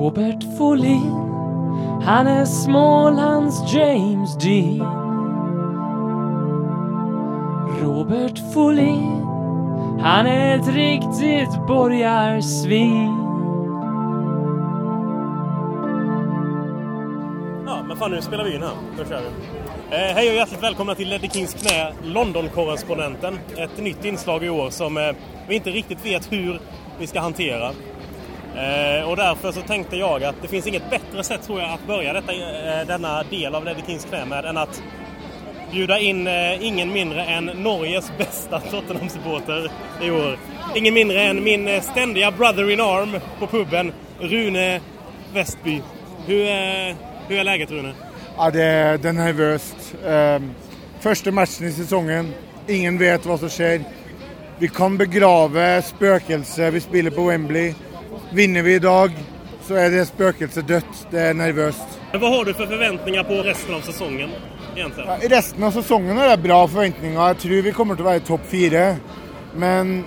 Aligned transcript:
Robert 0.00 0.44
Folin 0.58 1.10
Han 2.02 2.26
är 2.26 2.44
Smålands 2.44 3.74
James 3.74 4.38
Dean 4.38 4.86
Robert 7.82 8.38
Folin 8.54 9.22
Han 10.00 10.26
är 10.26 10.58
ett 10.58 10.68
riktigt 10.68 11.66
borgarsvin 11.66 13.16
Ja, 17.66 17.82
men 17.88 17.96
fan 17.96 18.10
nu 18.10 18.22
spelar 18.22 18.44
vi 18.44 18.54
in 18.54 18.62
här. 18.62 18.74
Då 18.98 19.04
kör 19.04 19.20
vi. 19.20 19.26
Eh, 19.96 20.14
hej 20.14 20.28
och 20.28 20.34
hjärtligt 20.34 20.62
välkomna 20.62 20.94
till 20.94 21.08
Leddy 21.08 21.28
Kings 21.28 21.54
knä, 21.54 21.92
London-korrespondenten. 22.04 23.38
Ett 23.56 23.82
nytt 23.82 24.04
inslag 24.04 24.44
i 24.44 24.50
år 24.50 24.70
som 24.70 24.96
eh, 24.96 25.10
vi 25.48 25.54
inte 25.54 25.70
riktigt 25.70 26.06
vet 26.06 26.32
hur 26.32 26.60
vi 26.98 27.06
ska 27.06 27.20
hantera. 27.20 27.70
Eh, 28.60 29.08
och 29.10 29.16
därför 29.16 29.52
så 29.52 29.60
tänkte 29.60 29.96
jag 29.96 30.24
att 30.24 30.34
det 30.42 30.48
finns 30.48 30.66
inget 30.66 30.90
bättre 30.90 31.24
sätt 31.24 31.42
tror 31.42 31.60
jag 31.60 31.70
att 31.70 31.86
börja 31.86 32.12
detta, 32.12 32.32
eh, 32.32 32.86
denna 32.86 33.22
del 33.22 33.54
av 33.54 33.64
Ledder 33.64 33.82
Kings 33.86 34.04
knä 34.04 34.24
med 34.24 34.44
än 34.44 34.56
att 34.56 34.82
bjuda 35.72 35.98
in 35.98 36.26
eh, 36.26 36.66
ingen 36.66 36.92
mindre 36.92 37.24
än 37.24 37.44
Norges 37.44 38.12
bästa 38.18 38.60
Tottenham-supporter 38.60 39.70
i 40.02 40.10
år. 40.10 40.38
Ingen 40.76 40.94
mindre 40.94 41.22
än 41.22 41.44
min 41.44 41.68
eh, 41.68 41.80
ständiga 41.82 42.30
brother 42.30 42.70
in 42.70 42.80
arm 42.80 43.20
på 43.38 43.46
puben, 43.46 43.92
Rune 44.20 44.80
Westby. 45.34 45.80
Hur, 46.26 46.42
eh, 46.48 46.94
hur 47.28 47.38
är 47.38 47.44
läget 47.44 47.70
Rune? 47.70 47.92
Ja, 48.36 48.50
det, 48.50 48.62
är- 48.62 48.98
det 48.98 49.08
är 49.08 49.12
nervöst. 49.12 49.94
Ehm, 50.06 50.50
första 51.00 51.30
matchen 51.30 51.66
i 51.66 51.72
säsongen. 51.72 52.34
Ingen 52.68 52.98
vet 52.98 53.26
vad 53.26 53.40
som 53.40 53.48
sker. 53.48 53.80
Vi 54.58 54.68
kan 54.68 54.96
begrava 54.98 55.82
spökelse. 55.82 56.70
Vi 56.70 56.80
spelar 56.80 57.10
på 57.10 57.22
Wembley. 57.22 57.74
Vinner 58.32 58.62
vi 58.62 58.74
idag 58.74 59.10
så 59.62 59.74
är 59.74 59.90
det 59.90 60.06
spökelse 60.06 60.62
dött. 60.62 61.06
Det 61.10 61.20
är 61.20 61.34
nervöst. 61.34 62.00
Men 62.12 62.20
vad 62.20 62.36
har 62.36 62.44
du 62.44 62.54
för 62.54 62.66
förväntningar 62.66 63.24
på 63.24 63.34
resten 63.34 63.74
av 63.74 63.80
säsongen 63.80 64.30
egentligen? 64.76 65.22
I 65.22 65.28
resten 65.28 65.62
av 65.64 65.70
säsongen 65.70 66.18
är 66.18 66.28
det 66.28 66.36
bra 66.36 66.68
förväntningar. 66.68 67.26
Jag 67.26 67.38
tror 67.38 67.62
vi 67.62 67.72
kommer 67.72 67.94
att 67.94 68.00
vara 68.00 68.16
i 68.16 68.20
topp 68.20 68.40
fyra. 68.48 68.96
Men 69.54 70.04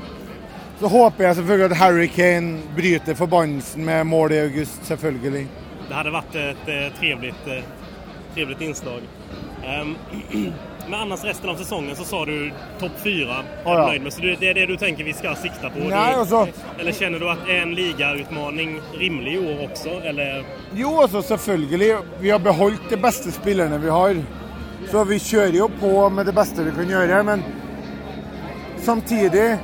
så 0.79 0.87
hoppas 0.87 1.19
jag 1.19 1.35
selvfølgelig 1.35 1.65
att 1.65 1.77
Harry 1.77 2.07
Kane 2.07 2.59
bryter 2.75 3.13
förbannelsen 3.13 3.85
med 3.85 4.05
mål 4.05 4.31
i 4.31 4.39
august, 4.39 4.85
selvfølgelig. 4.85 5.47
Det 5.89 5.93
hade 5.93 6.11
varit 6.11 6.35
ett 6.35 6.67
eh, 6.67 6.99
trevligt, 6.99 7.47
eh, 7.47 7.63
trevligt 8.33 8.61
inslag. 8.61 9.01
Ehm, 9.65 9.95
men 10.89 10.99
annars 10.99 11.23
resten 11.23 11.49
av 11.49 11.55
säsongen 11.55 11.95
så 11.95 12.03
sa 12.03 12.25
du 12.25 12.51
topp 12.79 12.91
fyra. 13.03 13.35
är 13.65 13.71
du 13.71 13.71
ja. 13.71 13.87
nöjd 13.87 14.01
med. 14.01 14.13
Så 14.13 14.21
det 14.21 14.49
är 14.49 14.53
det 14.53 14.65
du 14.65 14.77
tänker 14.77 15.03
vi 15.03 15.13
ska 15.13 15.35
sikta 15.35 15.69
på? 15.69 15.79
Nej, 15.79 16.13
du, 16.13 16.19
alltså- 16.19 16.47
Eller 16.79 16.91
känner 16.91 17.19
du 17.19 17.29
att 17.29 17.49
är 17.49 17.61
en 17.61 17.75
ligautmaning 17.75 18.81
rimlig 18.99 19.33
i 19.33 19.37
år 19.37 19.71
också? 19.71 19.89
Eller? 19.89 20.45
Jo, 20.73 21.01
altså 21.01 21.21
selvfølgelig. 21.21 21.97
Vi 22.19 22.29
har 22.29 22.39
beholdt 22.39 22.89
de 22.89 22.97
beste 22.97 23.31
spillerne 23.31 23.77
vi 23.77 23.89
har. 23.89 24.23
Så 24.91 25.03
vi 25.03 25.19
kjører 25.19 25.57
jo 25.57 25.69
på 25.79 26.09
med 26.09 26.25
det 26.25 26.33
beste 26.33 26.63
vi 26.63 26.71
kan 26.71 26.89
gjøre. 26.89 27.23
Men 27.23 27.43
samtidig 28.83 29.57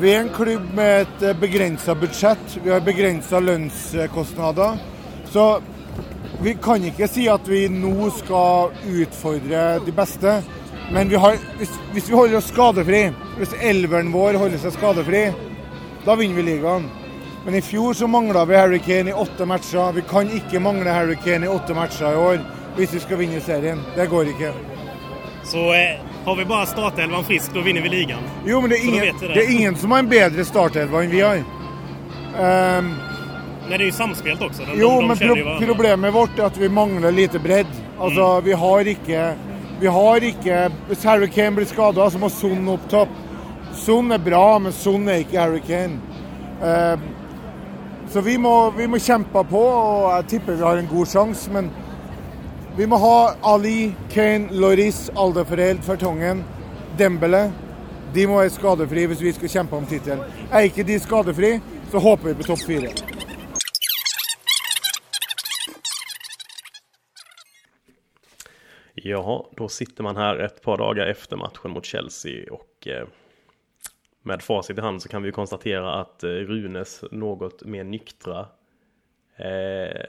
Vi 0.00 0.12
er 0.14 0.20
en 0.20 0.28
klubb 0.28 0.74
med 0.74 1.00
et 1.00 1.40
begrensa 1.40 1.94
budsjett. 1.94 2.58
Vi 2.62 2.70
har 2.70 2.80
begrensa 2.80 3.40
lønnskostnader. 3.40 4.78
Så 5.26 5.60
vi 6.42 6.54
kan 6.62 6.84
ikke 6.84 7.08
si 7.10 7.26
at 7.30 7.48
vi 7.48 7.64
nå 7.72 8.10
skal 8.14 8.70
utfordre 8.86 9.64
de 9.86 9.94
beste. 9.94 10.38
Men 10.92 11.10
vi 11.10 11.18
har, 11.20 11.36
hvis, 11.58 11.72
hvis 11.92 12.08
vi 12.08 12.16
holder 12.16 12.38
oss 12.38 12.48
skadefri, 12.52 13.08
hvis 13.36 13.56
elveren 13.60 14.12
vår 14.14 14.38
holder 14.40 14.60
seg 14.62 14.76
skadefri, 14.78 15.26
da 16.06 16.14
vinner 16.16 16.38
vi 16.38 16.46
ligaen. 16.46 16.86
Men 17.44 17.58
i 17.58 17.62
fjor 17.64 17.94
så 17.94 18.06
mangla 18.06 18.44
vi 18.44 18.56
Harry 18.56 18.78
Kane 18.78 19.10
i 19.10 19.12
åtte 19.12 19.46
matcher. 19.48 19.92
Vi 19.92 20.02
kan 20.08 20.30
ikke 20.30 20.60
mangle 20.60 20.92
Harry 20.92 21.16
Kane 21.24 21.46
i 21.46 21.52
åtte 21.52 21.74
matcher 21.76 22.12
i 22.12 22.22
år 22.22 22.40
hvis 22.78 22.94
vi 22.94 23.00
skal 23.02 23.18
vinne 23.18 23.40
serien. 23.42 23.80
Det 23.96 24.06
går 24.06 24.30
ikke. 24.34 24.52
Så 25.48 25.62
eh, 25.74 26.00
har 26.24 26.36
vi 26.36 26.44
bara 26.44 26.66
startelvan 26.66 27.24
frisk 27.24 27.54
då 27.54 27.60
vinner 27.60 27.82
vi 27.82 27.88
ligan. 27.88 28.22
Jo, 28.46 28.60
men 28.60 28.70
det 28.70 28.76
er 28.76 28.84
da 28.84 28.88
ingen, 28.88 29.20
det. 29.20 29.28
det 29.34 29.44
er 29.44 29.50
ingen 29.50 29.76
som 29.76 29.90
har 29.90 30.04
en 30.04 30.10
bedre 30.10 30.44
startelva 30.44 31.02
enn 31.02 31.10
vi 31.10 31.22
har. 31.24 31.42
Ehm, 32.38 32.92
Nej, 33.68 33.78
det 33.78 33.84
är 33.84 33.86
ju 33.86 33.92
samspelt 33.92 34.42
också. 34.42 34.62
De, 34.62 34.80
jo, 34.80 34.88
de, 34.88 35.00
de 35.00 35.06
men 35.08 35.58
pro 35.58 35.66
problemet 35.66 36.14
vårt 36.14 36.38
er 36.38 36.44
at 36.44 36.56
vi 36.56 36.68
mangler 36.68 37.12
lite 37.12 37.38
bredd. 37.38 37.66
Altså, 38.00 38.20
Mm. 38.40 38.44
vi 38.44 38.52
har 38.52 38.80
ikke 38.80 39.34
Vi 39.80 39.86
har 39.86 40.16
ikke 40.24 40.70
Hvis 40.88 41.04
Harry 41.04 41.26
Kane 41.26 41.56
blir 41.56 41.66
skada, 41.66 42.10
så 42.10 42.18
må 42.18 42.28
Son 42.28 42.68
opp 42.68 42.88
topp. 42.90 43.08
Son 43.74 44.12
er 44.12 44.18
bra, 44.18 44.58
men 44.58 44.72
Son 44.72 45.08
er 45.08 45.20
ikke 45.22 45.38
Harry 45.38 45.60
Kane. 45.60 46.00
Ehm, 46.64 47.00
så 48.10 48.20
vi 48.20 48.36
må, 48.36 48.70
vi 48.70 48.86
må 48.86 48.98
kjempe 48.98 49.44
på, 49.44 49.60
og 49.60 50.16
jeg 50.16 50.26
tipper 50.26 50.52
vi 50.56 50.62
har 50.62 50.76
en 50.76 50.88
god 50.90 51.06
sjanse, 51.06 51.50
men 51.52 51.70
vi 52.76 52.86
må 52.86 52.96
ha 52.96 53.34
Ali, 53.54 53.94
Kane, 54.10 54.48
Loris, 54.50 55.10
Aldefereld, 55.16 55.82
Fertongen, 55.82 56.44
Dembele. 56.98 57.52
De 58.14 58.26
må 58.26 58.40
være 58.40 58.50
skadefri 58.50 59.06
hvis 59.06 59.20
vi 59.22 59.32
skal 59.32 59.48
kjempe 59.48 59.76
om 59.76 59.86
tittelen. 59.86 60.20
Er 60.50 60.60
ikke 60.66 60.82
de 60.82 60.98
skadefri, 60.98 61.60
så 61.92 61.98
håper 61.98 62.28
vi 62.28 62.34
på 62.34 62.42
topp 62.48 62.66
fire. 62.66 62.90
Jaha, 69.04 69.44
då 69.56 69.68
sitter 69.68 70.02
man 70.02 70.16
här 70.16 70.36
ett 70.36 70.62
par 70.62 70.78
dagar 70.78 71.06
efter 71.06 71.36
matchen 71.36 71.70
mot 71.70 71.84
Chelsea 71.84 72.52
och 72.52 72.88
eh, 72.88 73.06
med 74.22 74.42
facit 74.42 74.78
i 74.78 74.80
hand 74.80 75.02
så 75.02 75.08
kan 75.08 75.22
vi 75.22 75.28
ju 75.28 75.32
konstatera 75.32 75.94
att 75.94 76.24
eh, 76.24 76.28
Runes 76.28 77.04
något 77.10 77.64
mer 77.64 77.84
nyktra 77.84 78.46
eh, 79.36 80.02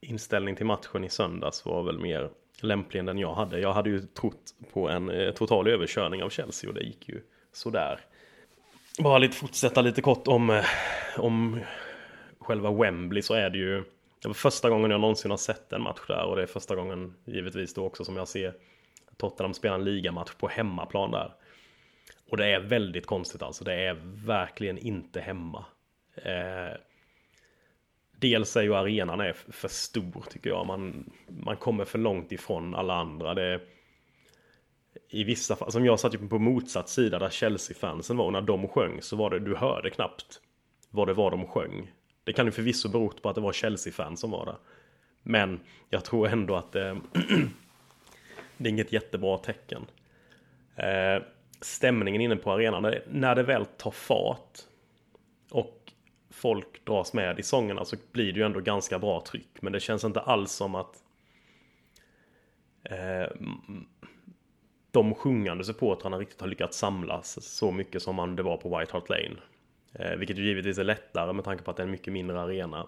inställning 0.00 0.56
till 0.56 0.66
matchen 0.66 1.04
i 1.04 1.08
söndags 1.08 1.64
var 1.64 1.82
väl 1.82 1.98
mer 1.98 2.30
lämplig 2.60 3.00
än 3.00 3.06
den 3.06 3.18
jag 3.18 3.34
hade. 3.34 3.60
Jag 3.60 3.72
hade 3.72 3.90
ju 3.90 4.00
trott 4.00 4.54
på 4.72 4.88
en 4.88 5.10
eh, 5.10 5.30
total 5.30 5.68
överkörning 5.68 6.22
av 6.22 6.30
Chelsea 6.30 6.70
och 6.70 6.74
det 6.74 6.84
gick 6.84 7.08
ju 7.08 7.20
sådär. 7.52 8.00
Bara 8.98 9.18
lite 9.18 9.36
fortsätta 9.36 9.80
lite 9.80 10.02
kort 10.02 10.28
om, 10.28 10.50
eh, 10.50 10.64
om 11.16 11.60
själva 12.38 12.70
Wembley 12.70 13.22
så 13.22 13.34
är 13.34 13.50
det 13.50 13.58
ju 13.58 13.84
det 14.22 14.28
var 14.28 14.34
första 14.34 14.70
gången 14.70 14.90
jag 14.90 15.00
någonsin 15.00 15.30
har 15.30 15.38
sett 15.38 15.72
en 15.72 15.82
match 15.82 16.06
där 16.08 16.24
och 16.24 16.36
det 16.36 16.42
är 16.42 16.46
första 16.46 16.76
gången 16.76 17.14
givetvis 17.24 17.74
då 17.74 17.84
också 17.84 18.04
som 18.04 18.16
jag 18.16 18.28
ser 18.28 18.54
Tottenham 19.16 19.54
spela 19.54 19.74
en 19.74 19.84
ligamatch 19.84 20.34
på 20.34 20.48
hemmaplan 20.48 21.10
där. 21.10 21.34
Och 22.30 22.36
det 22.36 22.46
är 22.46 22.60
väldigt 22.60 23.06
konstigt 23.06 23.42
alltså. 23.42 23.64
Det 23.64 23.74
är 23.74 23.94
verkligen 24.26 24.78
inte 24.78 25.20
hemma. 25.20 25.64
Eh, 26.14 26.76
dels 28.16 28.56
är 28.56 28.62
ju 28.62 28.74
arenan 28.74 29.20
är 29.20 29.32
för 29.32 29.68
stor 29.68 30.24
tycker 30.30 30.50
jag. 30.50 30.66
Man, 30.66 31.10
man 31.28 31.56
kommer 31.56 31.84
för 31.84 31.98
långt 31.98 32.32
ifrån 32.32 32.74
alla 32.74 32.94
andra. 32.94 33.34
Det 33.34 33.60
I 35.08 35.24
vissa 35.24 35.56
fall, 35.56 35.72
som 35.72 35.84
jag 35.84 36.00
satt 36.00 36.14
ju 36.14 36.28
på 36.28 36.38
motsatt 36.38 36.88
sida 36.88 37.18
där 37.18 37.30
Chelsea-fansen 37.30 38.16
var 38.16 38.24
och 38.24 38.32
när 38.32 38.42
de 38.42 38.68
sjöng 38.68 39.02
så 39.02 39.16
var 39.16 39.30
det, 39.30 39.38
du 39.38 39.56
hörde 39.56 39.90
knappt 39.90 40.40
vad 40.90 41.08
det 41.08 41.14
var 41.14 41.30
de 41.30 41.46
sjöng. 41.46 41.90
Det 42.28 42.32
kan 42.32 42.46
ju 42.46 42.52
förvisso 42.52 42.88
berott 42.88 43.22
på 43.22 43.28
att 43.28 43.34
det 43.34 43.40
var 43.40 43.52
Chelsea-fans 43.52 44.20
som 44.20 44.30
var 44.30 44.46
där. 44.46 44.56
Men 45.22 45.60
jag 45.90 46.04
tror 46.04 46.28
ändå 46.28 46.56
att 46.56 46.74
eh, 46.74 46.96
det 48.56 48.68
är 48.68 48.70
inget 48.70 48.92
jättebra 48.92 49.38
tecken. 49.38 49.86
Eh, 50.76 51.22
stämningen 51.60 52.20
inne 52.20 52.36
på 52.36 52.52
arenan, 52.52 52.94
när 53.10 53.34
det 53.34 53.42
väl 53.42 53.66
tar 53.66 53.90
fart 53.90 54.58
och 55.50 55.92
folk 56.30 56.84
dras 56.84 57.12
med 57.12 57.38
i 57.38 57.42
sångerna 57.42 57.84
så 57.84 57.96
blir 58.12 58.32
det 58.32 58.38
ju 58.38 58.46
ändå 58.46 58.60
ganska 58.60 58.98
bra 58.98 59.20
tryck. 59.20 59.62
Men 59.62 59.72
det 59.72 59.80
känns 59.80 60.04
inte 60.04 60.20
alls 60.20 60.52
som 60.52 60.74
att 60.74 61.02
eh, 62.84 63.36
de 64.90 65.14
sjungande 65.14 65.64
supportrarna 65.64 66.18
riktigt 66.18 66.40
har 66.40 66.48
lyckats 66.48 66.78
samlas 66.78 67.44
så 67.44 67.70
mycket 67.72 68.02
som 68.02 68.16
man 68.16 68.36
det 68.36 68.42
var 68.42 68.56
på 68.56 68.78
White 68.78 68.92
Hart 68.92 69.08
Lane. 69.08 69.36
Eh, 69.92 70.16
vilket 70.16 70.38
ju 70.38 70.44
givetvis 70.44 70.78
är 70.78 70.84
lättare 70.84 71.32
med 71.32 71.44
tanke 71.44 71.64
på 71.64 71.70
att 71.70 71.76
det 71.76 71.82
är 71.82 71.84
en 71.84 71.90
mycket 71.90 72.12
mindre 72.12 72.40
arena. 72.40 72.86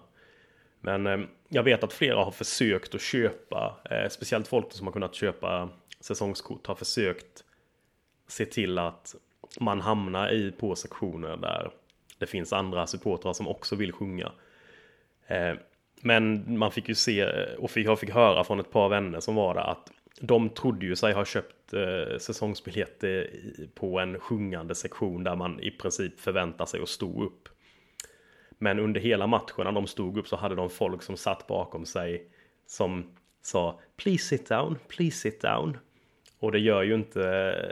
Men 0.79 1.07
eh, 1.07 1.19
jag 1.49 1.63
vet 1.63 1.83
att 1.83 1.93
flera 1.93 2.23
har 2.23 2.31
försökt 2.31 2.95
att 2.95 3.01
köpa, 3.01 3.77
eh, 3.89 4.09
speciellt 4.09 4.47
folk 4.47 4.71
som 4.71 4.87
har 4.87 4.93
kunnat 4.93 5.15
köpa 5.15 5.69
säsongskort, 5.99 6.67
har 6.67 6.75
försökt 6.75 7.43
se 8.27 8.45
till 8.45 8.77
att 8.77 9.15
man 9.59 9.81
hamnar 9.81 10.31
i 10.31 10.51
på 10.51 10.75
sektioner 10.75 11.37
där 11.37 11.71
det 12.17 12.25
finns 12.25 12.53
andra 12.53 12.87
supportrar 12.87 13.33
som 13.33 13.47
också 13.47 13.75
vill 13.75 13.91
sjunga. 13.91 14.31
Eh, 15.27 15.53
men 16.01 16.57
man 16.57 16.71
fick 16.71 16.89
ju 16.89 16.95
se 16.95 17.25
och 17.57 17.77
jag 17.77 17.99
fick 17.99 18.09
höra 18.09 18.43
från 18.43 18.59
ett 18.59 18.71
par 18.71 18.89
vänner 18.89 19.19
som 19.19 19.35
var 19.35 19.53
där 19.53 19.61
att 19.61 19.91
de 20.21 20.49
trodde 20.49 20.85
ju 20.85 20.95
sig 20.95 21.13
ha 21.13 21.25
köpt 21.25 21.73
eh, 21.73 22.17
säsongsbiljetter 22.17 23.29
eh, 23.59 23.67
på 23.73 23.99
en 23.99 24.19
sjungande 24.19 24.75
sektion 24.75 25.23
där 25.23 25.35
man 25.35 25.59
i 25.59 25.71
princip 25.71 26.19
förväntar 26.19 26.65
sig 26.65 26.81
att 26.81 26.89
stå 26.89 27.23
upp. 27.23 27.49
Men 28.57 28.79
under 28.79 29.01
hela 29.01 29.27
matchen 29.27 29.65
när 29.65 29.71
de 29.71 29.87
stod 29.87 30.17
upp 30.17 30.27
så 30.27 30.35
hade 30.35 30.55
de 30.55 30.69
folk 30.69 31.03
som 31.03 31.17
satt 31.17 31.47
bakom 31.47 31.85
sig 31.85 32.27
som 32.67 33.05
sa 33.41 33.79
Please 33.97 34.25
sit 34.25 34.49
down, 34.49 34.77
please 34.87 35.17
sit 35.17 35.41
down. 35.41 35.77
Och 36.39 36.51
det 36.51 36.59
gör 36.59 36.83
ju 36.83 36.95
inte 36.95 37.23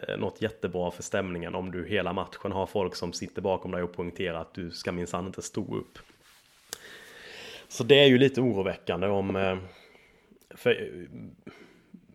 eh, 0.08 0.18
något 0.18 0.42
jättebra 0.42 0.92
för 0.92 1.04
stämningen 1.04 1.56
om 1.56 1.72
du 1.72 1.88
hela 1.88 2.14
matchen 2.14 2.52
har 2.52 2.66
folk 2.66 2.96
som 2.96 3.14
sitter 3.14 3.42
bakom 3.42 3.72
dig 3.72 3.84
och 3.84 3.94
poängterar 3.94 4.42
att 4.42 4.54
du 4.54 4.72
ska 4.72 4.92
minsann 4.92 5.26
inte 5.26 5.42
stå 5.42 5.76
upp. 5.76 6.00
Så 7.68 7.84
det 7.84 8.00
är 8.00 8.08
ju 8.08 8.18
lite 8.18 8.42
oroväckande 8.42 9.08
om... 9.08 9.36
Eh, 9.36 9.58
för 10.56 11.08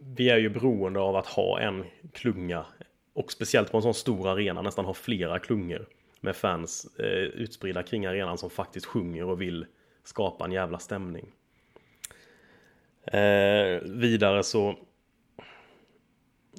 vi 0.07 0.31
är 0.31 0.39
ju 0.39 0.49
beroende 0.49 1.01
av 1.01 1.17
att 1.17 1.27
ha 1.27 1.61
en 1.61 1.85
klunga. 2.13 2.67
Och 3.13 3.33
speciellt 3.33 3.71
på 3.71 3.77
en 3.77 3.83
sån 3.83 3.95
stor 3.95 4.29
arena, 4.29 4.63
nästan 4.63 4.85
ha 4.85 4.95
flera 4.95 5.39
klungor. 5.39 5.87
Med 6.21 6.37
fans 6.37 6.99
eh, 6.99 7.07
utspridda 7.07 7.83
kring 7.83 8.07
arenan 8.07 8.39
som 8.39 8.51
faktiskt 8.51 8.87
sjunger 8.87 9.25
och 9.25 9.41
vill 9.41 9.67
skapa 10.05 10.45
en 10.45 10.53
jävla 10.53 10.79
stämning. 10.79 11.33
Eh, 13.05 13.81
vidare 13.83 14.43
så 14.43 14.69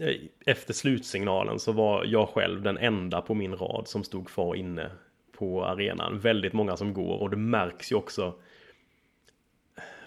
eh, 0.02 0.16
efter 0.46 0.74
slutsignalen 0.74 1.60
så 1.60 1.72
var 1.72 2.06
jag 2.06 2.30
själv 2.30 2.62
den 2.62 2.78
enda 2.78 3.22
på 3.22 3.34
min 3.34 3.56
rad 3.56 3.88
som 3.88 4.04
stod 4.04 4.28
kvar 4.28 4.56
inne 4.56 4.92
på 5.38 5.66
arenan. 5.66 6.20
Väldigt 6.20 6.54
många 6.54 6.78
som 6.78 6.94
går 6.94 7.18
och 7.18 7.30
det 7.30 7.38
märks 7.38 7.92
ju 7.92 7.96
också 7.96 8.36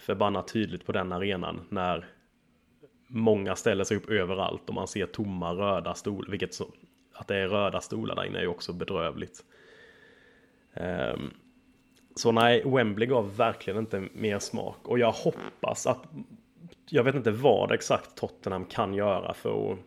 förbannat 0.01 0.49
tydligt 0.49 0.87
på 0.87 0.93
den 0.93 1.13
arenan 1.13 1.61
när 1.69 2.07
många 3.09 3.57
ställer 3.57 3.85
sig 3.85 3.97
upp 3.97 4.11
överallt 4.11 4.69
och 4.69 4.75
man 4.75 4.89
ser 4.89 5.07
tomma 5.07 5.53
röda 5.53 5.95
stolar, 5.95 6.31
vilket 6.31 6.55
så, 6.55 6.67
att 7.13 7.29
det 7.29 7.37
är 7.37 7.49
röda 7.49 7.81
stolar 7.81 8.17
där 8.17 8.25
inne 8.25 8.39
är 8.39 8.43
ju 8.43 8.49
också 8.49 8.73
bedrövligt. 8.73 9.45
Um, 10.75 11.31
så 12.17 12.33
nej, 12.33 12.63
Wembley 12.67 13.09
gav 13.09 13.37
verkligen 13.37 13.79
inte 13.79 14.09
mer 14.13 14.39
smak 14.39 14.89
och 14.89 14.99
jag 14.99 15.13
hoppas 15.13 15.87
att 15.87 16.03
jag 16.89 17.05
vet 17.05 17.15
inte 17.15 17.31
vad 17.31 17.73
exakt 17.73 18.17
Tottenham 18.17 18.65
kan 18.65 18.95
göra 18.95 19.35
för 19.35 19.73
att 19.73 19.79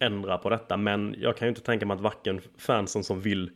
ändra 0.00 0.38
på 0.38 0.50
detta, 0.50 0.76
men 0.76 1.14
jag 1.18 1.36
kan 1.36 1.46
ju 1.46 1.48
inte 1.48 1.60
tänka 1.60 1.86
mig 1.86 1.94
att 1.94 2.00
varken 2.00 2.40
fansen 2.58 3.04
som 3.04 3.20
vill 3.20 3.50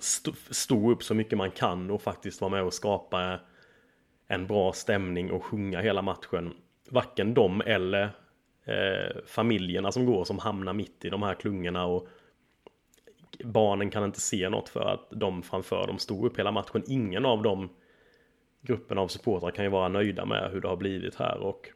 stå, 0.00 0.32
stå 0.50 0.90
upp 0.90 1.02
så 1.02 1.14
mycket 1.14 1.38
man 1.38 1.50
kan 1.50 1.90
och 1.90 2.02
faktiskt 2.02 2.40
vara 2.40 2.50
med 2.50 2.62
och 2.62 2.74
skapa 2.74 3.40
en 4.26 4.46
bra 4.46 4.72
stämning 4.72 5.30
och 5.30 5.44
sjunga 5.44 5.80
hela 5.80 6.02
matchen. 6.02 6.54
Varken 6.92 7.34
de 7.34 7.60
eller 7.60 8.02
eh, 8.64 9.16
familjerna 9.26 9.92
som 9.92 10.06
går 10.06 10.24
som 10.24 10.38
hamnar 10.38 10.72
mitt 10.72 11.04
i 11.04 11.08
de 11.08 11.22
här 11.22 11.34
klungorna 11.34 11.86
och 11.86 12.08
barnen 13.44 13.90
kan 13.90 14.04
inte 14.04 14.20
se 14.20 14.48
något 14.48 14.68
för 14.68 14.88
att 14.88 15.08
de 15.10 15.42
framför 15.42 15.86
dem 15.86 15.98
stod 15.98 16.26
upp 16.26 16.38
hela 16.38 16.52
matchen. 16.52 16.82
Ingen 16.86 17.26
av 17.26 17.42
de 17.42 17.68
grupperna 18.60 19.00
av 19.00 19.08
supportrar 19.08 19.50
kan 19.50 19.64
ju 19.64 19.70
vara 19.70 19.88
nöjda 19.88 20.24
med 20.24 20.50
hur 20.52 20.60
det 20.60 20.68
har 20.68 20.76
blivit 20.76 21.14
här 21.14 21.38
och 21.38 21.68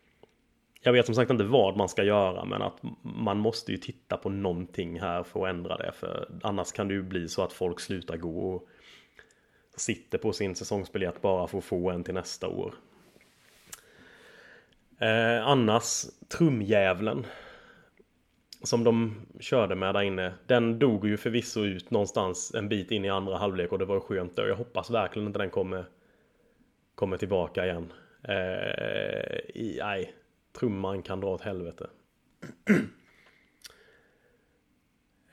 jag 0.81 0.93
vet 0.93 1.07
som 1.07 1.15
sagt 1.15 1.31
inte 1.31 1.45
vad 1.45 1.77
man 1.77 1.89
ska 1.89 2.05
göra 2.05 2.45
men 2.45 2.63
att 2.63 2.79
man 3.03 3.39
måste 3.39 3.73
ju 3.73 3.79
titta 3.79 4.17
på 4.17 4.29
någonting 4.29 5.01
här 5.01 5.23
för 5.23 5.47
att 5.47 5.51
ändra 5.51 5.77
det 5.77 5.93
för 5.93 6.29
annars 6.43 6.73
kan 6.73 6.89
det 6.89 6.95
ju 6.95 7.03
bli 7.03 7.29
så 7.29 7.43
att 7.43 7.53
folk 7.53 7.81
slutar 7.81 8.17
gå 8.17 8.51
och 8.55 8.69
sitter 9.77 10.19
på 10.19 10.33
sin 10.33 10.55
säsongsbiljett 10.55 11.23
bara 11.23 11.47
för 11.47 11.59
att 11.59 11.65
få 11.65 11.91
en 11.91 12.05
till 12.05 12.15
nästa 12.15 12.49
år. 12.49 12.75
Eh, 14.99 15.47
annars, 15.47 16.07
trumjävlen 16.29 17.27
som 18.63 18.85
de 18.85 19.15
körde 19.41 19.75
med 19.75 19.95
där 19.95 20.03
inne. 20.03 20.35
Den 20.47 20.79
dog 20.79 21.07
ju 21.07 21.17
förvisso 21.17 21.61
ut 21.61 21.91
någonstans 21.91 22.55
en 22.55 22.69
bit 22.69 22.91
in 22.91 23.05
i 23.05 23.11
andra 23.11 23.37
halvlek 23.37 23.73
och 23.73 23.79
det 23.79 23.85
var 23.85 24.01
skönt 24.01 24.39
och 24.39 24.49
jag 24.49 24.57
hoppas 24.57 24.91
verkligen 24.91 25.27
inte 25.27 25.39
den 25.39 25.51
kommer 25.51 25.85
kommer 26.95 27.17
tillbaka 27.17 27.65
igen. 27.65 27.93
Eh, 28.23 29.39
i, 29.55 29.79
nej, 29.83 30.15
trumman 30.59 31.03
kan 31.03 31.21
dra 31.21 31.29
åt 31.29 31.41
helvete. 31.41 31.87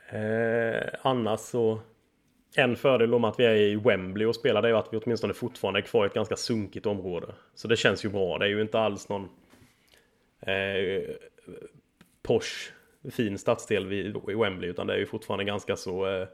eh, 0.10 0.84
annars 1.02 1.40
så 1.40 1.80
en 2.56 2.76
fördel 2.76 3.14
om 3.14 3.24
att 3.24 3.40
vi 3.40 3.46
är 3.46 3.56
i 3.56 3.76
Wembley 3.76 4.28
och 4.28 4.36
spelar 4.36 4.62
det 4.62 4.68
är 4.68 4.72
ju 4.72 4.78
att 4.78 4.94
vi 4.94 4.98
åtminstone 4.98 5.34
fortfarande 5.34 5.80
är 5.80 5.82
kvar 5.82 6.06
i 6.06 6.08
ett 6.08 6.14
ganska 6.14 6.36
sunkigt 6.36 6.86
område. 6.86 7.28
Så 7.56 7.68
det 7.68 7.76
känns 7.76 8.06
ju 8.06 8.10
bra. 8.10 8.38
Det 8.38 8.46
är 8.46 8.50
ju 8.50 8.62
inte 8.62 8.80
alls 8.80 9.10
någon 9.10 9.30
eh, 10.48 11.16
posh 12.22 12.72
fin 13.12 13.38
stadsdel 13.38 13.88
vid, 13.88 14.16
i 14.30 14.34
Wembley 14.34 14.70
utan 14.70 14.88
det 14.88 14.94
är 14.94 14.98
ju 14.98 15.06
fortfarande 15.06 15.44
ganska 15.44 15.76
så 15.76 16.08
eh, 16.08 16.28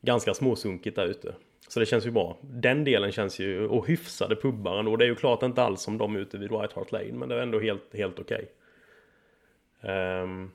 ganska 0.00 0.34
småsunkigt 0.34 0.96
där 0.96 1.06
ute. 1.06 1.34
Så 1.68 1.80
det 1.80 1.86
känns 1.86 2.06
ju 2.06 2.10
bra. 2.10 2.38
Den 2.42 2.84
delen 2.84 3.12
känns 3.12 3.38
ju, 3.38 3.66
och 3.66 3.86
hyfsade 3.86 4.36
pubbar 4.36 4.78
ändå. 4.78 4.96
Det 4.96 5.04
är 5.04 5.08
ju 5.08 5.14
klart 5.14 5.42
inte 5.42 5.62
alls 5.62 5.82
som 5.82 5.98
de 5.98 6.16
ute 6.16 6.38
vid 6.38 6.50
White 6.50 6.74
Hart 6.74 6.92
Lane 6.92 7.12
men 7.12 7.28
det 7.28 7.34
är 7.34 7.42
ändå 7.42 7.60
helt, 7.60 7.94
helt 7.94 8.18
okej. 8.18 8.52
Okay. 9.80 10.22
Um, 10.22 10.52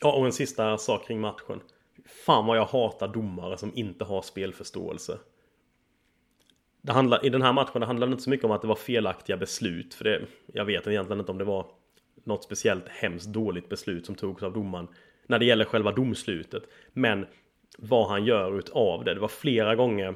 ja, 0.00 0.12
och 0.12 0.26
en 0.26 0.32
sista 0.32 0.78
sak 0.78 1.06
kring 1.06 1.20
matchen. 1.20 1.60
Fan 2.26 2.46
vad 2.46 2.56
jag 2.56 2.64
hatar 2.64 3.08
domare 3.08 3.58
som 3.58 3.72
inte 3.74 4.04
har 4.04 4.22
spelförståelse. 4.22 5.18
Det 6.84 6.92
handlar, 6.92 7.26
I 7.26 7.28
den 7.28 7.42
här 7.42 7.52
matchen 7.52 7.80
det 7.80 7.86
handlade 7.86 8.12
inte 8.12 8.22
så 8.24 8.30
mycket 8.30 8.44
om 8.44 8.50
att 8.50 8.62
det 8.62 8.68
var 8.68 8.76
felaktiga 8.76 9.36
beslut. 9.36 9.94
För 9.94 10.04
det, 10.04 10.22
jag 10.46 10.64
vet 10.64 10.86
egentligen 10.86 11.20
inte 11.20 11.32
om 11.32 11.38
det 11.38 11.44
var 11.44 11.66
något 12.24 12.44
speciellt 12.44 12.88
hemskt 12.88 13.26
dåligt 13.26 13.68
beslut 13.68 14.06
som 14.06 14.14
togs 14.14 14.42
av 14.42 14.52
domaren. 14.52 14.88
När 15.26 15.38
det 15.38 15.44
gäller 15.44 15.64
själva 15.64 15.92
domslutet. 15.92 16.62
Men 16.92 17.26
vad 17.78 18.08
han 18.08 18.24
gör 18.24 18.58
utav 18.58 19.04
det. 19.04 19.14
Det 19.14 19.20
var 19.20 19.28
flera 19.28 19.74
gånger 19.74 20.14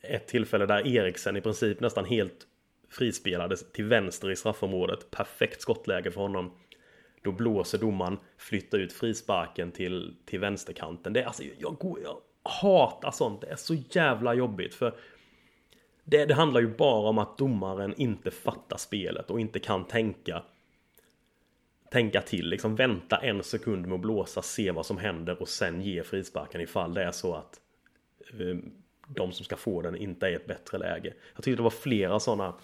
ett 0.00 0.28
tillfälle 0.28 0.66
där 0.66 0.86
Eriksen 0.86 1.36
i 1.36 1.40
princip 1.40 1.80
nästan 1.80 2.04
helt 2.04 2.46
frispelades 2.90 3.72
till 3.72 3.84
vänster 3.84 4.30
i 4.30 4.36
straffområdet. 4.36 5.10
Perfekt 5.10 5.62
skottläge 5.62 6.10
för 6.10 6.20
honom. 6.20 6.52
Då 7.22 7.32
blåser 7.32 7.78
domaren, 7.78 8.18
flyttar 8.38 8.78
ut 8.78 8.92
frisparken 8.92 9.72
till, 9.72 10.16
till 10.24 10.40
vänsterkanten. 10.40 11.12
Det 11.12 11.20
är 11.20 11.26
alltså, 11.26 11.42
jag, 11.58 11.76
jag 11.82 12.16
hatar 12.42 13.10
sånt. 13.10 13.40
Det 13.40 13.46
är 13.46 13.56
så 13.56 13.74
jävla 13.74 14.34
jobbigt. 14.34 14.74
För 14.74 14.94
det, 16.10 16.26
det 16.26 16.34
handlar 16.34 16.60
ju 16.60 16.76
bara 16.76 17.08
om 17.08 17.18
att 17.18 17.38
domaren 17.38 17.94
inte 17.96 18.30
fattar 18.30 18.76
spelet 18.76 19.30
och 19.30 19.40
inte 19.40 19.58
kan 19.58 19.84
tänka 19.84 20.42
tänka 21.90 22.20
till, 22.22 22.48
liksom 22.48 22.76
vänta 22.76 23.16
en 23.16 23.42
sekund 23.42 23.86
med 23.86 23.94
att 23.94 24.00
blåsa, 24.00 24.42
se 24.42 24.70
vad 24.70 24.86
som 24.86 24.98
händer 24.98 25.42
och 25.42 25.48
sen 25.48 25.80
ge 25.80 26.02
frisparken 26.02 26.60
ifall 26.60 26.94
det 26.94 27.04
är 27.04 27.10
så 27.10 27.34
att 27.34 27.60
eh, 28.40 28.56
de 29.08 29.32
som 29.32 29.44
ska 29.44 29.56
få 29.56 29.82
den 29.82 29.96
inte 29.96 30.26
är 30.26 30.30
i 30.30 30.34
ett 30.34 30.46
bättre 30.46 30.78
läge. 30.78 31.14
Jag 31.34 31.44
tyckte 31.44 31.56
det 31.56 31.62
var 31.62 31.70
flera 31.70 32.20
sådana 32.20 32.54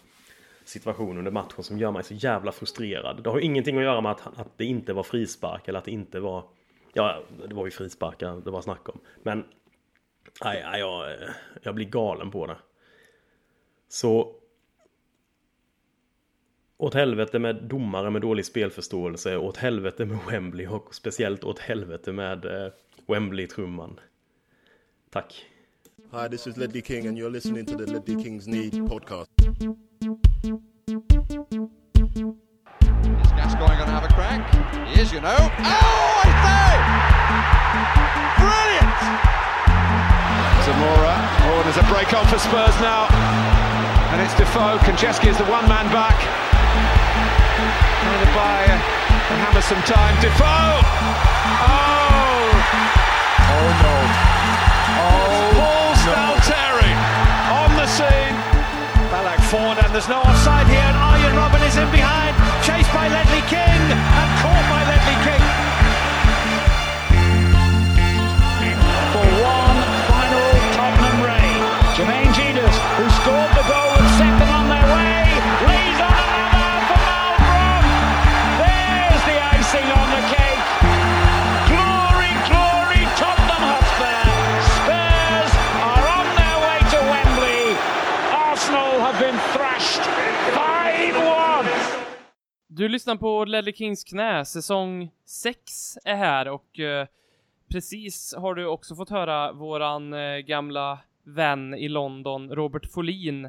situationer 0.64 1.18
under 1.18 1.30
matchen 1.30 1.62
som 1.62 1.78
gör 1.78 1.90
mig 1.90 2.04
så 2.04 2.14
jävla 2.14 2.52
frustrerad. 2.52 3.22
Det 3.22 3.30
har 3.30 3.38
ju 3.38 3.44
ingenting 3.44 3.76
att 3.76 3.84
göra 3.84 4.00
med 4.00 4.12
att, 4.12 4.38
att 4.38 4.58
det 4.58 4.64
inte 4.64 4.92
var 4.92 5.02
frispark 5.02 5.68
eller 5.68 5.78
att 5.78 5.84
det 5.84 5.90
inte 5.90 6.20
var 6.20 6.44
Ja, 6.92 7.22
det 7.48 7.54
var 7.54 7.64
ju 7.64 7.70
frisparkar 7.70 8.40
det 8.44 8.50
var 8.50 8.62
snack 8.62 8.88
om. 8.88 9.00
Men 9.22 9.44
nej, 10.44 10.62
nej 10.64 10.80
jag, 10.80 11.16
jag 11.62 11.74
blir 11.74 11.86
galen 11.86 12.30
på 12.30 12.46
det. 12.46 12.56
Så 13.88 14.32
åt 16.76 16.94
helvete 16.94 17.38
med 17.38 17.62
domare 17.62 18.10
med 18.10 18.22
dålig 18.22 18.46
spelförståelse, 18.46 19.36
åt 19.36 19.56
helvete 19.56 20.04
med 20.04 20.18
Wembley 20.28 20.66
och 20.66 20.94
speciellt 20.94 21.44
åt 21.44 21.58
helvete 21.58 22.12
med 22.12 22.44
eh, 22.44 22.72
Wembley-trumman. 23.06 24.00
Tack. 25.10 25.44
Hi, 26.12 26.28
this 26.28 26.46
is 26.46 26.56
Ledley 26.56 26.82
King 26.82 27.06
and 27.06 27.18
you're 27.18 27.30
listening 27.30 27.66
to 27.66 27.76
the 27.76 27.86
Ledley 27.92 28.22
Kings 28.24 28.46
Need 28.46 28.72
podcast. 28.88 29.30
Is 29.40 29.46
Gascoigne 33.32 33.76
going 33.76 33.78
to 33.78 33.84
have 33.86 34.04
a 34.04 34.08
crack? 34.08 34.54
He 34.88 35.00
is, 35.00 35.12
you 35.12 35.20
know. 35.20 35.36
Oh, 35.36 36.22
I 36.24 36.30
say! 36.44 36.76
Brilliant! 38.42 39.45
Zamora. 40.66 41.14
Oh, 41.46 41.62
there's 41.62 41.78
a 41.78 41.86
break 41.86 42.10
on 42.10 42.26
for 42.26 42.42
Spurs 42.42 42.74
now. 42.82 43.06
And 44.10 44.18
it's 44.18 44.34
Defoe. 44.34 44.82
Konchesky 44.82 45.30
is 45.30 45.38
the 45.38 45.46
one 45.46 45.62
man 45.70 45.86
back. 45.94 46.18
Trying 48.02 48.22
to 48.26 48.32
buy 48.34 48.66
and 48.66 49.38
hammer 49.46 49.62
some 49.62 49.78
time. 49.86 50.18
Defoe! 50.18 50.82
Oh! 51.62 52.50
Oh 53.46 53.68
no. 53.78 53.94
Oh, 55.06 55.14
oh 55.14 55.54
Paul 55.54 55.94
Stalteri 56.02 56.92
on 57.62 57.70
the 57.78 57.86
scene. 57.86 58.34
Ballack 59.14 59.38
forward 59.46 59.78
and 59.78 59.94
there's 59.94 60.10
no 60.10 60.18
offside 60.18 60.66
here 60.66 60.82
and 60.82 60.98
Arjen 60.98 61.36
Robin 61.38 61.62
is 61.62 61.78
in 61.78 61.86
behind. 61.94 62.34
Chased 62.66 62.90
by 62.90 63.06
Ledley 63.06 63.46
King 63.46 63.80
and 63.86 64.28
caught 64.42 64.66
by 64.66 64.82
Ledley 64.82 65.14
King. 65.22 65.45
Du 92.76 92.88
lyssnar 92.88 93.16
på 93.16 93.44
Ledley 93.44 93.74
Kings 93.74 94.04
knä, 94.04 94.44
säsong 94.44 95.10
6 95.24 95.98
är 96.04 96.14
här 96.14 96.48
och 96.48 96.78
eh, 96.78 97.06
precis 97.68 98.34
har 98.36 98.54
du 98.54 98.66
också 98.66 98.94
fått 98.94 99.10
höra 99.10 99.52
våran 99.52 100.12
eh, 100.12 100.38
gamla 100.38 100.98
vän 101.24 101.74
i 101.74 101.88
London, 101.88 102.50
Robert 102.50 102.86
Folin, 102.86 103.44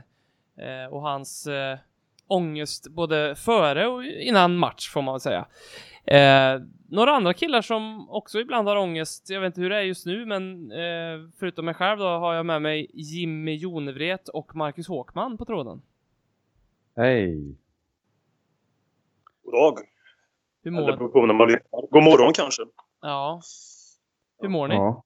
eh, 0.58 0.92
och 0.92 1.02
hans 1.02 1.48
eh, 1.48 1.78
ångest 2.28 2.88
både 2.90 3.36
före 3.36 3.88
och 3.88 4.04
innan 4.04 4.58
match 4.58 4.90
får 4.90 5.02
man 5.02 5.14
väl 5.14 5.22
säga. 5.22 5.48
Eh, 6.06 6.62
några 6.90 7.12
andra 7.12 7.34
killar 7.34 7.62
som 7.62 8.10
också 8.10 8.40
ibland 8.40 8.68
har 8.68 8.76
ångest, 8.76 9.30
jag 9.30 9.42
vet 9.42 9.48
inte 9.48 9.62
hur 9.62 9.70
det 9.70 9.78
är 9.78 9.82
just 9.82 10.06
nu, 10.06 10.26
men 10.26 10.72
eh, 10.72 11.30
förutom 11.40 11.66
mig 11.66 11.74
själv 11.74 12.00
då 12.00 12.06
har 12.06 12.34
jag 12.34 12.46
med 12.46 12.62
mig 12.62 12.92
Jimmy 12.94 13.56
Jonevret 13.56 14.30
och 14.30 14.56
Marcus 14.56 14.88
Håkman 14.88 15.38
på 15.38 15.46
tråden. 15.46 15.82
Hej. 16.96 17.56
God 19.48 19.54
dag. 19.54 19.77
Hur 20.63 20.72
Eller 20.72 20.82
mår 20.92 20.98
beror 20.98 21.10
på 21.10 21.25
när 21.25 21.34
man 21.34 21.48
lyssnar. 21.48 21.82
God 21.92 22.04
morgon 22.04 22.34
kanske. 22.34 22.62
Ja. 23.01 23.42
Hur 24.42 24.50
mår 24.50 24.68
ni? 24.68 24.75
Ja. 24.75 25.04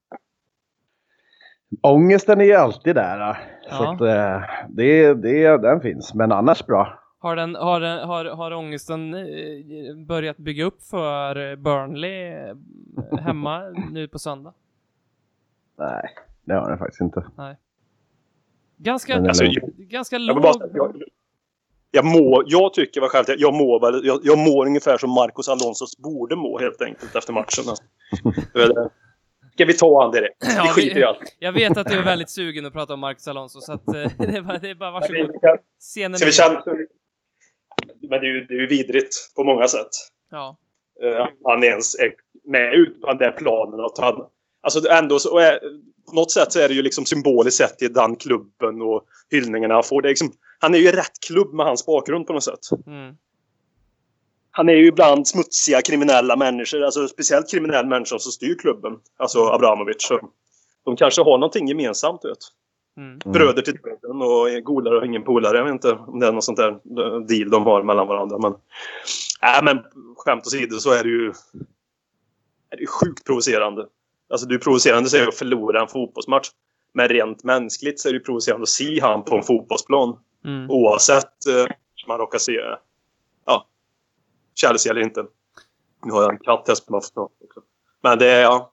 Ångesten 1.82 2.40
är 2.40 2.44
ju 2.44 2.52
alltid 2.54 2.94
där. 2.94 3.32
Så 3.62 3.84
Ja. 3.84 3.94
att, 3.94 4.00
eh, 4.00 4.66
det, 4.68 5.14
det, 5.14 5.56
den 5.62 5.80
finns, 5.80 6.14
men 6.14 6.32
annars 6.32 6.66
bra. 6.66 6.98
Har, 7.18 7.36
den, 7.36 7.54
har, 7.54 7.80
den, 7.80 8.08
har, 8.08 8.24
har 8.24 8.50
ångesten 8.52 9.14
eh, 9.14 9.96
börjat 10.06 10.36
bygga 10.36 10.64
upp 10.64 10.82
för 10.82 11.56
Burnley 11.56 12.54
hemma 13.20 13.60
nu 13.90 14.08
på 14.08 14.18
söndag? 14.18 14.54
Nej, 15.78 16.08
det 16.44 16.54
har 16.54 16.68
den 16.68 16.78
faktiskt 16.78 17.00
inte. 17.00 17.24
Ganska, 18.76 19.16
Men 19.16 19.26
Alltså, 19.28 19.44
eller- 19.44 19.60
jag, 19.60 19.70
ganska 19.76 20.16
jag, 20.16 20.22
låg... 20.22 20.36
vill 20.36 20.42
bara, 20.42 20.52
säga, 20.52 20.70
jag, 20.74 21.02
jag, 21.94 22.04
mår, 22.04 22.44
jag 22.46 22.74
tycker 22.74 23.00
väl 23.00 23.10
själv 23.10 23.24
att 23.28 23.40
jag 23.40 23.54
mår, 23.54 23.80
väl, 23.80 24.06
jag, 24.06 24.20
jag 24.22 24.38
mår 24.38 24.66
ungefär 24.66 24.98
som 24.98 25.10
Marcos 25.10 25.48
Alonsos 25.48 25.98
borde 25.98 26.36
må 26.36 26.58
helt 26.58 26.82
enkelt 26.82 27.16
efter 27.16 27.32
matchen. 27.32 27.64
Alltså. 27.68 27.84
Ska 29.52 29.64
vi 29.64 29.74
ta 29.74 30.02
han 30.02 30.12
direkt? 30.12 30.36
Ja, 30.56 30.62
vi 30.62 30.68
skiter 30.82 31.00
i 31.00 31.04
allt. 31.04 31.36
Jag 31.38 31.52
vet 31.52 31.76
att 31.76 31.88
du 31.88 31.98
är 31.98 32.02
väldigt 32.04 32.30
sugen 32.30 32.66
att 32.66 32.72
prata 32.72 32.94
om 32.94 33.00
Marcus 33.00 33.28
Alonso, 33.28 33.60
så 33.60 33.72
att 33.72 33.88
eh, 33.88 33.92
det, 34.18 34.36
är 34.36 34.42
bara, 34.42 34.58
det 34.58 34.70
är 34.70 34.74
bara 34.74 34.90
varsågod. 34.90 35.30
Scenen 35.80 36.18
Ska 36.18 36.26
vi 36.26 36.30
är- 36.30 36.32
känna... 36.32 36.62
Men 38.00 38.20
det 38.20 38.26
är, 38.26 38.34
ju, 38.34 38.44
det 38.44 38.54
är 38.54 38.60
ju 38.60 38.66
vidrigt 38.66 39.14
på 39.36 39.44
många 39.44 39.68
sätt. 39.68 39.88
Ja. 40.30 40.56
Eh, 41.02 41.26
han 41.44 41.64
ens 41.64 41.94
är 41.94 42.12
med 42.44 42.74
ut 42.74 43.00
på 43.00 43.06
den 43.06 43.18
där 43.18 43.30
planen. 43.32 43.80
Att 43.80 43.98
han, 43.98 44.14
alltså 44.62 44.88
ändå 44.90 45.18
så 45.18 45.38
är, 45.38 45.58
på 46.08 46.14
något 46.14 46.30
sätt 46.30 46.52
så 46.52 46.60
är 46.60 46.68
det 46.68 46.74
ju 46.74 46.82
liksom 46.82 47.04
symboliskt 47.04 47.56
sett 47.56 47.78
till 47.78 47.92
den 47.92 48.16
klubben 48.16 48.82
och 48.82 49.04
hyllningarna 49.30 49.74
han 49.74 49.82
får. 49.82 50.02
Det 50.02 50.08
är 50.08 50.10
liksom, 50.10 50.32
han 50.62 50.74
är 50.74 50.78
ju 50.78 50.92
rätt 50.92 51.20
klubb 51.26 51.54
med 51.54 51.66
hans 51.66 51.86
bakgrund 51.86 52.26
på 52.26 52.32
något 52.32 52.44
sätt. 52.44 52.60
Mm. 52.86 53.16
Han 54.50 54.68
är 54.68 54.72
ju 54.72 54.86
ibland 54.86 55.28
smutsiga 55.28 55.82
kriminella 55.82 56.36
människor, 56.36 56.82
alltså 56.82 57.08
speciellt 57.08 57.50
kriminella 57.50 57.88
människor 57.88 58.18
som 58.18 58.32
styr 58.32 58.58
klubben. 58.58 58.92
Alltså 59.16 59.46
Abramovic. 59.46 59.96
Så 59.98 60.20
de 60.84 60.96
kanske 60.96 61.22
har 61.22 61.38
någonting 61.38 61.68
gemensamt, 61.68 62.24
vet. 62.24 62.38
Mm. 62.96 63.08
Mm. 63.10 63.32
Bröder 63.32 63.62
till 63.62 63.74
döden 63.74 64.22
och 64.22 64.64
golare 64.64 64.98
och 64.98 65.06
ingen 65.06 65.24
polare. 65.24 65.56
Jag 65.56 65.64
vet 65.64 65.72
inte 65.72 65.92
om 65.92 66.20
det 66.20 66.26
är 66.26 66.32
något 66.32 66.44
sånt 66.44 66.58
där 66.58 66.70
deal 67.26 67.50
de 67.50 67.64
har 67.64 67.82
mellan 67.82 68.06
varandra. 68.06 68.38
Men, 68.38 68.52
äh, 69.42 69.62
men 69.62 69.78
skämt 70.16 70.46
åsido 70.46 70.78
så 70.78 70.90
är 70.90 71.02
det 71.02 71.10
ju 71.10 71.26
är 72.70 72.76
det 72.76 72.80
ju 72.80 72.86
sjukt 72.86 73.24
provocerande. 73.24 73.86
Alltså 74.30 74.46
det 74.46 74.54
är 74.54 74.58
provocerande 74.58 75.28
att 75.28 75.34
förlora 75.34 75.80
en 75.80 75.88
fotbollsmatch. 75.88 76.48
Men 76.94 77.08
rent 77.08 77.44
mänskligt 77.44 78.00
så 78.00 78.08
är 78.08 78.12
det 78.12 78.18
ju 78.18 78.24
provocerande 78.24 78.62
att 78.62 78.68
se 78.68 79.00
han 79.00 79.24
på 79.24 79.36
en 79.36 79.42
fotbollsplan. 79.42 80.16
Mm. 80.44 80.70
Oavsett 80.70 81.46
eh, 81.46 81.62
om 81.62 82.08
man 82.08 82.18
råkar 82.18 82.38
se 82.38 82.60
ja, 83.46 83.66
Chelsea 84.54 84.92
eller 84.92 85.00
inte. 85.00 85.26
Nu 86.04 86.12
har 86.12 86.22
jag 86.22 86.30
en 86.32 86.38
katt 86.38 86.88
man 86.88 87.02
får 87.02 87.14
ta 87.14 87.20
också. 87.44 87.60
Men 88.02 88.18
det 88.18 88.26
är, 88.26 88.42
ja. 88.42 88.72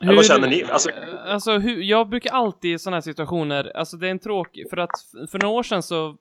Hur, 0.00 0.16
vad 0.16 0.26
känner 0.26 0.48
ni? 0.48 0.64
Alltså- 0.64 0.90
alltså 1.26 1.58
hur, 1.58 1.82
jag 1.82 2.08
brukar 2.08 2.30
alltid 2.32 2.74
i 2.74 2.78
sådana 2.78 2.96
här 2.96 3.00
situationer, 3.02 3.76
alltså 3.76 3.96
det 3.96 4.06
är 4.06 4.10
en 4.10 4.18
tråkig, 4.18 4.70
för 4.70 4.76
att 4.76 4.90
för 5.30 5.38
några 5.38 5.54
år 5.58 5.62
sedan 5.62 5.82
så, 5.82 6.16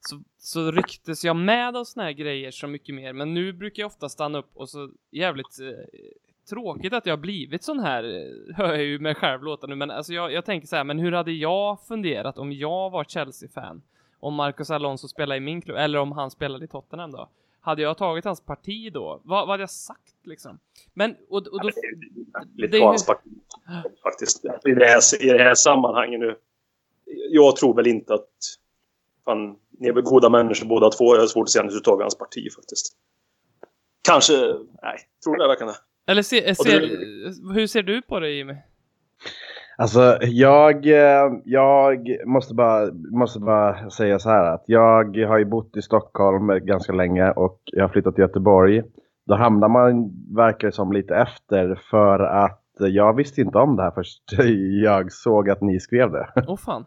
så, 0.00 0.20
så 0.38 0.70
rycktes 0.70 1.24
jag 1.24 1.36
med 1.36 1.76
av 1.76 1.84
såna 1.84 2.04
här 2.04 2.12
grejer 2.12 2.50
så 2.50 2.66
mycket 2.66 2.94
mer, 2.94 3.12
men 3.12 3.34
nu 3.34 3.52
brukar 3.52 3.82
jag 3.82 3.86
ofta 3.86 4.08
stanna 4.08 4.38
upp 4.38 4.50
och 4.54 4.68
så 4.68 4.90
jävligt 5.10 5.60
eh, 5.60 6.00
tråkigt 6.50 6.92
att 6.92 7.06
jag 7.06 7.12
har 7.12 7.20
blivit 7.20 7.64
sån 7.64 7.80
här, 7.80 8.04
eh, 8.04 8.56
hör 8.56 8.68
jag 8.68 8.82
ju 8.82 8.98
mig 8.98 9.14
själv 9.14 9.42
låta 9.42 9.66
nu, 9.66 9.74
men 9.74 9.90
alltså 9.90 10.12
jag, 10.12 10.32
jag 10.32 10.44
tänker 10.44 10.68
så 10.68 10.76
här, 10.76 10.84
men 10.84 10.98
hur 10.98 11.12
hade 11.12 11.32
jag 11.32 11.80
funderat 11.88 12.38
om 12.38 12.52
jag 12.52 12.90
var 12.90 13.04
Chelsea-fan? 13.04 13.82
Om 14.20 14.34
Marcus 14.34 14.70
Alonso 14.70 15.08
spelade 15.08 15.36
i 15.36 15.40
min 15.40 15.62
klubb, 15.62 15.76
eller 15.76 15.98
om 15.98 16.12
han 16.12 16.30
spelade 16.30 16.64
i 16.64 16.68
Tottenham 16.68 17.10
då? 17.10 17.28
Hade 17.60 17.82
jag 17.82 17.98
tagit 17.98 18.24
hans 18.24 18.40
parti 18.40 18.92
då? 18.92 19.20
Vad, 19.24 19.40
vad 19.40 19.48
hade 19.48 19.62
jag 19.62 19.70
sagt 19.70 20.14
liksom? 20.24 20.58
Men, 20.94 21.16
och, 21.28 21.46
och 21.46 21.60
då... 21.62 21.70
lite 22.56 22.70
det 22.72 22.78
ju- 22.78 22.84
hans 22.84 23.06
parti, 23.06 23.28
faktiskt. 24.02 24.44
I 24.44 24.70
det, 24.74 24.86
här, 24.86 25.22
I 25.24 25.28
det 25.38 25.44
här 25.44 25.54
sammanhanget 25.54 26.20
nu. 26.20 26.36
Jag 27.30 27.56
tror 27.56 27.74
väl 27.74 27.86
inte 27.86 28.14
att... 28.14 28.28
Fan, 29.24 29.56
ni 29.78 29.88
är 29.88 29.92
väl 29.92 30.02
goda 30.02 30.28
människor 30.28 30.66
båda 30.66 30.90
två. 30.90 31.14
Jag 31.14 31.20
har 31.20 31.26
svårt 31.26 31.42
att 31.44 31.50
se 31.50 31.58
att 31.60 31.66
ni 31.66 31.80
tar 31.80 32.00
hans 32.02 32.18
parti 32.18 32.52
faktiskt. 32.56 32.96
Kanske... 34.02 34.32
Nej, 34.82 34.98
tror 35.24 35.36
du 35.36 35.42
det 35.42 35.48
verkligen? 35.48 35.74
Eller 36.06 36.22
se, 36.22 36.40
det- 36.40 37.54
hur 37.54 37.66
ser 37.66 37.82
du 37.82 38.02
på 38.02 38.20
det 38.20 38.30
Jimmy? 38.30 38.54
Alltså, 39.80 40.18
jag, 40.20 40.86
eh, 40.86 41.32
jag 41.44 42.16
måste, 42.26 42.54
bara, 42.54 42.90
måste 42.92 43.40
bara 43.40 43.90
säga 43.90 44.18
så 44.18 44.30
här 44.30 44.54
att 44.54 44.64
jag 44.66 45.26
har 45.26 45.38
ju 45.38 45.44
bott 45.44 45.76
i 45.76 45.82
Stockholm 45.82 46.66
ganska 46.66 46.92
länge 46.92 47.30
och 47.30 47.60
jag 47.64 47.84
har 47.84 47.88
flyttat 47.88 48.14
till 48.14 48.22
Göteborg. 48.22 48.82
Då 49.26 49.34
hamnar 49.34 49.68
man, 49.68 50.10
verkar 50.36 50.68
det 50.68 50.72
som, 50.72 50.92
lite 50.92 51.14
efter 51.14 51.80
för 51.90 52.18
att 52.20 52.62
jag 52.78 53.16
visste 53.16 53.40
inte 53.40 53.58
om 53.58 53.76
det 53.76 53.82
här 53.82 53.90
först 53.90 54.22
jag 54.84 55.12
såg 55.12 55.50
att 55.50 55.60
ni 55.60 55.80
skrev 55.80 56.12
det. 56.12 56.28
Åh 56.48 56.56
fan. 56.56 56.84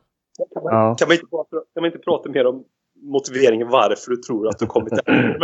Ja. 0.53 0.95
Kan 0.99 1.09
vi, 1.09 1.15
inte 1.15 1.27
prata, 1.27 1.57
kan 1.73 1.83
vi 1.83 1.87
inte 1.87 1.99
prata 1.99 2.29
mer 2.29 2.47
om 2.47 2.63
motiveringen 3.03 3.69
varför 3.69 4.11
du 4.11 4.15
tror 4.17 4.47
att 4.47 4.59
du 4.59 4.65
kommit 4.65 4.93
där? 5.05 5.37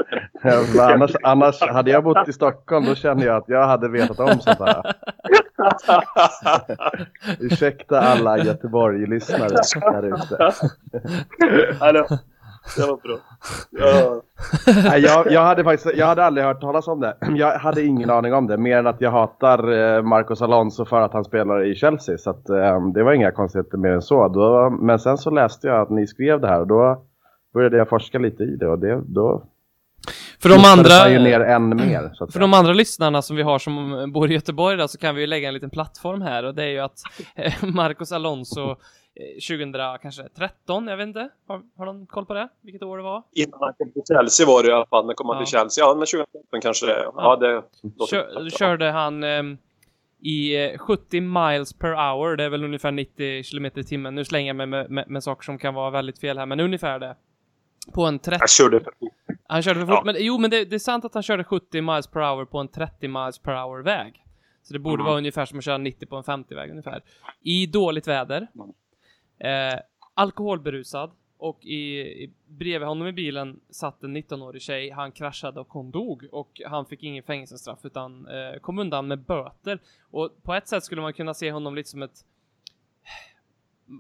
Ja, 0.44 0.94
annars, 0.94 1.16
annars, 1.24 1.62
hade 1.62 1.92
jag 1.92 2.04
bott 2.04 2.28
i 2.28 2.34
Stockholm 2.34 2.86
då 2.86 2.96
kände 2.96 3.26
jag 3.26 3.36
att 3.36 3.50
jag 3.50 3.68
hade 3.68 3.90
vetat 3.90 4.20
om 4.20 4.40
sånt 4.40 4.60
här. 4.60 4.84
Ursäkta 7.40 8.00
alla 8.00 8.38
Göteborg-lyssnare 8.38 9.50
där 9.92 10.06
ute. 10.08 10.54
Det, 12.76 12.88
var 12.88 12.98
bra. 12.98 13.18
Ja. 13.72 14.22
Nej, 14.84 15.02
jag, 15.02 15.32
jag, 15.32 15.42
hade 15.42 15.64
faktiskt, 15.64 15.98
jag 15.98 16.06
hade 16.06 16.26
aldrig 16.26 16.46
hört 16.46 16.62
talas 16.62 16.88
om 16.88 17.00
det. 17.00 17.16
Jag 17.36 17.60
hade 17.60 17.86
ingen 17.86 18.10
aning 18.10 18.34
om 18.34 18.48
det. 18.48 18.58
Mer 18.58 18.78
än 18.78 18.88
att 18.88 19.02
jag 19.02 19.12
hatar 19.12 19.72
eh, 19.72 20.04
Marcos 20.04 20.42
Alonso 20.42 20.86
för 20.86 21.02
att 21.02 21.14
han 21.14 21.24
spelar 21.24 21.66
i 21.66 21.76
Chelsea. 21.76 22.18
Så 22.18 22.30
att, 22.30 22.50
eh, 22.50 22.88
det 22.94 23.04
var 23.04 23.14
inga 23.14 23.32
konstigheter 23.32 23.78
mer 23.78 23.92
än 23.92 24.02
så. 24.02 24.28
Då, 24.28 24.70
men 24.70 25.00
sen 25.00 25.18
så 25.18 25.30
läste 25.30 25.68
jag 25.68 25.82
att 25.82 25.90
ni 25.90 26.08
skrev 26.08 26.42
det 26.42 26.48
här 26.48 26.60
och 26.60 26.68
då 26.68 27.04
började 27.54 27.78
jag 27.78 27.90
forska 27.90 28.20
lite 28.20 28.44
i 28.44 28.56
det. 28.56 28.68
Och 28.68 28.80
det, 28.80 29.02
då 29.06 29.44
För 30.40 30.50
de 30.50 30.60
ju 30.60 30.68
andra... 30.68 31.06
ner 31.24 31.40
än 31.40 31.70
mer. 31.78 32.12
Så 32.14 32.24
att 32.24 32.30
För 32.30 32.40
säga. 32.40 32.42
de 32.42 32.54
andra 32.54 32.74
lyssnarna 32.74 33.22
som 33.22 33.36
vi 33.36 33.42
har 33.44 33.60
som 33.60 34.06
bor 34.14 34.32
i 34.32 34.34
Göteborg 34.34 34.78
då, 34.78 34.88
så 34.88 34.98
kan 34.98 35.16
vi 35.16 35.22
ju 35.22 35.28
lägga 35.28 35.48
en 35.48 35.54
liten 35.54 35.70
plattform 35.70 36.22
här 36.22 36.44
och 36.46 36.56
det 36.56 36.64
är 36.64 36.68
ju 36.68 36.80
att 36.80 37.00
eh, 37.36 37.54
Marcos 37.64 38.12
Alonso 38.12 38.70
eh, 38.72 38.76
2013, 40.08 40.88
jag 40.88 40.98
vet 40.98 41.08
inte, 41.08 41.30
har, 41.48 41.62
har 41.78 41.86
de 41.86 42.06
koll 42.08 42.26
på 42.26 42.34
det? 42.34 42.50
Vilket 42.62 42.84
år 42.84 42.98
det 42.98 43.04
var? 43.04 43.24
Innan 43.36 43.60
han 43.62 43.74
kom 43.74 43.92
till 43.92 44.02
Chelsea 44.16 44.48
var 44.48 44.64
det 44.64 44.70
i 44.70 44.72
alla 44.72 44.86
fall. 44.86 45.06
När 45.08 45.14
kom 45.14 45.30
han 45.30 45.46
till 45.46 45.54
Ja. 45.54 45.60
Chelsea? 45.60 45.84
Ja, 45.86 45.88
men 45.96 46.06
2015 46.06 46.62
kanske 46.62 46.86
det 46.86 46.94
är. 46.94 47.04
Ja, 47.16 47.36
det 47.36 47.64
Kör, 48.10 48.32
ja. 48.44 48.50
körde 48.50 48.86
han 48.92 49.24
ehm, 49.24 49.58
i 50.22 50.66
eh, 50.66 50.78
70 50.78 51.22
miles 51.22 51.74
per 51.74 51.92
hour, 51.94 52.36
det 52.36 52.44
är 52.44 52.50
väl 52.50 52.64
ungefär 52.64 52.92
90 52.92 53.44
kilometer 53.44 53.82
i 53.82 53.84
timmen. 53.84 54.16
Nu 54.16 54.26
slänger 54.26 54.48
jag 54.48 54.56
mig 54.56 54.66
med, 54.68 54.90
med, 54.90 55.10
med 55.10 55.24
saker 55.24 55.44
som 55.44 55.58
kan 55.58 55.74
vara 55.74 55.90
väldigt 55.90 56.20
fel 56.20 56.38
här, 56.38 56.46
men 56.46 56.60
ungefär 56.60 57.00
det. 57.00 57.16
På 57.94 58.06
en 58.06 58.20
30... 58.20 58.38
Jag 58.42 58.50
körde 58.50 58.82
Han 59.48 59.62
körde 59.64 59.80
för 59.80 59.86
fort, 59.88 59.96
Ja. 59.96 60.02
men 60.06 60.16
jo, 60.20 60.38
men 60.38 60.50
det, 60.50 60.66
det 60.66 60.76
är 60.76 60.80
sant 60.80 61.06
att 61.06 61.14
han 61.14 61.24
körde 61.24 61.44
70 61.44 61.82
miles 61.82 62.08
per 62.08 62.20
hour 62.20 62.46
på 62.46 62.58
en 62.60 62.68
30 62.68 63.08
miles 63.08 63.40
per 63.40 63.54
hour 63.54 63.84
väg. 63.84 64.26
Så 64.64 64.74
det 64.74 64.80
borde 64.80 64.96
Mm. 64.96 65.06
vara 65.06 65.18
ungefär 65.18 65.46
som 65.46 65.58
att 65.58 65.64
köra 65.66 65.78
90 65.78 66.06
på 66.06 66.16
en 66.16 66.24
50-väg 66.24 66.70
ungefär. 66.70 67.02
I 67.42 67.66
dåligt 67.66 68.08
väder. 68.08 68.48
Eh, 69.40 69.80
alkoholberusad. 70.14 71.12
Och 71.38 71.66
i, 71.66 72.00
i, 72.00 72.34
bredvid 72.48 72.88
honom 72.88 73.08
i 73.08 73.12
bilen 73.12 73.60
satt 73.70 74.04
en 74.04 74.18
19-årig 74.18 74.62
tjej. 74.62 74.90
Han 74.90 75.12
kraschade 75.12 75.60
och 75.60 75.68
hon 75.70 75.92
dog. 75.92 76.28
Och 76.32 76.62
han 76.66 76.86
fick 76.86 77.04
ingen 77.04 77.24
fängelsestraff 77.24 77.80
utan 77.86 78.28
eh, 78.28 78.60
kom 78.60 78.80
undan 78.80 79.08
med 79.08 79.20
böter. 79.20 79.80
Och 80.12 80.44
på 80.44 80.54
ett 80.54 80.68
sätt 80.68 80.84
skulle 80.84 81.02
man 81.02 81.14
kunna 81.14 81.34
se 81.34 81.52
honom 81.52 81.76
lite 81.76 81.90
som 81.90 82.04
ett 82.04 82.26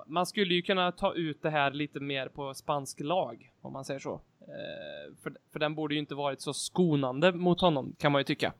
man 0.05 0.25
skulle 0.25 0.53
ju 0.53 0.61
kunna 0.61 0.91
ta 0.91 1.13
ut 1.13 1.41
det 1.41 1.49
här 1.49 1.71
lite 1.71 1.99
mer 1.99 2.27
på 2.27 2.53
spansk 2.53 2.99
lag, 2.99 3.51
om 3.61 3.73
man 3.73 3.85
säger 3.85 3.99
så. 3.99 4.13
Eh, 4.41 5.15
för, 5.23 5.33
för 5.51 5.59
den 5.59 5.75
borde 5.75 5.93
ju 5.93 5.99
inte 5.99 6.15
varit 6.15 6.41
så 6.41 6.53
skonande 6.53 7.31
mot 7.31 7.61
honom, 7.61 7.95
kan 7.99 8.11
man 8.11 8.19
ju 8.19 8.23
tycka. 8.23 8.53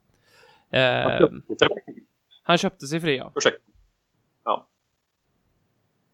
Eh, 0.69 1.29
han 2.43 2.57
köpte 2.57 2.87
sig 2.87 2.99
fri, 2.99 3.17
ja. 3.17 3.31
Ursäkta. 3.35 3.59
Ja. 4.43 4.67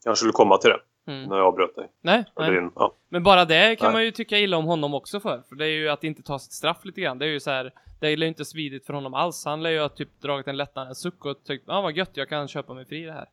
Jag 0.03 0.17
skulle 0.17 0.31
komma 0.31 0.57
till 0.57 0.69
det 0.69 0.79
Mm. 1.07 1.29
när 1.29 1.37
jag 1.37 1.45
avbröt 1.45 1.75
dig. 1.75 1.91
Nej, 2.01 2.25
nej. 2.37 2.51
din, 2.51 2.71
ja. 2.75 2.95
Men 3.09 3.23
bara 3.23 3.45
det 3.45 3.75
kan 3.75 3.85
Nej. 3.85 3.93
man 3.93 4.03
ju 4.05 4.11
tycka 4.11 4.39
illa 4.39 4.57
om 4.57 4.65
honom 4.65 4.93
också 4.93 5.19
för. 5.19 5.43
För 5.49 5.55
det 5.55 5.65
är 5.65 5.69
ju 5.69 5.89
att 5.89 6.03
inte 6.03 6.23
ta 6.23 6.39
sitt 6.39 6.51
straff 6.51 6.85
lite 6.85 7.01
grann. 7.01 7.19
Det 7.19 7.25
är 7.25 7.29
ju 7.29 7.39
så 7.39 7.51
här, 7.51 7.71
det 7.99 8.07
är 8.07 8.17
ju 8.17 8.27
inte 8.27 8.45
svidigt 8.45 8.85
för 8.85 8.93
honom 8.93 9.13
alls. 9.13 9.45
Han 9.45 9.63
lär 9.63 9.69
ju 9.69 9.79
ha 9.79 9.89
typ 9.89 10.21
dragit 10.21 10.47
en 10.47 10.57
lättnadens 10.57 10.99
suck 10.99 11.25
och 11.25 11.43
tyckt, 11.43 11.63
ja 11.67 11.77
ah, 11.77 11.81
vad 11.81 11.97
gött, 11.97 12.11
jag 12.13 12.29
kan 12.29 12.47
köpa 12.47 12.73
mig 12.73 12.85
fri 12.85 13.03
det 13.03 13.11
här. 13.11 13.25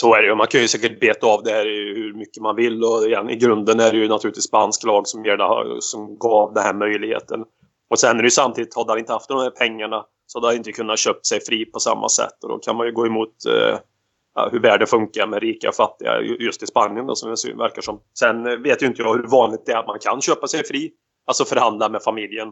Så 0.00 0.14
är 0.14 0.22
det 0.22 0.28
ju. 0.28 0.34
Man 0.34 0.46
kan 0.46 0.60
ju 0.60 0.68
säkert 0.68 1.00
beta 1.00 1.26
av 1.26 1.42
det 1.42 1.50
här 1.50 1.64
hur 1.94 2.14
mycket 2.14 2.42
man 2.42 2.56
vill 2.56 2.84
och 2.84 3.06
igen, 3.06 3.30
i 3.30 3.36
grunden 3.36 3.80
är 3.80 3.92
det 3.92 3.98
ju 3.98 4.08
naturligtvis 4.08 4.44
spansk 4.44 4.84
lag 4.84 5.06
som, 5.06 5.24
ger 5.24 5.36
det, 5.36 5.82
som 5.82 6.18
gav 6.18 6.54
den 6.54 6.62
här 6.62 6.74
möjligheten. 6.74 7.44
Och 7.90 7.98
sen 7.98 8.16
är 8.16 8.22
det 8.22 8.26
ju 8.26 8.30
samtidigt, 8.30 8.76
hade 8.76 8.92
han 8.92 8.98
inte 8.98 9.12
haft 9.12 9.28
de 9.28 9.38
här 9.38 9.50
pengarna 9.50 10.04
så 10.26 10.38
hade 10.38 10.46
han 10.46 10.56
inte 10.56 10.72
kunnat 10.72 10.98
köpt 10.98 11.26
sig 11.26 11.40
fri 11.40 11.64
på 11.64 11.78
samma 11.80 12.08
sätt 12.08 12.42
och 12.42 12.48
då 12.48 12.58
kan 12.58 12.76
man 12.76 12.86
ju 12.86 12.92
gå 12.92 13.06
emot 13.06 13.34
eh, 13.48 13.78
hur 14.52 14.60
världen 14.60 14.86
funkar 14.86 15.26
med 15.26 15.42
rika 15.42 15.68
och 15.68 15.74
fattiga 15.74 16.20
just 16.20 16.62
i 16.62 16.66
Spanien 16.66 17.06
då, 17.06 17.14
som 17.14 17.30
det 17.30 17.54
verkar 17.54 17.82
som. 17.82 18.00
Sen 18.18 18.62
vet 18.62 18.82
ju 18.82 18.86
inte 18.86 19.02
jag 19.02 19.14
hur 19.14 19.26
vanligt 19.26 19.66
det 19.66 19.72
är 19.72 19.76
att 19.76 19.86
man 19.86 19.98
kan 19.98 20.20
köpa 20.20 20.46
sig 20.46 20.64
fri, 20.64 20.90
alltså 21.26 21.44
förhandla 21.44 21.88
med 21.88 22.02
familjen. 22.02 22.48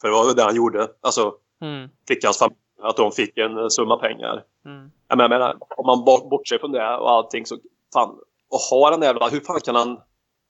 För 0.00 0.08
det 0.08 0.14
var 0.14 0.28
ju 0.28 0.34
det 0.34 0.42
han 0.42 0.56
gjorde, 0.56 0.88
alltså 1.00 1.34
Mm. 1.62 1.88
flickans 2.06 2.38
familj, 2.38 2.58
att 2.82 2.96
de 2.96 3.12
fick 3.12 3.38
en 3.38 3.58
eh, 3.58 3.68
summa 3.68 3.96
pengar. 3.96 4.42
Mm. 4.68 4.90
Jag 5.08 5.18
menar, 5.18 5.34
jag 5.34 5.40
menar, 5.40 5.56
om 5.76 5.86
man 5.86 6.04
bort- 6.04 6.30
bortser 6.30 6.58
från 6.58 6.72
det 6.72 6.96
och 6.96 7.10
allting 7.10 7.46
så 7.46 7.58
fan, 7.92 8.08
och 8.50 8.58
har 8.70 8.90
han 8.92 9.02
jävla, 9.02 9.28
hur 9.28 9.40
fan 9.40 9.60
kan 9.60 9.74
han 9.74 10.00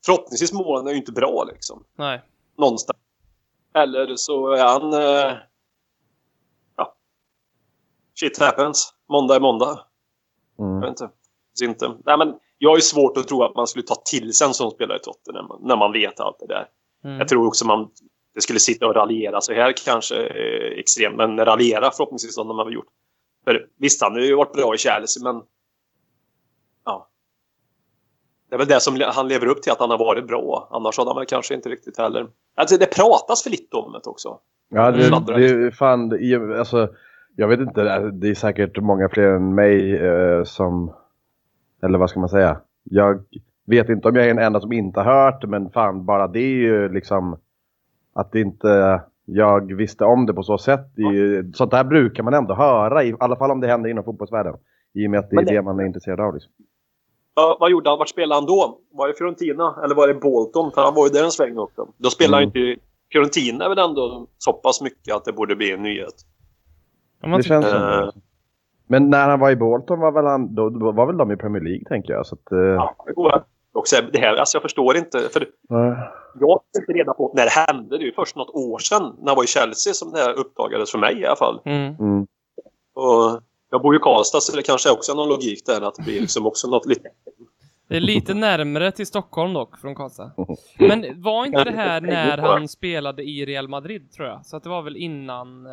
förhoppningsvis 0.06 0.52
målen 0.52 0.86
är 0.86 0.90
ju 0.90 0.96
inte 0.96 1.12
bra 1.12 1.44
liksom. 1.52 1.84
Nej. 1.98 2.22
Någonstans. 2.58 2.98
Eller 3.74 4.16
så 4.16 4.50
är 4.52 4.64
han 4.64 4.92
eh, 4.92 5.36
ja. 6.76 6.94
Shit 8.20 8.38
happens. 8.38 8.94
Måndag 9.08 9.36
är 9.36 9.40
måndag. 9.40 9.80
Jag 10.56 10.66
Mm. 10.66 10.80
vet 10.80 10.88
inte. 10.90 11.10
Inte. 11.64 11.88
Nej, 12.04 12.18
men 12.18 12.34
jag 12.58 12.70
har 12.70 12.76
ju 12.76 12.82
svårt 12.82 13.16
att 13.16 13.28
tro 13.28 13.42
att 13.42 13.56
man 13.56 13.66
skulle 13.66 13.84
ta 13.84 13.94
till 13.94 14.32
sig 14.34 14.46
en 14.46 14.54
sån 14.54 14.70
spelare 14.70 14.96
i 14.98 15.00
Tottenham 15.00 15.58
när 15.60 15.76
man 15.76 15.92
vet 15.92 16.20
allt 16.20 16.38
det 16.38 16.46
där. 16.46 16.68
Mm. 17.04 17.18
Jag 17.18 17.28
tror 17.28 17.46
också 17.46 17.66
man 17.66 17.90
det 18.34 18.40
skulle 18.40 18.58
sitta 18.60 18.86
och 18.86 18.94
raljera 18.94 19.40
så 19.40 19.52
här 19.52 19.74
kanske 19.84 20.16
eh, 20.16 20.78
extremt, 20.78 21.16
men 21.16 21.44
raljera 21.44 21.90
förhoppningsvis 21.90 22.34
som 22.34 22.48
de 22.48 22.58
har 22.58 22.70
gjort. 22.70 22.86
För 23.48 23.66
visst, 23.78 24.02
han 24.02 24.12
har 24.12 24.20
ju 24.20 24.34
varit 24.36 24.52
bra 24.52 24.74
i 24.74 24.78
Chelsea, 24.78 25.32
men 25.32 25.42
ja. 26.84 27.08
Det 28.48 28.54
är 28.54 28.58
väl 28.58 28.66
det 28.68 28.80
som 28.80 29.00
han 29.06 29.28
lever 29.28 29.46
upp 29.46 29.62
till, 29.62 29.72
att 29.72 29.78
han 29.80 29.90
har 29.90 29.98
varit 29.98 30.26
bra. 30.26 30.68
Annars 30.70 30.98
hade 30.98 31.10
han 31.10 31.16
väl 31.16 31.26
kanske 31.26 31.54
inte 31.54 31.68
riktigt 31.68 31.98
heller. 31.98 32.26
Alltså, 32.56 32.76
det 32.76 32.86
pratas 32.96 33.42
för 33.42 33.50
lite 33.50 33.76
om 33.76 33.92
det 33.92 34.10
också. 34.10 34.38
Ja, 34.68 34.90
det, 34.90 35.06
Mm. 35.06 35.24
det 35.64 35.72
fan, 35.72 36.08
det- 36.08 36.58
alltså, 36.58 36.88
jag 37.36 37.48
vet 37.48 37.60
inte, 37.60 37.82
det 37.82 37.90
är- 37.90 38.10
det 38.10 38.28
är 38.30 38.34
säkert 38.34 38.78
många 38.80 39.08
fler 39.08 39.28
än 39.28 39.54
mig 39.54 39.96
eh, 39.96 40.44
som, 40.44 40.94
eller 41.82 41.98
vad 41.98 42.10
ska 42.10 42.20
man 42.20 42.28
säga? 42.28 42.60
Jag 42.84 43.24
vet 43.66 43.88
inte 43.88 44.08
om 44.08 44.16
jag 44.16 44.24
är 44.24 44.28
den 44.34 44.44
enda 44.44 44.60
som 44.60 44.72
inte 44.72 45.00
har 45.00 45.12
hört, 45.24 45.44
men 45.44 45.70
fan 45.70 46.04
bara 46.04 46.28
det 46.28 46.40
är 46.40 46.56
ju 46.56 46.88
liksom 46.92 47.36
att 48.12 48.32
det 48.32 48.40
inte 48.40 49.00
jag 49.30 49.74
visste 49.74 50.04
om 50.04 50.26
det 50.26 50.34
på 50.34 50.42
så 50.42 50.58
sätt. 50.58 50.80
Det 50.96 51.02
är 51.02 51.12
ju, 51.12 51.52
sånt 51.52 51.70
där 51.70 51.84
brukar 51.84 52.22
man 52.22 52.34
ändå 52.34 52.54
höra, 52.54 53.04
i 53.04 53.14
alla 53.20 53.36
fall 53.36 53.50
om 53.50 53.60
det 53.60 53.66
händer 53.66 53.90
inom 53.90 54.04
fotbollsvärlden. 54.04 54.54
I 54.94 55.06
och 55.06 55.10
med 55.10 55.20
att 55.20 55.30
det 55.30 55.34
är 55.34 55.36
Men 55.36 55.44
det- 55.44 55.52
det 55.54 55.62
man 55.62 55.80
är 55.80 55.84
intresserad 55.86 56.20
av. 56.20 56.34
Liksom. 56.34 56.52
Ja, 57.34 57.56
vad 57.60 57.70
gjorde 57.70 57.90
han? 57.90 57.98
Vart 57.98 58.08
spelade 58.08 58.40
han 58.40 58.46
då? 58.46 58.78
Var 58.92 59.08
det 59.08 59.14
Fiorentina? 59.14 59.76
Eller 59.84 59.94
var 59.94 60.08
det 60.08 60.14
Bolton? 60.14 60.70
För 60.74 60.82
han 60.82 60.94
var 60.94 61.04
ju 61.06 61.10
där 61.10 61.24
en 61.24 61.30
sväng 61.30 61.58
också. 61.58 61.88
Då 61.96 62.10
spelade 62.10 62.42
Mm. 62.42 62.52
han 62.54 62.62
inte... 62.68 62.82
Fiorentina 63.12 63.64
är 63.64 63.68
väl 63.68 63.78
ändå 63.78 64.26
så 64.38 64.52
pass 64.52 64.82
mycket 64.82 65.14
att 65.14 65.24
det 65.24 65.32
borde 65.32 65.56
bli 65.56 65.72
en 65.72 65.82
nyhet. 65.82 66.14
Det 67.22 67.42
känns 67.42 67.66
tycker- 67.66 67.78
som 67.78 67.80
det. 68.06 68.12
Men 68.86 69.10
när 69.10 69.28
han 69.28 69.40
var 69.40 69.50
i 69.50 69.56
Bolton 69.56 70.00
var 70.00 70.12
väl, 70.12 70.24
han, 70.24 70.54
då, 70.54 70.68
då 70.70 70.92
var 70.92 71.06
väl 71.06 71.16
de 71.16 71.32
i 71.32 71.36
Premier 71.36 71.62
League 71.62 71.84
tänker 71.88 72.12
jag. 72.12 72.26
Så 72.26 72.34
att, 72.34 72.52
eh, 72.52 72.58
Ja, 72.58 72.94
det 73.06 73.12
går. 73.12 73.42
Och 73.78 73.88
så, 73.88 74.00
det 74.12 74.18
här, 74.18 74.36
alltså 74.36 74.56
jag 74.56 74.62
förstår 74.62 74.96
inte. 74.96 75.28
För 75.32 75.40
eh, 75.40 75.98
jag 76.40 76.60
fick 76.74 76.88
inte 76.88 76.92
reda 76.92 77.14
på 77.14 77.32
när 77.34 77.44
det 77.44 77.50
hände. 77.50 77.98
Det 77.98 78.04
är 78.04 78.06
ju 78.06 78.12
först 78.12 78.36
något 78.36 78.50
år 78.50 78.78
sedan, 78.78 79.16
när 79.18 79.30
jag 79.30 79.36
var 79.36 79.44
i 79.44 79.46
Chelsea, 79.46 79.92
som 79.92 80.12
det 80.12 80.18
här 80.18 80.32
uppdagades 80.32 80.90
för 80.90 80.98
mig 80.98 81.20
i 81.20 81.26
alla 81.26 81.36
fall. 81.36 81.60
Mm. 81.64 81.94
mm. 82.00 82.26
Och 82.94 83.42
jag 83.70 83.82
bor 83.82 83.94
ju 83.94 83.98
i 83.98 84.02
Karlstad, 84.02 84.40
så 84.40 84.56
det 84.56 84.62
kanske 84.62 84.90
också 84.90 85.12
är 85.12 85.16
någon 85.16 85.28
logik 85.28 85.66
där. 85.66 85.80
Att 85.80 85.94
det 85.94 86.02
blir 86.02 86.20
liksom 86.20 86.46
också 86.46 86.68
något 86.68 86.86
lite... 86.86 87.08
Det 87.88 87.96
är 87.96 88.00
lite 88.00 88.34
närmare 88.34 88.92
till 88.92 89.06
Stockholm 89.06 89.54
dock, 89.54 89.78
från 89.78 89.94
Karlstad. 89.94 90.30
Men 90.78 91.22
var 91.22 91.46
inte 91.46 91.64
det 91.64 91.76
här 91.76 92.00
när 92.00 92.38
han 92.38 92.68
spelade 92.68 93.22
i 93.22 93.46
Real 93.46 93.68
Madrid, 93.68 94.12
tror 94.12 94.28
jag? 94.28 94.46
Så 94.46 94.56
att 94.56 94.62
det 94.62 94.68
var 94.68 94.82
väl 94.82 94.96
innan... 94.96 95.66
Eh, 95.66 95.72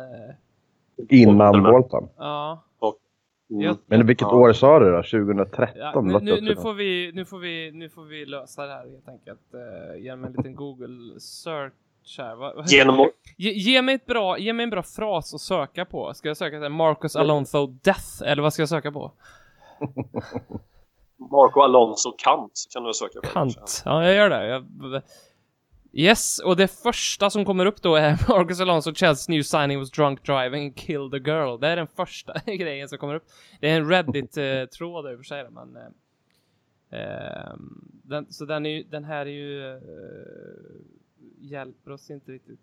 Innan 1.08 1.62
Bolton. 1.62 2.08
ja. 2.16 2.62
Mm. 3.50 3.76
Men 3.86 4.06
vilket 4.06 4.28
Ja. 4.30 4.36
år 4.36 4.52
sa 4.52 4.78
du 4.78 4.90
då? 4.92 5.02
2013? 5.02 6.10
ja 6.10 6.20
nu, 6.22 6.40
nu, 6.40 6.56
får 6.56 6.74
vi, 6.74 7.12
nu, 7.14 7.24
får 7.24 7.38
vi, 7.38 7.70
nu 7.72 7.88
får 7.88 8.04
vi 8.04 8.26
lösa 8.26 8.66
det 8.66 8.72
här 8.72 8.90
helt 8.90 9.08
enkelt. 9.08 9.40
Uh, 9.54 10.02
genom 10.02 10.24
en 10.24 10.32
liten 10.32 10.54
Google 10.54 11.20
search 11.20 11.72
här. 12.18 12.36
Vad- 12.36 12.68
Genom 12.70 13.00
att... 13.00 13.08
Ge, 13.36 13.50
ge, 13.52 13.82
mig 13.82 13.94
ett 13.94 14.06
bra, 14.06 14.38
ge 14.38 14.52
mig 14.52 14.64
en 14.64 14.70
bra 14.70 14.82
fras 14.82 15.34
att 15.34 15.40
söka 15.40 15.84
på. 15.84 16.14
Ska 16.14 16.28
jag 16.28 16.36
söka 16.36 16.58
här, 16.60 16.68
Marcus 16.68 17.16
Alonso 17.16 17.66
Death? 17.66 18.22
Eller 18.24 18.42
vad 18.42 18.52
ska 18.52 18.62
jag 18.62 18.68
söka 18.68 18.92
på? 18.92 19.12
Marco 21.30 21.60
Alonso 21.60 22.14
Kant 22.18 22.52
kan 22.72 22.84
du 22.84 22.92
söka 22.94 23.20
på. 23.20 23.26
Kant. 23.28 23.82
Ja, 23.84 24.04
jag 24.04 24.14
gör 24.14 24.30
det. 24.30 24.46
Jag... 24.48 24.64
Yes, 25.98 26.38
och 26.38 26.56
det 26.56 26.68
första 26.68 27.30
som 27.30 27.44
kommer 27.44 27.66
upp 27.66 27.82
då 27.82 27.94
är 27.94 28.10
Marcus 28.28 28.60
Alonso 28.60 28.90
Chelsea's 28.90 29.30
new 29.30 29.42
signing 29.42 29.78
was 29.78 29.90
drunk 29.90 30.26
driving 30.26 30.72
killed 30.72 31.14
a 31.14 31.18
girl. 31.24 31.60
Det 31.60 31.68
är 31.68 31.76
den 31.76 31.86
första 31.86 32.32
grejen 32.46 32.88
som 32.88 32.98
kommer 32.98 33.14
upp. 33.14 33.24
Det 33.60 33.70
är 33.70 33.76
en 33.76 33.88
Reddit-tråd 33.88 35.16
för 35.16 35.22
sig, 35.22 35.50
men... 35.50 35.76
Eh, 35.76 37.00
ehm, 37.00 37.90
den, 38.04 38.32
så 38.32 38.44
den, 38.44 38.66
är 38.66 38.84
den 38.84 39.04
här 39.04 39.26
är 39.26 39.30
ju... 39.30 39.74
Eh, 39.74 39.80
hjälper 41.38 41.90
oss 41.90 42.10
inte 42.10 42.32
riktigt. 42.32 42.60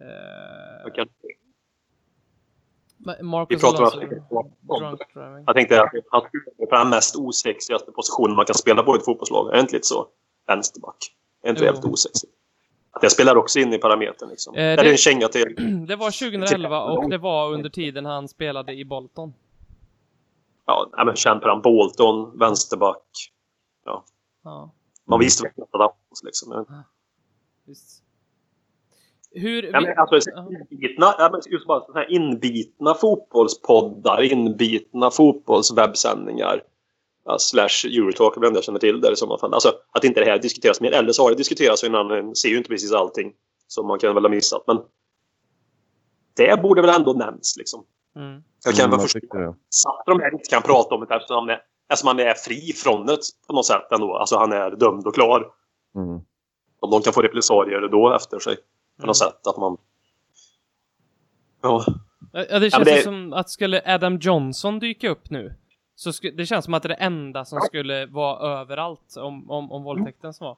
Eh, 0.00 0.86
Okej. 0.86 1.06
Ma- 2.98 3.16
Vi 3.18 3.22
Marcus 3.22 3.60
pratar 3.60 3.82
Alonso 3.84 4.00
drunk 4.80 5.00
driving. 5.14 5.44
Jag 5.46 5.54
tänkte 5.56 5.82
att 5.82 5.90
han 6.10 6.20
spelar 6.20 6.66
på 6.70 6.76
den 6.76 6.90
mest 6.90 7.16
osexigaste 7.16 7.92
positionen 7.92 8.36
man 8.36 8.46
kan 8.46 8.54
spela 8.54 8.82
på 8.82 8.96
i 8.96 8.98
ett 8.98 9.04
fotbollslag. 9.04 9.48
Är 9.48 9.52
det 9.52 9.60
inte 9.60 9.74
lite 9.74 9.86
så? 9.86 10.08
Vänsterback. 10.46 10.96
Är 11.42 11.50
inte 11.50 11.62
det 11.62 11.66
helt 11.66 11.84
osexigt? 11.84 12.39
Att 12.92 13.02
jag 13.02 13.12
spelar 13.12 13.36
också 13.36 13.58
in 13.58 13.72
i 13.72 13.78
parametern 13.78 14.28
liksom. 14.28 14.54
Eh, 14.54 14.62
är 14.64 14.76
det- 14.76 14.82
det 14.82 14.90
en 14.90 14.96
känga 14.96 15.28
till... 15.28 15.54
Det 15.88 15.96
var 15.96 16.10
2011 16.30 16.82
och 16.82 17.10
det 17.10 17.18
var 17.18 17.52
under 17.52 17.70
tiden 17.70 18.04
han 18.06 18.28
spelade 18.28 18.72
i 18.72 18.84
Bolton. 18.84 19.34
Ja, 20.66 20.90
men 21.06 21.16
känd 21.16 21.40
på 21.42 21.48
den. 21.48 21.62
Bolton, 21.62 22.38
vänsterback. 22.38 23.02
Ja, 23.84 24.04
Man 25.04 25.20
visste 25.20 25.42
väl 25.42 25.52
att 25.64 25.72
det 25.72 25.78
var 25.78 25.92
liksom. 26.24 26.50
Vet 26.50 26.58
inte. 26.58 26.72
visst. 27.66 28.02
Hur... 29.32 29.62
Ja, 29.62 29.80
men 29.80 29.98
alltså, 29.98 30.30
Ja. 30.34 30.48
inbitna, 30.70 31.14
ja, 31.18 31.28
men 31.32 31.40
just 31.52 31.66
bara 31.66 32.06
inbitna 32.06 32.94
fotbollspoddar, 32.94 34.22
inbitna 34.22 35.10
fotbollswebbsändningar. 35.10 36.62
Ja, 37.30 37.38
slash 37.38 37.84
Eurotalk, 37.86 38.34
det 38.40 38.46
enda 38.46 38.56
jag 38.56 38.64
känner 38.64 38.78
till 38.78 39.00
där 39.00 39.12
i 39.12 39.16
sådana 39.16 39.38
fall. 39.38 39.54
Alltså 39.54 39.72
att 39.92 40.04
inte 40.04 40.20
det 40.20 40.26
här 40.26 40.38
diskuteras 40.38 40.80
mer. 40.80 40.92
Eller 40.92 41.12
så 41.12 41.22
har 41.22 41.30
det 41.30 41.36
diskuterats 41.36 41.84
innan, 41.84 42.10
en 42.10 42.36
ser 42.36 42.48
ju 42.48 42.56
inte 42.56 42.68
precis 42.68 42.92
allting. 42.92 43.32
Som 43.66 43.86
man 43.86 43.98
kan 43.98 44.14
väl 44.14 44.24
ha 44.24 44.30
missat. 44.30 44.64
Men 44.66 44.78
det 46.36 46.62
borde 46.62 46.80
väl 46.82 46.90
ändå 46.90 47.12
nämnas 47.12 47.56
liksom. 47.56 47.84
Mm. 48.16 48.42
Jag 48.64 48.74
kan 48.74 48.84
Mm, 48.84 48.98
väl 48.98 49.08
förstå 49.08 49.38
det. 49.38 49.48
att 49.48 50.06
de 50.06 50.20
här 50.20 50.32
inte 50.32 50.50
kan 50.50 50.62
prata 50.62 50.94
om 50.94 51.00
det 51.08 51.14
eftersom 51.14 51.36
han 51.36 51.50
är, 51.50 51.60
eftersom 51.92 52.06
han 52.08 52.18
är 52.20 52.34
fri 52.34 52.72
från 52.72 53.06
det 53.06 53.18
på 53.46 53.52
något 53.52 53.66
sätt 53.66 53.92
ändå. 53.92 54.16
Alltså 54.16 54.36
han 54.36 54.52
är 54.52 54.70
dömd 54.70 55.06
och 55.06 55.14
klar. 55.14 55.46
Mm. 55.96 56.20
Om 56.80 56.90
de 56.90 57.02
kan 57.02 57.12
få 57.12 57.22
repressalier 57.22 57.88
då 57.88 58.14
efter 58.14 58.38
sig. 58.38 58.56
På 58.56 58.62
Mm. 59.02 59.06
något 59.06 59.16
sätt. 59.16 59.46
Att 59.46 59.56
man... 59.58 59.76
Ja. 61.62 61.84
Ja, 62.32 62.58
det 62.58 62.70
känns 62.70 62.84
det- 62.84 62.96
ju 62.96 63.02
som 63.02 63.32
att 63.32 63.50
skulle 63.50 63.82
Adam 63.94 64.18
Johnson 64.18 64.78
dyka 64.78 65.08
upp 65.10 65.30
nu, 65.30 65.54
så 66.00 66.12
sku, 66.12 66.30
det 66.30 66.46
känns 66.46 66.64
som 66.64 66.74
att 66.74 66.82
det 66.82 66.86
är 66.86 66.88
det 66.88 66.94
enda 67.04 67.44
som 67.44 67.60
skulle 67.60 68.06
vara 68.06 68.60
överallt 68.60 69.16
om, 69.16 69.50
om, 69.50 69.72
om 69.72 69.82
våldtäkten 69.84 70.34
som 70.34 70.46
var. 70.46 70.56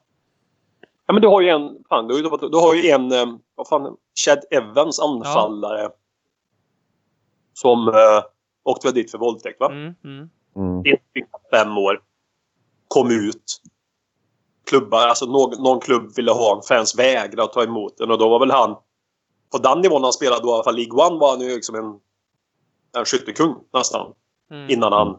Ja 1.07 1.13
men 1.13 1.23
du 1.23 1.29
har 1.29 1.41
ju 1.41 1.49
en, 1.49 1.85
fan, 1.89 2.09
du, 2.09 2.23
du 2.23 2.57
har 2.57 2.75
ju 2.75 2.91
en, 2.91 3.13
eh, 3.13 3.27
vad 3.55 3.69
fan, 3.69 3.97
Chad 4.25 4.39
Evans 4.51 5.01
anfallare. 5.01 5.91
Som 7.53 7.89
eh, 7.89 8.25
åkte 8.63 8.87
väl 8.87 8.95
dit 8.95 9.11
för 9.11 9.19
våldtäkt 9.19 9.61
va? 9.61 9.67
Mm. 9.67 9.95
Mm. 10.05 10.29
Mm. 10.57 10.83
Fem 11.51 11.79
år. 11.79 12.03
Kom 12.89 13.11
ut. 13.11 13.61
Klubbar, 14.65 15.07
alltså 15.07 15.27
någon, 15.27 15.63
någon 15.63 15.81
klubb 15.81 16.13
ville 16.17 16.33
ha 16.33 16.57
en 16.57 16.63
fans 16.63 16.99
vägrade 16.99 17.43
att 17.43 17.53
ta 17.53 17.63
emot 17.65 17.99
den 17.99 18.11
och 18.11 18.19
då 18.19 18.29
var 18.29 18.39
väl 18.39 18.51
han 18.51 18.77
på 19.53 19.59
den 19.59 19.81
nivån 19.81 20.03
han 20.03 20.13
spelade 20.13 20.43
då 20.43 20.49
i 20.49 20.53
alla 20.53 20.65
fall 20.65 20.77
League 20.77 21.07
One 21.07 21.19
var 21.19 21.31
han 21.31 21.41
ju 21.41 21.55
liksom 21.55 21.75
en, 21.75 22.01
en 23.01 23.05
skyttekung 23.05 23.55
nästan. 23.73 24.13
Mm. 24.51 24.71
Innan 24.71 24.93
han 24.93 25.19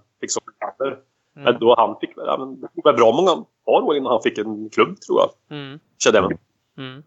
papper. 0.90 1.00
Mm. 1.36 1.44
Men 1.52 1.60
då 1.60 1.76
han 1.78 1.96
fick 2.02 2.10
ja, 2.16 2.38
men, 2.40 2.62
det 2.62 2.68
tog 2.68 2.84
väl 2.86 2.96
bra 2.96 3.12
många 3.16 3.46
par 3.66 3.82
år 3.82 3.96
innan 3.98 4.12
han 4.12 4.22
fick 4.24 4.38
en 4.38 4.70
klubb 4.70 5.02
tror 5.02 5.20
jag. 5.20 5.58
Mm. 5.58 5.80
Chad 6.04 6.16
Evans. 6.16 6.40
Mm. 6.78 7.04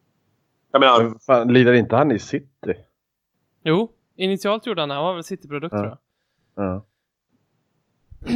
Jag 0.73 0.81
menar, 0.81 1.03
Men 1.03 1.19
Fan, 1.19 1.53
lider 1.53 1.73
inte 1.73 1.97
han 1.97 2.13
i 2.13 2.19
City? 2.19 2.75
Jo, 3.65 3.93
initialt 4.17 4.67
gjorde 4.67 4.83
han 4.83 4.89
det. 4.89 4.95
Han 4.95 5.05
var 5.05 5.15
väl 5.15 5.25
Cityprodukt 5.25 5.73
Ja. 5.73 5.79
tror 5.79 5.99
jag. 6.55 6.65
Ja. 6.65 6.85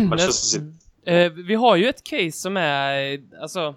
Manchester 0.09 0.33
City. 0.33 0.73
Eh, 1.05 1.33
vi 1.33 1.55
har 1.55 1.77
ju 1.77 1.89
ett 1.89 2.05
case 2.05 2.33
som 2.33 2.57
är, 2.57 3.21
alltså, 3.43 3.75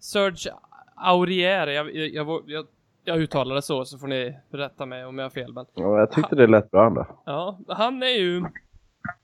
Serge 0.00 0.54
Aurier, 0.96 1.66
jag, 1.66 1.94
jag, 1.94 2.08
jag, 2.08 2.42
jag, 2.46 2.66
jag 3.04 3.18
uttalar 3.18 3.54
det 3.54 3.62
så, 3.62 3.84
så 3.84 3.98
får 3.98 4.06
ni 4.06 4.36
rätta 4.50 4.86
mig 4.86 5.04
om 5.04 5.18
jag 5.18 5.24
har 5.24 5.30
fel, 5.30 5.52
men 5.52 5.66
Ja, 5.74 5.98
jag 5.98 6.12
tyckte 6.12 6.36
det 6.36 6.46
lät 6.46 6.70
bra 6.70 6.86
ändå. 6.86 7.06
ja, 7.26 7.58
han 7.68 8.02
är 8.02 8.06
ju, 8.18 8.44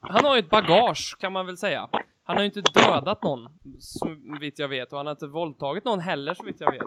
han 0.00 0.24
har 0.24 0.34
ju 0.36 0.38
ett 0.38 0.50
bagage 0.50 1.16
kan 1.20 1.32
man 1.32 1.46
väl 1.46 1.56
säga. 1.56 1.88
Han 2.24 2.36
har 2.36 2.42
ju 2.42 2.46
inte 2.46 2.60
dödat 2.60 3.22
någon, 3.22 3.48
så 3.78 4.16
vitt 4.40 4.58
jag 4.58 4.68
vet, 4.68 4.92
och 4.92 4.98
han 4.98 5.06
har 5.06 5.10
inte 5.10 5.26
våldtagit 5.26 5.84
någon 5.84 6.00
heller, 6.00 6.34
så 6.34 6.44
vitt 6.44 6.60
jag 6.60 6.72
vet. 6.72 6.82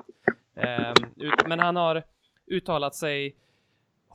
Um, 0.56 1.10
ut, 1.16 1.48
men 1.48 1.60
han 1.60 1.76
har 1.76 2.04
uttalat 2.48 2.96
sig 2.96 3.36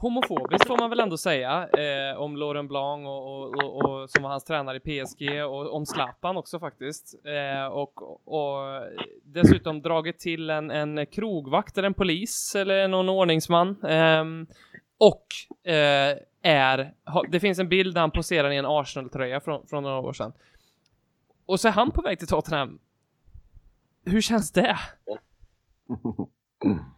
homofobiskt 0.01 0.67
får 0.67 0.79
man 0.79 0.91
väl 0.91 1.01
ändå 1.01 1.17
säga 1.17 1.69
eh, 1.69 2.19
om 2.19 2.37
Laurent 2.37 2.69
Blanc 2.69 3.07
och, 3.07 3.27
och, 3.27 3.65
och, 3.65 3.85
och 3.85 4.11
som 4.11 4.23
var 4.23 4.31
hans 4.31 4.45
tränare 4.45 4.77
i 4.77 4.81
PSG 5.05 5.45
och 5.45 5.75
om 5.75 5.87
Zlatan 5.87 6.37
också 6.37 6.59
faktiskt. 6.59 7.15
Eh, 7.25 7.67
och, 7.67 8.03
och 8.29 8.83
dessutom 9.25 9.83
dragit 9.83 10.19
till 10.19 10.51
en, 10.51 10.71
en 10.71 11.07
krogvakt 11.07 11.79
eller 11.79 11.87
en 11.87 11.95
polis 11.95 12.55
eller 12.55 12.89
någon 12.89 13.09
ordningsman. 13.09 13.85
Eh, 13.85 14.25
och 14.99 15.27
eh, 15.73 16.17
är, 16.43 16.95
ha, 17.07 17.23
det 17.29 17.41
finns 17.41 17.59
en 17.59 17.69
bild 17.69 17.95
där 17.95 18.01
han 18.01 18.11
poserar 18.11 18.51
i 18.51 18.57
en 18.57 18.67
Arsenal-tröja 18.67 19.41
från, 19.41 19.67
från 19.67 19.83
några 19.83 19.99
år 19.99 20.13
sedan. 20.13 20.33
Och 21.47 21.61
så 21.61 21.69
är 21.69 21.73
han 21.73 21.91
på 21.91 22.03
väg 22.03 22.19
till 22.19 22.29
Tottenham. 22.29 22.79
Hur 24.05 24.21
känns 24.21 24.53
det? 24.53 24.77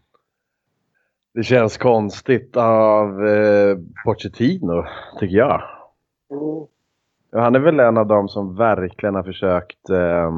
Det 1.34 1.42
känns 1.42 1.78
konstigt 1.78 2.56
av 2.56 3.26
eh, 3.26 3.78
Pochettino, 4.04 4.84
tycker 5.20 5.36
jag. 5.36 5.62
Mm. 6.30 6.66
Han 7.32 7.54
är 7.54 7.58
väl 7.58 7.80
en 7.80 7.98
av 7.98 8.06
dem 8.06 8.28
som 8.28 8.56
verkligen 8.56 9.14
har 9.14 9.22
försökt 9.22 9.90
eh, 9.90 10.32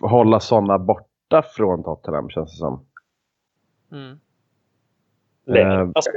hålla 0.00 0.40
sådana 0.40 0.78
borta 0.78 1.42
från 1.56 1.84
Tottenham, 1.84 2.30
känns 2.30 2.50
det 2.50 2.58
som. 2.58 2.86
Mm. 3.92 4.18
Nej, 5.44 5.62
Eh. 5.62 5.80
alltså, 5.94 6.10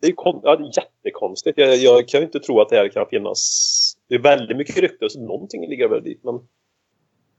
det, 0.00 0.06
är 0.06 0.12
kon- 0.12 0.40
ja, 0.42 0.56
det 0.56 0.62
är 0.64 0.70
jättekonstigt. 0.82 1.58
Jag, 1.58 1.76
jag 1.76 2.08
kan 2.08 2.20
ju 2.20 2.26
inte 2.26 2.40
tro 2.40 2.60
att 2.60 2.68
det 2.68 2.76
här 2.76 2.88
kan 2.88 3.06
finnas. 3.06 3.38
Det 4.08 4.14
är 4.14 4.18
väldigt 4.22 4.56
mycket 4.56 4.76
rykte, 4.76 5.08
så 5.10 5.20
någonting 5.26 5.68
ligger 5.68 5.88
väl 5.88 6.02
dit. 6.02 6.24
Men 6.24 6.34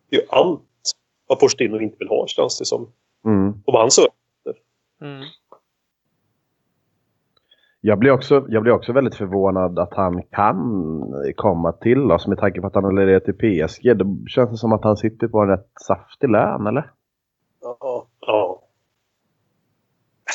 det 0.09 0.15
är 0.15 0.21
ju 0.21 0.27
allt 0.29 0.61
vad 1.27 1.39
Pochettino 1.39 1.79
inte 1.79 1.95
vill 1.99 2.07
ha, 2.07 2.27
känns 2.27 2.59
det 2.59 2.65
som. 2.65 2.91
Mm. 3.25 3.49
Och 3.49 3.73
vad 3.73 3.81
han 3.81 3.91
söker. 3.91 4.11
Mm. 5.01 5.23
Jag 7.85 7.99
blir, 7.99 8.11
också, 8.11 8.45
jag 8.49 8.63
blir 8.63 8.73
också 8.73 8.93
väldigt 8.93 9.15
förvånad 9.15 9.79
att 9.79 9.93
han 9.93 10.23
kan 10.23 10.55
komma 11.35 11.71
till 11.71 12.11
oss 12.11 12.27
med 12.27 12.37
tanke 12.37 12.61
på 12.61 12.67
att 12.67 12.75
han 12.75 12.83
har 12.83 12.91
levererat 12.91 13.25
till 13.25 13.33
PSG. 13.67 13.97
Det 13.97 14.29
känns 14.29 14.59
som 14.59 14.71
att 14.73 14.83
han 14.83 14.97
sitter 14.97 15.27
på 15.27 15.39
en 15.39 15.47
rätt 15.49 15.69
saftig 15.87 16.29
lön, 16.29 16.67
eller? 16.67 16.91
Ja. 17.61 17.92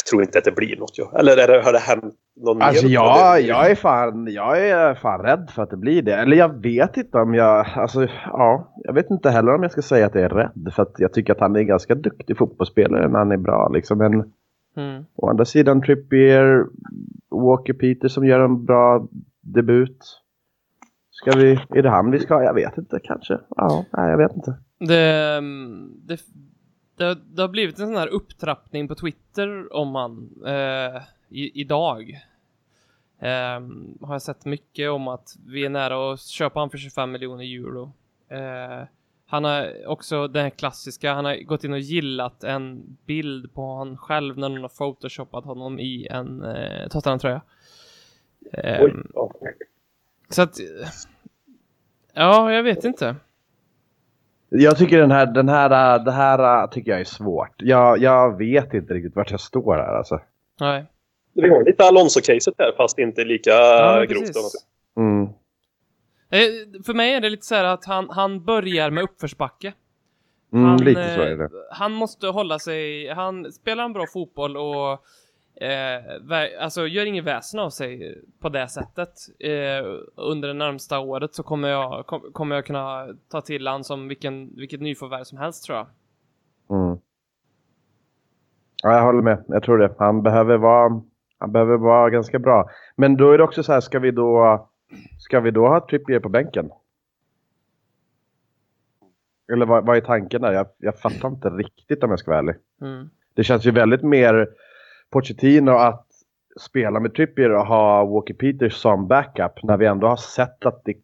Jag 0.04 0.10
tror 0.10 0.22
inte 0.22 0.38
att 0.38 0.44
det 0.44 0.56
blir 0.56 0.76
något. 0.76 0.92
Ja. 0.98 1.18
Eller 1.18 1.36
är 1.36 1.48
det, 1.48 1.62
har 1.64 1.72
det 1.72 1.78
hänt 1.78 2.14
någon 2.36 2.62
Alltså 2.62 2.86
mer? 2.86 2.94
jag, 2.94 3.40
jag, 3.42 3.70
är 3.70 3.74
fan, 3.74 4.26
jag 4.30 4.68
är 4.68 4.94
fan 4.94 5.20
rädd 5.22 5.50
för 5.54 5.62
att 5.62 5.70
det 5.70 5.76
blir 5.76 6.02
det. 6.02 6.14
Eller 6.14 6.36
jag 6.36 6.62
vet 6.62 6.96
inte 6.96 7.18
om 7.18 7.34
jag... 7.34 7.66
Alltså, 7.76 8.06
ja, 8.24 8.72
jag 8.84 8.92
vet 8.92 9.10
inte 9.10 9.30
heller 9.30 9.54
om 9.54 9.62
jag 9.62 9.72
ska 9.72 9.82
säga 9.82 10.06
att 10.06 10.14
jag 10.14 10.24
är 10.24 10.28
rädd. 10.28 10.72
För 10.76 10.82
att 10.82 10.94
jag 10.98 11.12
tycker 11.12 11.32
att 11.32 11.40
han 11.40 11.56
är 11.56 11.60
en 11.60 11.66
ganska 11.66 11.94
duktig 11.94 12.38
fotbollsspelare 12.38 13.08
när 13.08 13.18
han 13.18 13.32
är 13.32 13.36
bra. 13.36 13.68
Liksom. 13.68 13.98
Men 13.98 14.32
Mm. 14.76 15.04
å 15.14 15.28
andra 15.30 15.44
sidan 15.44 15.82
Trippier, 15.82 16.66
Walker 17.30 17.72
Peter 17.72 18.08
som 18.08 18.26
gör 18.26 18.40
en 18.40 18.64
bra 18.64 19.08
debut. 19.40 19.98
Ska 21.10 21.30
vi... 21.38 21.60
Är 21.74 21.82
det 21.82 21.90
han 21.90 22.10
vi 22.10 22.18
ska? 22.18 22.42
Jag 22.42 22.54
vet 22.54 22.78
inte 22.78 23.00
kanske. 23.04 23.38
Ja, 23.56 23.84
nej, 23.92 24.10
jag 24.10 24.18
vet 24.18 24.36
inte. 24.36 24.54
Det, 24.80 25.36
mm, 25.38 25.90
det, 26.06 26.20
det, 26.98 27.14
det 27.14 27.42
har 27.42 27.48
blivit 27.48 27.78
en 27.78 27.86
sån 27.86 27.96
här 27.96 28.08
upptrappning 28.08 28.88
på 28.88 28.94
Twitter 28.94 29.76
om 29.76 29.94
han 29.94 30.30
eh, 30.46 31.02
i, 31.28 31.60
idag. 31.60 32.10
Eh, 33.18 33.60
har 34.00 34.14
jag 34.14 34.22
sett 34.22 34.44
mycket 34.44 34.90
om 34.90 35.08
att 35.08 35.36
vi 35.46 35.64
är 35.64 35.68
nära 35.68 36.12
att 36.12 36.20
köpa 36.20 36.60
han 36.60 36.70
för 36.70 36.78
25 36.78 37.10
miljoner 37.12 37.44
euro. 37.44 37.92
Eh, 38.28 38.86
han 39.26 39.44
har 39.44 39.86
också 39.86 40.28
den 40.28 40.42
här 40.42 40.50
klassiska, 40.50 41.14
han 41.14 41.24
har 41.24 41.36
gått 41.36 41.64
in 41.64 41.72
och 41.72 41.78
gillat 41.78 42.44
en 42.44 42.96
bild 43.06 43.54
på 43.54 43.62
honom 43.62 43.96
själv 43.96 44.38
när 44.38 44.48
någon 44.48 44.62
har 44.62 44.68
photoshopat 44.68 45.44
honom 45.44 45.78
i 45.78 46.06
en 46.10 46.42
eh, 46.42 46.88
Tottenham-tröja. 46.88 47.40
Eh, 48.52 48.86
så 50.28 50.42
att, 50.42 50.56
ja, 52.12 52.52
jag 52.52 52.62
vet 52.62 52.84
inte. 52.84 53.16
Jag 54.50 54.78
tycker 54.78 54.98
den 54.98 55.10
här, 55.10 55.26
den 55.26 55.48
här, 55.48 55.98
det 55.98 56.12
här 56.12 56.62
äh, 56.62 56.70
tycker 56.70 56.90
jag 56.90 57.00
är 57.00 57.04
svårt. 57.04 57.54
Jag, 57.56 57.98
jag 57.98 58.38
vet 58.38 58.74
inte 58.74 58.94
riktigt 58.94 59.16
vart 59.16 59.30
jag 59.30 59.40
står 59.40 59.76
här 59.76 59.94
alltså. 59.94 60.20
Nej. 60.60 60.86
Vi 61.34 61.48
har 61.48 61.64
lite 61.64 61.84
Alonso-caset 61.84 62.54
där, 62.56 62.72
fast 62.76 62.98
inte 62.98 63.24
lika 63.24 63.50
Ja, 63.50 64.04
grovt. 64.08 64.26
precis. 64.26 64.66
Mm. 64.96 65.22
Eh, 66.30 66.82
För 66.86 66.94
mig 66.94 67.14
är 67.14 67.20
det 67.20 67.30
lite 67.30 67.46
så 67.46 67.54
här 67.54 67.64
att 67.64 67.84
han, 67.84 68.10
han 68.10 68.44
börjar 68.44 68.90
med 68.90 69.04
uppförsbacke. 69.04 69.72
Mm, 70.52 70.64
han, 70.64 70.84
lite 70.84 71.14
så 71.14 71.20
eh, 71.20 71.26
är 71.32 71.36
det. 71.36 71.48
Han 71.70 71.92
måste 71.92 72.26
hålla 72.26 72.58
sig, 72.58 73.08
han 73.08 73.52
spelar 73.52 73.84
en 73.84 73.92
bra 73.92 74.06
fotboll 74.12 74.56
och 74.56 75.04
eh, 75.60 76.62
alltså 76.62 76.86
gör 76.86 77.06
ingen 77.06 77.24
väsen 77.24 77.60
av 77.60 77.70
sig 77.70 78.22
på 78.40 78.48
det 78.48 78.68
sättet. 78.68 79.10
Eh, 79.38 79.86
under 80.16 80.48
det 80.48 80.54
närmsta 80.54 80.98
året 80.98 81.34
så 81.34 81.42
kommer 81.42 81.68
jag, 81.68 82.06
kom, 82.06 82.32
kommer 82.32 82.54
jag 82.54 82.66
kunna 82.66 83.08
ta 83.30 83.40
till 83.40 83.66
han 83.66 83.84
som 83.84 84.08
vilken, 84.08 84.56
vilket 84.56 84.80
nyförvärv 84.80 85.24
som 85.24 85.38
helst 85.38 85.64
tror 85.64 85.78
jag. 85.78 85.86
Mm. 86.78 86.98
Ja, 88.82 88.94
jag 88.94 89.02
håller 89.02 89.22
med. 89.22 89.44
Jag 89.48 89.62
tror 89.62 89.78
det. 89.78 89.94
Han 89.98 90.22
behöver 90.22 90.56
vara, 90.56 91.02
han 91.38 91.52
behöver 91.52 91.76
vara 91.76 92.10
ganska 92.10 92.38
bra. 92.38 92.70
Men 92.96 93.16
då 93.16 93.30
är 93.30 93.38
det 93.38 93.44
också 93.44 93.62
så 93.62 93.72
här, 93.72 93.80
ska 93.80 93.98
vi 93.98 94.10
då, 94.10 94.68
ska 95.18 95.40
vi 95.40 95.50
då 95.50 95.68
ha 95.68 95.86
Trippier 95.88 96.20
på 96.20 96.28
bänken? 96.28 96.70
Eller 99.52 99.66
vad, 99.66 99.86
vad 99.86 99.96
är 99.96 100.00
tanken 100.00 100.42
där? 100.42 100.52
Jag, 100.52 100.66
jag 100.78 100.98
fattar 100.98 101.28
inte 101.28 101.48
riktigt 101.48 102.04
om 102.04 102.10
jag 102.10 102.18
ska 102.18 102.30
vara 102.30 102.38
ärlig. 102.38 102.54
Mm. 102.80 103.10
Det 103.34 103.44
känns 103.44 103.64
ju 103.64 103.70
väldigt 103.70 104.02
mer 104.02 104.48
Pochettino 105.10 105.70
att 105.70 106.06
spela 106.60 107.00
med 107.00 107.14
Trippier 107.14 107.50
och 107.50 107.66
ha 107.66 108.04
Walker 108.04 108.34
Peters 108.34 108.74
som 108.74 109.08
backup 109.08 109.62
när 109.62 109.76
vi 109.76 109.86
ändå 109.86 110.06
har 110.06 110.16
sett 110.16 110.66
att 110.66 110.84
det 110.84 110.94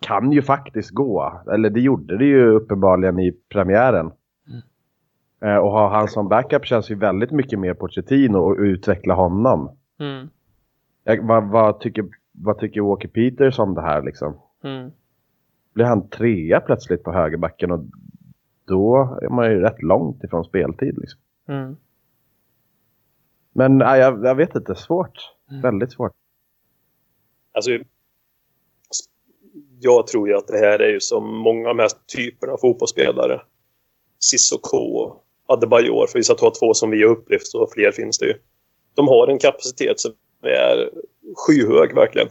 kan 0.00 0.32
ju 0.32 0.42
faktiskt 0.42 0.90
gå. 0.90 1.42
Eller 1.52 1.70
det 1.70 1.80
gjorde 1.80 2.18
det 2.18 2.24
ju 2.24 2.50
uppenbarligen 2.50 3.18
i 3.18 3.32
premiären. 3.48 4.12
Eh, 5.40 5.56
och 5.56 5.70
ha 5.70 5.88
han 5.88 6.08
som 6.08 6.28
backup 6.28 6.64
känns 6.64 6.90
ju 6.90 6.94
väldigt 6.94 7.30
mycket 7.30 7.58
mer 7.58 7.74
Pochettino 7.74 8.38
och 8.38 8.56
utveckla 8.58 9.14
honom. 9.14 9.76
Mm. 9.98 10.28
Jag, 11.04 11.26
vad, 11.26 11.44
vad, 11.48 11.80
tycker, 11.80 12.04
vad 12.32 12.58
tycker 12.58 12.80
Walker 12.80 13.08
Peters 13.08 13.58
om 13.58 13.74
det 13.74 13.82
här 13.82 14.02
liksom? 14.02 14.34
Mm. 14.64 14.90
Blir 15.74 15.84
han 15.84 16.08
trea 16.08 16.60
plötsligt 16.60 17.02
på 17.02 17.12
högerbacken 17.12 17.70
och 17.70 17.84
då 18.64 19.18
är 19.22 19.28
man 19.28 19.50
ju 19.50 19.60
rätt 19.60 19.82
långt 19.82 20.24
ifrån 20.24 20.44
speltid 20.44 20.98
liksom. 20.98 21.20
Mm. 21.48 21.76
Men 23.56 23.78
nej, 23.78 24.00
jag, 24.00 24.24
jag 24.24 24.34
vet 24.34 24.54
inte, 24.54 24.74
svårt. 24.74 25.32
Väldigt 25.62 25.92
svårt. 25.92 26.12
Alltså, 27.52 27.70
jag 29.80 30.06
tror 30.06 30.28
ju 30.28 30.34
att 30.34 30.46
det 30.46 30.58
här 30.58 30.78
är 30.78 30.88
ju 30.88 31.00
som 31.00 31.36
många 31.36 31.68
av 31.68 31.76
de 31.76 31.82
här 31.82 31.90
typerna 32.16 32.52
av 32.52 32.58
fotbollsspelare. 32.58 33.40
Sissoko, 34.18 35.12
Adebayor, 35.46 36.06
för 36.06 36.18
vi 36.18 36.22
ska 36.24 36.34
ta 36.34 36.50
två 36.50 36.74
som 36.74 36.90
vi 36.90 37.02
har 37.02 37.10
upplevt, 37.10 37.46
så 37.46 37.68
fler 37.74 37.92
finns 37.92 38.18
det 38.18 38.26
ju. 38.26 38.34
De 38.94 39.08
har 39.08 39.28
en 39.28 39.38
kapacitet 39.38 40.00
som 40.00 40.12
är 40.42 40.90
skyhög 41.36 41.94
verkligen. 41.94 42.28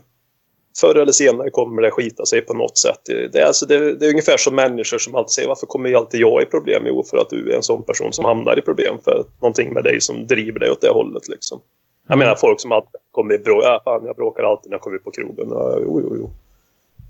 Förr 0.79 0.95
eller 0.95 1.11
senare 1.11 1.49
kommer 1.49 1.81
det 1.81 1.91
skita 1.91 2.25
sig 2.25 2.41
på 2.41 2.53
något 2.53 2.77
sätt. 2.77 2.99
Det, 3.05 3.35
är, 3.35 3.45
alltså, 3.45 3.65
det, 3.65 3.95
det 3.95 4.05
är 4.05 4.09
ungefär 4.09 4.37
som 4.37 4.55
människor 4.55 4.97
som 4.97 5.15
alltid 5.15 5.31
säger 5.31 5.47
varför 5.47 5.67
kommer 5.67 5.93
alltid 5.93 6.21
jag 6.21 6.41
i 6.41 6.45
problem? 6.45 6.83
Jo, 6.87 7.03
för 7.03 7.17
att 7.17 7.29
du 7.29 7.51
är 7.51 7.55
en 7.55 7.63
sån 7.63 7.83
person 7.83 8.13
som 8.13 8.25
hamnar 8.25 8.59
i 8.59 8.61
problem 8.61 8.97
för 9.03 9.25
någonting 9.41 9.73
med 9.73 9.83
dig 9.83 10.01
som 10.01 10.27
driver 10.27 10.59
dig 10.59 10.71
åt 10.71 10.81
det 10.81 10.89
hållet. 10.89 11.27
Liksom. 11.27 11.61
Jag 12.07 12.17
menar 12.17 12.35
folk 12.35 12.61
som 12.61 12.71
alltid 12.71 12.99
kommer 13.11 13.33
i 13.33 13.37
bråk. 13.37 13.63
Ja, 13.63 13.81
fan, 13.83 14.05
jag 14.05 14.15
bråkar 14.15 14.43
alltid 14.43 14.69
när 14.69 14.75
jag 14.75 14.81
kommer 14.81 14.95
ut 14.95 15.03
på 15.03 15.11
krogen. 15.11 15.47
Ja, 15.49 15.77
jo, 15.81 16.01
jo, 16.01 16.15
jo. 16.19 16.29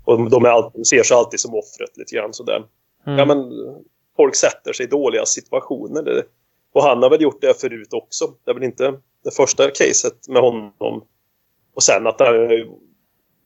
Och 0.04 0.30
de 0.30 0.44
alltid, 0.44 0.86
ser 0.86 1.02
sig 1.02 1.16
alltid 1.16 1.40
som 1.40 1.54
offret 1.54 1.96
lite 1.96 2.14
grann 2.14 2.32
sådär. 2.32 2.64
Mm. 3.06 3.18
Ja, 3.18 3.24
men 3.24 3.52
folk 4.16 4.34
sätter 4.34 4.72
sig 4.72 4.86
i 4.86 4.88
dåliga 4.88 5.26
situationer. 5.26 6.24
Och 6.72 6.82
han 6.82 7.02
har 7.02 7.10
väl 7.10 7.22
gjort 7.22 7.40
det 7.40 7.60
förut 7.60 7.92
också. 7.92 8.24
Det 8.44 8.50
är 8.50 8.54
väl 8.54 8.62
inte 8.62 8.94
det 9.24 9.30
första 9.36 9.70
caset 9.70 10.28
med 10.28 10.42
honom. 10.42 11.04
Och 11.74 11.82
sen 11.82 12.06
att 12.06 12.18
det 12.18 12.66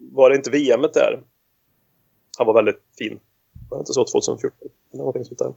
var 0.01 0.31
det 0.31 0.37
inte 0.37 0.51
VM 0.51 0.81
där. 0.95 1.23
Han 2.39 2.47
var 2.47 2.55
väldigt 2.55 2.83
fin. 2.99 3.21
Var 3.71 3.79
det 3.79 3.81
inte 3.81 3.93
så 3.93 4.05
2014? 4.05 4.69
Eller 4.93 4.99
Någonting 4.99 5.25
sånt 5.25 5.39
där. 5.39 5.53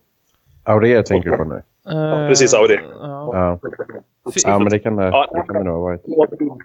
Aurier 0.63 1.03
tänker 1.03 1.29
du 1.29 1.37
på 1.37 1.43
nu? 1.43 1.63
Ja, 1.83 2.25
precis, 2.29 2.53
Aurier. 2.53 2.79
Eh, 2.79 2.89
Ja. 2.99 3.59
Ja, 4.45 4.59
men 4.59 4.69
det 4.69 4.79
kan 4.79 4.95
det, 4.95 5.03
Ja. 5.05 5.29
det, 5.33 5.53
kan 5.53 5.55
det 5.55 5.63
nog 5.63 5.73
ha 5.73 5.81
varit. 5.81 6.01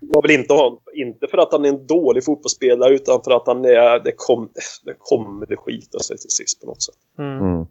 Jag 0.00 0.22
vill 0.22 0.30
inte 0.30 0.54
ha 0.54 0.80
inte 0.94 1.26
för 1.26 1.38
att 1.38 1.52
han 1.52 1.64
är 1.64 1.68
en 1.68 1.86
dålig 1.86 2.24
fotbollsspelare 2.24 2.94
utan 2.94 3.20
för 3.24 3.30
att 3.30 3.46
han 3.46 3.64
är, 3.64 4.04
det, 4.04 4.12
kom, 4.16 4.48
det 4.84 4.94
kommer 4.98 5.46
det 5.46 5.56
skita 5.56 5.98
sig 5.98 6.18
till 6.18 6.30
sist 6.30 6.60
på 6.60 6.66
något 6.66 6.82
sätt. 6.82 6.94
Mm. 7.18 7.38
Mm. 7.38 7.66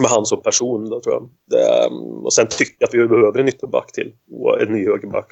Med 0.00 0.10
han 0.10 0.26
som 0.26 0.42
person 0.42 0.90
då 0.90 1.00
tror 1.00 1.14
jag. 1.14 1.28
Det, 1.46 1.94
och 2.24 2.32
sen 2.32 2.46
tycker 2.50 2.76
jag 2.78 2.88
att 2.88 2.94
vi 2.94 3.08
behöver 3.08 3.38
en 3.40 3.48
ytterback 3.48 3.92
till 3.92 4.12
och 4.30 4.60
en 4.62 4.72
ny 4.72 4.86
högerback. 4.86 5.26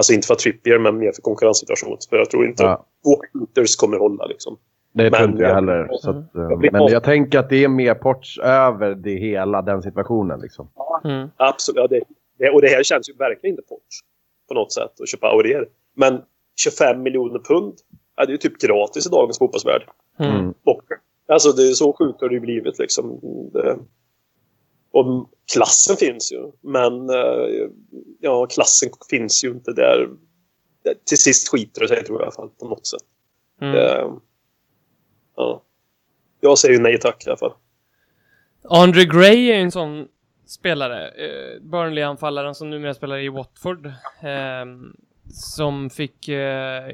Alltså 0.00 0.12
inte 0.12 0.26
för 0.26 0.34
Trippier 0.34 0.78
men 0.78 0.98
mer 0.98 1.12
för 1.12 1.22
konkurrenssituation. 1.22 1.96
För 2.10 2.16
jag 2.16 2.30
tror 2.30 2.46
inte 2.46 2.62
Ja. 2.62 2.84
shooters 3.32 3.76
kommer 3.76 3.96
hålla 3.98 4.26
liksom. 4.26 4.56
Det 4.92 5.10
tror 5.10 5.20
Men 5.20 5.30
inte 5.30 5.42
jag 5.42 5.50
jag- 5.50 5.54
heller. 5.54 5.88
Så 5.92 6.10
att, 6.10 6.16
eh, 6.16 6.22
Jag 6.34 6.58
blir 6.58 6.70
men 6.70 6.80
av- 6.82 6.90
jag 6.90 7.04
tänker 7.04 7.38
att 7.38 7.48
det 7.48 7.64
är 7.64 7.68
mer 7.68 7.94
ports 7.94 8.38
över 8.38 8.94
det 8.94 9.14
hela, 9.14 9.62
den 9.62 9.82
situationen. 9.82 10.40
Liksom. 10.40 10.68
Mm. 11.04 11.28
Absolut. 11.36 11.76
Ja, 11.78 11.86
det, 11.86 12.00
det, 12.38 12.50
och 12.50 12.60
det 12.62 12.68
här 12.68 12.82
känns 12.82 13.08
ju 13.08 13.14
verkligen 13.14 13.52
inte 13.56 13.68
bort 13.68 13.82
på 14.48 14.54
något 14.54 14.72
sätt 14.72 15.00
att 15.00 15.08
köpa 15.08 15.26
Aurier. 15.26 15.66
Men 15.96 16.20
25 16.56 17.02
miljoner 17.02 17.38
pund, 17.38 17.74
ja, 18.16 18.24
det 18.24 18.30
är 18.30 18.32
ju 18.32 18.36
typ 18.38 18.58
gratis 18.60 19.06
i 19.06 19.10
dagens 19.10 19.38
fotbollsvärld. 19.38 19.82
Mm. 20.18 20.36
Mm. 20.36 20.54
Och, 20.64 20.82
alltså 21.28 21.52
det 21.52 21.62
är 21.62 21.72
så 21.72 21.92
sjukt 21.92 22.20
har 22.20 22.28
det 22.28 22.34
ju 22.34 22.40
blivit 22.40 22.78
liksom. 22.78 23.20
Det, 23.52 23.76
och 24.90 25.30
klassen 25.52 25.96
finns 25.96 26.32
ju, 26.32 26.52
men 26.60 27.10
eh, 27.10 27.68
ja, 28.20 28.46
klassen 28.46 28.90
finns 29.10 29.44
ju 29.44 29.50
inte 29.50 29.72
där. 29.72 30.08
Till 31.04 31.18
sist 31.18 31.48
skiter 31.48 31.80
det 31.80 31.88
sig 31.88 32.04
tror 32.04 32.18
jag 32.18 32.22
i 32.22 32.26
alla 32.26 32.32
fall 32.32 32.50
på 32.60 32.68
något 32.68 32.86
sätt. 32.86 33.02
Mm. 33.60 33.74
Eh, 33.74 34.12
ja. 35.36 35.62
Jag 36.40 36.58
säger 36.58 36.80
nej 36.80 36.98
tack 37.00 37.26
i 37.26 37.30
alla 37.30 37.36
fall. 37.36 37.52
Andre 38.64 39.04
Gray 39.04 39.50
är 39.50 39.60
en 39.60 39.70
sån 39.70 40.08
spelare, 40.46 41.08
eh, 41.08 41.60
Burnley-anfallaren 41.60 42.54
som 42.54 42.70
numera 42.70 42.94
spelar 42.94 43.18
i 43.18 43.28
Watford, 43.28 43.92
ehm, 44.20 44.96
som 45.32 45.90
fick, 45.90 46.28
eh, 46.28 46.88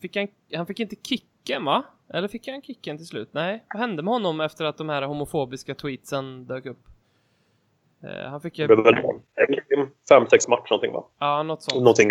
fick 0.00 0.16
han, 0.16 0.28
han 0.54 0.66
fick 0.66 0.80
inte 0.80 0.96
kicken 1.02 1.64
va? 1.64 1.84
Eller 2.14 2.28
fick 2.28 2.48
han 2.48 2.62
kicken 2.62 2.96
till 2.96 3.06
slut? 3.06 3.28
Nej, 3.32 3.64
vad 3.74 3.80
hände 3.80 4.02
med 4.02 4.14
honom 4.14 4.40
efter 4.40 4.64
att 4.64 4.76
de 4.78 4.88
här 4.88 5.02
homofobiska 5.02 5.74
tweetsen 5.74 6.46
dök 6.46 6.66
upp? 6.66 6.78
Eh, 8.02 8.30
han 8.30 8.40
fick 8.40 8.56
Det 8.56 8.62
ju, 8.62 8.66
blev 8.66 8.84
väl 8.84 8.94
fem, 10.08 10.26
sex 10.30 10.48
matcher 10.48 10.70
någonting 10.70 10.92
va? 10.92 11.04
ja 11.18 11.42
något 11.42 11.62
sånt. 11.62 11.82
Någonting. 11.82 12.10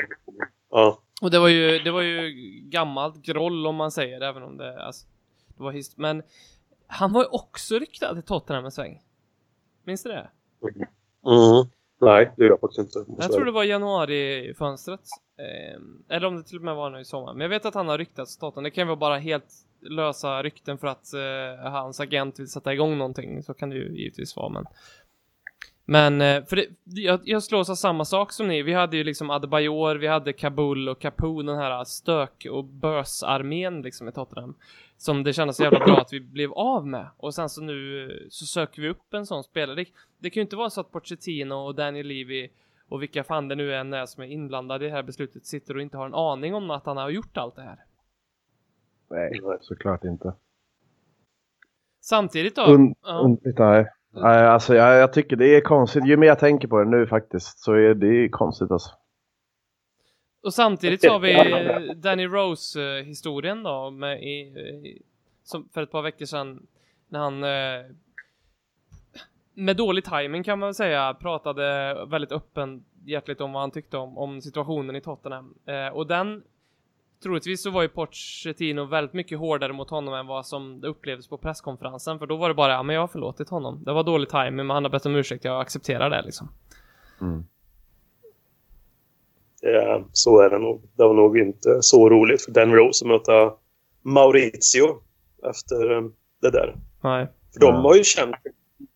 Ja. 0.70 1.00
Och 1.22 1.32
det 1.32 1.40
var 1.40 1.48
ju, 1.48 1.80
det 1.80 1.92
var 1.92 2.02
ju 2.02 2.32
gammalt 2.64 3.16
groll 3.26 3.68
om 3.68 3.76
man 3.76 3.92
säger, 3.92 4.22
även 4.22 4.44
om 4.44 4.58
det, 4.58 4.84
alltså, 4.86 5.08
det 5.58 5.64
var 5.64 5.72
hist- 5.72 5.98
men 5.98 6.24
han 6.88 7.14
var 7.14 7.22
ju 7.22 7.28
också 7.32 7.80
ryktad 7.80 8.14
till 8.14 8.24
Tottenham 8.24 8.66
en 8.66 8.72
sväng. 8.72 9.02
Minns 9.84 10.04
du 10.04 10.10
det? 10.10 10.30
Mm. 11.26 11.70
Nej, 12.02 12.32
det 12.38 12.44
gör 12.44 12.50
jag 12.50 12.60
faktiskt 12.60 12.80
inte. 12.98 13.12
Jag 13.22 13.32
tror 13.32 13.46
det 13.46 13.52
var 13.52 13.64
januari-fönstret. 13.64 15.00
Eh, 15.40 16.16
eller 16.16 16.28
om 16.28 16.36
det 16.38 16.44
till 16.44 16.58
och 16.58 16.64
med 16.64 16.76
var 16.76 16.90
nu 16.90 17.00
i 17.00 17.06
sommar. 17.06 17.34
Men 17.34 17.42
jag 17.42 17.50
vet 17.50 17.66
att 17.66 17.74
han 17.74 17.88
har 17.88 17.98
ryktats 17.98 18.36
till 18.36 18.40
Tottenham. 18.40 18.64
Det 18.64 18.72
kan 18.72 18.82
ju 18.82 18.86
vara 18.88 18.96
bara 18.96 19.18
helt 19.18 19.54
lösa 19.90 20.44
rykten 20.44 20.78
för 20.78 20.88
att 20.88 21.14
eh, 21.14 21.72
hans 21.72 22.00
agent 22.00 22.40
vill 22.40 22.48
sätta 22.50 22.74
igång 22.74 22.98
någonting. 22.98 23.44
Så 23.44 23.54
kan 23.54 23.70
det 23.70 23.76
ju 23.76 23.98
givetvis 23.98 24.36
vara, 24.36 24.50
men... 24.50 24.66
Men, 25.90 26.22
eh, 26.22 26.46
för 26.46 26.56
det, 26.56 26.68
jag, 26.84 27.20
jag 27.24 27.44
slås 27.44 27.70
av 27.70 27.76
samma 27.76 28.06
sak 28.06 28.32
som 28.32 28.48
ni. 28.48 28.62
Vi 28.62 28.74
hade 28.74 28.98
ju 28.98 29.04
liksom 29.04 29.30
Adebayor, 29.30 29.96
vi 29.96 30.08
hade 30.08 30.34
Kabul 30.34 30.90
och 30.90 31.00
Kapu, 31.00 31.44
den 31.44 31.58
här 31.58 31.72
eh, 31.72 31.84
stök 31.84 32.48
och 32.52 32.64
bösarmén 32.64 33.82
liksom 33.82 34.08
i 34.08 34.12
Tottenham. 34.12 34.56
Som 34.98 35.24
det 35.24 35.34
kändes 35.34 35.58
så 35.58 35.64
jävla 35.64 35.80
bra 35.80 35.98
att 35.98 36.14
vi 36.14 36.20
blev 36.20 36.54
av 36.54 36.88
med. 36.88 37.08
Och 37.18 37.34
sen 37.34 37.50
så 37.50 37.62
nu 37.62 38.04
eh, 38.04 38.28
så 38.30 38.46
söker 38.46 38.82
vi 38.82 38.90
upp 38.90 39.14
en 39.14 39.26
sån 39.26 39.44
spelare. 39.44 39.76
Det, 39.76 39.86
det 40.20 40.30
kan 40.30 40.42
ju 40.42 40.46
inte 40.46 40.56
vara 40.56 40.70
så 40.70 40.82
att 40.82 40.92
Pochettino 40.92 41.54
och 41.54 41.76
Daniel 41.76 42.08
Levy 42.08 42.50
och 42.90 43.02
vilka 43.02 43.24
fan 43.24 43.48
det 43.48 43.56
nu 43.56 43.76
än 43.76 43.94
är 43.94 44.06
som 44.06 44.24
är 44.24 44.28
inblandade 44.28 44.86
i 44.86 44.88
det 44.88 44.96
här 44.96 45.04
beslutet 45.04 45.46
sitter 45.46 45.76
och 45.76 45.82
inte 45.82 45.98
har 45.98 46.06
en 46.06 46.14
aning 46.14 46.56
om 46.56 46.72
att 46.72 46.86
han 46.86 46.98
har 46.98 47.10
gjort 47.10 47.38
allt 47.38 47.56
det 47.56 47.62
här. 47.62 47.78
Nej, 49.10 49.32
såklart 49.62 50.04
inte. 50.04 50.34
Samtidigt 52.02 52.56
då. 52.56 52.66
Un, 52.66 52.96
ja. 53.04 53.20
un, 53.20 53.38
nej. 53.44 53.86
Nej, 54.12 54.48
alltså, 54.48 54.76
jag, 54.76 54.98
jag 54.98 55.14
tycker 55.14 55.36
det 55.36 55.56
är 55.56 55.62
konstigt. 55.62 56.06
Ju 56.06 56.18
mer 56.18 56.28
jag 56.28 56.40
tänker 56.40 56.68
på 56.68 56.80
det 56.80 56.90
nu 56.90 57.08
faktiskt 57.08 57.60
så 57.60 57.74
är 57.74 57.94
det 57.94 58.30
konstigt 58.30 58.72
alltså. 58.72 58.92
Och 60.44 60.54
samtidigt 60.54 61.02
så 61.02 61.10
har 61.10 61.20
vi 61.20 61.94
Danny 61.94 62.28
Rose-historien 62.28 63.64
då, 63.64 63.92
med 63.92 64.24
i, 64.24 64.40
i, 64.40 65.02
som 65.44 65.70
för 65.74 65.84
ett 65.84 65.92
par 65.92 66.02
veckor 66.02 66.26
sedan 66.26 66.68
när 67.10 67.20
han 67.20 67.44
eh, 67.44 67.92
med 69.54 69.78
dålig 69.78 70.06
timing 70.06 70.44
kan 70.44 70.60
man 70.60 70.68
väl 70.68 70.76
säga 70.76 71.14
pratade 71.14 71.96
väldigt 72.06 72.32
öppen 72.32 72.86
hjärtligt 73.06 73.42
om 73.42 73.54
vad 73.54 73.62
han 73.62 73.72
tyckte 73.72 73.98
om, 73.98 74.18
om 74.18 74.42
situationen 74.42 74.96
i 74.96 75.02
Tottenham. 75.02 75.56
Eh, 75.66 75.88
och 75.88 76.08
den 76.08 76.44
troligtvis 77.24 77.64
så 77.64 77.70
var 77.70 77.82
ju 77.82 77.90
Pochettino 77.90 78.86
väldigt 78.86 79.14
mycket 79.14 79.40
hårdare 79.40 79.74
mot 79.74 79.90
honom 79.90 80.14
än 80.14 80.28
vad 80.28 80.46
som 80.46 80.82
det 80.82 80.88
upplevdes 80.88 81.28
på 81.28 81.38
presskonferensen, 81.38 82.20
för 82.20 82.26
då 82.26 82.36
var 82.36 82.50
det 82.50 82.56
bara 82.56 82.72
ja, 82.72 82.84
men 82.84 82.94
jag 82.94 83.02
har 83.02 83.08
förlåtit 83.08 83.50
honom. 83.50 83.84
Det 83.84 83.94
var 83.94 84.04
dålig 84.04 84.30
timing, 84.30 84.56
men 84.56 84.70
han 84.70 84.84
har 84.84 84.92
bett 84.92 85.06
om 85.06 85.16
ursäkt, 85.16 85.46
jag 85.46 85.62
accepterar 85.62 86.10
det 86.10 86.22
liksom. 86.22 86.50
Mm. 87.22 87.44
Ja, 89.62 90.04
så 90.12 90.40
är 90.42 90.50
det 90.50 90.60
nog. 90.60 90.82
Det 90.96 91.04
var 91.04 91.14
nog 91.14 91.38
inte 91.38 91.82
så 91.82 92.10
roligt 92.10 92.46
för 92.46 92.52
Dan 92.52 92.76
Rose 92.76 93.06
att 93.06 93.10
möta 93.10 93.54
Maurizio 94.02 95.02
efter 95.50 95.98
eh, 95.98 96.04
det 96.42 96.52
där. 96.52 96.76
Nej. 97.04 97.28
För 97.54 97.60
de 97.60 97.76
har 97.76 97.96
ju 97.96 98.04
känt... 98.04 98.36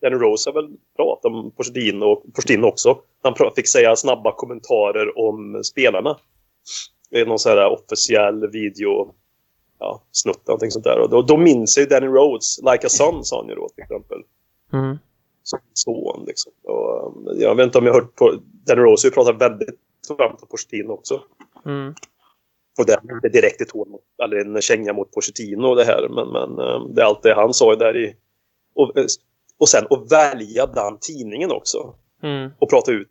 Dan 0.01 0.11
Rose 0.11 0.49
har 0.49 0.53
väl 0.53 0.69
pratat 0.95 1.25
om 1.25 1.51
Pochettino 1.51 2.05
och 2.05 2.23
Pochettino 2.33 2.67
också. 2.67 2.97
Han 3.21 3.35
fick 3.55 3.67
säga 3.67 3.95
snabba 3.95 4.31
kommentarer 4.31 5.19
om 5.19 5.63
spelarna. 5.63 6.17
Det 7.11 7.19
är 7.19 7.25
någon 7.25 7.39
sån 7.39 7.51
här 7.51 7.69
officiell 7.71 8.47
video 8.47 9.13
ja, 9.79 10.01
snutt, 10.11 10.47
någonting 10.47 10.71
sånt 10.71 10.85
där. 10.85 10.99
Och 10.99 11.09
då, 11.09 11.21
då 11.21 11.37
minns 11.37 11.77
jag 11.77 11.83
ju 11.83 11.89
Danny 11.89 12.07
Rhodes, 12.07 12.59
Like 12.71 12.87
a 12.87 12.89
Son 12.89 13.25
sa 13.25 13.37
han 13.39 13.49
ju 13.49 13.55
då 13.55 13.69
till 13.69 13.83
exempel. 13.83 14.17
Mm. 14.73 14.97
Som 15.43 15.59
son 15.73 16.23
liksom. 16.27 16.51
Och, 16.63 17.07
um, 17.07 17.39
jag 17.39 17.55
vet 17.55 17.63
inte 17.65 17.77
om 17.77 17.85
jag 17.85 17.93
har 17.93 18.01
hört 18.01 18.15
på... 18.15 18.33
Danny 18.65 18.81
Rose 18.81 19.07
har 19.07 19.09
ju 19.09 19.13
pratat 19.13 19.41
väldigt 19.41 19.79
varmt 20.09 20.41
om 20.41 20.47
Pochettino 20.47 20.91
också. 20.91 21.21
Mm. 21.65 21.93
Och 22.79 22.85
det 22.85 22.93
är 23.23 23.29
direkt 23.29 23.61
ett 23.61 23.75
mot, 23.75 24.01
eller 24.23 24.37
en 24.37 24.61
känga 24.61 24.93
mot 24.93 25.11
Pochettino 25.11 25.67
och 25.67 25.75
det 25.75 25.83
här, 25.83 26.09
men, 26.09 26.27
men 26.27 26.67
eh, 26.67 26.87
det 26.87 27.01
är 27.01 27.05
allt 27.05 27.23
det 27.23 27.33
han 27.33 27.53
sa 27.53 27.75
där 27.75 27.97
i... 27.97 28.15
Och, 28.75 28.97
eh, 28.97 29.05
och 29.57 29.69
sen 29.69 29.85
att 29.89 30.11
välja 30.11 30.65
den 30.65 30.97
tidningen 31.01 31.51
också 31.51 31.95
Mm. 32.23 32.51
och 32.59 32.69
prata 32.69 32.91
ut. 32.91 33.07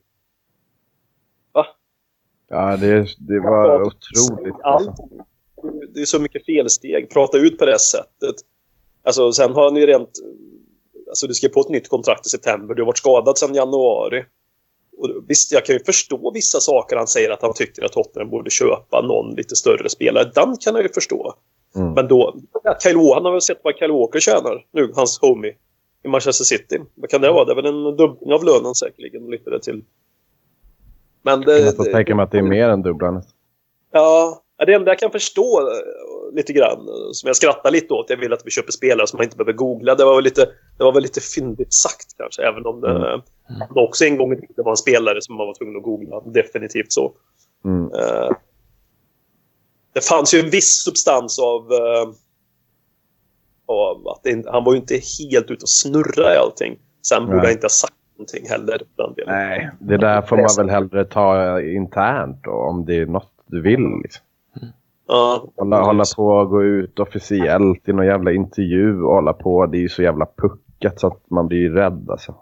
Ja, 2.52 2.76
det, 2.76 3.06
det 3.18 3.40
var 3.40 3.82
otroligt. 3.82 4.54
Alltså. 4.62 4.90
Allt. 4.90 4.96
Det 5.94 6.00
är 6.00 6.04
så 6.04 6.20
mycket 6.20 6.44
felsteg. 6.46 7.10
Prata 7.10 7.38
ut 7.38 7.58
på 7.58 7.66
det 7.66 7.78
sättet. 7.78 8.34
Alltså, 9.02 9.32
sen 9.32 9.52
har 9.52 9.64
han 9.64 9.76
ju 9.76 9.86
rent... 9.86 10.10
Alltså, 11.08 11.26
du 11.26 11.34
ska 11.34 11.48
på 11.48 11.60
ett 11.60 11.68
nytt 11.68 11.88
kontrakt 11.88 12.26
i 12.26 12.28
september. 12.28 12.74
Du 12.74 12.82
har 12.82 12.86
varit 12.86 12.98
skadad 12.98 13.38
sedan 13.38 13.54
januari. 13.54 14.24
Och 14.98 15.08
visst, 15.28 15.52
jag 15.52 15.64
kan 15.64 15.76
ju 15.76 15.84
förstå 15.84 16.30
vissa 16.34 16.60
saker 16.60 16.96
han 16.96 17.06
säger 17.06 17.30
att 17.30 17.42
han 17.42 17.54
tycker 17.54 17.84
att 17.84 17.92
Tottenham 17.92 18.30
borde 18.30 18.50
köpa 18.50 19.00
någon 19.00 19.34
lite 19.34 19.56
större 19.56 19.88
spelare. 19.88 20.30
Den 20.34 20.56
kan 20.56 20.74
jag 20.74 20.82
ju 20.82 20.88
förstå. 20.88 21.34
Mm. 21.76 21.92
Men 21.92 22.08
då... 22.08 22.36
Kyle, 22.82 23.12
han 23.14 23.24
har 23.24 23.32
väl 23.32 23.40
sett 23.40 23.60
vad 23.62 23.74
Kyle 23.78 23.92
Walker 23.92 24.20
tjänar 24.20 24.66
nu, 24.72 24.92
hans 24.94 25.18
homie 25.20 25.54
i 26.04 26.08
Manchester 26.08 26.44
City. 26.44 26.80
Vad 26.94 27.10
kan 27.10 27.20
det 27.20 27.32
vara? 27.32 27.44
Det 27.44 27.52
är 27.52 27.56
väl 27.56 27.66
en 27.66 27.96
dubbling 27.96 28.32
av 28.32 28.44
lönen 28.44 28.74
säkerligen. 28.74 29.30
Lite 29.30 29.60
till. 29.60 29.84
Men 31.22 31.40
det, 31.40 31.58
Jag 31.58 31.76
får 31.76 31.84
tänka 31.84 32.14
mig 32.14 32.22
att 32.22 32.30
det 32.32 32.38
är 32.38 32.42
mer 32.42 32.68
än 32.68 32.82
dubbla 32.82 33.10
nästan. 33.10 33.32
Ja, 33.92 34.42
det 34.66 34.74
enda 34.74 34.90
jag 34.90 34.98
kan 34.98 35.10
förstå 35.10 35.60
eh, 35.60 36.34
lite 36.36 36.52
grann, 36.52 36.78
eh, 36.88 37.10
som 37.12 37.26
jag 37.26 37.36
skrattar 37.36 37.70
lite 37.70 37.94
åt, 37.94 38.10
jag 38.10 38.16
vill 38.16 38.32
att 38.32 38.42
vi 38.46 38.50
köper 38.50 38.72
spelare 38.72 39.06
som 39.06 39.16
man 39.16 39.24
inte 39.24 39.36
behöver 39.36 39.52
googla. 39.52 39.94
Det 39.94 40.04
var 40.04 40.14
väl 40.14 40.24
lite, 40.24 40.44
det 40.78 40.84
var 40.84 40.92
väl 40.92 41.02
lite 41.02 41.20
fyndigt 41.20 41.74
sagt 41.74 42.16
kanske, 42.16 42.42
även 42.42 42.66
om 42.66 42.80
det, 42.80 42.90
Mm. 42.90 43.74
det 43.74 43.80
också 43.80 44.04
en 44.04 44.16
gång 44.16 44.36
tiden 44.36 44.64
var 44.64 44.70
en 44.70 44.76
spelare 44.76 45.18
som 45.22 45.36
man 45.36 45.46
var 45.46 45.54
tvungen 45.54 45.76
att 45.76 45.82
googla. 45.82 46.20
Definitivt 46.20 46.92
så. 46.92 47.12
Mm. 47.64 47.92
Eh, 47.94 48.30
det 49.92 50.04
fanns 50.04 50.34
ju 50.34 50.40
en 50.40 50.50
viss 50.50 50.84
substans 50.84 51.38
av, 51.38 51.72
av 53.66 54.08
att 54.08 54.20
det, 54.22 54.44
han 54.46 54.64
var 54.64 54.72
ju 54.72 54.78
inte 54.78 54.94
helt 54.94 55.50
ute 55.50 55.62
och 55.62 55.68
snurra 55.68 56.34
i 56.34 56.36
allting. 56.36 56.78
Sen 57.02 57.26
borde 57.26 57.42
jag 57.42 57.52
inte 57.52 57.64
ha 57.64 57.68
sagt 57.70 57.94
någonting 58.20 58.48
heller. 58.48 58.82
Nej, 59.26 59.70
det 59.78 59.96
där 59.96 60.22
får 60.22 60.36
man 60.36 60.48
väl 60.56 60.70
hellre 60.70 61.04
ta 61.04 61.60
internt 61.60 62.44
då, 62.44 62.50
om 62.50 62.84
det 62.84 62.94
är 62.94 63.06
något 63.06 63.32
du 63.46 63.62
vill. 63.62 64.00
Liksom. 64.02 64.24
Ja, 65.08 65.44
Hålla, 65.56 65.82
hålla 65.82 66.04
på 66.16 66.26
och 66.26 66.50
gå 66.50 66.62
ut 66.62 66.98
officiellt 66.98 67.88
i 67.88 67.92
någon 67.92 68.06
jävla 68.06 68.32
intervju 68.32 69.02
och 69.02 69.14
hålla 69.14 69.32
på. 69.32 69.66
Det 69.66 69.78
är 69.78 69.80
ju 69.80 69.88
så 69.88 70.02
jävla 70.02 70.26
puckat 70.36 71.00
så 71.00 71.06
att 71.06 71.30
man 71.30 71.48
blir 71.48 71.70
rädd 71.70 72.06
alltså. 72.10 72.34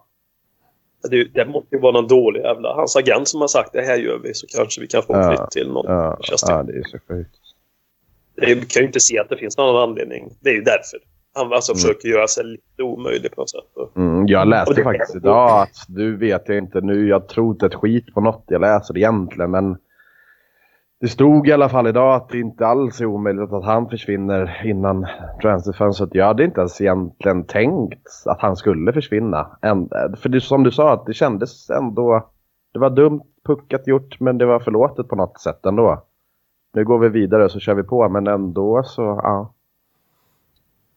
Det, 1.11 1.25
det 1.25 1.47
måste 1.47 1.75
ju 1.77 1.81
vara 1.81 1.93
någon 1.93 2.07
dålig 2.09 2.41
jävla... 2.41 2.75
Hans 2.75 2.97
agent 2.97 3.29
som 3.29 3.41
har 3.41 3.49
sagt 3.49 3.73
det 3.73 3.83
här 3.83 3.97
gör 3.97 4.19
vi 4.19 4.35
så 4.35 4.47
kanske 4.57 4.81
vi 4.81 4.87
kan 4.87 5.03
få 5.03 5.13
Ja, 5.13 5.29
flytt 5.29 5.51
till 5.51 5.73
någon. 5.73 5.87
Ja, 5.87 6.19
ja 6.49 6.63
det 6.63 6.73
är 6.73 6.83
så 6.83 6.99
sjukt. 7.09 7.31
Det 8.35 8.55
vi 8.55 8.67
kan 8.67 8.83
ju 8.83 8.87
inte 8.87 9.01
se 9.01 9.19
att 9.19 9.29
det 9.29 9.37
finns 9.37 9.59
någon 9.59 9.83
anledning. 9.83 10.31
Det 10.41 10.51
är 10.51 10.55
ju 10.55 10.63
därför. 10.63 10.99
Han 11.39 11.53
alltså 11.53 11.73
Mm. 11.73 11.79
försöker 11.79 12.09
göra 12.09 12.27
sig 12.27 12.45
lite 12.45 12.83
omöjlig 12.83 13.35
på 13.35 13.41
något 13.41 13.51
sätt. 13.51 13.97
Mm, 13.97 14.27
jag 14.27 14.49
läste 14.49 14.83
faktiskt 14.83 15.17
idag 15.17 15.63
att 15.63 15.77
du 15.89 16.17
vet 16.17 16.49
jag 16.49 16.59
inte 16.59 16.81
nu. 16.81 17.09
Jag 17.09 17.29
tror 17.29 17.51
inte 17.53 17.67
ett 17.67 17.75
skit 17.75 18.15
på 18.15 18.21
något 18.21 18.45
jag 18.47 18.61
läser 18.61 18.97
egentligen. 18.99 19.51
Men 19.51 19.77
det 21.01 21.09
stod 21.09 21.49
i 21.49 21.53
alla 21.53 21.69
fall 21.69 21.87
idag 21.87 22.15
att 22.15 22.29
det 22.29 22.39
inte 22.39 22.67
alls 22.67 23.01
är 23.01 23.05
omöjligt 23.07 23.53
att 23.53 23.65
han 23.65 23.89
försvinner 23.89 24.63
innan 24.65 25.07
transferfönstret. 25.43 26.11
Jag 26.13 26.27
hade 26.27 26.45
inte 26.45 26.61
ens 26.61 26.81
egentligen 26.81 27.45
tänkt 27.45 28.09
att 28.27 28.41
han 28.41 28.57
skulle 28.57 28.93
försvinna. 28.93 29.59
För 30.17 30.29
det, 30.29 30.41
som 30.41 30.63
du 30.63 30.71
sa, 30.71 30.93
att 30.93 31.07
det 31.07 31.15
kändes 31.15 31.71
ändå... 31.71 32.31
Det 32.73 32.79
var 32.79 32.91
dumt 32.91 33.23
puckat 33.47 33.87
gjort 33.87 34.21
men 34.21 34.39
det 34.39 34.47
var 34.47 34.61
förlåtet 34.61 35.09
på 35.09 35.17
något 35.17 35.41
sätt 35.41 35.67
ändå. 35.67 36.03
nu 36.75 36.85
går 36.85 36.99
vi 36.99 37.09
vidare 37.09 37.49
så 37.49 37.61
kör 37.61 37.75
vi 37.75 37.83
på. 37.83 38.09
Men 38.09 38.27
ändå 38.27 38.83
så, 38.85 39.03
ja. 39.03 39.55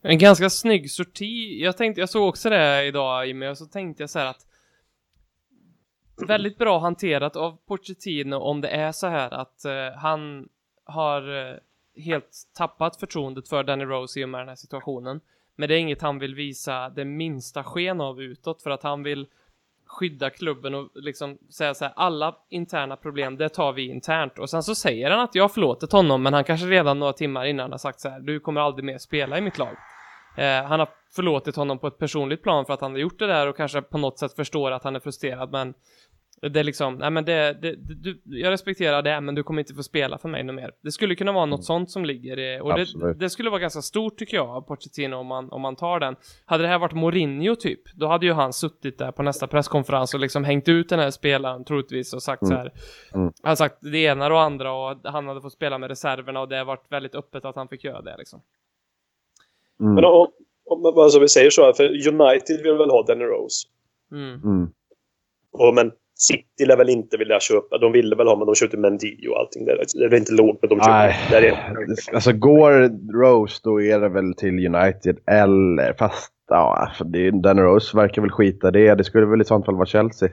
En 0.02 0.18
ganska 0.18 0.50
snygg 0.50 0.92
sorti. 0.92 1.64
Jag 1.64 1.78
tänkte, 1.78 2.02
jag 2.02 2.10
såg 2.10 2.30
också 2.30 2.50
det 2.50 2.86
idag 2.86 3.28
Jimmy, 3.28 3.48
och 3.48 3.58
så 3.58 3.66
tänkte 3.66 4.04
jag 4.04 4.10
så 4.10 4.20
här 4.20 4.26
att 4.26 4.46
väldigt 6.28 6.58
bra 6.58 6.80
hanterat 6.80 7.36
av 7.36 7.58
Pochettino 7.68 8.36
om 8.36 8.62
det 8.62 8.68
är 8.70 8.92
så 8.92 9.08
här 9.08 9.34
att 9.34 9.64
uh, 9.66 10.00
han 10.00 10.50
har 10.84 11.30
uh, 11.30 11.56
helt 11.96 12.38
tappat 12.54 12.96
förtroendet 12.96 13.50
för 13.50 13.64
Danny 13.64 13.86
Rose 13.86 14.20
i 14.20 14.26
och 14.26 14.30
med 14.30 14.42
den 14.42 14.48
här 14.48 14.56
situationen. 14.56 15.22
Men 15.56 15.70
det 15.70 15.76
är 15.76 15.80
inget 15.80 16.02
han 16.02 16.20
vill 16.20 16.36
visa 16.36 16.90
det 16.90 17.06
minsta 17.06 17.64
sken 17.64 18.02
av 18.02 18.22
utåt 18.22 18.62
för 18.62 18.70
att 18.70 18.84
han 18.84 19.04
vill 19.04 19.28
skydda 19.86 20.30
klubben 20.30 20.76
och 20.76 20.90
liksom 20.96 21.38
säga 21.50 21.74
så 21.74 21.86
här, 21.86 21.94
alla 21.96 22.36
interna 22.50 22.96
problem, 22.96 23.38
det 23.38 23.50
tar 23.50 23.74
vi 23.74 23.88
internt. 23.88 24.40
Och 24.40 24.50
sen 24.50 24.64
så 24.64 24.76
säger 24.76 25.12
han 25.12 25.20
att 25.20 25.36
jag 25.36 25.44
har 25.44 25.50
förlåtit 25.50 25.92
honom, 25.92 26.24
men 26.24 26.34
han 26.34 26.44
kanske 26.44 26.68
redan 26.68 27.00
några 27.00 27.14
timmar 27.14 27.46
innan 27.46 27.72
har 27.72 27.78
sagt 27.78 28.00
så 28.00 28.10
här, 28.10 28.20
du 28.20 28.40
kommer 28.40 28.62
aldrig 28.62 28.86
mer 28.86 28.98
spela 28.98 29.38
i 29.38 29.42
mitt 29.42 29.58
lag. 29.58 29.78
Eh, 30.38 30.64
han 30.64 30.80
har 30.80 30.90
förlåtit 31.16 31.56
honom 31.56 31.80
på 31.80 31.88
ett 31.88 31.98
personligt 31.98 32.44
plan 32.44 32.66
för 32.66 32.74
att 32.74 32.82
han 32.82 32.92
har 32.92 33.00
gjort 33.00 33.20
det 33.20 33.28
där 33.28 33.48
och 33.48 33.58
kanske 33.58 33.82
på 33.82 33.98
något 33.98 34.20
sätt 34.20 34.34
förstår 34.34 34.72
att 34.72 34.84
han 34.84 34.96
är 34.96 35.00
frustrerad, 35.00 35.52
men 35.52 35.74
det 36.42 36.60
är 36.60 36.64
liksom, 36.64 36.96
nej 36.96 37.12
men 37.12 37.26
det, 37.26 37.54
det, 37.62 37.76
du, 37.76 38.22
jag 38.26 38.52
respekterar 38.52 39.02
det, 39.02 39.22
men 39.22 39.36
du 39.36 39.44
kommer 39.44 39.62
inte 39.62 39.74
få 39.74 39.84
spela 39.84 40.18
för 40.18 40.30
mig 40.30 40.44
något 40.44 40.56
mer. 40.56 40.72
Det 40.84 40.92
skulle 40.92 41.16
kunna 41.16 41.32
vara 41.32 41.46
något 41.46 41.66
sånt 41.66 41.92
som 41.92 42.06
ligger 42.06 42.40
i, 42.40 42.60
och 42.62 42.74
det, 42.76 43.14
det 43.14 43.30
skulle 43.30 43.50
vara 43.50 43.60
ganska 43.60 43.82
stort 43.82 44.18
tycker 44.18 44.38
jag 44.38 44.50
av 44.50 44.62
Pochettino 44.62 45.16
om 45.16 45.28
man, 45.28 45.52
om 45.52 45.62
man 45.62 45.76
tar 45.76 46.00
den. 46.00 46.16
Hade 46.46 46.64
det 46.64 46.68
här 46.70 46.80
varit 46.80 46.94
Mourinho 46.94 47.56
typ, 47.56 47.82
då 47.94 48.08
hade 48.08 48.26
ju 48.26 48.34
han 48.34 48.54
suttit 48.54 48.98
där 48.98 49.12
på 49.12 49.24
nästa 49.24 49.48
presskonferens 49.48 50.14
och 50.14 50.20
liksom 50.20 50.44
hängt 50.44 50.70
ut 50.70 50.90
den 50.90 51.00
här 51.00 51.12
spelaren 51.12 51.64
troligtvis 51.64 52.14
och 52.14 52.24
sagt 52.24 52.48
så 52.48 52.54
här. 52.54 52.72
Mm. 53.14 53.34
Han 53.44 53.58
sagt 53.58 53.78
det 53.82 53.98
ena 53.98 54.28
och 54.28 54.42
andra 54.42 54.74
och 54.74 54.98
han 55.04 55.28
hade 55.28 55.42
fått 55.42 55.54
spela 55.54 55.78
med 55.78 55.90
reserverna 55.90 56.40
och 56.40 56.50
det 56.50 56.58
har 56.58 56.66
varit 56.66 56.86
väldigt 56.90 57.16
öppet 57.16 57.46
att 57.46 57.56
han 57.56 57.68
fick 57.68 57.84
göra 57.84 58.02
det 58.02 58.16
liksom. 58.18 58.42
Mm. 59.82 59.94
Men 59.96 60.06
om, 60.06 60.28
om 60.66 60.86
alltså, 60.98 61.20
vi 61.20 61.28
säger 61.30 61.50
så 61.50 61.64
här, 61.66 61.74
för 61.74 61.84
United 62.08 62.62
vill 62.64 62.78
väl 62.78 62.90
ha 62.90 63.04
Danny 63.04 63.24
Rose. 63.26 63.68
Mm. 64.12 64.34
Mm. 64.44 64.70
Och, 65.52 65.74
men 65.74 65.92
City 66.16 66.66
lär 66.68 66.78
väl 66.78 66.90
inte 66.90 67.18
vilja 67.18 67.40
köpa. 67.40 67.78
De 67.78 67.92
ville 67.92 68.16
väl 68.16 68.28
ha, 68.28 68.36
men 68.36 68.46
de 68.46 68.56
köpte 68.56 68.78
Mendy 68.78 69.28
och 69.28 69.40
allting. 69.40 69.66
Det 69.66 69.72
är, 69.72 69.78
det 70.00 70.06
är 70.06 70.10
väl 70.10 70.20
inte 70.20 70.34
lågt, 70.34 70.58
men 70.62 70.70
de 70.70 70.76
köpte. 70.76 70.92
Nej. 70.92 71.16
Det 71.32 71.48
är, 71.48 72.14
Alltså 72.14 72.32
går 72.34 72.72
Rose 73.24 73.60
då 73.64 73.82
är 73.82 74.00
det 74.00 74.10
väl 74.10 74.34
till 74.34 74.76
United 74.76 75.18
eller 75.28 75.94
fast 75.94 76.34
ja, 76.50 76.92
för 76.98 77.06
det, 77.06 77.32
Danny 77.32 77.62
Rose 77.62 77.98
verkar 77.98 78.22
väl 78.22 78.32
skita 78.32 78.72
det. 78.72 78.96
Det 78.96 79.04
skulle 79.04 79.26
väl 79.26 79.42
i 79.42 79.46
sånt 79.46 79.66
fall 79.66 79.76
vara 79.76 79.86
Chelsea. 79.86 80.30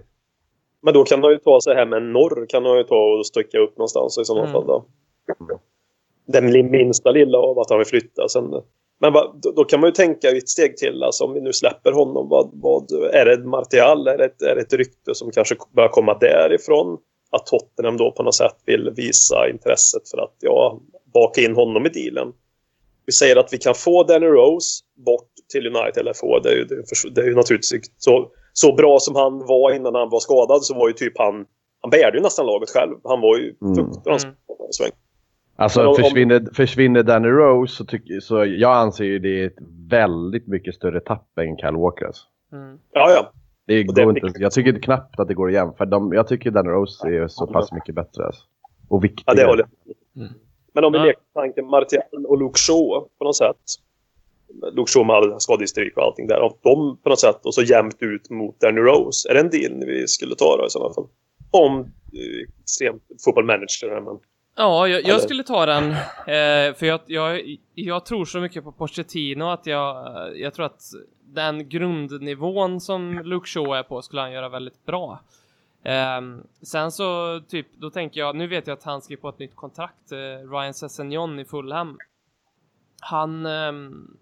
men 0.83 0.95
då 0.95 1.05
kan 1.05 1.23
han 1.23 1.33
ju 1.33 1.39
ta 1.39 1.61
sig 1.61 1.75
hem 1.75 1.89
med 1.91 1.97
en 1.97 2.13
norr. 2.13 2.47
Kan 2.49 2.65
han 2.65 2.77
ju 2.77 2.85
ta 2.85 3.15
och 3.19 3.27
stöcka 3.27 3.59
upp 3.59 3.77
någonstans 3.79 4.19
i 4.19 4.25
sådana 4.25 4.49
Mm. 4.49 4.53
fall. 4.53 4.67
Då. 4.67 4.85
Den 6.27 6.53
li- 6.53 6.63
minsta 6.63 7.11
lilla 7.11 7.39
av 7.39 7.59
att 7.59 7.71
han 7.71 7.79
vill 7.79 7.87
flytta. 7.87 8.29
Sen, 8.29 8.45
men 9.01 9.13
då, 9.13 9.53
då 9.57 9.65
kan 9.65 9.81
man 9.81 9.89
ju 9.89 9.93
tänka 9.95 10.29
ett 10.31 10.49
steg 10.49 10.77
till. 10.77 11.03
Alltså, 11.03 11.25
om 11.25 11.33
vi 11.35 11.41
nu 11.41 11.53
släpper 11.53 11.93
honom. 11.93 12.29
Vad, 12.29 12.51
vad, 12.53 12.93
är 12.93 13.25
det 13.25 13.45
Martial? 13.45 14.09
Är 14.09 14.19
det, 14.19 14.25
ett, 14.25 14.43
är 14.43 14.55
det 14.55 14.61
ett 14.61 14.73
rykte 14.73 15.15
som 15.15 15.31
kanske 15.31 15.57
börjar 15.77 15.89
komma 15.89 16.19
därifrån? 16.19 16.99
Att 17.31 17.47
Tottenham 17.47 17.97
då 17.97 18.13
på 18.13 18.23
något 18.23 18.35
sätt 18.35 18.57
vill 18.67 18.91
visa 18.97 19.49
intresset 19.51 20.09
för 20.11 20.19
att 20.19 20.35
ja, 20.41 20.81
baka 21.15 21.41
in 21.41 21.55
honom 21.55 21.87
i 21.87 21.89
dealen. 21.89 22.33
Vi 23.07 23.13
säger 23.13 23.37
att 23.37 23.53
vi 23.53 23.59
kan 23.59 23.75
få 23.75 24.03
Danny 24.03 24.27
Rose 24.27 24.85
bort 25.07 25.31
till 25.53 25.67
United. 25.67 25.97
Eller 26.01 26.13
få, 26.13 26.39
det 26.39 26.49
är 26.51 26.55
ju, 26.57 26.65
det 26.65 26.75
är, 26.75 26.83
för- 27.03 27.11
det 27.11 27.21
är 27.21 27.27
ju 27.27 27.35
naturligtvis 27.35 27.91
så, 27.99 28.31
så 28.53 28.73
bra 28.75 28.99
som 29.01 29.15
han 29.17 29.39
var 29.47 29.73
innan 29.75 29.95
han 29.95 30.11
var 30.11 30.21
skadad 30.21 30.65
så 30.65 30.75
var 30.75 30.89
ju 30.89 30.95
typ 30.95 31.19
han... 31.19 31.45
Han 31.81 31.91
bärde 31.91 32.17
ju 32.17 32.23
nästan 32.23 32.47
laget 32.47 32.71
själv. 32.71 32.95
Han 33.05 33.21
var 33.21 33.37
ju 33.37 33.55
Mm. 33.63 33.75
fruktansvärt 33.75 34.25
Mm. 34.25 34.73
sväng. 34.73 34.91
Alltså 35.61 35.87
om- 35.87 35.97
försvinner, 35.97 36.55
försvinner 36.55 37.03
Danny 37.03 37.29
Rose 37.29 37.75
så, 37.75 37.85
tycker, 37.85 38.21
så 38.21 38.45
jag 38.45 38.77
anser 38.77 39.05
ju 39.05 39.19
det 39.19 39.43
är 39.43 39.47
ett 39.47 39.59
väldigt 39.91 40.47
mycket 40.47 40.75
större 40.75 41.01
tapp 41.01 41.39
än 41.39 41.57
Kyle 41.59 41.77
Walker. 41.77 42.07
Alltså. 42.07 42.25
Mm. 42.53 42.79
Ja, 42.93 43.11
ja. 43.11 43.33
Det 43.67 43.75
det 43.75 43.83
går 43.85 44.01
är 44.17 44.27
inte, 44.27 44.41
jag 44.43 44.53
tycker 44.53 44.79
knappt 44.83 45.21
att 45.21 45.29
det 45.29 45.35
går 45.35 45.49
att 45.49 45.55
jämföra. 45.55 45.89
De, 45.89 46.13
jag 46.13 46.29
tycker 46.29 46.51
Danny 46.51 46.69
Rose 46.71 47.09
är 47.09 47.29
så 47.29 47.47
pass 47.47 47.73
mycket 47.73 47.95
bättre. 47.95 48.25
Alltså. 48.27 48.43
Och 48.89 48.97
Ja, 48.97 49.01
viktigare. 49.01 49.37
det 49.37 49.47
håller 49.47 49.65
jag 49.85 49.95
Mm. 50.25 50.33
Men 50.75 50.85
om 50.85 50.93
vi 50.93 50.99
Ja. 50.99 51.05
leker 51.05 51.23
tanken 51.35 51.67
Martial 51.67 52.27
och 52.29 52.39
Luke 52.39 52.59
Shaw 52.59 53.09
på 53.19 53.25
något 53.25 53.37
sätt. 53.37 53.57
Luke 54.73 54.91
Shaw 54.93 55.07
med 55.07 55.17
all 55.17 55.41
skadehystrik 55.41 55.97
och 55.97 56.03
allting 56.03 56.27
där. 56.27 56.37
Av 56.37 56.53
dem 56.63 56.99
på 57.03 57.09
något 57.09 57.19
sätt 57.21 57.47
och 57.47 57.55
så 57.55 57.63
jämnt 57.63 57.97
ut 58.03 58.31
mot 58.31 58.61
Danny 58.61 58.81
Rose. 58.81 59.31
Är 59.31 59.35
det 59.35 59.41
en 59.41 59.51
deal 59.51 59.87
vi 59.87 60.07
skulle 60.09 60.35
ta 60.35 60.57
då 60.57 60.67
i 60.67 60.71
sådana 60.71 60.95
fall? 60.95 61.07
Om 61.51 61.81
eh, 61.81 62.49
extremt 62.63 63.03
fotbollmanager 63.25 63.89
här, 63.91 64.01
men 64.01 64.19
Ja, 64.59 64.89
jag, 64.89 65.05
jag 65.07 65.21
skulle 65.21 65.43
ta 65.43 65.67
den. 65.67 65.91
Eh, 65.91 66.75
för 66.75 66.87
jag, 66.87 67.01
jag, 67.07 67.57
jag 67.75 68.07
tror 68.07 68.25
så 68.25 68.41
mycket 68.41 68.65
på 68.65 68.73
Pochettino 68.73 69.45
att 69.45 69.67
jag, 69.67 70.07
jag 70.39 70.55
tror 70.55 70.67
att 70.67 70.83
den 71.25 71.69
grundnivån 71.69 72.81
som 72.81 73.19
Luke 73.19 73.47
Shaw 73.47 73.79
är 73.79 73.83
på 73.83 74.03
skulle 74.03 74.21
han 74.21 74.33
göra 74.33 74.49
väldigt 74.49 74.87
bra. 74.87 75.21
Ehm, 75.83 76.43
sen 76.63 76.93
så 76.93 77.41
typ, 77.49 77.67
då 77.77 77.91
tänker 77.91 78.21
jag, 78.21 78.37
nu 78.37 78.47
vet 78.47 78.67
jag 78.67 78.75
att 78.79 78.85
han 78.85 79.03
skriver 79.03 79.21
på 79.21 79.29
ett 79.29 79.39
nytt 79.39 79.57
kontrakt, 79.57 80.13
eh, 80.13 80.51
Ryan 80.51 80.75
Sessegnon 80.75 81.39
i 81.39 81.45
Fulham. 81.45 81.99
Han, 83.01 83.47
ehm, 83.47 84.17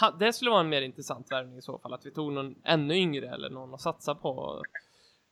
ha, 0.00 0.10
det 0.10 0.32
skulle 0.32 0.50
vara 0.50 0.60
en 0.60 0.68
mer 0.68 0.82
intressant 0.82 1.32
värvning 1.32 1.58
i 1.58 1.62
så 1.62 1.78
fall, 1.78 1.94
att 1.94 2.06
vi 2.06 2.10
tog 2.10 2.32
någon 2.32 2.54
ännu 2.64 2.94
yngre 2.96 3.28
eller 3.28 3.50
någon 3.50 3.74
att 3.74 3.80
satsa 3.80 4.14
på 4.14 4.52
att 4.54 4.62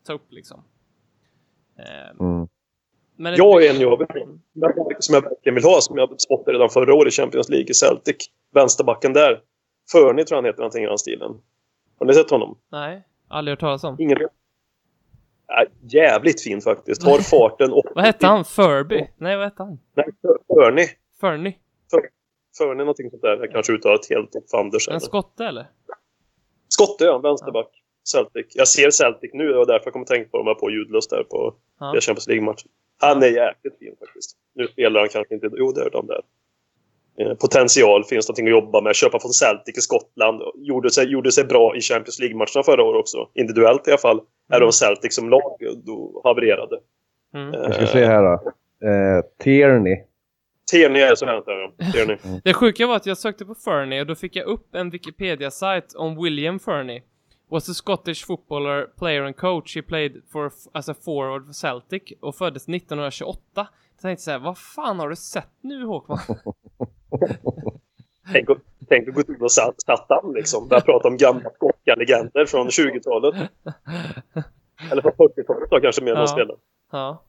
ta 0.07 0.12
upp 0.12 0.33
liksom. 0.33 0.62
Ehm, 1.79 2.16
Mm. 2.21 2.49
Men 3.16 3.35
jag 3.35 3.64
är 3.64 3.70
en 3.70 3.81
jag 3.81 4.07
som 4.98 5.14
jag 5.14 5.22
verkligen 5.22 5.55
vill 5.55 5.64
ha, 5.64 5.81
som 5.81 5.98
jag 5.98 6.20
spottade 6.20 6.52
redan 6.57 6.68
förra 6.70 6.94
året 6.94 7.12
i 7.12 7.16
Champions 7.16 7.48
League 7.48 7.66
i 7.70 7.74
Celtic. 7.74 8.16
Vänsterbacken 8.55 9.12
där. 9.12 9.40
Förny 9.92 10.24
tror 10.24 10.37
jag 10.37 10.42
han 10.42 10.44
heter, 10.44 10.59
någonting 10.59 10.85
i 10.85 10.87
den 10.87 10.98
stilen. 10.98 11.40
Har 11.98 12.07
ni 12.07 12.14
sett 12.14 12.31
honom? 12.31 12.59
Nej, 12.72 13.02
aldrig 13.29 13.52
hört 13.52 13.61
talas 13.61 13.85
om. 13.85 13.96
Ingen 13.98 14.18
Nej, 15.48 15.66
jävligt 15.81 16.42
fin 16.42 16.61
faktiskt. 16.61 17.02
Har 17.02 17.18
farten 17.31 17.72
och... 17.72 17.85
Vad 17.94 18.05
hette 18.05 18.26
han? 18.26 18.44
Furby? 18.44 19.09
Nej, 19.16 19.37
vad 19.37 19.44
hette 19.44 19.62
han? 19.62 19.79
Nej, 19.94 20.07
Förny. 20.48 20.87
Ferny? 21.20 21.57
Förny 22.59 22.79
någonting 22.79 23.11
sånt 23.11 23.22
där. 23.22 23.37
Jag 23.40 23.50
kanske 23.52 23.72
uttalat 23.72 24.11
helt 24.11 24.35
och 24.35 24.44
fanders. 24.50 24.88
En 24.88 25.00
skotte 25.00 25.44
eller? 25.44 25.66
Skotte, 26.68 27.05
ja. 27.05 27.18
Vänsterback. 27.18 27.83
Celtic. 28.05 28.46
Jag 28.55 28.68
ser 28.68 28.90
Celtic 28.90 29.31
nu 29.35 29.55
och 29.55 29.66
därför 29.66 29.90
kommer 29.90 30.05
jag 30.09 30.16
tänka 30.16 30.31
på 30.31 30.38
dem 30.38 30.46
här 30.46 30.55
på 30.55 30.70
ljudlöst 30.70 31.11
där 31.11 31.22
på 31.22 31.55
Ja. 31.81 31.90
ja. 31.94 32.00
Champions 32.00 32.26
League-matchen. 32.26 32.68
Han 32.99 33.23
är 33.23 33.27
jäkligt 33.27 33.79
fin 33.79 33.95
faktiskt. 34.01 34.37
Nu 34.55 34.67
spelar 34.67 35.01
han 35.01 35.09
kanske 35.09 35.35
inte... 35.35 35.51
Jo, 35.53 35.73
det 35.73 35.81
är 35.81 35.91
de 35.91 36.07
där. 36.07 36.21
Eh, 37.19 37.35
potential 37.35 38.05
finns 38.05 38.29
någonting 38.29 38.47
att 38.47 38.51
jobba 38.51 38.81
med. 38.81 38.95
Köpa 38.95 39.21
från 39.21 39.33
Celtic 39.33 39.79
i 39.79 39.81
Skottland. 39.81 40.43
Gjorde 40.55 40.91
sig, 40.91 41.07
gjorde 41.07 41.33
sig 41.33 41.45
bra 41.45 41.77
i 41.77 41.81
Champions 41.81 42.19
League-matcherna 42.21 42.63
förra 42.65 42.83
året 42.83 43.01
också. 43.01 43.29
Individuellt 43.35 43.89
i 43.89 43.91
alla 43.91 43.99
fall. 43.99 44.21
Är 44.53 44.61
de 44.61 44.73
Celtic 44.73 45.15
som 45.15 45.31
lag 45.31 45.59
då 45.87 46.21
havererade. 46.25 46.79
Mm. 47.35 47.53
Jag 47.53 47.75
ska 47.75 47.87
se 47.87 48.05
här 48.05 48.23
då. 48.23 48.53
Eh, 48.89 49.25
Tierney. 49.39 49.97
Tierney 50.71 51.03
är 51.03 51.15
så 51.15 51.27
här. 51.27 51.43
Tierney. 51.93 52.17
Det 52.45 52.55
sjuka 52.55 52.87
var 52.87 52.97
att 52.97 53.07
jag 53.07 53.19
sökte 53.19 53.45
på 53.45 53.55
Fernie 53.55 54.01
och 54.01 54.07
då 54.07 54.15
fick 54.15 54.37
jag 54.37 54.47
upp 54.47 54.75
en 54.75 54.91
Wikipedia-sajt 54.91 55.95
om 55.97 56.23
William 56.23 56.59
Fernie. 56.59 57.03
Was 57.49 57.69
a 57.69 57.75
Scottish 57.75 58.25
footballer, 58.27 58.87
player 58.99 59.23
and 59.25 59.37
coach. 59.37 59.77
He 59.77 59.83
played 59.83 60.23
for, 60.33 60.51
as 60.75 60.89
a 60.89 60.95
forward 61.05 61.47
for 61.47 61.53
Celtic 61.53 62.03
och 62.21 62.35
föddes 62.37 62.69
1928. 62.69 63.41
Jag 63.55 63.67
tänkte 64.03 64.23
såhär, 64.25 64.39
vad 64.39 64.59
fan 64.59 64.99
har 64.99 65.09
du 65.09 65.17
sett 65.17 65.49
nu 65.61 65.85
Håkman? 65.85 66.19
Tänk, 68.33 68.51
att- 68.51 68.59
tänk 68.89 69.09
att 69.09 69.15
gå 69.15 69.21
ut 69.21 69.29
och 69.43 69.51
han 70.09 70.33
liksom. 70.33 70.69
Börja 70.69 70.81
prata 70.81 71.09
om 71.09 71.17
gamla 71.17 71.51
skotska 71.51 71.95
legender 71.95 72.47
från 72.47 72.69
20-talet. 72.69 73.35
Eller 74.92 75.03
från 75.03 75.13
40-talet 75.13 75.71
då 75.71 75.81
kanske 75.81 76.05
mer 76.05 76.11
än 76.11 76.17
Ja. 76.17 76.21
de 76.23 76.29
spelar. 76.29 76.57
Ja. 76.92 77.23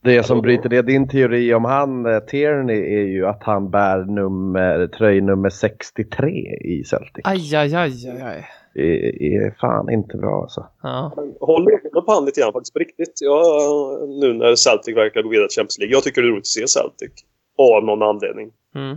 Det 0.00 0.22
som 0.22 0.40
bryter 0.40 0.68
ner 0.68 0.82
din 0.82 1.08
teori 1.08 1.54
om 1.54 1.64
han, 1.64 2.06
eh, 2.06 2.18
Tierney, 2.20 2.94
är 2.94 3.06
ju 3.06 3.26
att 3.26 3.42
han 3.42 3.70
bär 3.70 4.04
nummer, 4.04 4.86
tröjnummer 4.86 5.48
63 5.50 6.30
i 6.60 6.84
Celtic. 6.84 7.20
Aj, 7.24 7.54
aj, 7.56 7.74
aj, 7.74 8.08
aj, 8.08 8.20
aj. 8.22 8.46
Det 8.74 9.34
är 9.34 9.56
fan 9.60 9.90
inte 9.90 10.16
bra 10.16 10.42
alltså. 10.42 10.66
Ja. 10.82 11.12
Håller 11.40 11.72
ögonen 11.72 12.04
på 12.04 12.12
han 12.12 12.24
lite 12.24 12.40
grann 12.40 12.52
faktiskt 12.52 12.72
på 12.72 12.78
riktigt. 12.78 13.18
Ja, 13.20 13.98
nu 14.20 14.32
när 14.32 14.54
Celtic 14.54 14.96
verkar 14.96 15.22
gå 15.22 15.28
vidare 15.28 15.48
till 15.48 15.56
Champions 15.56 15.78
League. 15.78 15.94
Jag 15.94 16.02
tycker 16.02 16.22
det 16.22 16.28
är 16.28 16.30
roligt 16.32 16.42
att 16.42 16.46
se 16.46 16.68
Celtic. 16.68 17.12
Av 17.58 17.84
någon 17.84 18.02
anledning. 18.02 18.52
Mm. 18.74 18.96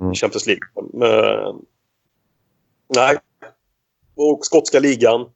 Mm. 0.00 0.14
Champions 0.14 0.46
League. 0.46 0.62
Men, 0.92 1.66
nej. 2.96 3.16
Och 4.16 4.38
skotska 4.46 4.78
ligan. 4.78 5.26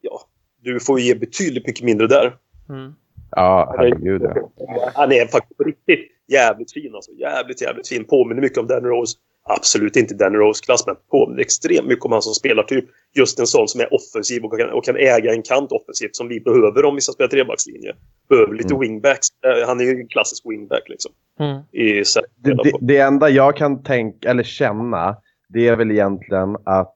Ja, 0.00 0.20
du 0.60 0.80
får 0.80 1.00
ju 1.00 1.06
ge 1.06 1.14
betydligt 1.14 1.66
mycket 1.66 1.84
mindre 1.84 2.06
där. 2.06 2.36
Mm. 2.68 2.94
Ja, 3.30 3.74
herregud 3.78 4.22
ja. 4.22 4.50
Han 4.94 5.12
är 5.12 5.26
faktiskt 5.26 5.56
på 5.56 5.64
riktigt 5.64 6.10
jävligt 6.26 6.72
fin 6.72 6.94
alltså. 6.94 7.12
Jävligt, 7.12 7.62
jävligt 7.62 7.88
fin. 7.88 8.04
Påminner 8.04 8.42
mycket 8.42 8.58
om 8.58 8.66
Danny 8.66 8.88
Rose. 8.88 9.18
Absolut 9.44 9.96
inte 9.96 10.14
Danny 10.14 10.38
Rose-klass, 10.38 10.86
men 10.86 10.96
påminner 11.10 11.40
extremt 11.42 11.86
mycket 11.86 12.04
om 12.04 12.12
han 12.12 12.22
som 12.22 12.34
spelar 12.34 12.62
typ 12.62 12.84
just 13.14 13.38
en 13.40 13.46
sån 13.46 13.68
som 13.68 13.80
är 13.80 13.94
offensiv 13.94 14.44
och 14.44 14.58
kan, 14.58 14.70
och 14.70 14.84
kan 14.84 14.96
äga 14.96 15.32
en 15.32 15.42
kant 15.42 15.72
offensivt 15.72 16.16
som 16.16 16.28
vi 16.28 16.40
behöver 16.40 16.84
om 16.84 16.94
vi 16.94 17.00
ska 17.00 17.12
spela 17.12 17.28
trebackslinje. 17.28 17.92
Behöver 18.28 18.54
lite 18.54 18.74
Mm. 18.74 18.80
wingbacks. 18.80 19.26
Eh, 19.46 19.66
Han 19.66 19.80
är 19.80 19.84
ju 19.84 20.00
en 20.00 20.08
klassisk 20.08 20.42
wingback 20.46 20.82
liksom. 20.88 21.12
Mm. 21.40 21.56
I 21.72 22.02
Det, 22.36 22.54
det, 22.64 22.72
det 22.80 22.98
enda 22.98 23.28
jag 23.28 23.56
kan 23.56 23.82
tänka, 23.82 24.30
eller 24.30 24.42
känna, 24.42 25.16
det 25.48 25.68
är 25.68 25.76
väl 25.76 25.90
egentligen 25.90 26.56
att 26.64 26.94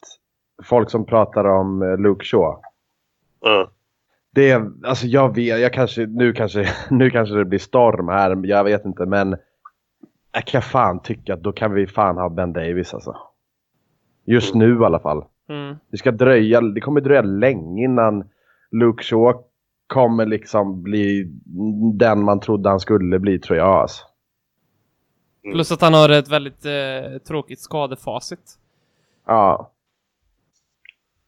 folk 0.64 0.90
som 0.90 1.07
pratar 1.07 1.44
om 1.44 1.82
eh, 1.82 1.99
Luke 1.99 2.24
Shaw. 2.24 2.57
Ja. 3.40 3.70
Det 4.34 4.51
är, 4.51 4.70
alltså 4.84 5.07
jag 5.07 5.34
vet, 5.34 5.61
jag 5.61 5.72
kanske, 5.72 6.07
nu 6.07 6.32
kanske, 6.32 6.68
nu 6.90 7.11
kanske 7.11 7.34
det 7.34 7.44
blir 7.44 7.59
storm 7.59 8.09
här, 8.09 8.40
jag 8.46 8.64
vet 8.64 8.84
inte, 8.84 9.07
men 9.07 9.36
jag 10.32 10.44
kan 10.44 10.62
fan 10.62 11.02
tycka 11.02 11.34
att 11.34 11.42
då 11.42 11.52
kan 11.52 11.74
vi 11.74 11.86
fan 11.86 12.16
ha 12.16 12.28
Ben 12.28 12.52
Davis 12.52 12.94
alltså. 12.94 13.16
Just 14.24 14.54
nu 14.54 14.80
i 14.80 14.84
alla 14.84 14.98
fall. 14.98 15.24
Mm. 15.48 15.76
Det 15.90 15.96
ska 15.96 16.10
dröja, 16.10 16.60
det 16.60 16.80
kommer 16.80 17.00
dröja 17.00 17.22
länge 17.22 17.84
innan 17.84 18.24
Luke 18.70 19.04
Shaw 19.04 19.34
kommer 19.86 20.26
liksom 20.26 20.82
bli 20.82 21.30
den 21.94 22.24
man 22.24 22.40
trodde 22.40 22.68
han 22.68 22.80
skulle 22.80 23.18
bli 23.18 23.38
tror 23.38 23.58
jag 23.58 23.68
alltså. 23.68 24.04
Plus 25.42 25.72
att 25.72 25.80
han 25.80 25.94
har 25.94 26.08
ett 26.08 26.28
väldigt 26.28 26.64
eh, 26.64 27.18
tråkigt 27.28 27.60
skadefacit. 27.60 28.58
Ja. 29.26 29.72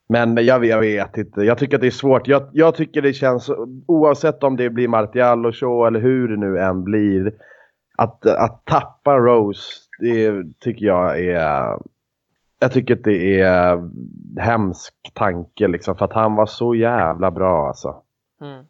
Men 0.08 0.44
jag, 0.44 0.64
jag 0.64 0.80
vet 0.80 1.16
inte. 1.16 1.40
Jag 1.40 1.58
tycker 1.58 1.76
att 1.76 1.80
det 1.80 1.86
är 1.86 1.90
svårt. 1.90 2.28
Jag, 2.28 2.42
jag 2.52 2.74
tycker 2.74 3.02
det 3.02 3.12
känns, 3.12 3.50
oavsett 3.86 4.42
om 4.44 4.56
det 4.56 4.70
blir 4.70 4.88
Martial 4.88 5.46
och 5.46 5.56
Shaw 5.56 5.86
eller 5.86 6.00
hur 6.00 6.28
det 6.28 6.36
nu 6.36 6.58
än 6.58 6.84
blir, 6.84 7.32
att, 8.00 8.26
att 8.26 8.64
tappa 8.64 9.18
Rose, 9.18 9.62
det 9.98 10.44
tycker 10.60 10.86
jag 10.86 11.20
är... 11.20 11.78
Jag 12.58 12.72
tycker 12.72 12.96
att 12.96 13.04
det 13.04 13.40
är 13.40 13.90
hemsk 14.40 14.94
tanke 15.14 15.68
liksom, 15.68 15.96
för 15.96 16.04
att 16.04 16.12
han 16.12 16.34
var 16.34 16.46
så 16.46 16.74
jävla 16.74 17.30
bra 17.30 17.68
alltså. 17.68 18.02
Mm. 18.40 18.64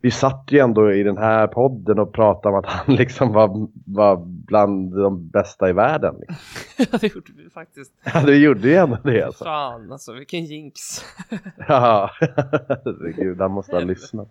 Vi 0.00 0.10
satt 0.10 0.48
ju 0.50 0.58
ändå 0.58 0.92
i 0.92 1.02
den 1.02 1.18
här 1.18 1.46
podden 1.46 1.98
och 1.98 2.12
pratade 2.12 2.52
om 2.52 2.58
att 2.58 2.66
han 2.66 2.96
liksom 2.96 3.32
var, 3.32 3.68
var 3.86 4.26
bland 4.46 4.96
de 4.96 5.28
bästa 5.28 5.68
i 5.68 5.72
världen. 5.72 6.14
Liksom. 6.20 6.36
Ja, 6.92 6.98
det 6.98 7.14
gjorde 7.14 7.32
vi 7.36 7.50
faktiskt. 7.50 7.92
Ja, 8.14 8.20
det 8.26 8.36
gjorde 8.36 8.68
ju 8.68 8.74
ändå 8.74 8.98
det 9.04 9.22
alltså. 9.22 9.44
Fan 9.44 9.92
alltså, 9.92 10.12
vilken 10.12 10.44
jinx. 10.44 10.80
Ja, 11.68 12.10
herregud, 12.20 13.40
han 13.40 13.50
måste 13.50 13.76
ha 13.76 13.80
lyssnat. 13.80 14.28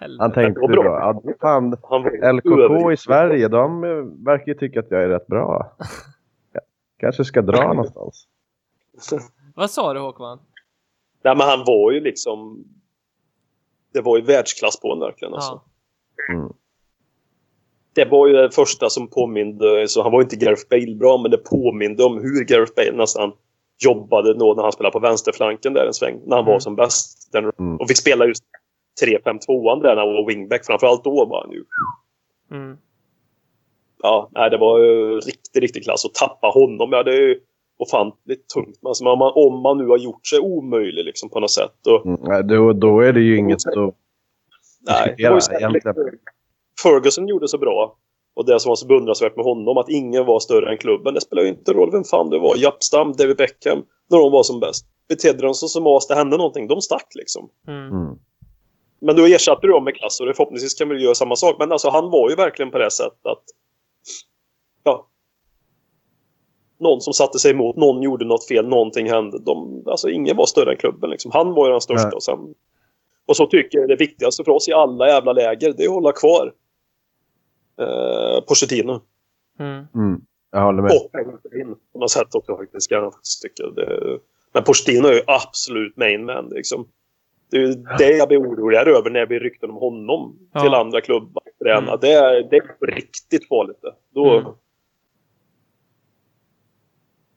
Helvete. 0.00 0.22
Han 0.22 0.32
tänkte 0.32 0.60
då, 0.60 0.66
bra. 0.66 1.22
ja, 1.24 1.34
fan, 1.40 1.70
LKK 2.36 2.92
i 2.92 2.96
Sverige, 2.96 3.48
de 3.48 3.80
verkar 4.24 4.46
ju 4.46 4.54
tycka 4.54 4.80
att 4.80 4.90
jag 4.90 5.02
är 5.02 5.08
rätt 5.08 5.26
bra. 5.26 5.76
Jag 6.52 6.62
kanske 6.98 7.24
ska 7.24 7.42
dra 7.42 7.68
någonstans. 7.68 8.26
Vad 9.54 9.70
sa 9.70 9.94
du 9.94 10.00
Håkman? 10.00 10.38
Nej, 11.24 11.36
men 11.36 11.46
han 11.48 11.64
var 11.66 11.92
ju 11.92 12.00
liksom... 12.00 12.64
Det 13.92 14.00
var 14.00 14.16
ju 14.16 14.22
världsklass 14.24 14.80
på 14.80 14.88
honom 14.88 15.08
verkligen. 15.08 15.34
Alltså. 15.34 15.60
Ja. 16.28 16.34
Mm. 16.34 16.52
Det 17.94 18.04
var 18.04 18.26
ju 18.26 18.32
det 18.32 18.50
första 18.50 18.90
som 18.90 19.08
påminde, 19.10 19.88
så 19.88 20.02
han 20.02 20.12
var 20.12 20.18
ju 20.20 20.22
inte 20.22 20.36
Gareth 20.36 20.62
Bale 20.70 20.94
bra, 20.94 21.18
men 21.22 21.30
det 21.30 21.36
påminde 21.38 22.04
om 22.04 22.18
hur 22.18 22.44
Gareth 22.44 22.72
Bale 22.76 22.92
nästan 22.96 23.32
jobbade 23.84 24.34
då 24.34 24.54
när 24.54 24.62
han 24.62 24.72
spelade 24.72 24.92
på 24.92 24.98
vänsterflanken 24.98 25.74
där 25.74 25.86
en 25.86 25.94
sväng, 25.94 26.20
när 26.26 26.36
han 26.36 26.44
var 26.44 26.52
Mm. 26.52 26.60
som 26.60 26.76
bäst. 26.76 27.32
Den, 27.32 27.44
Mm. 27.58 27.76
Och 27.76 27.88
fick 27.88 27.96
spela 27.98 28.26
just 28.26 28.44
3-5-2an 29.04 29.82
där 29.82 29.94
när 29.96 30.02
han 30.02 30.14
var 30.14 30.26
wingback, 30.26 30.66
framförallt 30.66 31.04
då 31.04 31.24
var 31.24 31.40
han 31.44 31.52
ju... 31.52 31.64
Mm. 32.50 32.76
Ja, 34.02 34.28
nej, 34.32 34.50
det 34.50 34.58
var 34.58 34.78
ju 34.78 35.20
riktigt, 35.20 35.56
riktigt 35.62 35.84
klass. 35.84 36.04
Och 36.04 36.14
tappa 36.14 36.46
honom, 36.46 36.92
ja 36.92 37.02
det 37.02 37.10
är 37.14 37.20
ju 37.20 37.40
ofantligt 37.78 38.48
tungt. 38.48 38.78
Alltså, 38.82 39.04
om, 39.04 39.18
man, 39.18 39.32
om 39.34 39.60
man 39.62 39.78
nu 39.78 39.86
har 39.86 39.98
gjort 39.98 40.26
sig 40.26 40.38
omöjlig 40.38 41.04
liksom 41.04 41.30
på 41.30 41.40
något 41.40 41.50
sätt. 41.50 41.86
Och, 41.86 42.06
Mm, 42.06 42.20
nej, 42.22 42.44
då, 42.44 42.72
då 42.72 43.00
är 43.00 43.12
det 43.12 43.20
ju 43.20 43.36
inget 43.38 43.66
att 43.66 43.94
nej, 44.80 45.14
det 45.18 45.28
var 45.28 45.36
ju. 46.10 46.18
Ferguson 46.82 47.28
gjorde 47.28 47.48
så 47.48 47.58
bra. 47.58 47.96
Och 48.34 48.46
det 48.46 48.60
som 48.60 48.68
var 48.68 48.76
så 48.76 48.86
beundransvärt 48.86 49.36
med 49.36 49.44
honom, 49.44 49.78
att 49.78 49.88
ingen 49.88 50.26
var 50.26 50.40
större 50.40 50.70
än 50.70 50.78
klubben. 50.78 51.14
Det 51.14 51.20
spelar 51.20 51.42
ju 51.42 51.48
inte 51.48 51.72
roll 51.72 51.90
vem 51.92 52.04
fan 52.04 52.30
det 52.30 52.38
var. 52.38 52.56
Japp 52.56 52.78
David 53.18 53.36
Beckham, 53.36 53.84
när 54.10 54.18
de 54.18 54.32
var 54.32 54.42
som 54.42 54.60
bäst. 54.60 54.86
Betedde 55.08 55.42
de 55.42 55.54
sig 55.54 55.68
som 55.68 55.86
as, 55.86 56.06
det 56.06 56.14
hände 56.14 56.36
någonting. 56.36 56.68
De 56.68 56.80
stack 56.80 57.08
liksom. 57.14 57.50
Mm. 57.68 57.88
Mm. 57.88 58.18
Men 59.00 59.16
då 59.16 59.26
ersatte 59.26 59.66
du 59.66 59.72
dem 59.72 59.84
med 59.84 59.96
klass 59.96 60.20
och 60.20 60.26
det 60.26 60.34
förhoppningsvis 60.34 60.74
kan 60.74 60.88
vi 60.88 61.02
göra 61.02 61.14
samma 61.14 61.36
sak. 61.36 61.56
Men 61.58 61.72
alltså 61.72 61.90
han 61.90 62.10
var 62.10 62.30
ju 62.30 62.36
verkligen 62.36 62.70
på 62.70 62.78
det 62.78 62.90
sättet 62.90 63.26
att... 63.26 63.42
Ja. 64.84 65.08
Någon 66.80 67.00
som 67.00 67.12
satte 67.12 67.38
sig 67.38 67.50
emot, 67.50 67.76
någon 67.76 68.02
gjorde 68.02 68.24
något 68.24 68.48
fel, 68.48 68.68
någonting 68.68 69.10
hände. 69.10 69.38
De, 69.38 69.82
alltså 69.86 70.10
ingen 70.10 70.36
var 70.36 70.46
större 70.46 70.72
än 70.72 70.78
klubben 70.78 71.10
liksom. 71.10 71.30
Han 71.34 71.54
var 71.54 71.66
ju 71.66 71.72
den 71.72 71.80
största. 71.80 72.08
Nej. 72.08 72.14
Och, 72.16 72.22
sen, 72.22 72.38
och 73.26 73.36
så 73.36 73.46
tycker 73.46 73.78
jag 73.78 73.88
det 73.88 73.96
viktigaste 73.96 74.44
för 74.44 74.52
oss 74.52 74.68
i 74.68 74.72
alla 74.72 75.08
jävla 75.08 75.32
läger, 75.32 75.72
det 75.72 75.84
är 75.84 75.88
att 75.88 75.94
hålla 75.94 76.12
kvar 76.12 76.52
eh, 77.80 78.44
Pochettino. 78.48 79.00
Mm. 79.58 79.84
Mm. 79.94 80.20
Jag 80.50 80.62
håller 80.62 80.82
med. 80.82 80.90
Och 80.92 81.12
Pellegrin 81.12 81.74
på 81.92 81.98
något 81.98 82.10
sätt 82.10 82.34
också 82.34 82.56
faktiskt. 82.56 82.88
Kan 82.88 83.02
jag 83.02 83.12
faktiskt 83.12 83.42
tycka. 83.42 83.70
Det, 83.70 84.18
men 84.52 84.64
Pochettino 84.64 85.06
är 85.08 85.12
ju 85.12 85.22
absolut 85.26 85.96
main 85.96 86.24
man 86.24 86.48
liksom. 86.48 86.86
Det 87.50 87.56
är 87.56 87.60
ju 87.60 87.74
det 87.98 88.10
jag 88.16 88.28
blir 88.28 88.40
oroligare 88.40 88.90
över 88.90 89.10
när 89.10 89.26
vi 89.26 89.38
rykten 89.38 89.70
om 89.70 89.76
honom 89.76 90.38
Ja. 90.52 90.60
till 90.60 90.74
andra 90.74 91.00
klubbar. 91.00 91.42
Träna. 91.62 91.78
Mm. 91.88 91.98
Det, 92.00 92.12
är, 92.12 92.50
det 92.50 92.56
är 92.56 92.86
riktigt 92.86 93.48
farligt 93.48 93.78
det. 93.82 93.94
Då, 94.14 94.38
Mm. 94.38 94.52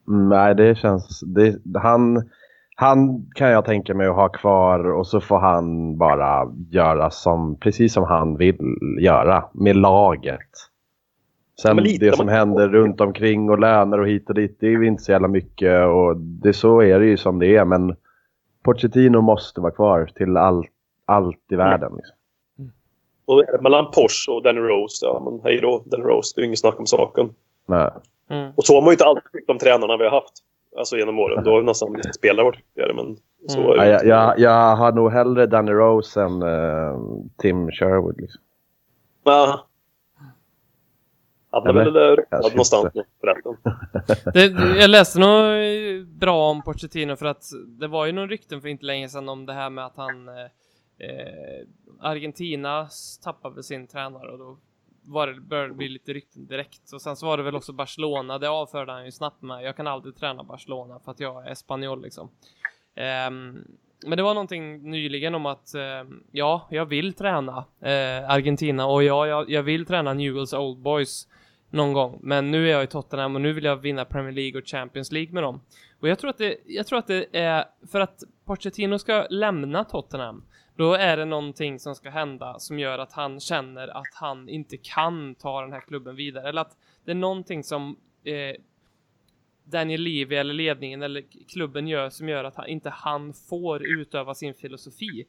Mm, 0.07 0.29
nej, 0.29 0.55
det 0.55 0.75
känns... 0.75 1.19
Det, 1.25 1.59
han, 1.79 2.29
han 2.75 3.25
kan 3.35 3.49
jag 3.49 3.65
tänka 3.65 3.93
mig 3.93 4.07
att 4.07 4.15
ha 4.15 4.29
kvar 4.29 4.91
och 4.91 5.07
så 5.07 5.21
får 5.21 5.39
han 5.39 5.97
bara 5.97 6.51
göra 6.69 7.09
som, 7.11 7.59
precis 7.59 7.93
som 7.93 8.03
han 8.03 8.37
vill 8.37 8.77
göra 9.01 9.45
med 9.53 9.75
laget. 9.75 10.49
Sen 11.61 11.77
det 11.99 12.15
som 12.15 12.27
händer 12.27 12.69
runt 12.69 13.01
omkring 13.01 13.49
och 13.49 13.59
löner 13.59 13.99
och 13.99 14.07
hit 14.07 14.29
och 14.29 14.35
dit, 14.35 14.57
det 14.59 14.67
är 14.67 14.71
ju 14.71 14.87
inte 14.87 15.03
så 15.03 15.11
jävla 15.11 15.27
mycket 15.27 15.85
och 15.85 16.17
det, 16.17 16.53
så 16.53 16.81
är 16.81 16.99
det 16.99 17.05
ju 17.05 17.17
som 17.17 17.39
det 17.39 17.55
är. 17.55 17.65
Men 17.65 17.95
Pochettino 18.63 19.21
måste 19.21 19.61
vara 19.61 19.71
kvar 19.71 20.11
till 20.15 20.37
all, 20.37 20.65
allt 21.05 21.51
i 21.51 21.55
världen. 21.55 21.91
Liksom. 21.95 22.15
och 23.25 23.39
är 23.39 23.57
det 23.57 23.61
mellan 23.61 23.85
Porsche 23.85 24.31
och 24.31 24.43
Danny 24.43 24.59
Rose, 24.59 25.05
ja 25.05 25.21
men 25.25 25.39
hej 25.43 25.61
då 25.61 25.83
Danny 25.85 26.03
Rose. 26.03 26.33
Det 26.35 26.39
är 26.39 26.43
ju 26.43 26.47
inget 26.47 26.59
snack 26.59 26.79
om 26.79 26.85
saken. 26.85 27.29
Nej. 27.65 27.91
Mm. 28.29 28.51
Och 28.55 28.65
så 28.65 28.73
har 28.75 28.81
man 28.81 28.87
ju 28.87 28.93
inte 28.93 29.05
alltid 29.05 29.31
tyckt 29.31 29.49
om 29.49 29.57
tränarna 29.57 29.97
vi 29.97 30.03
har 30.03 30.11
haft. 30.11 30.33
Alltså 30.77 30.97
genom 30.97 31.19
åren. 31.19 31.43
Då 31.43 31.51
har 31.51 31.59
vi 31.59 31.65
nästan 31.65 31.91
blivit 31.91 32.15
spelare 32.15 32.43
varit 32.45 32.59
viktigare. 32.59 32.93
Men 32.93 33.17
så 33.47 33.59
Mm. 33.59 33.71
är 33.79 33.85
det 33.85 33.89
Ja, 33.89 33.93
inte. 33.95 34.07
jag, 34.07 34.27
jag, 34.27 34.39
jag 34.39 34.75
har 34.75 34.91
nog 34.91 35.11
hellre 35.11 35.45
Danny 35.45 35.71
Rose 35.71 36.21
än 36.21 36.41
eh, 36.41 36.99
Tim 37.37 37.71
Sherwood. 37.71 38.21
Liksom. 38.21 38.41
Ja. 39.23 39.67
Hade 41.51 41.73
väl 41.73 41.93
det 41.93 41.99
där 41.99 42.25
Kanske 42.29 42.51
någonstans 42.51 42.93
förresten. 43.21 43.55
Det, 44.33 44.77
jag 44.79 44.89
läste 44.89 45.19
något 45.19 45.51
eh, 45.51 46.07
bra 46.19 46.49
om 46.49 46.61
Pochettino 46.63 47.15
för 47.15 47.25
att 47.25 47.43
det 47.67 47.87
var 47.87 48.05
ju 48.05 48.11
någon 48.11 48.29
rykten 48.29 48.61
för 48.61 48.67
inte 48.67 48.85
länge 48.85 49.09
sedan 49.09 49.29
om 49.29 49.45
det 49.45 49.53
här 49.53 49.69
med 49.69 49.85
att 49.85 49.97
han 49.97 50.27
eh, 50.29 50.43
eh, 50.97 51.67
Argentina 51.99 52.87
tappade 53.23 53.63
sin 53.63 53.87
tränare 53.87 54.31
och 54.31 54.37
då 54.39 54.57
var 55.05 55.27
det, 55.27 55.41
började 55.41 55.67
det 55.67 55.73
bli 55.73 55.89
lite 55.89 56.13
rykten 56.13 56.47
direkt. 56.47 56.93
Och 56.93 57.01
sen 57.01 57.15
så 57.15 57.25
var 57.25 57.37
det 57.37 57.43
väl 57.43 57.55
också 57.55 57.73
Barcelona, 57.73 58.39
det 58.39 58.49
avförde 58.49 58.91
han 58.91 59.05
ju 59.05 59.11
snabbt 59.11 59.41
med. 59.41 59.63
Jag 59.63 59.75
kan 59.75 59.87
aldrig 59.87 60.15
träna 60.15 60.43
Barcelona 60.43 60.99
för 60.99 61.11
att 61.11 61.19
jag 61.19 61.47
är 61.47 61.55
spanjor 61.55 61.97
liksom. 61.97 62.29
Um, 63.27 63.67
men 64.05 64.17
det 64.17 64.23
var 64.23 64.33
någonting 64.33 64.91
nyligen 64.91 65.35
om 65.35 65.45
att 65.45 65.71
uh, 65.75 66.15
ja, 66.31 66.67
jag 66.69 66.85
vill 66.85 67.13
träna 67.13 67.57
uh, 67.57 68.29
Argentina 68.29 68.85
och 68.85 69.03
ja, 69.03 69.27
jag, 69.27 69.49
jag 69.49 69.63
vill 69.63 69.85
träna 69.85 70.13
Newells 70.13 70.53
Old 70.53 70.79
Boys 70.79 71.27
någon 71.69 71.93
gång. 71.93 72.19
Men 72.21 72.51
nu 72.51 72.67
är 72.67 72.71
jag 72.71 72.83
i 72.83 72.87
Tottenham 72.87 73.35
och 73.35 73.41
nu 73.41 73.53
vill 73.53 73.63
jag 73.63 73.75
vinna 73.75 74.05
Premier 74.05 74.31
League 74.31 74.61
och 74.61 74.67
Champions 74.67 75.11
League 75.11 75.33
med 75.33 75.43
dem. 75.43 75.61
Och 75.99 76.07
jag 76.07 76.19
tror 76.19 76.29
att 76.29 76.37
det, 76.37 76.57
jag 76.65 76.87
tror 76.87 76.99
att 76.99 77.07
det 77.07 77.25
är 77.31 77.65
för 77.91 77.99
att 77.99 78.23
Pochettino 78.45 78.99
ska 78.99 79.27
lämna 79.29 79.83
Tottenham. 79.83 80.43
Då 80.75 80.93
är 80.93 81.17
det 81.17 81.25
någonting 81.25 81.79
som 81.79 81.95
ska 81.95 82.09
hända 82.09 82.59
som 82.59 82.79
gör 82.79 82.99
att 82.99 83.13
han 83.13 83.39
känner 83.39 83.87
att 83.87 84.13
han 84.13 84.49
inte 84.49 84.77
kan 84.77 85.35
ta 85.35 85.61
den 85.61 85.73
här 85.73 85.81
klubben 85.81 86.15
vidare. 86.15 86.49
Eller 86.49 86.61
att 86.61 86.77
det 87.05 87.11
är 87.11 87.15
någonting 87.15 87.63
som 87.63 87.97
eh, 88.23 88.55
Daniel 89.63 90.01
Levy 90.01 90.35
eller 90.35 90.53
ledningen 90.53 91.01
eller 91.01 91.23
klubben 91.53 91.87
gör 91.87 92.09
som 92.09 92.29
gör 92.29 92.43
att 92.43 92.55
han, 92.55 92.67
inte 92.67 92.89
han 92.89 93.33
får 93.33 93.87
utöva 93.87 94.35
sin 94.35 94.53
filosofi. 94.53 95.25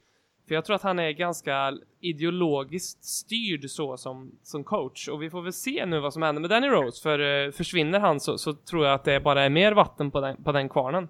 För 0.49 0.55
jag 0.55 0.64
tror 0.64 0.76
att 0.76 0.82
han 0.82 0.99
är 0.99 1.11
ganska 1.11 1.78
ideologiskt 2.01 3.05
styrd 3.05 3.70
så 3.70 3.97
som, 3.97 4.32
som 4.42 4.64
coach. 4.64 5.09
Och 5.09 5.22
vi 5.22 5.30
får 5.30 5.42
väl 5.42 5.53
se 5.53 5.86
nu 5.86 6.01
vad 6.01 6.12
som 6.12 6.22
händer 6.22 6.40
med 6.40 6.51
Danny 6.51 6.68
Rose. 6.68 7.03
För 7.03 7.47
eh, 7.47 7.51
försvinner 7.51 8.01
han 8.01 8.20
så, 8.20 8.38
så 8.38 8.55
tror 8.55 8.86
jag 8.86 8.94
att 8.94 9.05
det 9.05 9.20
bara 9.20 9.42
är 9.42 9.51
mer 9.51 9.72
vatten 9.72 10.11
på 10.11 10.20
den, 10.20 10.44
på 10.44 10.53
den 10.53 10.68
kvarnen. 10.68 11.09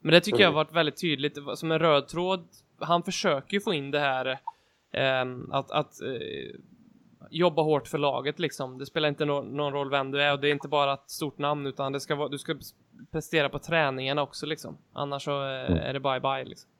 Men 0.00 0.12
det 0.12 0.20
tycker 0.20 0.40
jag 0.40 0.48
har 0.48 0.54
varit 0.54 0.72
väldigt 0.72 1.00
tydligt, 1.00 1.38
som 1.54 1.72
en 1.72 1.78
röd 1.78 2.08
tråd. 2.08 2.48
Han 2.78 3.02
försöker 3.02 3.54
ju 3.54 3.60
få 3.60 3.74
in 3.74 3.90
det 3.90 4.00
här 4.00 4.40
ehm, 4.92 5.52
att, 5.52 5.70
att 5.70 6.02
eh, 6.02 6.60
jobba 7.30 7.62
hårt 7.62 7.88
för 7.88 7.98
laget 7.98 8.38
liksom. 8.38 8.78
Det 8.78 8.86
spelar 8.86 9.08
inte 9.08 9.24
no 9.24 9.42
någon 9.42 9.72
roll 9.72 9.90
vem 9.90 10.10
du 10.10 10.22
är 10.22 10.32
och 10.32 10.40
det 10.40 10.48
är 10.48 10.52
inte 10.52 10.68
bara 10.68 10.94
ett 10.94 11.10
stort 11.10 11.38
namn 11.38 11.66
utan 11.66 11.92
det 11.92 12.00
ska 12.00 12.14
vara, 12.14 12.28
du 12.28 12.38
ska 12.38 12.56
prestera 13.10 13.48
på 13.48 13.58
träningarna 13.58 14.22
också 14.22 14.46
liksom. 14.46 14.78
Annars 14.92 15.22
så 15.22 15.42
eh, 15.42 15.88
är 15.88 15.92
det 15.92 16.00
bye 16.00 16.20
bye 16.20 16.44
liksom. 16.44 16.70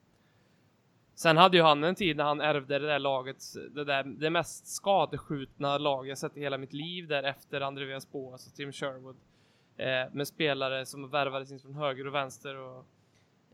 Sen 1.15 1.37
hade 1.37 1.57
ju 1.57 1.63
han 1.63 1.83
en 1.83 1.95
tid 1.95 2.17
när 2.17 2.23
han 2.23 2.41
ärvde 2.41 2.79
det 2.79 2.87
där 2.87 2.99
laget, 2.99 3.37
det 3.71 3.83
där, 3.83 4.03
det 4.03 4.29
mest 4.29 4.67
skadeskjutna 4.67 5.77
lag 5.77 6.07
jag 6.07 6.17
sett 6.17 6.37
i 6.37 6.39
hela 6.39 6.57
mitt 6.57 6.73
liv 6.73 7.07
där 7.07 7.23
efter 7.23 7.61
Andreas 7.61 8.11
Boas 8.11 8.47
och 8.47 8.53
Tim 8.53 8.71
Sherwood. 8.71 9.15
Eh, 9.77 10.13
med 10.13 10.27
spelare 10.27 10.85
som 10.85 11.09
värvades 11.09 11.51
in 11.51 11.59
från 11.59 11.75
höger 11.75 12.07
och 12.07 12.15
vänster 12.15 12.57
och 12.57 12.85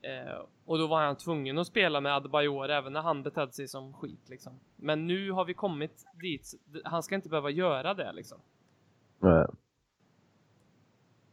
Eh, 0.02 0.46
och 0.66 0.78
då 0.78 0.88
var 0.88 1.02
han 1.02 1.16
tvungen 1.16 1.58
att 1.58 1.68
spela 1.68 2.02
med 2.02 2.16
Adebayor 2.16 2.70
även 2.70 2.94
när 2.94 3.02
han 3.02 3.24
betedde 3.24 3.52
sig 3.52 3.68
som 3.68 3.94
skit 3.94 4.30
liksom. 4.30 4.60
Men 4.76 5.08
nu 5.08 5.32
har 5.32 5.46
vi 5.46 5.54
kommit 5.54 6.06
dit. 6.22 6.54
Han 6.84 7.04
ska 7.04 7.16
inte 7.16 7.30
behöva 7.30 7.50
göra 7.50 7.94
det 7.94 8.12
liksom. 8.14 8.38
Nej. 9.20 9.46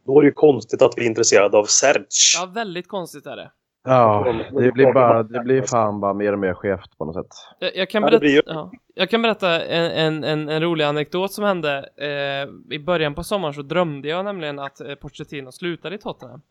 Då 0.05 0.17
är 0.17 0.21
det 0.21 0.27
ju 0.27 0.33
konstigt 0.33 0.81
att 0.81 0.93
vi 0.97 1.01
är 1.01 1.09
intresserade 1.09 1.57
av 1.57 1.65
Serge. 1.65 2.05
Ja, 2.39 2.45
väldigt 2.45 2.87
konstigt 2.87 3.25
är 3.25 3.35
det. 3.35 3.51
Ja, 3.85 4.33
det 4.51 4.71
blir, 4.71 4.93
bara, 4.93 5.23
det 5.23 5.39
blir 5.39 5.61
fan 5.61 5.99
bara 5.99 6.13
mer 6.13 6.33
och 6.33 6.39
mer 6.39 6.53
skevt 6.53 6.97
på 6.97 7.05
något 7.05 7.15
sätt. 7.15 7.35
Jag, 7.59 7.75
jag 7.75 7.89
kan, 7.89 8.01
berätta, 8.01 8.25
ja, 8.25 8.71
jag 8.95 9.09
kan 9.09 9.21
berätta 9.21 9.65
en, 9.65 9.91
en, 9.91 10.23
en, 10.23 10.49
en 10.49 10.61
rolig 10.61 10.85
anekdot 10.85 11.31
som 11.31 11.43
hände. 11.43 11.89
Eh, 11.97 12.75
I 12.75 12.79
början 12.79 13.15
på 13.15 13.23
sommaren 13.23 13.53
så 13.53 13.61
drömde 13.61 14.07
jag 14.07 14.25
nämligen 14.25 14.59
att 14.59 14.81
eh, 14.81 14.95
Pochettino 14.95 15.51
slutade 15.51 15.95
i 15.95 15.97
Tottenham. 15.97 16.41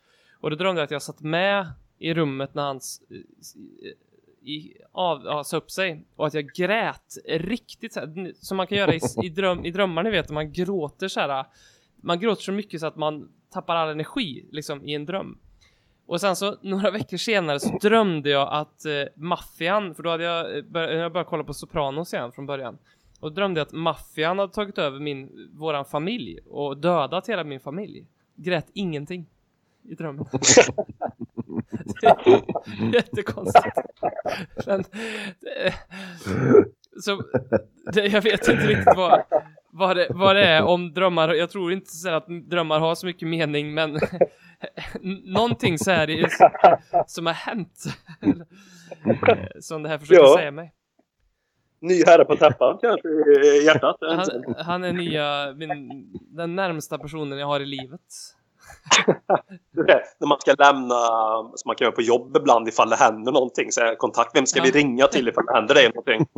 Och 0.41 0.51
då 0.51 0.57
drömde 0.57 0.81
jag 0.81 0.85
att 0.85 0.91
jag 0.91 1.03
satt 1.03 1.21
med 1.21 1.67
i 2.03 2.15
rummet 2.15 2.55
när 2.55 2.63
han 2.63 2.81
i, 4.45 4.73
av, 4.93 5.23
ja, 5.25 5.45
sa 5.45 5.57
upp 5.57 5.71
sig 5.71 6.05
och 6.17 6.27
att 6.27 6.35
jag 6.35 6.53
grät 6.53 7.17
riktigt 7.27 7.93
så 7.93 8.01
här, 8.01 8.33
som 8.35 8.57
man 8.57 8.67
kan 8.67 8.79
göra 8.79 8.95
i, 8.95 9.01
i, 9.23 9.29
dröm, 9.29 9.65
i 9.65 9.71
drömmar 9.71 10.03
ni 10.03 10.11
vet, 10.11 10.31
man 10.31 10.53
gråter 10.53 11.09
så 11.09 11.21
här. 11.21 11.47
Man 11.97 12.21
gråter 12.21 12.43
så 12.43 12.53
mycket 12.53 12.81
så 12.81 12.87
att 12.87 12.97
man 12.97 13.29
tappar 13.51 13.77
all 13.77 13.91
energi 13.91 14.47
liksom 14.51 14.85
i 14.85 14.95
en 14.95 15.07
dröm. 15.07 15.39
Och 16.07 16.21
sen 16.21 16.37
så 16.37 16.57
några 16.61 16.91
veckor 16.91 17.17
senare 17.17 17.61
så 17.61 17.79
drömde 17.79 18.31
jag 18.31 18.49
att 18.53 18.85
eh, 18.85 18.93
maffian, 19.15 19.95
för 19.95 20.03
då 20.03 20.11
hade 20.11 20.25
jag, 20.25 20.57
eh, 20.57 20.65
bör, 20.65 20.89
jag 20.89 21.13
börjat 21.13 21.29
kolla 21.29 21.45
på 21.45 21.55
Sopranos 21.55 22.15
igen 22.15 22.33
från 22.33 22.47
början. 22.47 22.79
Och 23.21 23.31
då 23.31 23.35
drömde 23.35 23.61
jag 23.61 23.67
att 23.67 23.73
maffian 23.73 24.39
hade 24.39 24.53
tagit 24.53 24.79
över 24.79 25.01
min, 25.01 25.51
våran 25.53 25.85
familj 25.85 26.39
och 26.47 26.77
dödat 26.77 27.29
hela 27.29 27.45
min 27.45 27.61
familj. 27.61 28.07
Grät 28.35 28.67
ingenting 28.73 29.27
i 29.83 29.95
drömmen. 29.95 30.27
Är 32.03 32.95
Jättekonstigt. 32.95 33.77
Men, 34.67 34.85
det, 35.41 35.75
så, 37.05 37.23
det, 37.93 38.07
jag 38.07 38.23
vet 38.23 38.49
inte 38.49 38.67
riktigt 38.67 38.97
vad, 38.97 39.23
vad, 39.71 39.97
det, 39.97 40.07
vad 40.11 40.37
det 40.37 40.45
är 40.47 40.63
om 40.63 40.93
drömmar. 40.93 41.35
Jag 41.35 41.51
tror 41.51 41.73
inte 41.73 41.91
så 41.91 42.09
att 42.11 42.27
drömmar 42.29 42.79
har 42.81 42.95
så 42.95 43.07
mycket 43.07 43.29
mening, 43.29 43.75
men 43.75 43.99
någonting 45.25 45.79
så 45.79 45.91
här 45.91 46.11
i, 46.11 46.27
som 47.07 47.27
har 47.27 47.33
hänt. 47.33 47.85
som 49.61 49.83
det 49.83 49.89
här 49.89 49.99
försöker 49.99 50.23
Ja. 50.23 50.35
säga 50.37 50.51
mig. 50.51 50.73
Ny 51.81 52.03
herre 52.07 52.25
på 52.25 52.37
täppan 52.37 52.79
kanske 52.81 53.09
i 53.09 53.65
hjärtat. 53.65 53.97
Han, 54.01 54.55
han 54.59 54.85
är 54.85 54.93
nya, 54.93 55.55
min, 55.57 55.89
den 56.37 56.57
närmsta 56.57 56.99
personen 56.99 57.39
jag 57.39 57.47
har 57.47 57.61
i 57.61 57.67
livet. 57.67 58.01
När 60.21 60.27
man 60.27 60.41
ska 60.41 60.55
lämna, 60.59 60.95
som 61.55 61.67
man 61.67 61.77
kan 61.77 61.85
göra 61.85 61.95
på 61.95 62.03
jobb 62.03 62.37
ibland 62.37 62.69
ifall 62.69 62.91
det 62.91 62.97
händer 62.97 63.33
någonting. 63.33 63.73
Så 63.73 63.95
kontakt, 63.99 64.37
vem 64.37 64.47
ska 64.47 64.63
vi 64.63 64.71
ringa 64.71 65.07
till 65.07 65.29
ifall 65.29 65.47
det 65.47 65.55
händer 65.55 65.75
dig 65.75 65.91
någonting? 65.95 66.27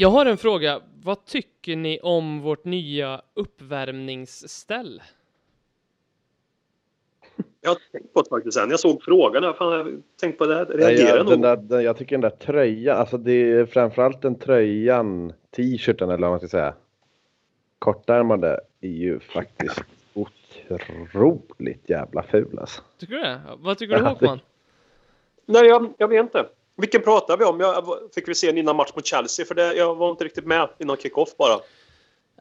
Jag 0.00 0.10
har 0.10 0.26
en 0.26 0.38
fråga. 0.38 0.80
Vad 1.02 1.24
tycker 1.24 1.76
ni 1.76 2.00
om 2.00 2.40
vårt 2.40 2.64
nya 2.64 3.22
uppvärmningsställ? 3.34 5.02
Jag 7.60 7.70
har 7.70 7.78
tänkt 7.92 8.12
på 8.14 8.22
det 8.22 8.28
faktiskt 8.28 8.58
sen. 8.58 8.70
Jag 8.70 8.80
såg 8.80 9.02
frågan. 9.02 9.42
Jag 9.42 9.56
fan, 9.56 9.72
jag 9.72 9.84
har 9.84 9.92
tänkt 10.20 10.38
på 10.38 10.46
det. 10.46 10.54
här. 10.54 10.66
Nej, 10.68 10.76
Reagerar 10.76 11.16
jag, 11.16 11.24
nog. 11.24 11.32
den 11.32 11.40
där, 11.40 11.56
den, 11.56 11.84
jag 11.84 11.96
tycker 11.96 12.18
den 12.18 12.20
där 12.30 12.30
tröjan, 12.46 12.98
alltså 12.98 13.18
det 13.18 13.32
är 13.52 13.66
framförallt 13.66 14.22
den 14.22 14.34
tröjan, 14.38 15.32
t-shirten 15.56 16.10
eller 16.10 16.22
vad 16.22 16.30
man 16.30 16.38
ska 16.38 16.48
säga. 16.48 16.74
Kortärmade 17.78 18.60
är 18.80 18.88
ju 18.88 19.20
faktiskt 19.20 19.80
otroligt 20.14 21.90
jävla 21.90 22.22
ful 22.22 22.58
alltså. 22.58 22.82
Tycker 22.98 23.14
du 23.14 23.20
det? 23.20 23.40
Vad 23.58 23.78
tycker 23.78 23.94
du 23.94 24.00
Ja, 24.02 24.08
Håkman? 24.08 24.40
Nej, 25.46 25.66
jag, 25.66 25.92
jag 25.98 26.08
vet 26.08 26.20
inte. 26.22 26.46
Vilken 26.76 27.02
pratar 27.02 27.36
vi 27.36 27.44
om? 27.44 27.60
Jag, 27.60 27.84
fick 28.14 28.28
vi 28.28 28.34
se 28.34 28.48
en 28.48 28.58
innan 28.58 28.76
match 28.76 28.92
mot 28.96 29.06
Chelsea? 29.06 29.46
För 29.46 29.54
det, 29.54 29.74
jag 29.74 29.94
var 29.94 30.10
inte 30.10 30.24
riktigt 30.24 30.46
med 30.46 30.68
innan 30.78 30.96
kick-off 30.96 31.36
bara. 31.36 31.60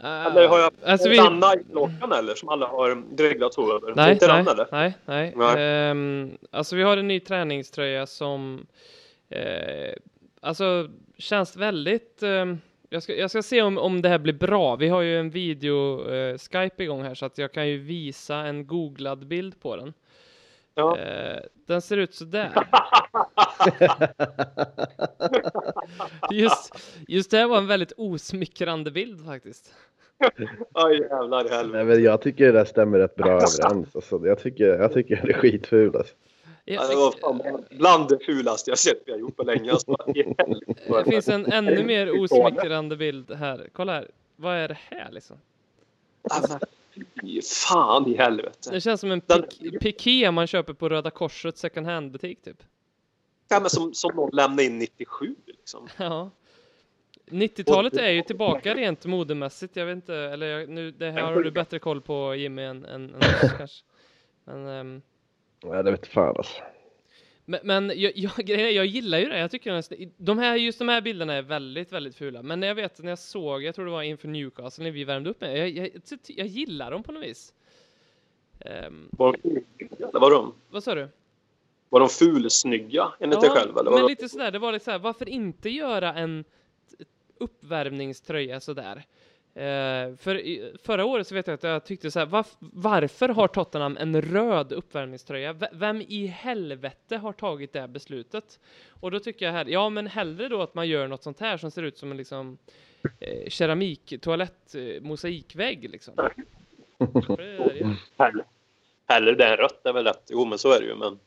Eller 0.01 0.47
har 0.47 0.59
jag 0.59 0.71
alltså 0.85 1.09
vi... 1.09 1.17
den 1.17 1.33
Nike-loggan 1.33 2.11
eller? 2.11 2.35
Som 2.35 2.49
alla 2.49 2.67
har 2.67 3.15
dreglat 3.15 3.53
så 3.53 3.75
över. 3.75 3.93
Nej, 3.95 4.13
inte 4.13 4.27
nej, 4.27 4.37
den 4.37 4.47
eller? 4.53 4.67
nej, 4.71 4.93
nej. 5.05 5.33
Nej. 5.35 5.89
Ehm, 5.89 6.37
alltså 6.51 6.75
vi 6.75 6.83
har 6.83 6.97
en 6.97 7.07
ny 7.07 7.19
träningströja 7.19 8.05
som 8.05 8.67
eh, 9.29 9.93
alltså 10.41 10.89
känns 11.17 11.55
väldigt 11.55 12.23
ehm, 12.23 12.57
jag 12.89 13.03
ska, 13.03 13.15
jag 13.15 13.29
ska 13.29 13.43
se 13.43 13.61
om, 13.61 13.77
om 13.77 14.01
det 14.01 14.09
här 14.09 14.17
blir 14.17 14.33
bra. 14.33 14.75
Vi 14.75 14.89
har 14.89 15.01
ju 15.01 15.19
en 15.19 15.29
video 15.29 16.09
eh, 16.11 16.37
Skype 16.37 16.83
igång 16.83 17.03
här 17.03 17.15
så 17.15 17.25
att 17.25 17.37
jag 17.37 17.51
kan 17.51 17.67
ju 17.67 17.77
visa 17.77 18.35
en 18.35 18.67
googlad 18.67 19.27
bild 19.27 19.61
på 19.61 19.75
den. 19.75 19.93
Ja. 20.77 20.97
Eh, 20.97 21.39
den 21.67 21.81
ser 21.81 21.97
ut 21.97 22.15
så 22.15 22.25
där. 22.25 22.51
just, 26.31 26.75
just 27.07 27.31
det 27.31 27.37
här 27.37 27.47
var 27.47 27.57
en 27.57 27.67
väldigt 27.67 27.93
osmickrande 27.97 28.91
bild 28.91 29.25
faktiskt. 29.25 29.73
Aj 30.73 30.99
jävlar 30.99 31.45
i 31.45 31.49
helvete. 31.49 31.77
Nej, 31.77 31.85
men 31.85 32.03
jag 32.03 32.21
tycker 32.21 32.45
det 32.45 32.51
där 32.51 32.65
stämmer 32.65 32.99
rätt 32.99 33.15
bra 33.15 33.29
överens. 33.29 33.95
Alltså, 33.95 34.21
jag, 34.23 34.39
tycker, 34.39 34.65
jag 34.65 34.93
tycker 34.93 35.21
det 35.25 35.33
är 35.33 35.37
skitful 35.37 35.95
alltså. 35.95 36.13
Ja, 36.65 36.87
det 36.87 36.95
var 36.95 37.11
fan 37.11 37.65
bland 37.69 38.09
det 38.09 38.19
fulaste 38.19 38.71
jag 38.71 38.79
sett 38.79 39.01
vi 39.05 39.11
har 39.11 39.19
gjort 39.19 39.35
på 39.35 39.43
länge. 39.43 39.71
Alltså. 39.71 39.95
Det 40.87 41.03
finns 41.09 41.27
en 41.27 41.45
ännu 41.45 41.83
mer 41.83 42.21
osmickrande 42.23 42.97
bild 42.97 43.31
här. 43.31 43.69
Kolla 43.73 43.93
här. 43.93 44.07
Vad 44.35 44.55
är 44.55 44.67
det 44.67 44.77
här 44.89 45.11
liksom? 45.11 45.37
Fan 47.69 48.07
i 48.07 48.17
helvete. 48.17 48.71
Det 48.71 48.81
känns 48.81 49.01
som 49.01 49.11
en 49.11 49.21
pik 49.21 49.79
piké 49.81 50.31
man 50.31 50.47
köper 50.47 50.73
på 50.73 50.89
Röda 50.89 51.09
Korset 51.09 51.57
second 51.57 51.87
hand 51.87 52.11
butik 52.11 52.41
typ. 52.41 52.63
Ja, 53.49 53.59
men 53.59 53.69
som, 53.69 53.93
som 53.93 54.15
någon 54.15 54.29
lämnade 54.33 54.63
in 54.63 54.79
97 54.79 55.35
liksom. 55.45 55.87
Ja. 55.97 56.29
90-talet 57.29 57.93
är 57.93 58.09
ju 58.09 58.21
tillbaka 58.21 58.75
rent 58.75 59.05
modemässigt. 59.05 59.75
Jag 59.75 59.85
vet 59.85 59.95
inte, 59.95 60.15
eller 60.15 60.47
jag, 60.47 60.69
nu, 60.69 60.91
det 60.91 61.11
här 61.11 61.21
har 61.21 61.43
du 61.43 61.51
bättre 61.51 61.79
koll 61.79 62.01
på 62.01 62.35
Jimmy 62.35 62.61
än, 62.61 62.85
än, 62.85 63.15
än 63.15 63.21
oss 63.21 63.53
kanske. 63.57 63.83
Men, 64.43 64.67
ehm, 64.67 65.01
Ja, 65.61 65.83
det 65.83 65.91
vet 65.91 66.07
fan 66.07 66.37
alltså. 66.37 66.63
Men, 67.49 67.59
men 67.63 67.91
jag, 67.95 68.11
jag, 68.15 68.49
jag 68.49 68.85
gillar 68.85 69.17
ju 69.17 69.29
det. 69.29 69.39
Jag 69.39 69.51
tycker 69.51 69.73
nästan, 69.73 69.97
de 70.17 70.39
här, 70.39 70.55
just 70.55 70.79
de 70.79 70.89
här 70.89 71.01
bilderna 71.01 71.33
är 71.33 71.41
väldigt, 71.41 71.91
väldigt 71.91 72.15
fula. 72.15 72.43
Men 72.43 72.61
jag 72.61 72.75
vet, 72.75 73.03
när 73.03 73.09
jag 73.09 73.19
såg, 73.19 73.63
jag 73.63 73.75
tror 73.75 73.85
det 73.85 73.91
var 73.91 74.03
inför 74.03 74.27
Newcastle 74.27 74.83
när 74.83 74.91
vi 74.91 75.03
värmde 75.03 75.29
upp 75.29 75.41
med, 75.41 75.57
jag, 75.57 75.69
jag, 75.69 75.91
jag, 76.27 76.47
gillar 76.47 76.91
dem 76.91 77.03
på 77.03 77.11
något 77.11 77.23
vis. 77.23 77.53
Ehm, 78.59 79.09
Var 79.11 79.37
de 79.43 79.63
eller 79.99 80.19
var 80.19 80.31
de? 80.31 80.53
vad 80.69 80.83
sa 80.83 80.95
du? 80.95 81.09
Var 81.89 81.99
de 81.99 82.09
fulsnygga 82.09 83.13
enligt 83.19 83.41
dig 83.41 83.49
själv? 83.49 83.77
Eller 83.77 83.91
men 83.91 84.05
lite 84.05 84.29
sådär, 84.29 84.51
det 84.51 84.59
var 84.59 84.71
lite 84.71 84.85
såhär, 84.85 84.99
varför 84.99 85.29
inte 85.29 85.69
göra 85.69 86.13
en 86.13 86.43
uppvärmningströja 87.37 88.59
sådär? 88.59 89.05
Eh, 89.57 90.15
för 90.17 90.41
förra 90.85 91.05
året 91.05 91.27
så 91.27 91.35
vet 91.35 91.47
jag 91.47 91.53
att 91.53 91.63
jag 91.63 91.85
tyckte 91.85 92.11
så 92.11 92.19
här, 92.19 92.25
varf, 92.25 92.55
varför 92.59 93.29
har 93.29 93.47
Tottenham 93.47 93.97
en 93.97 94.21
röd 94.21 94.71
uppvärmningströja? 94.71 95.53
V- 95.53 95.67
vem 95.71 96.01
i 96.01 96.27
helvete 96.27 97.17
har 97.17 97.33
tagit 97.33 97.73
det 97.73 97.87
beslutet? 97.87 98.59
Och 98.99 99.11
då 99.11 99.19
tycker 99.19 99.45
jag 99.45 99.53
här, 99.53 99.65
ja 99.65 99.89
men 99.89 100.07
hellre 100.07 100.47
då 100.47 100.61
att 100.61 100.75
man 100.75 100.87
gör 100.87 101.07
något 101.07 101.23
sånt 101.23 101.39
här 101.39 101.57
som 101.57 101.71
ser 101.71 101.83
ut 101.83 101.97
som 101.97 102.11
en 102.11 102.17
liksom 102.17 102.57
eh, 103.19 103.49
keramik, 103.49 104.13
toalett, 104.21 104.75
eh, 104.75 105.01
mosaikvägg 105.01 105.89
liksom. 105.89 106.13
Hellre 109.07 109.35
det 109.35 109.45
än 109.45 109.57
rött 109.57 109.85
är 109.85 109.93
väl 109.93 110.05
rätt. 110.05 110.23
Jo, 110.29 110.45
men 110.45 110.57
så 110.57 110.71
är 110.71 110.79
det 110.79 110.85
ju. 110.85 110.95
Men... 110.95 111.19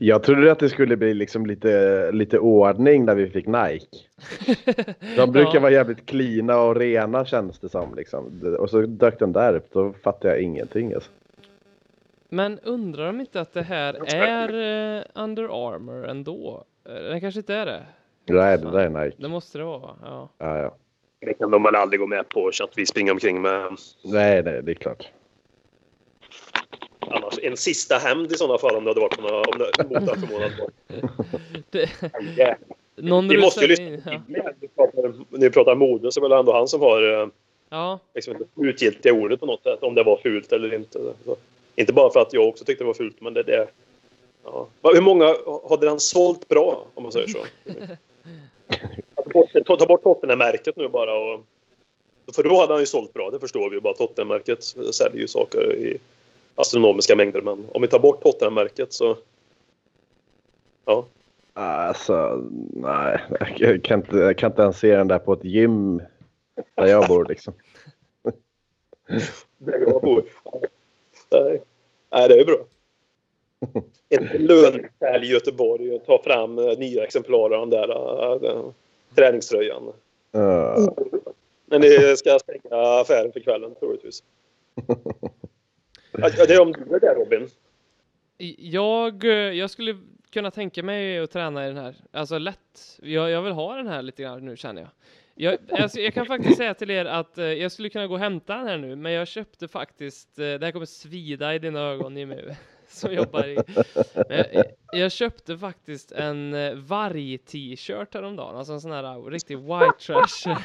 Jag 0.00 0.22
trodde 0.22 0.52
att 0.52 0.58
det 0.58 0.68
skulle 0.68 0.96
bli 0.96 1.14
liksom 1.14 1.46
lite, 1.46 2.12
lite 2.12 2.38
ordning 2.38 3.04
när 3.04 3.14
vi 3.14 3.30
fick 3.30 3.46
Nike. 3.46 3.86
De 5.16 5.26
brukar 5.32 5.54
Ja. 5.54 5.60
vara 5.60 5.70
jävligt 5.72 6.06
cleana 6.06 6.60
och 6.60 6.76
rena 6.76 7.24
känns 7.24 7.58
det 7.58 7.68
som. 7.68 7.94
Liksom. 7.94 8.56
Och 8.58 8.70
så 8.70 8.80
dök 8.80 9.18
den 9.18 9.32
där 9.32 9.54
upp, 9.56 9.72
då 9.72 9.92
fattade 9.92 10.34
jag 10.34 10.42
ingenting. 10.42 10.94
Alltså. 10.94 11.10
Men 12.28 12.58
undrar 12.58 13.08
om 13.08 13.20
inte 13.20 13.40
att 13.40 13.54
det 13.54 13.62
här 13.62 14.14
är 14.14 14.48
eh, 14.98 15.02
Under 15.14 15.42
Armour 15.68 16.06
ändå? 16.08 16.64
Eh, 16.88 16.94
Den 16.94 17.20
kanske 17.20 17.40
inte 17.40 17.54
är 17.54 17.66
det. 17.66 17.82
Nej, 18.30 18.58
det 18.58 18.70
där 18.70 18.78
är 18.78 19.04
Nike. 19.04 19.16
Det 19.22 19.28
måste 19.28 19.58
det 19.58 19.64
vara, 19.64 19.90
ja. 20.02 20.28
Ja, 20.38 20.58
ja. 20.58 20.74
Det 21.20 21.34
kan 21.34 21.50
de 21.50 21.62
väl 21.62 21.74
aldrig 21.74 22.00
gå 22.00 22.06
med 22.06 22.28
på 22.28 22.50
så 22.52 22.64
att 22.64 22.72
vi 22.78 22.86
springer 22.86 23.12
omkring 23.12 23.42
med 23.42 23.62
Nej, 24.04 24.42
nej, 24.42 24.62
det 24.62 24.72
är 24.72 24.74
klart. 24.74 25.08
Annars. 27.12 27.38
En 27.42 27.56
sista 27.56 27.98
hämnd 27.98 28.32
i 28.32 28.34
sådana 28.34 28.58
fall 28.58 28.76
om 28.76 28.84
det 28.84 28.90
hade 28.90 29.00
varit 29.00 29.20
några, 29.20 29.36
om 29.40 29.58
det 29.58 30.20
mot. 30.32 30.72
Det, 31.70 31.90
Ja. 32.36 32.54
någon 32.96 33.28
Vi 33.28 33.38
måste 33.40 33.60
ju 33.60 33.66
lyssna 33.68 33.84
in- 33.86 34.02
ja. 34.06 34.20
När 34.26 34.54
vi 34.60 34.68
pratar- 34.68 35.14
När 35.30 35.38
vi 35.40 35.50
pratar 35.50 35.74
mode 35.74 36.12
så 36.12 36.20
är 36.20 36.22
det 36.22 36.28
väl 36.28 36.38
ändå 36.38 36.52
han 36.52 36.68
som 36.68 36.80
har 36.80 37.22
eh, 37.22 37.28
ja, 37.70 37.98
liksom, 38.14 38.34
utgiltiga 38.56 39.12
ordet 39.12 39.40
på 39.40 39.46
något 39.46 39.62
sätt. 39.62 39.82
Om 39.82 39.94
det 39.94 40.02
var 40.02 40.16
fult 40.16 40.52
eller 40.52 40.74
inte. 40.74 40.98
Så, 41.24 41.36
inte 41.76 41.92
bara 41.92 42.10
för 42.12 42.20
att 42.20 42.32
jag 42.32 42.48
också 42.48 42.64
tyckte 42.64 42.84
det 42.84 42.86
var 42.88 42.94
fult, 42.94 43.20
men 43.20 43.34
det 43.34 43.40
är 43.40 43.44
det. 43.44 43.66
Ja. 44.44 44.66
Hur 44.82 45.00
många 45.00 45.34
hade 45.68 45.88
han 45.88 46.00
sålt 46.00 46.48
bra, 46.48 46.86
om 46.94 47.02
man 47.02 47.12
säger 47.12 47.26
så? 47.28 47.38
ta 49.14 49.22
bort, 49.32 49.50
ta, 49.66 49.76
ta 49.76 49.86
bort 49.86 50.02
Tottenham-märket 50.02 50.76
nu 50.76 50.88
bara. 50.88 51.14
Och, 51.18 51.40
för 52.34 52.42
då 52.42 52.60
hade 52.60 52.72
han 52.72 52.80
ju 52.82 52.86
sålt 52.86 53.12
bra, 53.12 53.30
det 53.30 53.40
förstår 53.40 53.70
vi 53.70 53.76
ju. 53.76 53.80
Bara 53.80 53.94
Tottenham-märket 53.94 54.64
säljer 54.64 55.20
ju 55.20 55.28
saker 55.28 55.74
i 55.76 55.98
astronomiska 56.58 57.16
mängder. 57.16 57.40
Men 57.42 57.66
om 57.72 57.82
vi 57.82 57.88
tar 57.88 57.98
bort 57.98 58.22
Tottenham-märket 58.22 58.92
så... 58.92 59.16
Ja. 60.84 61.06
Alltså, 61.52 62.44
nej. 62.72 63.20
Jag 63.56 63.84
kan 63.84 64.00
inte, 64.00 64.16
jag 64.16 64.38
kan 64.38 64.50
inte 64.50 64.62
ens 64.62 64.78
se 64.78 64.96
den 64.96 65.08
där 65.08 65.18
på 65.18 65.32
ett 65.32 65.44
gym 65.44 66.02
där 66.74 66.86
jag 66.86 67.08
bor 67.08 67.24
liksom. 67.28 67.54
Där 69.58 69.78
jag 69.78 70.02
bor. 70.02 70.24
Nej. 71.30 71.62
Nej, 72.10 72.28
det 72.28 72.40
är 72.40 72.44
bra. 72.44 72.58
Ett 74.08 74.40
lönsälj 74.40 75.26
i 75.26 75.32
Göteborg 75.32 75.94
och 75.94 76.04
ta 76.06 76.22
fram 76.22 76.58
eh, 76.58 76.78
nya 76.78 77.04
exemplar 77.04 77.50
av 77.54 77.68
den 77.68 77.70
där 77.70 77.90
äh, 78.46 78.70
träningströjan. 79.14 79.92
Uh, 80.36 80.88
Men 81.66 81.80
ni 81.80 82.16
ska 82.16 82.38
stänga 82.38 83.00
affären 83.00 83.32
för 83.32 83.40
kvällen 83.40 83.74
troligtvis. 83.74 84.22
Ja, 86.12 86.46
det 86.46 86.54
är 86.54 86.60
om 86.60 86.72
du 86.72 86.94
är 86.96 87.00
där 87.00 87.14
Robin. 87.14 87.48
jag, 88.58 89.24
jag 89.54 89.70
skulle 89.70 89.96
kunna 90.30 90.50
tänka 90.50 90.82
mig 90.82 91.18
att 91.18 91.30
träna 91.30 91.64
i 91.64 91.68
den 91.68 91.76
här. 91.76 91.94
Alltså 92.12 92.38
lätt. 92.38 92.98
Jag, 93.02 93.30
jag 93.30 93.42
vill 93.42 93.52
ha 93.52 93.76
den 93.76 93.86
här 93.86 94.02
lite 94.02 94.22
grann 94.22 94.44
nu 94.44 94.56
känner 94.56 94.82
jag. 94.82 94.90
Jag, 95.40 95.58
alltså, 95.82 96.00
jag 96.00 96.14
kan 96.14 96.26
faktiskt 96.26 96.56
säga 96.56 96.74
till 96.74 96.90
er 96.90 97.04
att 97.04 97.38
eh, 97.38 97.44
jag 97.44 97.72
skulle 97.72 97.88
kunna 97.88 98.06
gå 98.06 98.14
och 98.14 98.20
hämta 98.20 98.56
den 98.56 98.66
här 98.66 98.78
nu, 98.78 98.96
men 98.96 99.12
jag 99.12 99.28
köpte 99.28 99.68
faktiskt, 99.68 100.38
eh, 100.38 100.42
det 100.42 100.60
här 100.64 100.72
kommer 100.72 100.86
svida 100.86 101.54
i 101.54 101.58
dina 101.58 101.80
ögon 101.80 102.16
Jimmy, 102.16 102.36
som 102.88 103.12
jobbar 103.12 103.46
i. 103.46 103.58
Jag, 104.28 104.64
jag 104.92 105.12
köpte 105.12 105.58
faktiskt 105.58 106.12
en 106.12 106.54
eh, 106.54 106.74
varg-t-shirt 106.74 108.14
häromdagen, 108.14 108.56
alltså 108.56 108.72
en 108.72 108.80
sån 108.80 108.90
här 108.90 109.30
riktig 109.30 109.58
white 109.58 110.06
trash 110.06 110.50
eh, 110.50 110.58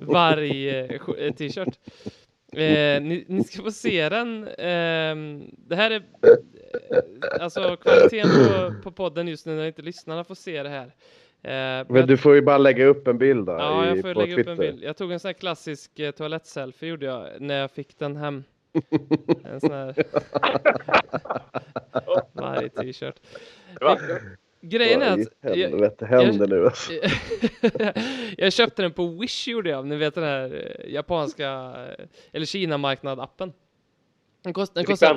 varg-t-shirt. 0.00 1.58
Eh, 1.58 1.62
eh, 1.62 2.29
Eh, 2.52 3.02
ni, 3.02 3.24
ni 3.28 3.44
ska 3.44 3.62
få 3.62 3.70
se 3.72 4.08
den. 4.08 4.48
ehm, 4.58 5.50
det 5.56 5.76
här 5.76 5.90
är 5.90 5.96
eh, 5.96 7.42
alltså 7.42 7.76
kvaliteten 7.76 8.30
på, 8.48 8.74
på 8.82 8.90
podden 8.92 9.28
just 9.28 9.46
nu 9.46 9.56
när 9.56 9.66
inte 9.66 9.82
lyssnarna 9.82 10.24
får 10.24 10.34
se 10.34 10.62
det 10.62 10.68
här. 10.68 10.86
Eh, 11.42 11.86
men 11.88 12.06
du 12.06 12.16
får 12.16 12.34
ju 12.34 12.42
bara 12.42 12.58
lägga 12.58 12.84
upp 12.86 13.06
en 13.08 13.18
bild 13.18 13.46
då 13.46 13.52
Ja, 13.52 13.86
jag 13.86 13.98
i, 13.98 14.02
får 14.02 14.14
på 14.14 14.20
lägga 14.20 14.34
Twitter. 14.36 14.52
upp 14.52 14.58
en 14.58 14.66
bild. 14.66 14.82
Jag 14.82 14.96
tog 14.96 15.12
en 15.12 15.20
sån 15.20 15.28
här 15.28 15.32
klassisk 15.32 15.98
eh, 15.98 16.10
toalettselfie 16.10 16.88
gjorde 16.88 17.06
jag 17.06 17.28
när 17.40 17.54
jag 17.60 17.70
fick 17.70 17.98
den 17.98 18.16
hem. 18.16 18.44
En 19.44 19.60
sån 19.60 19.70
här 19.70 19.94
varje 22.32 22.68
t-shirt. 22.68 23.14
Grejen 24.60 25.02
är 25.02 25.10
Vad 25.10 25.20
i 25.20 25.22
att 25.22 25.56
jag, 25.58 25.68
helvete 25.68 26.06
händer 26.06 26.46
nu 26.46 26.64
alltså. 26.64 26.92
jag 28.36 28.52
köpte 28.52 28.82
den 28.82 28.92
på 28.92 29.06
Wish 29.06 29.48
gjorde 29.48 29.70
jag, 29.70 29.86
ni 29.86 29.96
vet 29.96 30.14
den 30.14 30.24
här 30.24 30.74
eh, 30.84 30.92
japanska 30.92 31.50
eh, 31.98 32.04
eller 32.32 32.46
Kina-marknad-appen. 32.46 33.52
Den, 34.42 34.52
kost, 34.52 34.74
den 34.74 34.84
kostar, 34.84 35.14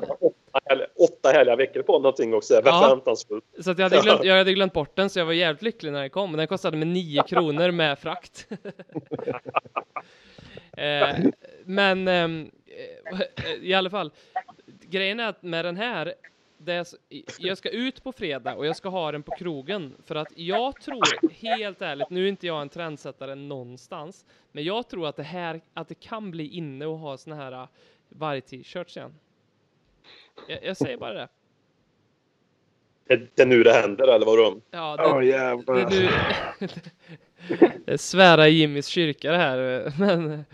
åtta, 0.95 1.29
härliga- 1.29 1.55
veckor 1.55 1.81
på 1.81 1.93
någonting 1.99 2.33
också. 2.33 2.53
Väldigt 2.53 2.73
Ja. 2.73 3.15
så 3.63 3.71
att 3.71 3.79
jag, 3.79 3.89
hade 3.89 4.01
glömt, 4.01 4.23
jag 4.23 4.37
hade 4.37 4.53
glömt 4.53 4.73
bort 4.73 4.95
den 4.95 5.09
så 5.09 5.19
jag 5.19 5.25
var 5.25 5.33
jävligt 5.33 5.61
lycklig 5.61 5.91
när 5.91 6.01
den 6.01 6.09
kom. 6.09 6.31
Men 6.31 6.37
den 6.37 6.47
kostade 6.47 6.77
mig 6.77 6.87
9 6.87 7.23
kronor 7.27 7.71
med 7.71 7.99
frakt. 7.99 8.47
eh, 10.77 11.09
men 11.65 12.07
ehm, 12.07 12.51
eh, 13.05 13.53
i 13.61 13.73
alla 13.73 13.89
fall, 13.89 14.11
grejen 14.81 15.19
är 15.19 15.27
att 15.29 15.43
med 15.43 15.65
den 15.65 15.77
här, 15.77 16.13
det 16.65 16.93
jag 17.39 17.57
ska 17.57 17.69
ut 17.69 18.03
på 18.03 18.11
fredag 18.11 18.55
och 18.55 18.65
jag 18.65 18.75
ska 18.75 18.89
ha 18.89 19.11
den 19.11 19.23
på 19.23 19.31
krogen 19.31 19.95
för 20.05 20.15
att 20.15 20.27
jag 20.35 20.81
tror, 20.81 21.31
helt 21.33 21.81
ärligt, 21.81 22.09
nu 22.09 22.23
är 22.25 22.29
inte 22.29 22.47
jag 22.47 22.61
en 22.61 22.69
trendsättare 22.69 23.35
någonstans, 23.35 24.25
men 24.51 24.63
jag 24.63 24.87
tror 24.89 25.07
att 25.07 25.15
det 25.15 25.23
här, 25.23 25.61
att 25.73 25.87
det 25.87 25.95
kan 25.95 26.31
bli 26.31 26.47
inne 26.47 26.85
och 26.85 26.97
ha 26.97 27.17
såna 27.17 27.35
här 27.35 27.51
uh, 27.51 27.67
varg-t-shirts 28.09 28.97
igen. 28.97 29.13
Jag, 30.47 30.63
jag 30.63 30.77
säger 30.77 30.97
bara 30.97 31.13
det. 31.13 31.27
Det, 33.07 33.35
det 33.35 33.41
är 33.41 33.45
nu 33.45 33.63
det 33.63 33.73
händer, 33.73 34.07
eller 34.07 34.25
vad 34.25 34.37
de? 34.37 34.61
Ja, 34.71 34.97
det, 34.97 35.03
Åh 35.03 35.19
det, 35.19 35.25
jävlar. 35.25 35.75
är 35.75 35.89
nu, 35.89 36.09
det 37.85 37.91
är 37.93 37.97
svära 37.97 38.47
i 38.47 38.51
Jimmys 38.51 38.87
kyrka 38.87 39.31
det 39.31 39.37
här, 39.37 39.93
men 39.99 40.45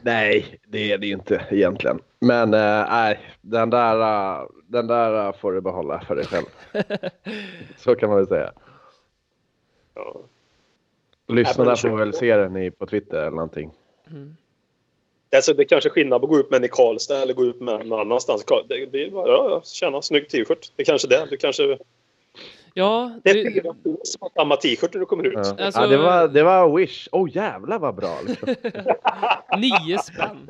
Nej, 0.00 0.58
det 0.66 0.92
är 0.92 0.98
det 0.98 1.06
ju 1.06 1.12
inte 1.12 1.46
egentligen. 1.50 2.00
Men 2.26 2.54
eh, 2.54 2.86
nej, 2.90 3.20
den 3.40 3.70
där, 3.70 4.00
eh, 4.00 4.48
den 4.66 4.86
där 4.86 5.26
eh, 5.26 5.32
får 5.32 5.52
du 5.52 5.60
behålla 5.60 6.00
för 6.00 6.16
dig 6.16 6.24
själv. 6.26 6.46
Så 7.76 7.94
kan 7.94 8.08
man 8.08 8.18
väl 8.18 8.26
säga. 8.26 8.52
Ja. 9.94 10.20
Lyssnarna 11.28 11.76
får 11.76 11.96
väl 11.96 12.12
se 12.12 12.36
den 12.36 12.56
i, 12.56 12.70
på 12.70 12.86
Twitter 12.86 13.16
eller 13.16 13.30
någonting. 13.30 13.72
Alltså, 15.36 15.54
det 15.54 15.62
är 15.62 15.64
kanske 15.64 15.88
är 15.88 15.90
skillnad 15.90 16.20
på 16.20 16.26
att 16.26 16.30
gå 16.30 16.38
ut 16.38 16.50
med 16.50 16.56
en 16.58 16.64
i 16.64 16.68
Karlstad 16.68 17.22
eller 17.22 17.34
gå 17.34 17.44
ut 17.44 17.60
med 17.60 17.80
en 17.80 17.88
någon 17.88 18.00
annanstans. 18.00 18.44
Det, 18.68 18.86
det 18.86 19.06
är 19.06 19.10
bara, 19.10 19.28
ja, 19.28 19.50
ja, 19.50 19.62
tjäna 19.64 20.02
snygg 20.02 20.28
t-shirt. 20.28 20.72
Det 20.76 20.82
är 20.82 20.84
kanske 20.84 21.08
det. 21.08 21.26
Du 21.30 21.36
kanske, 21.36 21.78
ja, 22.76 23.20
det 23.24 23.30
är 23.30 23.50
fyra 23.50 23.74
som 24.02 24.18
har 24.20 24.30
samma 24.34 24.56
t-shirt 24.56 24.94
när 24.94 25.00
du 25.00 25.06
kommer 25.06 25.24
ut. 25.24 25.32
Ja. 25.34 25.64
Alltså- 25.64 25.80
ja, 25.80 25.86
det, 25.86 25.96
var, 25.96 26.28
det 26.28 26.42
var 26.42 26.76
Wish. 26.76 27.08
Åh 27.12 27.24
oh, 27.24 27.36
jävlar 27.36 27.78
vad 27.78 27.94
bra. 27.94 28.18
Liksom. 28.26 28.48
nio 29.60 29.98
spänn. 29.98 30.48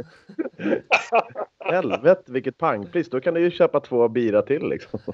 Helvete 1.65 2.33
vilket 2.33 2.59
pangpris. 2.59 3.11
Då 3.11 3.21
kan 3.21 3.35
du 3.35 3.41
ju 3.41 3.51
köpa 3.51 3.81
två 3.81 4.09
bira 4.09 4.43
till 4.43 4.69
liksom. 4.69 5.01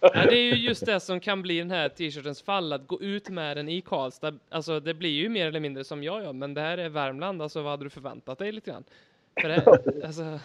Ja, 0.00 0.26
det 0.30 0.36
är 0.36 0.42
ju 0.42 0.54
just 0.54 0.86
det 0.86 1.00
som 1.00 1.20
kan 1.20 1.42
bli 1.42 1.58
den 1.58 1.70
här 1.70 1.88
t-shirtens 1.88 2.42
fall, 2.42 2.72
att 2.72 2.86
gå 2.86 3.02
ut 3.02 3.28
med 3.28 3.56
den 3.56 3.68
i 3.68 3.80
Karlstad. 3.80 4.34
Alltså 4.48 4.80
det 4.80 4.94
blir 4.94 5.10
ju 5.10 5.28
mer 5.28 5.46
eller 5.46 5.60
mindre 5.60 5.84
som 5.84 6.02
jag 6.02 6.22
gör, 6.22 6.32
men 6.32 6.54
det 6.54 6.60
här 6.60 6.78
är 6.78 6.88
Värmland, 6.88 7.42
alltså 7.42 7.62
vad 7.62 7.70
hade 7.70 7.84
du 7.84 7.90
förväntat 7.90 8.38
dig 8.38 8.52
lite 8.52 8.70
grann? 8.70 8.84
För 9.40 9.48
det, 9.48 10.06
alltså, 10.06 10.38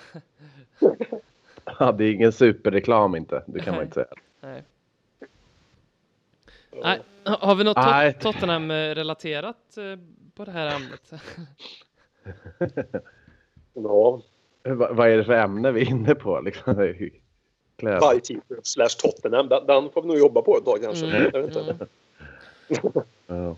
Ja, 1.79 1.91
det 1.91 2.05
är 2.05 2.11
ingen 2.11 2.31
superreklam 2.31 3.15
inte. 3.15 3.43
Det 3.45 3.59
kan 3.59 3.75
man 3.75 3.83
inte 3.83 3.93
säga. 3.93 4.07
nej. 4.41 4.63
Nej, 6.83 6.99
har 7.23 7.55
vi 7.55 7.63
något 7.63 7.77
Nej. 7.77 8.13
tot- 8.13 8.21
Tottenham-relaterat 8.21 9.77
eh, 9.77 9.99
på 10.35 10.45
det 10.45 10.51
här 10.51 10.75
ämnet? 10.75 11.11
Ja. 13.73 14.21
Va, 14.63 14.87
vad 14.91 15.09
är 15.09 15.17
det 15.17 15.23
för 15.23 15.33
ämne 15.33 15.71
vi 15.71 15.81
är 15.81 15.89
inne 15.89 16.15
på? 16.15 16.41
Liksom? 16.41 16.75
T-shirt 16.75 18.39
slash 18.63 18.87
Tottenham. 19.01 19.47
Den, 19.49 19.67
den 19.67 19.89
får 19.89 20.01
vi 20.01 20.07
nog 20.07 20.17
jobba 20.17 20.41
på 20.41 20.57
ett 20.57 20.65
tag 20.65 20.77
kanske. 20.83 21.05
Mm, 21.05 21.29
Jag 21.33 21.41
vet 21.41 21.55
inte. 21.55 21.87
mm. 22.67 22.87
Ja. 23.27 23.55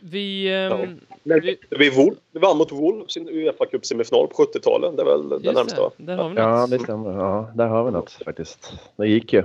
Vi, 0.00 0.54
ehm, 0.54 1.00
Men 1.22 1.40
vi, 1.40 1.56
vi, 1.70 1.90
Wolf, 1.90 2.18
vi 2.32 2.40
vann 2.40 2.58
mot 2.58 2.72
Wolves 2.72 3.16
i 3.16 3.20
Uefa 3.20 3.66
Cup 3.66 3.86
semifinal 3.86 4.28
på 4.28 4.34
70-talet. 4.44 4.96
Det 4.96 5.02
är 5.02 5.06
väl 5.06 5.44
just 5.44 5.56
närmsta. 5.56 5.90
det, 5.96 6.04
där 6.04 6.16
har 6.16 6.28
vi 6.28 6.36
ja, 6.36 6.60
något. 6.60 6.70
det 6.70 6.78
stämmer. 6.78 7.10
Ja, 7.12 7.50
där 7.54 7.66
har 7.66 7.84
vi 7.84 7.90
något 7.90 8.10
faktiskt. 8.12 8.72
Det 8.96 9.06
gick 9.08 9.32
ju. 9.32 9.42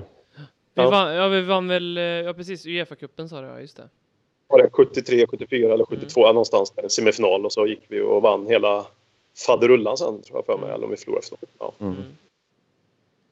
Vi 0.80 0.84
Ja. 0.86 0.90
vann, 0.90 1.16
ja, 1.16 1.28
vi 1.28 1.42
vann 1.42 1.68
väl, 1.68 1.98
eh, 1.98 2.04
ja 2.04 2.34
precis, 2.34 2.66
Uefa-cupen 2.66 3.28
sa 3.30 3.42
du, 3.42 3.48
ja 3.48 3.60
just 3.60 3.78
det. 3.78 3.90
Var 4.48 4.64
det 4.64 4.70
73, 4.70 5.28
74 5.28 5.74
eller 5.74 5.86
72 5.86 6.22
någonstans 6.28 6.72
där, 6.72 6.88
semifinal 6.88 7.46
och 7.46 7.52
så 7.54 7.68
gick 7.68 7.82
vi 7.88 8.02
och 8.02 8.22
vann 8.22 8.48
hela 8.48 8.86
faderullan 9.48 9.98
sen 9.98 10.22
tror 10.22 10.38
jag 10.38 10.46
för 10.46 10.58
mig. 10.58 10.74
Eller 10.76 10.86
om 10.86 10.92
vi 10.92 10.98
förlorade 10.98 11.26
efter 11.32 11.38
ja. 11.60 11.74
Mm. 11.80 11.96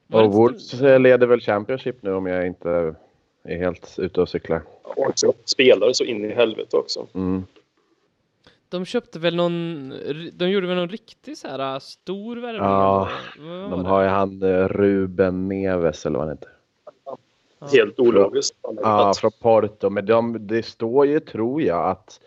Det 0.08 0.18
Och 0.18 0.34
Wolves 0.34 0.74
eh, 0.82 1.00
leder 1.00 1.28
väl 1.28 1.42
Championship 1.42 1.96
nu 2.04 2.14
om 2.14 2.26
jag 2.26 2.48
inte 2.48 2.96
är 3.44 3.58
helt 3.58 3.96
ute 4.00 4.22
och 4.22 4.30
cyklar. 4.30 4.62
Och 4.84 5.08
också 5.08 5.34
spelare 5.46 5.94
så 5.94 6.04
in 6.04 6.26
i 6.26 6.34
helvete 6.34 6.78
också. 6.78 7.08
Mm. 7.14 7.46
De 8.70 8.86
köpte 8.86 9.20
väl 9.20 9.36
någon, 9.36 9.90
de 10.34 10.50
gjorde 10.50 10.68
väl 10.68 10.76
någon 10.76 10.90
riktig 10.90 11.38
så 11.38 11.48
här 11.48 11.74
äh, 11.74 11.80
stor 11.80 12.36
värvning? 12.38 12.64
Ja, 12.64 13.10
De 13.70 13.86
har 13.86 14.02
ju 14.04 14.08
han 14.08 14.44
eh, 14.44 14.68
Ruben 14.68 15.48
Neves 15.48 16.06
eller 16.06 16.20
vad 16.20 16.28
han 16.28 16.38
heter. 16.38 16.50
Helt 17.60 18.00
ologiskt. 18.00 18.58
Ja, 18.62 19.14
från 19.18 19.32
Porto. 19.42 19.90
Men 19.90 20.06
de, 20.06 20.48
det 20.48 20.64
står 20.66 21.06
ju, 21.08 21.20
tror 21.20 21.62
jag, 21.62 21.90
att 21.90 22.20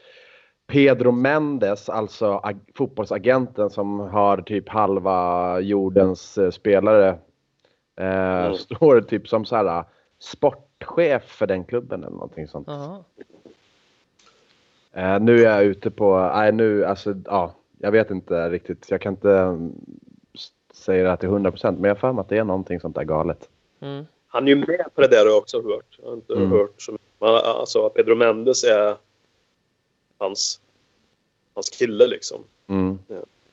Pedro 0.66 1.10
Mendes, 1.12 1.88
alltså 1.88 2.26
ag- 2.42 2.70
fotbollsagenten 2.74 3.70
som 3.70 4.00
har 4.00 4.36
typ 4.42 4.68
halva 4.68 5.60
jordens 5.60 6.38
eh, 6.38 6.50
spelare, 6.50 7.08
eh, 7.96 8.44
Mm. 8.44 8.54
står 8.54 9.00
typ 9.00 9.28
som 9.28 9.44
så 9.44 9.56
här 9.56 9.84
sportchef 10.18 11.22
för 11.24 11.46
den 11.46 11.64
klubben 11.64 12.00
eller 12.04 12.12
någonting 12.12 12.48
sånt. 12.48 12.68
Eh, 14.92 15.20
nu 15.20 15.40
är 15.44 15.54
jag 15.56 15.64
ute 15.64 15.90
på, 15.90 16.30
nej 16.34 16.52
nu, 16.52 16.84
alltså 16.84 17.14
ja, 17.26 17.54
jag 17.78 17.92
vet 17.92 18.10
inte 18.10 18.50
riktigt. 18.50 18.90
Jag 18.90 19.00
kan 19.00 19.12
inte 19.12 19.58
säga 20.74 21.10
det 21.10 21.16
till 21.16 21.28
100% 21.28 21.72
men 21.72 21.84
jag 21.88 21.94
har 21.94 22.00
för 22.00 22.12
mig 22.12 22.20
att 22.22 22.28
det 22.28 22.38
är 22.38 22.44
någonting 22.44 22.80
sånt 22.80 22.94
där 22.96 23.04
galet. 23.04 23.48
Mm. 23.80 24.04
Han 24.32 24.44
är 24.44 24.48
ju 24.48 24.56
med 24.56 24.84
på 24.94 25.00
det 25.00 25.06
där 25.08 25.18
har 25.18 25.26
jag 25.26 25.36
också 25.38 25.62
hört. 25.62 25.98
Jag 26.02 26.06
har 26.08 26.14
inte 26.14 26.32
Mm. 26.32 26.50
hört 26.50 26.82
så 26.82 26.92
mycket. 26.92 27.06
Alltså 27.22 27.88
Pedro 27.90 28.14
Mendes 28.14 28.64
är 28.64 28.96
hans, 30.18 30.60
hans 31.54 31.70
kille 31.70 32.06
liksom. 32.06 32.44
Mm. 32.68 32.98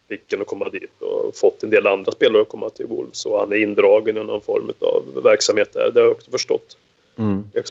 Fick 0.09 0.33
att 0.41 0.47
komma 0.47 0.69
dit 0.69 1.01
och 1.01 1.35
fått 1.35 1.63
en 1.63 1.69
del 1.69 1.87
andra 1.87 2.11
spelare 2.11 2.41
att 2.41 2.49
komma 2.49 2.69
till 2.69 2.85
Wolves. 2.87 3.25
Och 3.25 3.39
han 3.39 3.51
är 3.51 3.55
indragen 3.55 4.17
i 4.17 4.23
någon 4.23 4.41
form 4.41 4.71
av 4.79 5.23
verksamhet 5.23 5.73
där. 5.73 5.91
Det 5.91 5.99
har 5.99 6.07
jag 6.07 6.15
också 6.15 6.31
förstått. 6.31 6.77
Mm. 7.15 7.43
Jag 7.53 7.63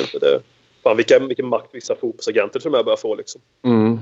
inte 0.00 0.18
det. 0.18 0.40
Fan 0.82 0.96
vilken, 0.96 1.28
vilken 1.28 1.46
makt 1.46 1.68
vissa 1.72 1.94
fotbollsagenter 1.94 2.60
tror 2.60 2.76
jag 2.76 2.84
börjar 2.84 2.96
få 2.96 3.14
liksom. 3.14 3.40
Mm. 3.62 3.98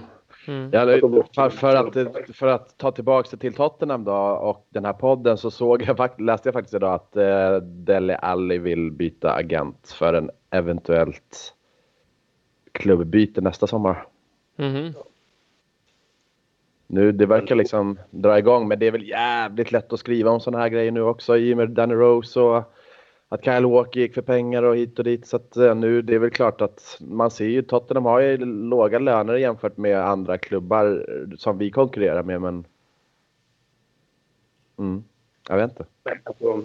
Mm. 0.48 0.70
Ja, 0.72 0.86
för, 1.34 1.50
för, 1.50 1.76
att, 1.76 2.36
för 2.36 2.46
att 2.46 2.78
ta 2.78 2.92
tillbaka 2.92 3.28
det 3.30 3.36
till 3.36 3.54
Tottenham 3.54 4.04
då 4.04 4.14
och 4.16 4.66
den 4.70 4.84
här 4.84 4.92
podden 4.92 5.38
så 5.38 5.50
såg 5.50 5.82
jag, 5.82 6.20
läste 6.20 6.48
jag 6.48 6.54
faktiskt 6.54 6.74
idag 6.74 6.94
att 6.94 7.16
eh, 7.16 7.56
Dele 7.56 8.16
Alli 8.16 8.58
vill 8.58 8.90
byta 8.90 9.32
agent 9.32 9.94
för 9.98 10.14
en 10.14 10.30
eventuellt 10.50 11.54
klubbbyte 12.72 13.40
nästa 13.40 13.66
sommar. 13.66 14.06
Mhm. 14.56 14.92
Nu, 16.86 17.12
det 17.12 17.26
verkar 17.26 17.54
liksom 17.54 17.98
dra 18.10 18.38
igång, 18.38 18.68
men 18.68 18.78
det 18.78 18.86
är 18.86 18.90
väl 18.90 19.08
jävligt 19.08 19.72
lätt 19.72 19.92
att 19.92 20.00
skriva 20.00 20.30
om 20.30 20.40
sådana 20.40 20.62
här 20.62 20.68
grejer 20.68 20.92
nu 20.92 21.02
också 21.02 21.36
i 21.36 21.52
och 21.52 21.56
med 21.56 21.70
Danny 21.70 21.94
Rose 21.94 22.40
och 22.40 22.72
att 23.28 23.44
Kyle 23.44 23.66
Walker 23.66 24.00
gick 24.00 24.14
för 24.14 24.22
pengar 24.22 24.62
och 24.62 24.76
hit 24.76 24.98
och 24.98 25.04
dit. 25.04 25.26
Så 25.26 25.36
att 25.36 25.56
eh, 25.56 25.74
nu, 25.74 26.02
det 26.02 26.14
är 26.14 26.18
väl 26.18 26.30
klart 26.30 26.60
att 26.60 26.96
man 27.00 27.30
ser 27.30 27.44
ju, 27.44 27.62
Tottenham 27.62 28.04
har 28.04 28.20
ju 28.20 28.36
låga 28.44 28.98
löner 28.98 29.34
jämfört 29.34 29.76
med 29.76 29.98
andra 29.98 30.38
klubbar 30.38 31.06
eh, 31.08 31.36
som 31.36 31.58
vi 31.58 31.70
konkurrerar 31.70 32.22
med, 32.22 32.40
men... 32.40 32.66
Mm, 34.78 35.04
jag 35.48 35.56
vet 35.56 35.70
inte. 35.70 35.86
Alltså, 36.24 36.62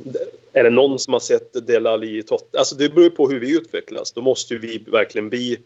är 0.53 0.63
det 0.63 0.69
någon 0.69 0.99
som 0.99 1.13
har 1.13 1.19
sett 1.19 1.67
Del 1.67 1.87
Alli 1.87 2.17
i 2.17 2.23
Tottenham? 2.23 2.59
Alltså 2.59 2.75
det 2.75 2.95
beror 2.95 3.09
på 3.09 3.29
hur 3.29 3.39
vi 3.39 3.57
utvecklas. 3.57 4.11
Då 4.11 4.21
måste 4.21 4.53
ju 4.53 4.59
vi 4.59 4.77
verkligen 4.77 5.29
bli 5.29 5.57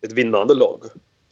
ett 0.00 0.12
vinnande 0.12 0.54
lag. 0.54 0.80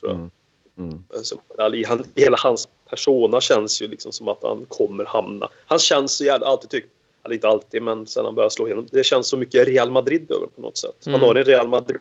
Tror 0.00 0.12
jag. 0.12 0.14
Mm. 0.14 0.30
Mm. 0.78 1.04
Alltså, 1.14 1.36
Ali, 1.58 1.84
han, 1.84 2.04
hela 2.14 2.36
hans 2.40 2.68
persona 2.90 3.40
känns 3.40 3.82
ju 3.82 3.88
liksom 3.88 4.12
som 4.12 4.28
att 4.28 4.42
han 4.42 4.66
kommer 4.68 5.04
hamna. 5.04 5.48
Han 5.66 5.78
känns 5.78 6.16
så 6.16 6.24
jävla, 6.24 6.46
alltid 6.46 6.70
tyckt, 6.70 6.93
eller 7.24 7.34
inte 7.34 7.48
alltid, 7.48 7.82
men 7.82 8.06
sen 8.06 8.24
han 8.24 8.34
började 8.34 8.50
slå 8.50 8.66
igenom. 8.66 8.86
Det 8.92 9.04
känns 9.04 9.26
så 9.28 9.36
mycket 9.36 9.68
Real 9.68 9.90
Madrid 9.90 10.30
över 10.30 10.46
på 10.46 10.60
något 10.60 10.76
sätt. 10.76 10.96
Han 11.04 11.14
Mm. 11.14 11.26
har 11.26 11.34
en 11.34 11.44
Real 11.44 11.68
madrid 11.68 12.00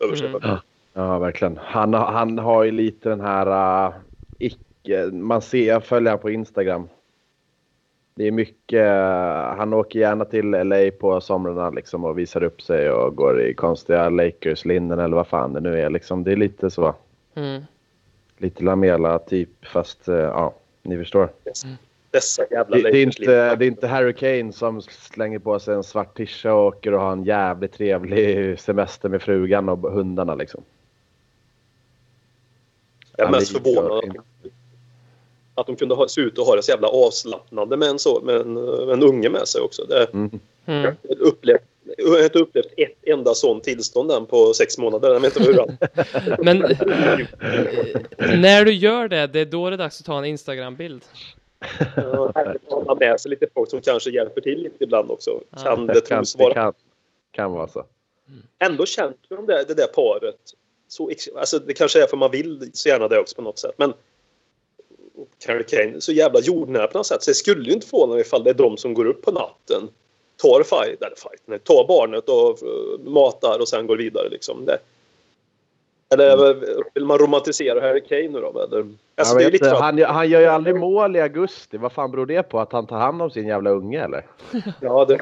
över 0.00 0.16
sig. 0.16 0.26
Mm. 0.28 0.40
Ja. 0.42 0.60
Ja, 0.94 1.18
verkligen. 1.18 1.58
Han, 1.62 1.94
har- 1.94 2.12
han 2.12 2.38
har 2.38 2.64
ju 2.64 2.70
lite 2.70 3.08
den 3.08 3.20
här 3.20 3.86
uh, 3.88 3.94
icke... 4.38 5.06
Man 5.12 5.42
ser, 5.42 5.66
jag 5.68 5.84
följer 5.84 6.10
honom 6.10 6.22
på 6.22 6.30
Instagram. 6.30 6.88
Det 8.14 8.26
är 8.26 8.30
mycket... 8.30 8.86
eh, 8.86 9.56
han 9.58 9.72
åker 9.74 9.98
gärna 10.00 10.24
till 10.24 10.50
LA 10.50 10.90
på 11.00 11.20
somrarna 11.20 11.70
liksom 11.70 12.04
och 12.04 12.18
visar 12.18 12.42
upp 12.42 12.62
sig 12.62 12.90
och 12.90 13.16
går 13.16 13.40
i 13.42 13.54
konstiga 13.54 14.08
Lakers-linnen 14.08 14.98
eller 14.98 15.16
vad 15.16 15.26
fan 15.26 15.52
det 15.52 15.60
nu 15.60 15.80
är. 15.80 15.90
Liksom, 15.90 16.24
det 16.24 16.32
är 16.32 16.36
lite 16.36 16.70
så. 16.70 16.94
Mm. 17.34 17.62
Lite 18.38 18.64
Lamela 18.64 19.18
typ 19.18 19.66
fast 19.66 20.08
eh, 20.08 20.14
ja, 20.16 20.54
ni 20.82 20.98
förstår. 20.98 21.28
Dessa 22.12 22.42
jävla 22.50 22.76
Det, 22.76 22.82
det, 22.90 22.98
är 22.98 23.02
inte, 23.02 23.56
det 23.56 23.64
är 23.64 23.68
inte 23.68 23.86
Harry 23.86 24.12
Kane 24.12 24.52
som 24.52 24.82
slänger 24.82 25.38
på 25.38 25.58
sig 25.58 25.74
en 25.74 25.84
svart 25.84 26.16
tisha 26.16 26.52
och 26.54 26.66
åker 26.66 26.94
och 26.94 27.00
har 27.00 27.12
en 27.12 27.24
jävligt 27.24 27.72
trevlig 27.72 28.60
semester 28.60 29.08
med 29.08 29.22
frugan 29.22 29.68
och 29.68 29.92
hundarna 29.92 30.34
liksom. 30.34 30.62
Jag 33.16 33.20
är 33.20 33.24
Han 33.24 33.32
mest 33.40 33.52
förvånad 33.52 34.04
inte- 34.04 34.20
att 35.54 35.66
de 35.66 35.76
kunde 35.76 35.94
ha, 35.94 36.08
se 36.08 36.20
ut 36.20 36.38
att 36.38 36.46
ha 36.46 36.56
det 36.56 36.62
så 36.62 36.70
jävla 36.70 36.88
avslappnande 36.88 37.76
med 37.76 37.88
en, 37.88 37.98
så, 37.98 38.20
med 38.24 38.34
en, 38.36 38.54
med 38.54 38.88
en 38.90 39.02
unge 39.02 39.28
med 39.30 39.48
sig 39.48 39.60
också. 39.60 39.84
Det, 39.84 40.06
Mm. 40.12 40.40
Mm. 40.66 40.82
jag 40.82 41.16
har 41.16 41.22
upplevt, 41.26 41.60
jag 41.98 42.08
har 42.10 42.24
inte 42.24 42.38
upplevt 42.38 42.72
ett 42.76 42.96
enda 43.02 43.34
sånt 43.34 43.64
tillstånd 43.64 44.10
än 44.10 44.26
på 44.26 44.52
sex 44.54 44.78
månader. 44.78 45.12
Jag 45.12 45.20
vet 45.20 45.36
inte 45.36 45.52
hur. 45.52 46.44
Men 46.44 46.58
när 48.40 48.64
du 48.64 48.72
gör 48.72 49.08
det, 49.08 49.26
det 49.26 49.40
är 49.40 49.44
då 49.44 49.70
det 49.70 49.76
är 49.76 49.78
dags 49.78 50.00
att 50.00 50.06
ta 50.06 50.18
en 50.18 50.24
Instagram-bild. 50.24 51.02
Ja, 51.96 52.32
Han 52.34 52.86
har 52.86 52.96
med 53.00 53.20
sig 53.20 53.30
lite 53.30 53.46
folk 53.54 53.70
som 53.70 53.80
kanske 53.80 54.10
hjälper 54.10 54.40
till 54.40 54.62
lite 54.62 54.84
ibland 54.84 55.10
också. 55.10 55.40
Kan 55.62 55.86
det 55.86 55.94
Det 55.94 56.00
kan, 56.00 56.18
tros 56.18 56.36
vara. 56.38 56.54
kan, 56.54 56.72
kan 57.30 57.52
vara 57.52 57.68
så. 57.68 57.84
Ändå 58.58 58.86
känt 58.86 59.16
med 59.28 59.38
de 59.38 59.46
det 59.46 59.74
där 59.74 59.86
paret. 59.86 60.36
Så, 60.88 61.10
alltså 61.36 61.58
det 61.58 61.74
kanske 61.74 62.02
är 62.02 62.06
för 62.06 62.16
man 62.16 62.30
vill 62.30 62.70
så 62.72 62.88
gärna 62.88 63.08
det 63.08 63.18
också 63.18 63.36
på 63.36 63.42
något 63.42 63.58
sätt. 63.58 63.74
Men 63.76 63.92
Harry 65.46 65.64
Kane, 65.64 66.00
så 66.00 66.12
jävla 66.12 66.40
jordnära 66.40 66.86
på 66.86 66.98
något 66.98 67.06
sätt. 67.06 67.22
Så 67.22 67.30
det 67.30 67.34
skulle 67.34 67.64
ju 67.64 67.72
inte 67.72 67.86
förvåna 67.86 68.12
mig 68.12 68.20
ifall 68.20 68.44
det 68.44 68.50
är 68.50 68.54
de 68.54 68.76
som 68.76 68.94
går 68.94 69.04
upp 69.04 69.22
på 69.22 69.32
natten, 69.32 69.88
tar 70.36 70.62
fight, 70.62 71.02
eller 71.02 71.16
fight, 71.16 71.42
nej, 71.44 71.58
tar 71.58 71.86
barnet 71.88 72.28
och 72.28 72.62
eh, 72.62 73.10
matar 73.12 73.58
och 73.60 73.68
sen 73.68 73.86
går 73.86 73.96
vidare 73.96 74.28
liksom. 74.28 74.64
Det, 74.64 74.78
eller 76.12 76.54
vill 76.94 77.04
man 77.04 77.18
romantisera 77.18 77.80
Harry 77.80 78.00
Kane 78.00 78.28
nu 78.28 78.40
då? 78.40 78.60
Eller? 78.60 78.86
Alltså, 79.14 79.34
jag 79.34 79.38
det 79.38 79.42
är 79.42 79.44
vet, 79.44 79.52
lite 79.52 79.68
han, 79.68 80.02
han 80.02 80.30
gör 80.30 80.40
ju 80.40 80.46
aldrig 80.46 80.76
mål 80.76 81.16
i 81.16 81.20
augusti. 81.20 81.76
Vad 81.76 81.92
fan 81.92 82.10
beror 82.10 82.26
det 82.26 82.42
på? 82.42 82.60
Att 82.60 82.72
han 82.72 82.86
tar 82.86 82.98
hand 82.98 83.22
om 83.22 83.30
sin 83.30 83.46
jävla 83.46 83.70
unge 83.70 84.04
eller? 84.04 84.24
Ja, 84.80 85.04
det 85.04 85.14
är 85.14 85.20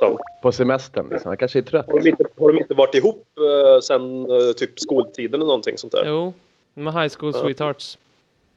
sant. 0.00 0.20
På 0.42 0.52
semestern 0.52 1.08
liksom. 1.08 1.28
Han 1.28 1.36
kanske 1.36 1.58
är 1.58 1.62
trött. 1.62 1.86
Har 1.86 2.00
de 2.00 2.08
inte, 2.08 2.24
har 2.38 2.52
de 2.52 2.58
inte 2.58 2.74
varit 2.74 2.94
ihop 2.94 3.26
eh, 3.38 3.80
sen 3.80 4.30
eh, 4.30 4.52
typ 4.52 4.80
skoltiden 4.80 5.34
eller 5.34 5.46
någonting 5.46 5.78
sånt 5.78 5.92
där? 5.92 6.04
Jo, 6.06 6.32
med 6.74 6.94
High 6.94 7.14
School 7.18 7.32
Ja. 7.34 7.40
Sweethearts. 7.40 7.98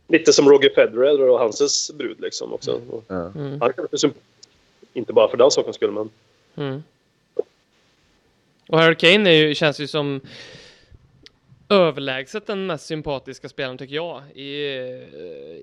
Lite 0.07 0.33
som 0.33 0.49
Roger 0.49 0.69
Federer 0.75 1.29
och 1.29 1.39
hans 1.39 1.91
brud 1.93 2.21
liksom 2.21 2.53
också. 2.53 2.81
Och 2.89 3.03
Ja. 3.07 3.31
Mm. 3.35 3.61
Han 3.61 3.73
kanske 3.73 4.09
inte 4.93 5.13
bara 5.13 5.29
för 5.29 5.37
den 5.37 5.51
sakens 5.51 5.75
skull, 5.75 5.91
men 5.91 6.09
Mm. 6.55 6.83
Och 8.69 8.79
Harry 8.79 8.95
Kane 8.95 9.29
är 9.29 9.33
ju, 9.33 9.55
känns 9.55 9.79
ju 9.79 9.87
som 9.87 10.21
överlägset 11.69 12.47
den 12.47 12.65
mest 12.65 12.85
sympatiska 12.85 13.49
spelaren 13.49 13.77
tycker 13.77 13.95
jag 13.95 14.23
i, 14.35 14.53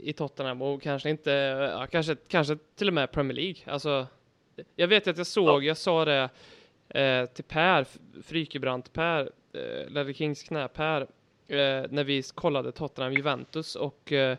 i 0.02 0.12
Tottenham. 0.16 0.62
Och 0.62 0.82
kanske 0.82 1.10
inte, 1.10 1.30
ja, 1.72 1.86
kanske, 1.86 2.16
kanske 2.28 2.56
till 2.76 2.88
och 2.88 2.94
med 2.94 3.12
Premier 3.12 3.36
League. 3.36 3.56
Alltså, 3.66 4.06
jag 4.76 4.88
vet 4.88 5.08
att 5.08 5.18
jag 5.18 5.26
såg, 5.26 5.64
jag 5.64 5.76
sa 5.76 6.04
det 6.04 6.28
eh, 6.88 7.26
till 7.26 7.44
Per 7.44 7.86
Frykebrant, 8.22 8.92
Per, 8.92 9.30
eh, 9.52 9.90
Ledley 9.90 10.14
Kings 10.14 10.42
knä, 10.42 10.68
Per, 10.68 11.00
eh, 11.48 11.84
när 11.90 12.04
vi 12.04 12.22
kollade 12.22 12.72
Tottenham 12.72 13.12
Juventus 13.12 13.74
och 13.74 14.12
eh, 14.12 14.38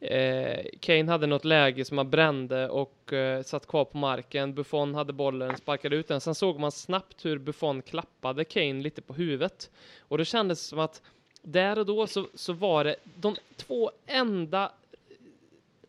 Eh, 0.00 0.66
Kane 0.80 1.12
hade 1.12 1.26
något 1.26 1.44
läge 1.44 1.84
som 1.84 1.98
han 1.98 2.10
brände 2.10 2.68
och 2.68 3.12
eh, 3.12 3.42
satt 3.42 3.66
kvar 3.66 3.84
på 3.84 3.98
marken. 3.98 4.54
Buffon 4.54 4.94
hade 4.94 5.12
bollen, 5.12 5.56
sparkade 5.56 5.96
ut 5.96 6.08
den. 6.08 6.20
Sen 6.20 6.34
såg 6.34 6.60
man 6.60 6.72
snabbt 6.72 7.24
hur 7.24 7.38
Buffon 7.38 7.82
klappade 7.82 8.44
Kane 8.44 8.82
lite 8.82 9.02
på 9.02 9.12
huvudet. 9.12 9.70
Och 10.00 10.18
det 10.18 10.24
kändes 10.24 10.60
som 10.60 10.78
att 10.78 11.02
där 11.42 11.78
och 11.78 11.86
då 11.86 12.06
så, 12.06 12.28
så 12.34 12.52
var 12.52 12.84
det 12.84 12.96
de 13.14 13.36
två 13.56 13.90
enda 14.06 14.72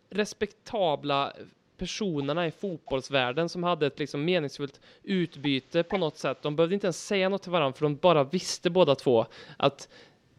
respektabla 0.09 1.33
personerna 1.77 2.47
i 2.47 2.51
fotbollsvärlden 2.51 3.49
som 3.49 3.63
hade 3.63 3.87
ett 3.87 3.99
liksom 3.99 4.25
meningsfullt 4.25 4.79
utbyte 5.03 5.83
på 5.83 5.97
något 5.97 6.17
sätt. 6.17 6.41
De 6.41 6.55
behövde 6.55 6.75
inte 6.75 6.87
ens 6.87 7.07
säga 7.07 7.29
något 7.29 7.41
till 7.41 7.51
varandra 7.51 7.73
för 7.73 7.85
de 7.85 7.95
bara 7.95 8.23
visste 8.23 8.69
båda 8.69 8.95
två 8.95 9.25
att 9.57 9.89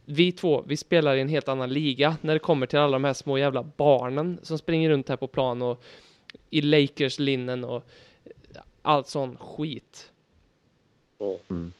vi 0.05 0.33
två, 0.33 0.65
vi 0.67 0.77
spelar 0.77 1.15
i 1.17 1.21
en 1.21 1.29
helt 1.29 1.49
annan 1.49 1.71
liga 1.71 2.17
när 2.21 2.33
det 2.35 2.39
kommer 2.39 2.67
till 2.67 2.79
alla 2.79 2.93
de 2.93 3.05
här 3.05 3.13
små 3.13 3.39
jävla 3.39 3.63
barnen 3.77 4.39
som 4.43 4.59
springer 4.59 4.91
runt 4.91 5.09
här 5.09 5.17
på 5.17 5.27
plan 5.27 5.63
och 5.63 5.83
i 6.51 6.61
Lakers 6.61 7.19
linnen 7.19 7.65
och 7.65 7.85
allt 8.83 9.09
sån 9.09 9.37
skit. 9.37 10.11
mm. 11.51 11.73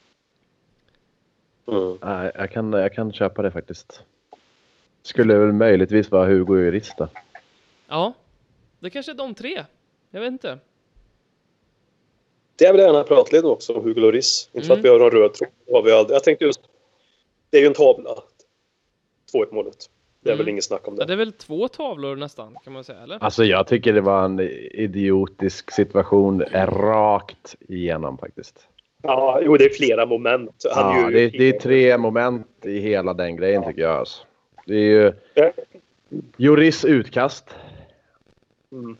Nej, 2.03 2.33
jag, 2.35 2.51
kan, 2.51 2.73
jag 2.73 2.95
kan 2.95 3.13
köpa 3.13 3.43
det 3.43 3.51
faktiskt. 3.51 4.03
Skulle 5.03 5.39
väl 5.39 5.53
möjligtvis 5.53 6.11
vara 6.11 6.27
Hugo 6.27 6.59
Jurist 6.59 6.99
då. 6.99 7.09
Ja, 7.89 8.13
det 8.81 8.91
kanske 8.91 9.13
är 9.13 9.17
de 9.17 9.35
tre. 9.35 9.65
Jag 10.11 10.21
vet 10.21 10.33
inte. 10.33 10.59
det 12.57 12.73
vill 12.73 12.81
jag 12.81 12.87
gärna 12.87 13.05
prata 13.05 13.37
lite 13.37 13.47
också 13.47 13.73
om 13.75 13.85
Hugo 13.85 14.01
Lloris. 14.01 14.51
Inte 14.53 14.67
för 14.67 14.75
Mm. 14.75 14.81
att 14.81 14.85
vi 14.85 14.89
har 14.89 15.01
en 15.01 15.11
röd 15.11 15.35
tråd. 15.35 16.11
Jag 16.11 16.25
tänkte 16.25 16.45
just, 16.45 16.61
det 17.53 17.57
är 17.57 17.61
ju 17.61 17.67
en 17.67 17.75
tavla. 17.75 18.11
2-1 19.35 19.53
målet. 19.55 19.77
Det 20.21 20.31
är 20.31 20.35
Mm. 20.35 20.39
väl 20.45 20.49
inget 20.49 20.65
snack 20.65 20.89
om 20.89 20.95
Ja, 20.95 21.01
det. 21.01 21.07
det 21.07 21.13
är 21.13 21.17
väl 21.17 21.33
två 21.33 21.69
tavlor 21.69 22.17
nästan, 22.17 22.57
kan 22.65 22.73
man 22.73 22.85
säga, 22.85 22.99
eller? 23.03 23.19
Alltså 23.25 23.45
jag 23.45 23.67
tycker 23.67 23.93
det 23.93 24.01
var 24.01 24.25
en 24.25 24.41
idiotisk 24.73 25.71
situation 25.71 26.43
rakt 26.67 27.57
igenom 27.69 28.19
faktiskt. 28.19 28.67
Ja, 29.03 29.41
jo, 29.43 29.57
det 29.57 29.65
är 29.65 29.69
flera 29.71 30.07
moment. 30.07 30.65
Han 30.75 31.01
Ja, 31.03 31.09
det, 31.11 31.21
ju, 31.21 31.27
är- 31.27 31.31
det 31.39 31.45
är 31.57 31.61
tre 31.61 31.99
moment 31.99 32.47
i 32.65 32.79
hela 32.79 33.15
den 33.15 33.37
grejen 33.37 33.65
tycker 33.65 33.83
jag. 33.83 33.97
Alltså. 33.99 34.23
Det 34.67 34.75
är 34.75 34.81
ju 34.81 35.13
Juris 36.37 36.85
utkast. 36.85 37.51
Mm. 38.73 38.97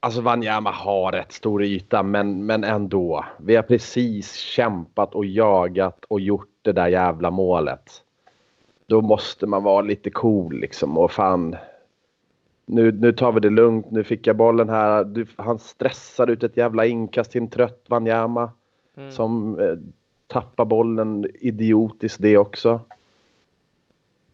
Alltså 0.00 0.20
Wanyama 0.20 0.70
har 0.70 1.12
rätt 1.12 1.32
stor 1.32 1.62
yta 1.64 2.02
men, 2.02 2.46
men 2.46 2.64
ändå. 2.64 3.24
Vi 3.38 3.56
har 3.56 3.62
precis 3.62 4.34
kämpat 4.34 5.14
och 5.14 5.24
jagat 5.24 6.04
och 6.08 6.20
gjort 6.20 6.48
det 6.64 6.72
där 6.72 6.88
jävla 6.88 7.30
målet. 7.30 8.02
då 8.86 9.00
måste 9.00 9.46
man 9.46 9.62
vara 9.62 9.80
lite 9.80 10.10
cool 10.10 10.60
liksom 10.60 10.98
och 10.98 11.12
fan. 11.12 11.56
Nu, 12.66 12.92
nu 12.92 13.12
tar 13.12 13.32
vi 13.32 13.40
det 13.40 13.50
lugnt. 13.50 13.90
Nu 13.90 14.04
fick 14.04 14.26
jag 14.26 14.36
bollen 14.36 14.68
här. 14.68 15.04
Du, 15.04 15.26
han 15.36 15.58
stressar 15.58 16.30
ut 16.30 16.42
ett 16.42 16.56
jävla 16.56 16.86
inkast 16.86 17.30
till 17.30 17.42
en 17.42 17.48
trött 17.48 17.84
Wanyama. 17.88 18.50
Mm. 18.96 19.12
Som 19.12 19.60
eh, 19.60 19.76
tappar 20.26 20.64
bollen 20.64 21.26
idiotiskt 21.40 22.22
det 22.22 22.38
också. 22.38 22.80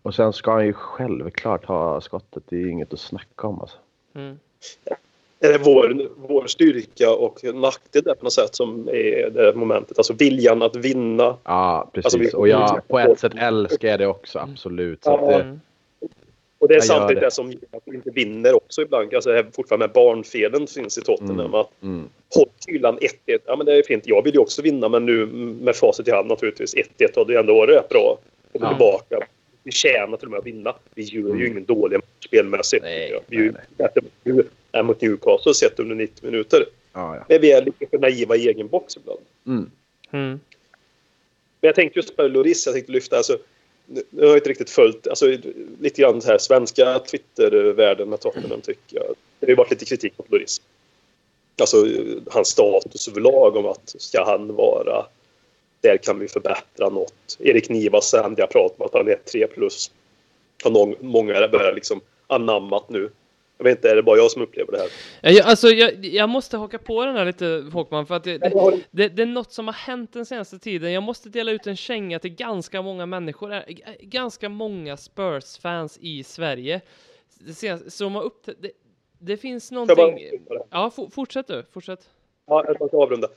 Och 0.02 0.14
sen 0.14 0.32
ska 0.32 0.52
han 0.52 0.66
ju 0.66 0.72
självklart 0.72 1.64
ha 1.64 2.00
skottet. 2.00 2.42
Det 2.48 2.56
är 2.56 2.66
inget 2.66 2.92
att 2.92 3.00
snacka 3.00 3.46
om 3.46 3.60
alltså. 3.60 3.78
Mm. 4.14 4.38
Är 5.42 5.52
det 5.52 5.58
vår, 5.58 6.08
vår 6.16 6.46
styrka 6.46 7.10
och 7.14 7.44
nackdel 7.54 8.02
där 8.02 8.14
på 8.14 8.24
något 8.24 8.32
sätt 8.32 8.54
som 8.54 8.88
är 8.88 9.30
det 9.30 9.52
momentet? 9.54 9.98
Alltså 9.98 10.12
viljan 10.12 10.62
att 10.62 10.76
vinna. 10.76 11.36
Ja, 11.44 11.90
precis. 11.92 12.14
Alltså, 12.14 12.36
och 12.36 12.48
jag 12.48 12.88
på 12.88 12.98
ett 12.98 13.20
sätt 13.20 13.32
älskar 13.38 13.88
jag 13.88 13.98
det 13.98 14.06
också, 14.06 14.38
absolut. 14.38 15.06
Att 15.06 15.20
det, 15.28 15.34
Mm. 15.34 15.60
Och 16.58 16.68
det 16.68 16.74
är 16.74 16.80
samtidigt 16.80 17.20
det. 17.20 17.26
det. 17.26 17.30
som 17.30 17.50
gör 17.52 17.58
att 17.72 17.82
vi 17.84 17.94
inte 17.96 18.10
vinner 18.10 18.56
också 18.56 18.82
ibland. 18.82 19.14
Alltså 19.14 19.30
det 19.30 19.36
här 19.36 19.46
fortfarande 19.52 19.86
med 19.86 19.94
barnfelen 19.94 20.66
finns 20.66 20.98
i 20.98 21.02
Tottenham. 21.02 21.40
Mm. 21.40 21.54
Att 21.54 21.82
mm, 21.82 22.08
håll 22.34 22.48
kylan 22.66 22.98
1-1. 22.98 23.38
Ja 23.46 23.56
men 23.56 23.66
det 23.66 23.72
är 23.78 23.82
fint. 23.82 24.02
Jag 24.06 24.24
vill 24.24 24.34
ju 24.34 24.40
också 24.40 24.62
vinna 24.62 24.88
men 24.88 25.06
nu 25.06 25.26
med 25.60 25.76
facit 25.76 26.08
i 26.08 26.10
hand 26.10 26.28
naturligtvis. 26.28 26.74
1-1 26.74 26.84
hade 27.16 27.32
ju 27.32 27.38
ändå 27.38 27.54
varit 27.54 27.76
rätt 27.76 27.88
bra. 27.88 28.18
Kommer 28.52 28.66
Ja. 28.66 28.70
tillbaka. 28.70 29.26
Vi 29.62 29.72
tjänar 29.72 30.16
till 30.16 30.26
och 30.26 30.30
med 30.30 30.38
att 30.38 30.46
vinna. 30.46 30.74
Vi 30.94 31.02
gör 31.02 31.34
ju 31.36 31.46
ingen 31.48 31.64
dålig 31.64 31.96
match 31.96 32.26
spelmässigt. 32.26 32.82
Nej, 32.82 33.20
tycker 33.30 33.54
jag. 34.24 34.44
Är 34.72 34.82
mot 34.82 35.00
Newcastle 35.00 35.54
sett 35.54 35.78
under 35.78 35.94
90 35.94 36.26
minuter. 36.26 36.66
ja, 36.92 37.16
ja. 37.16 37.24
Men 37.28 37.40
vi 37.40 37.52
är 37.52 37.64
lite 37.64 37.86
för 37.86 37.98
naiva 37.98 38.36
i 38.36 38.48
egen 38.48 38.68
box 38.68 38.96
ibland. 38.96 39.20
Mm. 39.46 39.70
Mm. 40.10 40.40
Men 41.60 41.68
jag 41.68 41.74
tänkte 41.74 41.98
just 41.98 42.16
på 42.16 42.22
Loris, 42.22 42.66
jag 42.66 42.74
tänkte 42.74 42.92
lyfta, 42.92 43.16
alltså, 43.16 43.38
nu 43.86 44.02
har 44.20 44.28
jag 44.28 44.36
inte 44.36 44.50
riktigt 44.50 44.70
följt, 44.70 45.06
alltså 45.06 45.26
lite 45.80 46.02
grann 46.02 46.20
så 46.20 46.28
här 46.28 46.38
svenska 46.38 46.98
Twitter-världen 46.98 48.08
med 48.08 48.20
Tottenham 48.20 48.60
tycker 48.60 48.96
jag. 48.96 49.14
Det 49.40 49.46
har 49.46 49.48
ju 49.48 49.54
varit 49.54 49.70
lite 49.70 49.84
kritik 49.84 50.18
mot 50.18 50.30
Loris. 50.30 50.60
Alltså 51.60 51.86
hans 52.30 52.48
status 52.48 53.08
överlag 53.08 53.56
om 53.56 53.66
att 53.66 53.94
ska 53.98 54.24
han 54.24 54.54
vara, 54.54 55.06
där 55.80 55.96
kan 55.96 56.18
vi 56.18 56.28
förbättra 56.28 56.88
något. 56.88 57.36
Erik 57.38 57.68
Nivas 57.68 58.08
ständiga 58.08 58.46
prat 58.46 58.74
om 58.76 58.86
att 58.86 58.94
han 58.94 59.08
är 59.08 59.18
3 59.32 59.46
plus. 59.46 59.90
Har 60.64 60.70
någon, 60.70 60.94
många 61.00 61.48
börjar 61.48 61.74
liksom 61.74 62.00
anammat 62.26 62.88
nu. 62.88 63.10
Jag 63.60 63.64
vet 63.64 63.78
inte, 63.78 63.90
är 63.90 63.96
det 63.96 64.02
bara 64.02 64.16
jag 64.16 64.30
som 64.30 64.42
upplever 64.42 64.72
det 64.72 64.78
här? 64.78 64.88
Ja, 65.20 65.30
Jag, 65.30 65.46
alltså, 65.46 65.68
jag, 65.68 66.04
jag 66.04 66.28
måste 66.28 66.56
haka 66.56 66.78
på 66.78 67.04
den 67.04 67.16
här 67.16 67.24
lite, 67.24 67.64
Håkman, 67.72 68.06
för 68.06 68.14
att 68.14 68.24
det, 68.24 68.38
det, 68.38 68.80
det, 68.90 69.08
det 69.08 69.22
är 69.22 69.26
något 69.26 69.52
som 69.52 69.66
har 69.66 69.74
hänt 69.74 70.12
den 70.12 70.26
senaste 70.26 70.58
tiden. 70.58 70.92
Jag 70.92 71.02
måste 71.02 71.28
dela 71.28 71.50
ut 71.52 71.66
en 71.66 71.76
känga 71.76 72.18
till 72.18 72.34
ganska 72.34 72.82
många 72.82 73.06
människor, 73.06 73.52
eh, 73.52 73.60
g- 73.68 73.82
ganska 74.00 74.48
många 74.48 74.96
Spurs-fans 74.96 75.98
i 76.00 76.24
Sverige. 76.24 76.80
Det 77.38 77.52
senaste, 77.52 77.90
som 77.90 78.14
har 78.14 78.22
upp, 78.22 78.46
det, 78.58 78.70
det 79.18 79.36
finns 79.36 79.70
någonting... 79.70 80.18
Ja, 80.70 80.90
for, 80.90 81.08
fortsätt 81.10 81.46
du, 81.46 81.64
fortsätt. 81.72 82.00
Ja, 82.46 82.64
jag 82.66 82.88
ska 82.88 82.96
avrunda. 83.02 83.28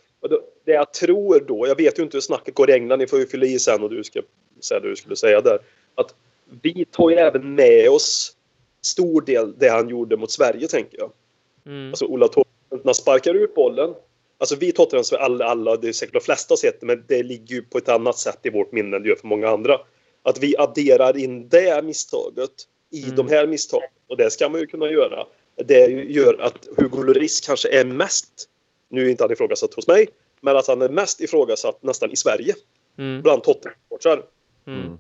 Det 0.66 0.72
jag 0.72 0.94
tror 0.94 1.40
då, 1.48 1.68
jag 1.68 1.78
vet 1.78 2.00
ju 2.00 2.04
inte 2.04 2.18
hur 2.18 2.22
snacket 2.22 2.56
går 2.56 2.70
i 2.70 2.74
England, 2.74 3.00
ni 3.00 3.08
får 3.08 3.20
ju 3.20 3.26
fylla 3.26 3.46
i 3.46 3.60
sen 3.60 3.84
och 3.84 3.90
du 3.90 4.04
ska 4.04 4.22
säga 4.62 4.80
det 4.80 4.90
du 4.90 4.96
skulle 4.96 5.16
säga 5.16 5.42
där. 5.42 5.60
Att 5.96 6.16
vi 6.62 6.86
tar 6.86 7.10
ju 7.10 7.16
även 7.16 7.56
med 7.56 7.90
oss 7.90 8.36
stor 8.86 9.22
del 9.22 9.58
det 9.58 9.70
han 9.70 9.90
gjorde 9.90 10.18
mot 10.18 10.32
Sverige, 10.32 10.68
tänker 10.68 10.98
jag. 10.98 11.12
Mm. 11.66 11.90
Alltså 11.90 12.06
Ola 12.06 12.28
Toivonen 12.28 12.94
sparkar 12.96 13.34
ut 13.34 13.56
bollen. 13.56 13.94
Alltså 14.38 14.56
vi 14.56 14.72
Tottenham, 14.72 15.04
alla, 15.20 15.46
alla, 15.46 15.76
det 15.76 15.88
är 15.88 15.94
säkert 15.94 16.14
de 16.14 16.20
flesta 16.20 16.52
har 16.52 16.58
sett 16.58 16.80
det, 16.80 16.86
men 16.86 17.04
det 17.08 17.24
ligger 17.24 17.56
ju 17.56 17.62
på 17.62 17.78
ett 17.78 17.90
annat 17.90 18.18
sätt 18.18 18.40
i 18.44 18.50
vårt 18.50 18.72
minne 18.72 18.96
än 18.98 19.04
det 19.04 19.10
gör 19.10 19.16
för 19.16 19.28
många 19.28 19.50
andra. 19.50 19.80
Att 20.24 20.40
vi 20.40 20.58
adderar 20.58 21.18
in 21.18 21.50
det 21.50 21.84
misstaget 21.86 22.52
i 22.92 23.04
Mm. 23.04 23.16
de 23.16 23.28
här 23.28 23.48
misstagen, 23.48 23.90
och 24.08 24.18
det 24.18 24.30
ska 24.32 24.50
man 24.50 24.60
ju 24.60 24.68
kunna 24.68 24.92
göra. 24.92 25.26
Det 25.56 25.88
gör 25.88 26.42
att 26.42 26.68
Hugo 26.78 27.04
Lloris 27.04 27.42
kanske 27.42 27.80
är 27.80 27.86
mest, 27.86 28.50
nu 28.90 29.06
är 29.06 29.10
inte 29.10 29.24
han 29.24 29.32
ifrågasatt 29.32 29.74
hos 29.74 29.88
mig, 29.88 30.08
men 30.42 30.58
att 30.58 30.68
han 30.68 30.82
är 30.82 30.90
mest 30.90 31.22
ifrågasatt 31.22 31.84
nästan 31.84 32.12
i 32.12 32.16
Sverige 32.16 32.56
Mm. 32.98 33.22
bland 33.22 33.44
Tottenham-supportrar. 33.44 34.24
Mm. 34.68 34.98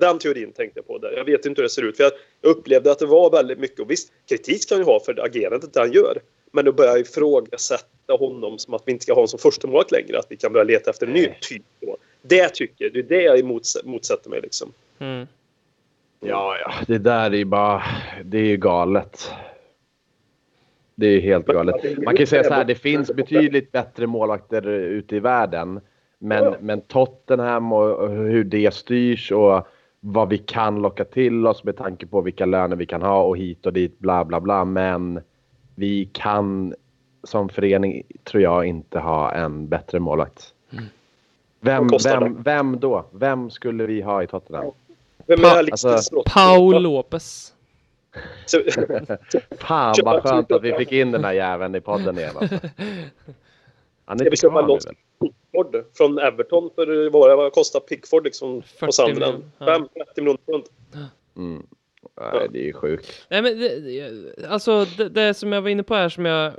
Den 0.00 0.18
teorin 0.18 0.52
tänkte 0.52 0.78
jag 0.78 0.86
på 0.86 0.98
där. 0.98 1.12
Jag 1.16 1.24
vet 1.24 1.46
inte 1.46 1.60
hur 1.60 1.62
det 1.62 1.70
ser 1.70 1.82
ut. 1.82 1.96
För 1.96 2.04
jag, 2.04 2.12
jag 2.40 2.50
upplevde 2.50 2.92
att 2.92 2.98
det 2.98 3.06
var 3.06 3.30
väldigt 3.30 3.58
mycket. 3.58 3.80
Och 3.80 3.90
visst, 3.90 4.12
kritik 4.28 4.62
ska 4.62 4.74
han 4.74 4.82
ju 4.82 4.86
ha 4.86 5.00
för 5.00 5.24
agerandet 5.24 5.76
han 5.76 5.92
gör. 5.92 6.18
Men 6.52 6.64
då 6.64 6.72
börjar 6.72 6.90
jag 6.90 7.00
ifrågasätta 7.00 8.12
honom 8.18 8.58
som 8.58 8.74
att 8.74 8.82
vi 8.86 8.92
inte 8.92 9.02
ska 9.02 9.12
ha 9.12 9.16
honom 9.16 9.28
som 9.28 9.38
första 9.38 9.68
målet 9.68 9.92
längre. 9.92 10.18
Att 10.18 10.26
vi 10.28 10.36
kan 10.36 10.52
börja 10.52 10.64
leta 10.64 10.90
efter 10.90 11.06
en 11.06 11.12
ny 11.12 11.28
typ. 11.40 11.62
Då. 11.80 11.96
Det 12.22 12.48
tycker 12.48 12.90
det 12.90 12.98
är 12.98 13.02
det 13.02 13.22
jag 13.22 13.38
mots- 13.38 13.84
motsätter 13.84 14.30
mig 14.30 14.40
liksom. 14.40 14.72
Mm. 14.98 15.26
Ja, 16.20 16.56
ja, 16.60 16.72
det 16.86 16.98
där 16.98 17.30
är 17.30 17.36
ju 17.36 17.44
bara, 17.44 17.82
det 18.24 18.38
är 18.38 18.44
ju 18.44 18.56
galet. 18.56 19.30
Det 20.94 21.06
är 21.06 21.10
ju 21.10 21.20
helt 21.20 21.46
galet. 21.46 21.98
Man 21.98 22.14
kan 22.14 22.22
ju 22.22 22.26
säga 22.26 22.44
så 22.44 22.54
här, 22.54 22.64
det 22.64 22.74
finns 22.74 23.12
betydligt 23.14 23.72
bättre 23.72 24.06
målvakter 24.06 24.68
ute 24.68 25.16
i 25.16 25.20
världen. 25.20 25.80
Men, 26.18 26.54
men 26.60 26.80
Tottenham 26.80 27.72
och 27.72 28.10
hur 28.10 28.44
det 28.44 28.74
styrs 28.74 29.32
och 29.32 29.66
vad 30.06 30.28
vi 30.28 30.38
kan 30.38 30.82
locka 30.82 31.04
till 31.04 31.46
oss 31.46 31.64
med 31.64 31.76
tanke 31.76 32.06
på 32.06 32.20
vilka 32.20 32.46
löner 32.46 32.76
vi 32.76 32.86
kan 32.86 33.02
ha 33.02 33.22
och 33.22 33.36
hit 33.36 33.66
och 33.66 33.72
dit 33.72 33.98
bla 33.98 34.24
bla 34.24 34.40
bla. 34.40 34.64
Men 34.64 35.20
vi 35.74 36.10
kan 36.12 36.74
som 37.22 37.48
förening 37.48 38.02
tror 38.24 38.42
jag 38.42 38.66
inte 38.66 38.98
ha 38.98 39.32
en 39.32 39.68
bättre 39.68 40.00
målvakt. 40.00 40.54
Vem, 41.60 41.82
Vad 41.82 41.90
kostar 41.90 42.20
vem, 42.20 42.42
vem 42.42 42.80
då? 42.80 43.06
Vem 43.12 43.50
skulle 43.50 43.86
vi 43.86 44.02
ha 44.02 44.22
i 44.22 44.26
Tottenham? 44.26 44.70
Vem 45.26 45.40
Pa- 45.40 45.58
alltså? 45.58 46.22
Paul 46.34 46.82
Lopez. 46.82 47.54
Fan 49.58 49.94
vad 50.04 50.22
skönt 50.22 50.52
att 50.52 50.62
vi 50.62 50.72
fick 50.72 50.92
in 50.92 51.12
den 51.12 51.24
här 51.24 51.32
jäveln 51.32 51.74
i 51.74 51.80
podden 51.80 52.18
igen 52.18 52.36
alltså. 52.36 52.54
Han 54.04 54.20
är 54.20 54.24
Ska 54.24 54.30
vi 54.30 54.36
köpa 54.36 54.60
loss? 54.60 54.86
Pickford 55.54 55.84
från 55.94 56.18
Everton 56.18 56.70
för 56.74 57.10
vad 57.10 57.36
vad 57.36 57.52
kostar 57.52 57.80
Pickford 57.80 58.24
liksom 58.24 58.62
40 58.62 58.86
på 58.86 58.92
Sunderland? 58.92 59.44
miljoner, 59.58 59.88
ja. 59.94 60.04
5-30 60.16 60.20
miljoner 60.20 60.40
pund. 60.46 60.64
Mm. 61.36 61.66
Nej, 62.16 62.48
det 62.52 62.58
är 62.58 62.64
ju 62.64 62.72
sjukt. 62.72 63.26
Nej 63.28 63.42
men 63.42 63.58
det, 63.58 64.46
alltså 64.48 64.84
det, 64.84 65.08
det 65.08 65.34
som 65.34 65.52
jag 65.52 65.62
var 65.62 65.68
inne 65.68 65.82
på 65.82 65.94
här 65.94 66.08
som 66.08 66.24
jag 66.24 66.52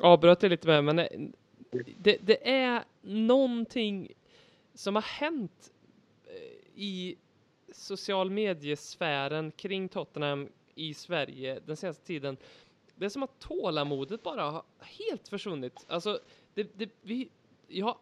avbröt 0.00 0.40
det 0.40 0.48
lite 0.48 0.66
med 0.66 0.84
men 0.84 0.96
det, 0.96 1.84
det, 1.98 2.18
det 2.20 2.48
är 2.50 2.84
någonting 3.02 4.12
som 4.74 4.94
har 4.94 5.02
hänt 5.02 5.72
eh, 6.26 6.80
i 6.82 7.16
social 7.72 8.30
mediesfären 8.30 9.50
kring 9.50 9.88
Tottenham 9.88 10.48
i 10.74 10.94
Sverige 10.94 11.60
den 11.66 11.76
senaste 11.76 12.06
tiden. 12.06 12.36
Det 12.96 13.04
är 13.04 13.08
som 13.08 13.22
att 13.22 13.38
tålamodet 13.38 14.22
bara 14.22 14.42
har 14.42 14.64
helt 14.80 15.28
försvunnit. 15.28 15.86
Alltså, 15.88 16.18
det, 16.54 16.78
det, 16.78 16.90
vi, 17.02 17.28
jag, 17.74 17.96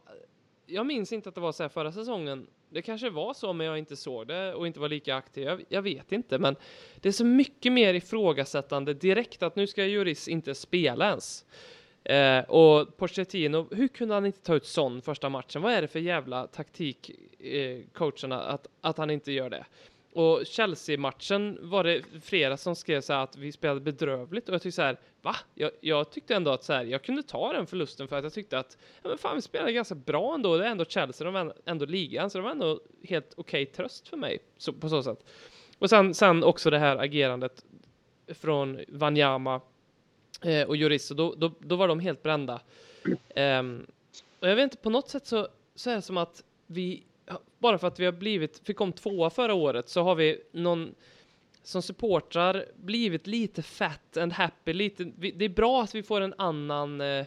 jag 0.66 0.87
minns 0.87 1.12
inte 1.12 1.29
att 1.29 1.35
det 1.35 1.41
var 1.41 1.53
så 1.53 1.62
här 1.62 1.68
förra 1.68 1.93
säsongen. 1.93 2.47
Det 2.70 2.83
kanske 2.83 3.11
var 3.11 3.35
så, 3.35 3.53
men 3.53 3.66
jag 3.66 3.79
inte 3.79 3.97
såg 3.97 4.27
det 4.27 4.55
och 4.55 4.66
inte 4.66 4.81
var 4.81 4.89
lika 4.89 5.16
aktiv. 5.16 5.45
Jag, 5.45 5.64
jag 5.68 5.83
vet 5.83 6.12
inte, 6.12 6.39
men 6.39 6.57
det 6.97 7.09
är 7.09 7.12
så 7.12 7.25
mycket 7.25 7.73
mer 7.73 7.95
ifrågasättande 7.95 8.95
direkt 8.95 9.43
att 9.43 9.57
nu 9.57 9.66
ska 9.66 9.85
Juris 9.85 10.29
inte 10.29 10.55
spela 10.55 11.09
ens. 11.09 11.45
Eh, 12.05 12.39
och 12.39 12.97
Pochettino, 12.97 13.68
hur 13.70 13.89
kunde 13.89 14.14
han 14.14 14.27
inte 14.27 14.41
ta 14.41 14.55
ut 14.55 14.66
sån 14.66 15.03
första 15.03 15.29
matchen? 15.29 15.62
Vad 15.62 15.73
är 15.73 15.83
det 15.83 15.89
för 15.89 15.99
jävla 15.99 16.47
taktik, 16.47 17.11
eh, 17.39 17.81
coacherna, 17.93 18.41
att, 18.41 18.66
att 18.81 18.99
han 18.99 19.11
inte 19.11 19.33
gör 19.33 19.51
det? 19.51 19.64
Och 20.15 20.47
Chelsea-matchen 20.47 21.59
var 21.63 21.85
det 21.85 22.03
flera 22.23 22.57
som 22.57 22.77
skrev 22.77 23.01
så 23.01 23.13
här 23.13 23.21
att 23.21 23.37
vi 23.37 23.53
spelade 23.53 23.81
bedrövligt 23.81 24.49
och 24.49 24.55
jag 24.55 24.63
tyckte 24.63 24.77
så 24.77 24.83
här, 24.83 24.97
va? 25.23 25.37
Jag, 25.55 25.71
jag 25.81 26.11
tyckte 26.11 26.35
ändå 26.35 26.51
att 26.51 26.65
så 26.65 26.73
här, 26.73 26.85
jag 26.85 27.03
kunde 27.03 27.23
ta 27.23 27.53
den 27.53 27.67
förlusten 27.67 28.09
för 28.09 28.17
att 28.17 28.25
jag 28.25 28.33
tyckte 28.33 28.59
att, 28.59 28.79
ja 29.03 29.09
men 29.09 29.19
fan 29.19 29.37
vi 29.37 29.43
spelade 29.43 29.73
ganska 29.73 29.95
bra 29.95 30.35
ändå, 30.35 30.57
det 30.57 30.67
är 30.67 30.71
ändå 30.71 30.85
Chelsea, 30.85 31.25
de 31.25 31.35
var 31.35 31.55
ändå 31.65 31.85
ligan, 31.85 32.31
så 32.31 32.39
det 32.39 32.45
var 32.45 32.51
ändå 32.51 32.81
helt 33.09 33.35
okej 33.37 33.67
tröst 33.67 34.09
för 34.09 34.17
mig 34.17 34.39
så, 34.57 34.73
på 34.73 34.89
så 34.89 35.03
sätt. 35.03 35.25
Och 35.79 35.91
sen, 35.91 36.15
sen 36.15 36.45
också 36.45 36.71
det 36.71 36.79
här 36.79 36.97
agerandet 36.97 37.65
från 38.29 38.81
Wanyama 38.89 39.61
eh, 40.43 40.69
och 40.69 40.77
Juris, 40.77 41.09
då, 41.09 41.35
då, 41.35 41.53
då 41.59 41.77
var 41.77 41.89
de 41.89 42.01
helt 42.01 42.23
brända. 42.23 42.61
Um, 43.37 43.87
och 44.41 44.49
jag 44.49 44.57
vet 44.57 44.63
inte, 44.63 44.77
på 44.77 44.91
något 44.91 45.09
sätt 45.09 45.27
så, 45.27 45.49
så 45.75 45.91
är 45.91 45.95
det 45.95 46.03
som 46.03 46.17
att 46.17 46.45
vi, 46.67 47.03
bara 47.59 47.79
för 47.79 47.89
att 47.89 48.01
vi 48.01 48.05
har 48.05 48.12
blivit, 48.12 48.61
fick 48.64 48.81
om 48.81 48.93
tvåa 48.93 49.31
förra 49.31 49.55
året, 49.55 49.89
så 49.89 50.03
har 50.03 50.14
vi 50.14 50.41
någon 50.53 50.95
som 51.62 51.83
supportrar 51.83 52.66
blivit 52.77 53.27
lite 53.27 53.62
fat 53.62 54.16
and 54.16 54.33
happy, 54.33 54.73
lite, 54.73 55.12
vi, 55.18 55.31
det 55.31 55.45
är 55.45 55.49
bra 55.49 55.83
att 55.83 55.95
vi 55.95 56.03
får 56.03 56.20
en 56.20 56.35
annan, 56.39 57.01
eh, 57.01 57.25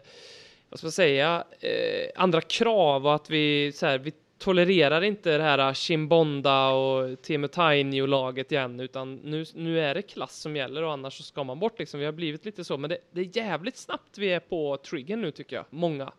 vad 0.69 0.79
ska 0.79 0.85
man 0.85 0.91
säga, 0.91 1.43
eh, 1.59 2.09
andra 2.15 2.41
krav 2.41 3.07
och 3.07 3.15
att 3.15 3.29
vi, 3.29 3.71
så 3.71 3.85
här, 3.85 3.97
vi 3.97 4.13
tolererar 4.37 5.01
inte 5.01 5.37
det 5.37 5.43
här 5.43 5.59
eh, 5.59 5.73
Chimbonda 5.73 6.69
och 6.69 7.21
Teemu 7.21 7.47
Tainio-laget 7.47 8.51
igen, 8.51 8.79
utan 8.79 9.15
nu, 9.15 9.45
nu 9.53 9.79
är 9.79 9.93
det 9.93 10.01
klass 10.01 10.35
som 10.35 10.55
gäller 10.55 10.83
och 10.83 10.91
annars 10.91 11.17
så 11.17 11.23
ska 11.23 11.43
man 11.43 11.59
bort 11.59 11.79
liksom. 11.79 11.99
Vi 11.99 12.05
har 12.05 12.13
blivit 12.13 12.45
lite 12.45 12.63
så, 12.63 12.77
men 12.77 12.89
det, 12.89 12.97
det 13.11 13.21
är 13.21 13.37
jävligt 13.37 13.77
snabbt 13.77 14.17
vi 14.17 14.33
är 14.33 14.39
på 14.39 14.77
triggern 14.77 15.21
nu 15.21 15.31
tycker 15.31 15.55
jag, 15.55 15.65
många. 15.69 16.11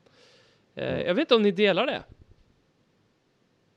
Eh, 0.75 1.01
jag 1.01 1.15
vet 1.15 1.21
inte 1.23 1.35
om 1.35 1.43
ni 1.43 1.51
delar 1.51 1.87
det? 1.87 2.03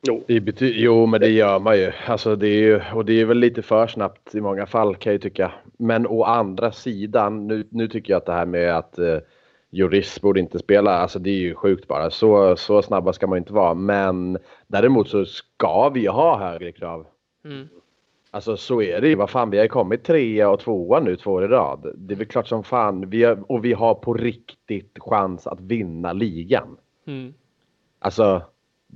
Jo. 0.01 0.23
Jo, 0.59 1.05
men 1.05 1.21
det 1.21 1.29
gör 1.29 1.59
man 1.59 1.77
ju. 1.77 1.91
Alltså, 2.07 2.35
det 2.35 2.47
är 2.47 2.61
ju. 2.61 2.81
Och 2.93 3.05
det 3.05 3.21
är 3.21 3.25
väl 3.25 3.37
lite 3.37 3.61
för 3.61 3.87
snabbt 3.87 4.35
i 4.35 4.41
många 4.41 4.65
fall 4.65 4.95
kan 4.95 5.11
jag 5.11 5.15
ju 5.15 5.29
tycka. 5.29 5.51
Men 5.77 6.07
å 6.07 6.23
andra 6.23 6.71
sidan, 6.71 7.47
nu, 7.47 7.67
nu 7.69 7.87
tycker 7.87 8.13
jag 8.13 8.17
att 8.17 8.25
det 8.25 8.33
här 8.33 8.45
med 8.45 8.77
att 8.77 8.99
eh, 8.99 9.17
Juris 9.69 10.21
borde 10.21 10.39
inte 10.39 10.59
spela, 10.59 10.91
alltså 10.91 11.19
det 11.19 11.29
är 11.29 11.39
ju 11.39 11.55
sjukt 11.55 11.87
bara. 11.87 12.11
Så, 12.11 12.55
så 12.55 12.81
snabba 12.81 13.13
ska 13.13 13.27
man 13.27 13.37
inte 13.37 13.53
vara. 13.53 13.73
Men 13.73 14.37
däremot 14.67 15.09
så 15.09 15.25
ska 15.25 15.89
vi 15.89 16.07
ha 16.07 16.39
högre 16.39 16.71
krav. 16.71 17.05
Mm. 17.45 17.67
Alltså 18.31 18.57
så 18.57 18.81
är 18.81 19.01
det 19.01 19.07
ju. 19.07 19.15
Vad 19.15 19.29
fan, 19.29 19.49
vi 19.49 19.57
har 19.57 19.63
ju 19.63 19.69
kommit 19.69 20.03
trea 20.03 20.49
och 20.49 20.59
tvåa 20.59 20.99
nu 20.99 21.15
två 21.15 21.31
år 21.31 21.43
i 21.43 21.47
rad. 21.47 21.91
Det 21.95 22.13
är 22.13 22.17
väl 22.17 22.27
klart 22.27 22.47
som 22.47 22.63
fan. 22.63 23.09
Vi 23.09 23.23
har, 23.23 23.51
och 23.51 23.65
vi 23.65 23.73
har 23.73 23.95
på 23.95 24.13
riktigt 24.13 24.97
chans 24.99 25.47
att 25.47 25.61
vinna 25.61 26.13
ligan. 26.13 26.77
Mm. 27.07 27.33
Alltså, 27.99 28.41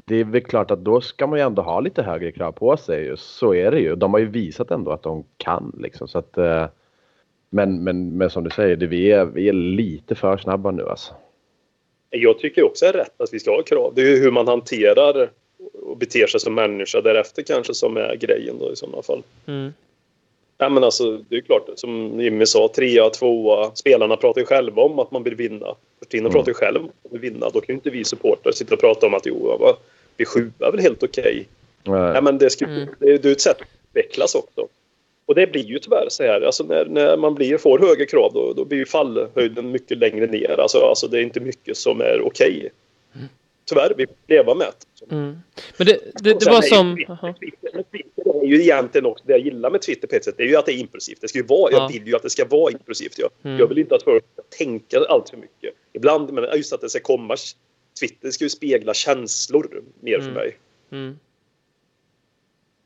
det 0.05 0.15
är 0.15 0.23
väl 0.23 0.41
klart 0.41 0.71
att 0.71 0.83
då 0.83 1.01
ska 1.01 1.27
man 1.27 1.39
ju 1.39 1.45
ändå 1.45 1.61
ha 1.61 1.79
lite 1.79 2.03
högre 2.03 2.31
krav 2.31 2.51
på 2.51 2.77
sig. 2.77 3.17
Så 3.17 3.53
är 3.53 3.71
det 3.71 3.79
ju. 3.79 3.95
De 3.95 4.13
har 4.13 4.19
ju 4.19 4.25
visat 4.25 4.71
ändå 4.71 4.91
att 4.91 5.03
de 5.03 5.23
kan 5.37 5.75
liksom. 5.79 6.07
Så 6.07 6.17
att, 6.17 6.37
eh, 6.37 6.65
men, 7.49 7.83
men, 7.83 8.17
men 8.17 8.29
som 8.29 8.43
du 8.43 8.49
säger, 8.49 8.75
det, 8.75 8.87
vi, 8.87 9.11
är, 9.11 9.25
vi 9.25 9.49
är 9.49 9.53
lite 9.53 10.15
för 10.15 10.37
snabba 10.37 10.71
nu 10.71 10.89
alltså. 10.89 11.13
Jag 12.09 12.39
tycker 12.39 12.63
också 12.63 12.85
är 12.85 12.93
rätt 12.93 13.21
att 13.21 13.33
vi 13.33 13.39
ska 13.39 13.51
ha 13.51 13.63
krav. 13.63 13.93
Det 13.95 14.01
är 14.01 14.05
ju 14.05 14.23
hur 14.23 14.31
man 14.31 14.47
hanterar 14.47 15.29
och 15.73 15.97
beter 15.97 16.27
sig 16.27 16.39
som 16.39 16.55
människa 16.55 17.01
därefter 17.01 17.43
kanske 17.43 17.73
som 17.73 17.97
är 17.97 18.15
grejen 18.15 18.59
då 18.59 18.71
i 18.71 18.75
sådana 18.75 19.01
fall. 19.01 19.23
Mm. 19.45 19.73
Ja, 20.57 20.69
men 20.69 20.83
alltså, 20.83 21.17
det 21.29 21.35
är 21.35 21.41
klart, 21.41 21.69
som 21.75 22.21
Jimmy 22.21 22.45
sa, 22.45 22.69
trea, 22.75 23.09
tvåa. 23.09 23.71
Spelarna 23.75 24.17
pratar 24.17 24.41
ju 24.41 24.45
själva 24.47 24.81
om 24.81 24.99
att 24.99 25.11
man 25.11 25.23
vill 25.23 25.35
vinna. 25.35 25.75
Fortuna 26.03 26.29
pratar 26.29 26.47
ju 26.49 26.53
själv 26.53 26.83
om 26.83 27.15
att 27.15 27.19
vinna. 27.19 27.49
Då 27.49 27.61
kan 27.61 27.65
ju 27.67 27.73
inte 27.73 27.89
vi 27.89 28.03
supportrar 28.03 28.51
sitta 28.51 28.73
och 28.73 28.79
prata 28.81 29.07
om 29.07 29.13
att 29.13 29.25
jo, 29.25 29.57
va, 29.59 29.77
vi 30.17 30.25
sjua 30.25 30.51
är 30.59 30.71
väl 30.71 30.79
helt 30.79 31.03
okej. 31.03 31.47
Ja, 31.83 32.21
men 32.21 32.37
det, 32.37 32.49
ska, 32.49 32.65
Mm. 32.65 32.87
det, 32.99 33.17
det 33.17 33.29
är 33.29 33.31
ett 33.31 33.41
sätt 33.41 33.61
att 33.61 33.67
utvecklas 33.89 34.35
också. 34.35 34.67
Och 35.25 35.35
det 35.35 35.47
blir 35.47 35.63
ju 35.65 35.79
tyvärr 35.79 36.05
så 36.09 36.23
här. 36.23 36.41
Alltså 36.41 36.63
när, 36.63 36.85
när 36.85 37.17
man 37.17 37.35
blir, 37.35 37.57
får 37.57 37.79
högre 37.79 38.05
krav 38.05 38.31
då, 38.33 38.53
då 38.53 38.65
blir 38.65 38.77
ju 38.77 38.85
fallhöjden 38.85 39.71
mycket 39.71 39.97
längre 39.97 40.27
ner. 40.27 40.59
Alltså, 40.59 40.77
alltså 40.77 41.07
det 41.07 41.17
är 41.19 41.21
inte 41.21 41.39
mycket 41.39 41.77
som 41.77 42.01
är 42.01 42.21
okej. 42.25 42.69
Tyvärr, 43.65 43.93
vi 43.97 44.05
leva 44.27 44.53
med. 44.55 44.73
Mm. 45.11 45.37
Men 45.77 45.87
det, 45.87 45.99
det, 46.23 46.39
det 46.39 46.45
var 46.51 46.61
som... 46.61 46.95
Twitter-. 46.95 47.33
Twitter- 47.39 47.83
Twitter 47.91 48.41
är 48.43 48.47
ju 48.47 48.61
egentligen 48.61 49.05
också 49.05 49.23
det 49.27 49.31
jag 49.33 49.39
gillar 49.41 49.69
med 49.71 49.81
Twitter 49.81 50.07
på 50.07 50.15
ett 50.15 50.23
sätt. 50.23 50.35
Det 50.37 50.43
är 50.43 50.47
ju 50.47 50.55
att 50.55 50.65
det 50.65 50.73
är 50.73 50.77
impulsivt. 50.77 51.21
Det 51.21 51.27
ska 51.27 51.37
ju 51.39 51.45
vara, 51.45 51.71
Ja. 51.71 51.77
Jag 51.77 51.87
vill 51.99 52.07
ju 52.07 52.15
att 52.15 52.23
det 52.23 52.29
ska 52.29 52.45
vara 52.45 52.71
impulsivt. 52.71 53.19
Jag, 53.19 53.29
Mm. 53.43 53.59
jag 53.59 53.67
vill 53.67 53.77
inte 53.77 53.95
att 53.95 54.03
folk 54.03 54.23
ska 54.33 54.41
tänka 54.57 54.99
allt 55.09 55.29
för 55.29 55.37
mycket. 55.37 55.73
Ibland, 55.93 56.33
men 56.33 56.57
just 56.57 56.73
att 56.73 56.81
det 56.81 56.89
ska 56.89 56.99
komma. 56.99 57.35
Twitter 57.99 58.31
ska 58.31 58.45
ju 58.45 58.49
spegla 58.49 58.93
känslor 58.93 59.83
mer 59.99 60.15
för 60.19 60.21
Mm. 60.23 60.33
mig. 60.33 60.57
Mm. 60.91 61.19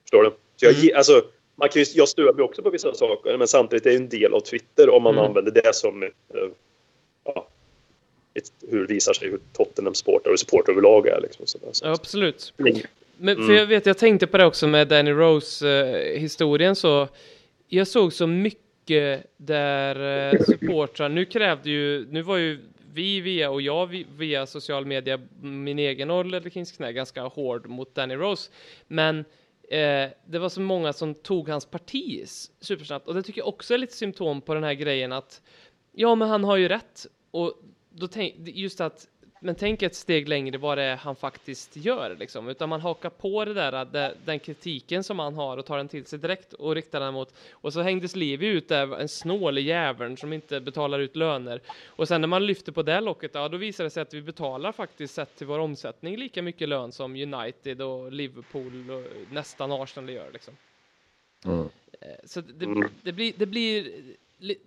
Förstår 0.03 0.23
du? 0.23 0.29
Så 0.55 0.65
jag, 0.65 0.75
Mm. 0.83 0.97
alltså, 0.97 1.21
man 1.55 1.69
kan 1.69 1.81
ju, 1.81 1.85
jag 1.95 2.07
stör 2.09 2.33
mig 2.33 2.43
också 2.43 2.61
på 2.61 2.69
vissa 2.69 2.93
saker, 2.93 3.37
men 3.37 3.47
samtidigt 3.47 3.85
är 3.85 3.89
det 3.89 3.95
en 3.95 4.09
del 4.09 4.33
av 4.33 4.39
Twitter 4.39 4.89
om 4.89 5.03
man 5.03 5.13
Mm. 5.13 5.25
använder 5.25 5.51
det 5.51 5.75
som 5.75 6.03
eh, 6.03 6.09
ja, 7.23 7.47
hur 8.69 8.87
det 8.87 8.93
visar 8.93 9.13
sig 9.13 9.29
hur 9.29 9.39
Tottenham 9.53 9.93
supportrar 9.93 10.33
och 10.33 10.39
supportrar 10.39 10.71
överlag 10.73 11.07
är. 11.07 11.21
Liksom, 11.21 11.45
sådär. 11.47 11.69
Så, 11.71 11.85
Ja, 11.85 11.91
absolut. 11.91 12.53
Mm. 12.59 12.73
Men 13.17 13.35
för 13.35 13.43
Mm. 13.43 13.55
jag 13.55 13.65
vet, 13.65 13.85
jag 13.85 13.97
tänkte 13.97 14.27
på 14.27 14.37
det 14.37 14.45
också 14.45 14.67
med 14.67 14.87
Danny 14.87 15.11
Rose-historien 15.11 16.75
så 16.75 17.07
jag 17.67 17.87
såg 17.87 18.13
så 18.13 18.27
mycket 18.27 19.23
där 19.37 20.29
eh, 20.33 20.41
supportrar, 20.43 21.09
nu 21.09 21.25
krävde 21.25 21.69
ju, 21.69 22.07
nu 22.11 22.21
var 22.21 22.37
ju 22.37 22.59
vi 22.93 23.21
via 23.21 23.49
och 23.49 23.61
jag 23.61 23.87
vi- 23.87 24.05
via 24.17 24.45
social 24.45 24.85
media, 24.85 25.19
min 25.41 25.79
egen 25.79 26.07
Ledley 26.31 26.51
Kings 26.51 26.71
knä 26.71 26.93
ganska 26.93 27.21
hård 27.21 27.67
mot 27.67 27.95
Danny 27.95 28.15
Rose. 28.15 28.51
Men 28.87 29.19
eh, 29.69 30.09
det 30.27 30.39
var 30.39 30.49
så 30.49 30.61
många 30.61 30.93
som 30.93 31.13
tog 31.15 31.49
hans 31.49 31.65
parti 31.65 32.25
supersnabbt 32.61 33.07
och 33.07 33.13
det 33.13 33.23
tycker 33.23 33.41
jag 33.41 33.47
också 33.47 33.73
är 33.73 33.77
lite 33.77 33.93
symptom 33.93 34.41
på 34.41 34.53
den 34.53 34.63
här 34.63 34.73
grejen 34.73 35.11
att 35.11 35.41
ja, 35.91 36.15
men 36.15 36.29
han 36.29 36.43
har 36.43 36.57
ju 36.57 36.67
rätt 36.67 37.05
och 37.31 37.53
då 37.99 38.07
tänk, 38.07 38.35
just 38.37 38.81
att 38.81 39.07
men 39.39 39.55
tänk 39.55 39.81
ett 39.81 39.95
steg 39.95 40.29
längre 40.29 40.57
vad 40.57 40.77
det 40.77 40.83
är 40.83 40.95
han 40.95 41.15
faktiskt 41.15 41.75
gör 41.75 42.15
liksom, 42.19 42.49
utan 42.49 42.69
man 42.69 42.81
hakar 42.81 43.09
på 43.09 43.45
det 43.45 43.53
där, 43.53 43.85
det, 43.85 44.15
den 44.25 44.39
kritiken 44.39 45.03
som 45.03 45.19
han 45.19 45.35
har 45.35 45.57
och 45.57 45.65
tar 45.65 45.77
den 45.77 45.87
till 45.87 46.05
sig 46.05 46.19
direkt 46.19 46.53
och 46.53 46.75
riktar 46.75 46.99
den 46.99 47.13
mot, 47.13 47.33
och 47.51 47.73
så 47.73 47.81
hängdes 47.81 48.15
Levi 48.15 48.47
ut 48.47 48.67
där, 48.69 48.99
en 48.99 49.09
snålig 49.09 49.65
jäveln 49.65 50.17
som 50.17 50.33
inte 50.33 50.59
betalar 50.59 50.99
ut 50.99 51.15
löner. 51.15 51.61
Och 51.85 52.07
sen 52.07 52.21
när 52.21 52.27
man 52.27 52.45
lyfter 52.45 52.71
på 52.71 52.83
det 52.83 53.01
locket, 53.01 53.31
ja 53.33 53.49
då 53.49 53.57
visar 53.57 53.83
det 53.83 53.89
sig 53.89 54.01
att 54.01 54.13
vi 54.13 54.21
betalar 54.21 54.71
faktiskt 54.71 55.13
sett 55.13 55.35
till 55.35 55.47
vår 55.47 55.59
omsättning 55.59 56.17
lika 56.17 56.41
mycket 56.41 56.69
lön 56.69 56.91
som 56.91 57.15
United 57.15 57.81
och 57.81 58.11
Liverpool 58.11 58.91
och 58.91 59.03
nästan 59.31 59.71
Arsenal 59.71 60.09
gör 60.09 60.29
liksom. 60.33 60.53
Mm. 61.45 61.69
Eh, 62.01 62.07
Så 62.25 62.41
det, 62.41 62.89
det 63.03 63.11
blir, 63.11 63.33
det 63.37 63.45
blir 63.45 63.91
li- 64.37 64.59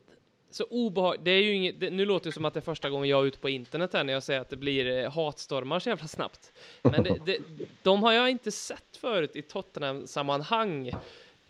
så 0.51 0.65
obehagligt. 0.71 1.25
Det 1.25 1.31
är 1.31 1.43
ju 1.43 1.53
inget, 1.55 1.81
det, 1.81 1.91
nu 1.91 2.05
låter 2.05 2.27
det 2.27 2.33
som 2.33 2.45
att 2.45 2.55
det 2.55 2.61
är 2.61 2.63
första 2.63 2.91
gången 2.91 3.09
jag 3.09 3.23
är 3.23 3.27
ute 3.27 3.39
på 3.39 3.49
internet 3.49 3.93
här 3.93 4.05
när 4.05 4.13
jag 4.13 4.23
säger 4.23 4.41
att 4.41 4.51
det 4.51 4.57
blir 4.57 5.05
eh, 5.05 5.13
hatstormar 5.13 5.81
så 5.81 5.89
jävla 5.89 6.09
snabbt. 6.09 6.53
Men 6.83 7.03
det, 7.03 7.19
det, 7.27 7.39
de 7.83 8.03
har 8.03 8.13
jag 8.13 8.31
inte 8.31 8.51
sett 8.51 8.97
förut 9.01 9.37
i 9.37 9.43
Tottenham-sammanhang 9.43 10.93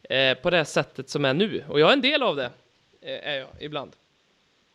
eh, 0.03 0.35
på 0.35 0.51
det 0.51 0.65
sättet 0.65 1.09
som 1.09 1.25
är 1.25 1.35
nu. 1.35 1.65
Och 1.69 1.81
jag 1.81 1.89
är 1.89 1.93
en 1.93 2.01
del 2.01 2.23
av 2.23 2.37
det, 2.37 2.51
eh, 3.01 3.29
är 3.29 3.39
jag 3.39 3.49
ibland. 3.61 3.91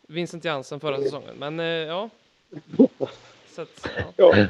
Vincent 0.07 0.45
Jansen 0.45 0.79
förra 0.79 1.01
säsongen, 1.01 1.35
men 1.37 1.59
eh, 1.59 1.65
ja. 1.65 2.09
Så 3.49 3.61
att, 3.61 3.87
ja. 3.97 4.13
Ja. 4.15 4.47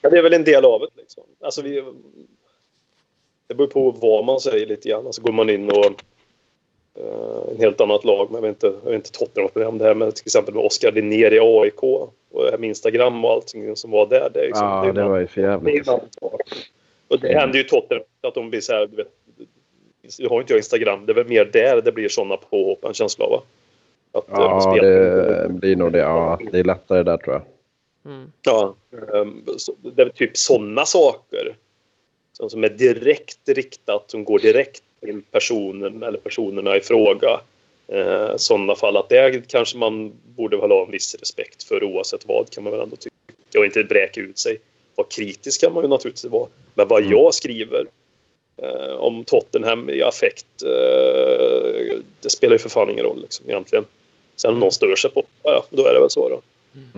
ja, 0.00 0.10
det 0.10 0.18
är 0.18 0.22
väl 0.22 0.34
en 0.34 0.44
del 0.44 0.64
av 0.64 0.80
det. 0.80 0.88
Liksom. 0.96 1.24
Alltså, 1.40 1.62
vi, 1.62 1.84
det 3.46 3.54
beror 3.54 3.66
på 3.66 3.90
vad 3.90 4.24
man 4.24 4.40
säger 4.40 4.66
lite 4.66 4.88
grann. 4.88 5.06
Alltså, 5.06 5.22
går 5.22 5.32
man 5.32 5.50
in 5.50 5.70
och 5.70 6.02
eh, 6.98 7.50
en 7.50 7.56
helt 7.58 7.80
annat 7.80 8.04
lag, 8.04 8.28
men 8.30 8.34
jag 8.34 8.42
vet 8.42 8.64
inte, 8.64 8.66
jag 8.84 8.90
vet 8.90 8.94
inte 8.94 9.12
Tottenham 9.12 9.50
om 9.68 9.78
det 9.78 9.84
här 9.84 9.94
med 9.94 10.14
till 10.14 10.22
exempel 10.26 10.54
med 10.54 10.64
Oskar 10.64 10.92
Linnér 10.92 11.32
i 11.34 11.38
AIK 11.40 11.82
och 11.82 12.44
det 12.44 12.50
här 12.50 12.58
med 12.58 12.68
Instagram 12.68 13.24
och 13.24 13.30
allting 13.30 13.76
som 13.76 13.90
var 13.90 14.06
där. 14.06 14.30
Det, 14.34 14.46
liksom, 14.46 14.66
Ja, 14.68 14.92
det 14.92 15.00
en- 15.00 15.08
var 15.10 15.18
ju 15.18 15.26
för 15.26 15.40
det 15.42 15.46
är 15.46 15.50
jävligt. 15.50 15.86
sak. 15.86 16.02
Och 17.08 17.20
det 17.20 17.38
händer 17.38 17.58
ju 17.58 17.62
Tottenham 17.64 18.04
att 18.22 18.34
de 18.34 18.50
blir 18.50 18.60
så 18.60 18.72
här, 18.72 18.86
du 18.86 18.96
vet, 18.96 19.08
nu 20.18 20.28
har 20.28 20.40
inte 20.40 20.52
jag 20.52 20.58
Instagram, 20.58 21.06
det 21.06 21.12
är 21.12 21.14
väl 21.14 21.28
mer 21.28 21.44
där 21.52 21.82
det 21.82 21.92
blir 21.92 22.08
sådana 22.08 22.36
påhopp, 22.36 22.84
en 22.84 22.94
känsla 22.94 23.24
av 23.24 23.30
va? 23.30 23.42
Att, 24.12 24.28
eh, 24.28 24.34
Ja, 24.38 24.82
det 24.82 25.48
blir 25.50 25.76
nog 25.76 25.92
det. 25.92 25.98
Ja, 25.98 26.38
det 26.52 26.58
är 26.58 26.64
lättare 26.64 27.02
där 27.02 27.16
tror 27.16 27.34
jag. 27.34 27.42
Mm. 28.12 28.32
Ja, 28.42 28.74
ehm, 29.14 29.44
så- 29.56 29.74
det 29.96 30.02
är 30.02 30.08
typ 30.08 30.36
sådana 30.36 30.84
saker 30.84 31.56
som, 32.32 32.50
som 32.50 32.64
är 32.64 32.68
direkt 32.68 33.48
riktat, 33.48 34.10
som 34.10 34.24
går 34.24 34.38
direkt 34.38 34.82
till 35.04 35.22
personen 35.30 36.02
eller 36.02 36.18
personerna 36.18 36.76
i 36.76 36.80
fråga. 36.80 37.40
Eh, 37.88 38.36
sådana 38.36 38.74
fall 38.74 38.96
att 38.96 39.08
det 39.08 39.48
kanske 39.48 39.78
man 39.78 40.12
borde 40.36 40.56
väl 40.56 40.70
ha 40.70 40.84
en 40.84 40.90
viss 40.90 41.14
respekt 41.14 41.62
för 41.62 41.84
oavsett 41.84 42.26
vad 42.26 42.50
kan 42.50 42.64
man 42.64 42.72
väl 42.72 42.82
ändå 42.82 42.96
tycka 42.96 43.58
och 43.58 43.64
inte 43.64 43.84
bräka 43.84 44.20
ut 44.20 44.38
sig. 44.38 44.58
Vara 44.94 45.06
kritisk 45.10 45.60
kan 45.60 45.72
man 45.72 45.82
ju 45.82 45.88
naturligtvis 45.88 46.32
vara. 46.32 46.48
Men 46.74 46.88
vad 46.88 47.02
jag 47.02 47.34
skriver 47.34 47.86
eh, 48.62 48.94
om 48.94 49.24
Tottenham 49.24 49.90
i 49.90 50.02
affekt, 50.02 50.62
eh, 50.62 51.98
det 52.20 52.30
spelar 52.30 52.54
ju 52.54 52.58
för 52.58 52.68
fan 52.68 52.90
ingen 52.90 53.04
roll 53.04 53.20
liksom, 53.22 53.50
egentligen. 53.50 53.84
Sen 54.36 54.52
om 54.52 54.60
någon 54.60 54.72
stör 54.72 54.96
sig 54.96 55.10
på 55.10 55.22
ja, 55.42 55.64
då 55.70 55.86
är 55.86 55.94
det 55.94 56.00
väl 56.00 56.10
så 56.10 56.28
då. 56.28 56.40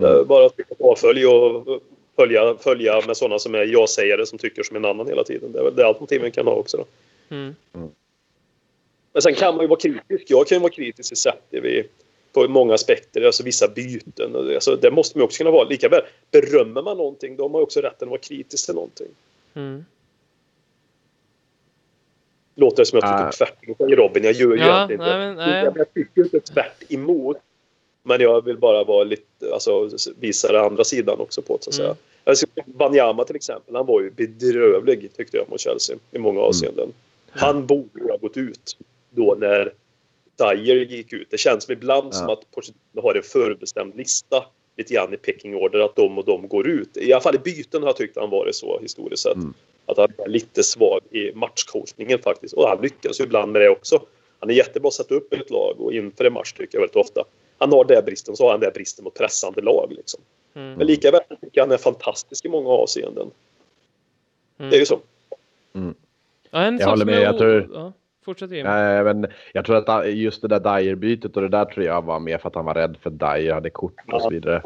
Eh, 0.07 0.23
Bara 0.23 0.45
att 0.45 0.53
avfölj 0.79 1.25
och 1.25 1.81
följa, 2.15 2.55
följa 2.59 3.01
med 3.07 3.17
sådana 3.17 3.39
som 3.39 3.55
är 3.55 3.65
jag-sägare 3.65 4.25
som 4.25 4.37
tycker 4.37 4.63
som 4.63 4.75
en 4.75 4.85
annan 4.85 5.07
hela 5.07 5.23
tiden. 5.23 5.51
Det 5.51 5.59
är 5.59 5.63
väl 5.63 5.75
det 5.75 5.87
alternativen 5.87 6.31
kan 6.31 6.47
ha 6.47 6.53
också. 6.53 6.77
Då. 6.77 6.85
Mm. 7.29 7.55
Men 9.13 9.21
sen 9.21 9.33
kan 9.35 9.55
man 9.55 9.63
ju 9.63 9.67
vara 9.67 9.79
kritisk. 9.79 10.23
Jag 10.27 10.47
kan 10.47 10.55
ju 10.55 10.59
vara 10.59 10.71
kritisk 10.71 11.11
i 11.11 11.15
sättet 11.15 11.63
vi 11.63 11.87
på 12.33 12.47
många 12.47 12.73
aspekter, 12.73 13.21
alltså 13.21 13.43
vissa 13.43 13.67
byten. 13.67 14.35
och 14.35 14.45
det- 14.45 14.55
Alltså, 14.55 14.75
det 14.75 14.91
måste 14.91 15.17
man 15.17 15.25
också 15.25 15.37
kunna 15.37 15.51
vara. 15.51 15.67
Lika 15.69 15.89
väl, 15.89 16.01
berömmer 16.31 16.81
man 16.81 16.97
någonting, 16.97 17.35
då 17.35 17.43
har 17.43 17.49
man 17.49 17.61
också 17.61 17.81
rätten 17.81 18.07
att 18.07 18.09
vara 18.09 18.19
kritisk 18.19 18.65
till 18.65 18.75
någonting. 18.75 19.07
Mm. 19.53 19.85
Låter 22.55 22.77
det 22.77 22.85
som 22.85 22.99
jag 23.01 23.03
tycker 23.03 23.27
Ah. 23.27 23.31
tvärt 23.31 23.63
emot 23.63 23.77
Robin. 23.99 24.23
Jag 24.23 24.33
gör 24.33 24.55
ju 24.55 24.59
Ja, 24.61 24.75
egentligen 24.75 25.01
nej, 25.01 25.29
inte. 25.29 25.35
men, 25.37 25.49
nej. 25.49 25.63
Jag, 25.65 25.77
jag 25.77 25.93
tycker 25.93 26.21
inte 26.23 26.39
tvärt 26.39 26.91
emot. 26.91 27.37
Men 28.03 28.21
jag 28.21 28.45
vill 28.45 28.57
bara 28.57 28.83
vara 28.83 29.03
lite, 29.03 29.53
alltså, 29.53 29.89
visa 30.19 30.51
den 30.51 30.63
andra 30.65 30.83
sidan 30.83 31.19
också 31.19 31.41
på 31.41 31.57
så 31.61 31.69
att 31.69 31.73
säga. 31.75 31.87
Mm. 31.87 31.97
Alltså, 32.23 32.45
Banyama 32.65 33.23
till 33.23 33.35
exempel, 33.35 33.75
han 33.75 33.85
var 33.85 34.01
ju 34.01 34.11
bedrövlig 34.11 35.09
tyckte 35.17 35.37
jag 35.37 35.49
mot 35.49 35.59
Chelsea 35.59 35.97
i 36.11 36.17
många 36.19 36.39
avseenden. 36.41 36.93
Han 37.37 37.67
borde 37.67 37.99
ju 37.99 38.09
ha 38.09 38.17
gått 38.17 38.37
ut 38.37 38.77
då 39.09 39.35
när 39.39 39.73
Dyer 40.37 40.75
gick 40.75 41.13
ut. 41.13 41.27
Det 41.31 41.37
känns 41.37 41.69
ibland 41.69 42.15
som 42.15 42.29
att 42.29 42.51
Pochettino 42.51 43.01
har 43.01 43.15
en 43.15 43.23
förbestämd 43.23 43.95
lista 43.95 44.45
lite 44.77 44.93
grann 44.93 45.13
i 45.13 45.17
picking 45.17 45.55
order 45.55 45.79
att 45.79 45.95
de 45.95 46.17
och 46.17 46.25
de 46.25 46.47
går 46.47 46.67
ut. 46.67 46.97
I 46.97 47.13
alla 47.13 47.21
fall 47.21 47.35
i 47.35 47.39
byten 47.39 47.81
har 47.81 47.89
jag 47.89 47.95
tyckt 47.95 48.17
han 48.17 48.29
varit 48.29 48.55
så 48.55 48.79
historiskt 48.79 49.23
sett. 49.23 49.37
Att 49.85 49.97
han 49.97 50.07
är 50.17 50.27
lite 50.27 50.63
svag 50.63 51.01
i 51.11 51.31
matchcoachningen 51.33 52.19
faktiskt. 52.19 52.53
Och 52.53 52.67
han 52.67 52.81
lyckas 52.81 53.19
ju 53.19 53.23
ibland 53.23 53.51
med 53.51 53.61
det 53.61 53.69
också. 53.69 54.01
Han 54.39 54.49
är 54.49 54.53
jättebra 54.53 54.87
att 54.87 54.93
sätta 54.93 55.15
upp 55.15 55.33
ett 55.33 55.49
lag 55.49 55.75
och 55.81 55.93
inför 55.93 56.25
en 56.25 56.33
match 56.33 56.53
tycker 56.53 56.77
jag 56.77 56.81
väldigt 56.81 56.95
ofta. 56.95 57.23
Han 57.57 57.71
har 57.71 57.85
den 57.85 58.05
bristen, 58.05 58.35
så 58.35 58.43
har 58.43 58.51
han 58.51 58.59
den 58.59 58.71
bristen 58.73 59.03
mot 59.03 59.13
pressande 59.13 59.61
lag. 59.61 59.93
Liksom. 59.95 60.21
Mm. 60.53 60.73
Men 60.73 60.87
lika 60.87 61.11
väl 61.11 61.21
tycker 61.29 61.51
jag 61.53 61.63
han 61.63 61.71
är 61.71 61.77
fantastisk 61.77 62.45
i 62.45 62.49
många 62.49 62.69
avseenden. 62.69 63.31
Mm. 64.59 64.71
Det 64.71 64.77
är 64.77 64.79
ju 64.79 64.85
så. 64.85 64.99
Ja, 66.51 66.59
en 66.61 66.77
Jag 66.77 66.87
håller 66.87 67.05
med, 67.05 67.21
jag 67.21 67.37
tror- 67.37 67.69
Ja, 67.73 67.93
fortsätt. 68.25 68.49
Nej, 68.49 69.03
men 69.03 69.27
jag 69.53 69.65
tror 69.65 69.89
att 69.89 70.13
just 70.13 70.41
det 70.41 70.47
där 70.47 70.59
Dyer-bytet 70.59 71.35
och 71.35 71.41
det 71.41 71.47
där 71.49 71.65
tror 71.65 71.85
jag 71.85 72.01
var 72.01 72.19
mer 72.19 72.37
för 72.37 72.47
att 72.49 72.55
han 72.55 72.65
var 72.65 72.73
rädd 72.73 72.97
för 73.01 73.09
Dyer 73.09 73.53
hade 73.53 73.69
kort 73.69 74.13
och 74.13 74.21
så 74.21 74.29
vidare. 74.29 74.61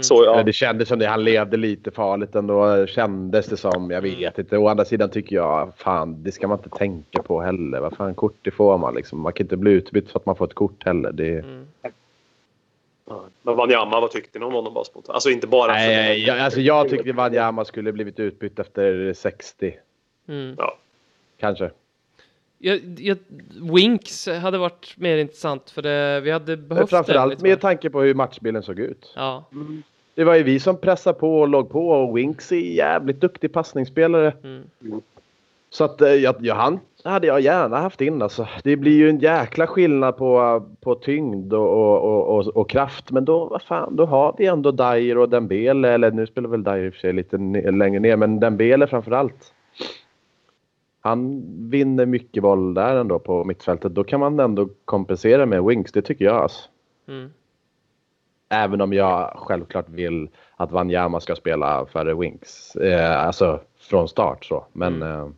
Så 0.00 0.24
ja. 0.24 0.36
Men 0.36 0.46
det 0.46 0.52
kändes 0.52 0.88
som 0.88 0.98
det. 0.98 1.06
Han 1.06 1.24
levde 1.24 1.56
lite 1.56 1.90
farligt 1.90 2.34
ändå. 2.34 2.86
Kändes 2.86 3.46
det 3.46 3.56
som. 3.56 3.90
Jag 3.90 4.02
vet 4.02 4.38
inte. 4.38 4.58
Å 4.58 4.68
andra 4.68 4.84
sidan 4.84 5.10
tycker 5.10 5.36
jag 5.36 5.72
fan 5.76 6.22
det 6.22 6.32
ska 6.32 6.48
man 6.48 6.58
inte 6.58 6.78
tänka 6.78 7.22
på 7.22 7.40
heller. 7.40 7.80
Vad 7.80 7.96
fan 7.96 8.14
kort 8.14 8.36
det 8.42 8.50
får 8.50 8.78
man 8.78 8.94
liksom. 8.94 9.20
Man 9.20 9.32
kan 9.32 9.44
inte 9.44 9.56
bli 9.56 9.70
utbytt 9.72 10.10
för 10.10 10.18
att 10.18 10.26
man 10.26 10.36
får 10.36 10.44
ett 10.44 10.54
kort 10.54 10.84
heller. 10.84 11.12
Det... 11.12 11.44
Men 13.42 13.56
Wanyama, 13.56 14.00
vad 14.00 14.10
tyckte 14.10 14.38
ni 14.38 14.44
om 14.44 14.52
honom 14.52 14.74
bara 14.74 14.84
spontant? 14.84 15.14
Alltså 15.14 15.30
inte 15.30 15.46
bara... 15.46 15.72
Nej, 15.72 16.24
jag, 16.26 16.38
alltså 16.38 16.60
jag 16.60 16.88
tyckte 16.88 17.12
Wanyama 17.12 17.64
skulle 17.64 17.92
blivit 17.92 18.20
utbytt 18.20 18.58
efter 18.58 19.12
60. 19.12 19.74
Mm. 20.28 20.54
Ja. 20.58 20.78
Kanske. 21.40 21.70
Jag, 22.58 22.80
jag, 22.98 23.18
Winks 23.74 24.28
hade 24.28 24.58
varit 24.58 24.94
mer 24.96 25.16
intressant 25.16 25.70
för 25.70 25.82
det, 25.82 26.20
vi 26.20 26.30
hade 26.30 26.56
behövt 26.56 26.86
det 26.86 26.96
Framförallt 26.96 27.40
med 27.40 27.50
mer. 27.50 27.56
tanke 27.56 27.90
på 27.90 28.00
hur 28.00 28.14
matchbilden 28.14 28.62
såg 28.62 28.78
ut. 28.78 29.12
Ja. 29.16 29.44
Det 30.14 30.24
var 30.24 30.34
ju 30.34 30.42
vi 30.42 30.60
som 30.60 30.76
pressade 30.76 31.18
på 31.18 31.40
och 31.40 31.48
låg 31.48 31.70
på 31.70 31.88
och 31.88 32.16
Winks 32.18 32.52
är 32.52 32.56
jävligt 32.56 33.20
duktig 33.20 33.52
passningsspelare. 33.52 34.32
Mm. 34.42 34.62
Så 35.70 35.84
att 35.84 36.00
eh, 36.00 36.08
jag, 36.08 36.34
jag, 36.40 36.54
han 36.54 36.80
hade 37.04 37.26
jag 37.26 37.40
gärna 37.40 37.76
haft 37.76 38.00
in 38.00 38.22
alltså. 38.22 38.48
Det 38.62 38.76
blir 38.76 38.96
ju 38.96 39.08
en 39.08 39.18
jäkla 39.18 39.66
skillnad 39.66 40.16
på, 40.16 40.62
på 40.80 40.94
tyngd 40.94 41.52
och, 41.52 42.04
och, 42.04 42.38
och, 42.38 42.46
och, 42.46 42.70
kraft. 42.70 43.10
Men 43.10 43.24
då, 43.24 43.44
vad 43.44 43.62
fan, 43.62 43.96
då 43.96 44.04
har 44.04 44.34
vi 44.38 44.46
ändå 44.46 44.70
Dyer 44.70 45.18
och 45.18 45.28
Dembele. 45.28 45.88
Eller 45.88 46.10
nu 46.10 46.26
spelar 46.26 46.48
väl 46.48 46.64
Dyer 46.64 46.86
i 46.86 46.88
och 46.88 46.94
för 46.94 47.00
sig 47.00 47.12
lite 47.12 47.36
längre 47.70 48.00
ner. 48.00 48.16
Men 48.16 48.40
Dembele 48.40 48.86
framförallt. 48.86 49.54
Han 51.00 51.42
vinner 51.70 52.06
mycket 52.06 52.42
boll 52.42 52.74
där 52.74 52.96
ändå 52.96 53.18
på 53.18 53.44
mittfältet. 53.44 53.94
Då 53.94 54.04
kan 54.04 54.20
man 54.20 54.40
ändå 54.40 54.68
kompensera 54.84 55.46
med 55.46 55.64
Winks. 55.64 55.92
Det 55.92 56.02
tycker 56.02 56.24
jag 56.24 56.36
alltså. 56.36 56.68
Mm. 57.08 57.30
Även 58.48 58.80
om 58.80 58.92
jag 58.92 59.32
självklart 59.36 59.88
vill 59.88 60.28
att 60.56 60.72
Wanyama 60.72 61.20
ska 61.20 61.36
spela 61.36 61.86
före 61.86 62.14
Winks. 62.14 62.76
Eh, 62.76 63.26
alltså 63.26 63.60
från 63.78 64.08
start 64.08 64.44
så. 64.44 64.64
Men, 64.72 65.02
eh, 65.02 65.28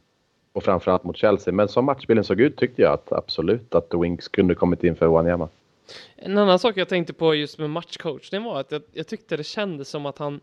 och 0.53 0.63
framförallt 0.63 1.05
mot 1.05 1.17
Chelsea. 1.17 1.55
Men 1.55 1.69
som 1.69 1.85
matchbilden 1.85 2.25
såg 2.25 2.41
ut 2.41 2.57
tyckte 2.57 2.83
jag 2.83 2.93
att 2.93 3.13
absolut 3.13 3.75
att 3.75 3.95
Winks 3.95 4.29
kunde 4.29 4.55
kommit 4.55 4.85
in 4.85 4.97
för 4.97 5.07
Wanyama. 5.07 5.49
En 6.17 6.39
annan 6.39 6.59
sak 6.59 6.77
jag 6.77 6.89
tänkte 6.89 7.13
på 7.13 7.35
just 7.35 7.59
med 7.59 7.71
matchcoachning 7.71 8.43
var 8.43 8.61
att 8.61 8.73
jag, 8.73 8.83
jag 8.93 9.07
tyckte 9.07 9.37
det 9.37 9.45
kändes 9.45 9.89
som 9.89 10.07
att 10.07 10.19
han 10.19 10.41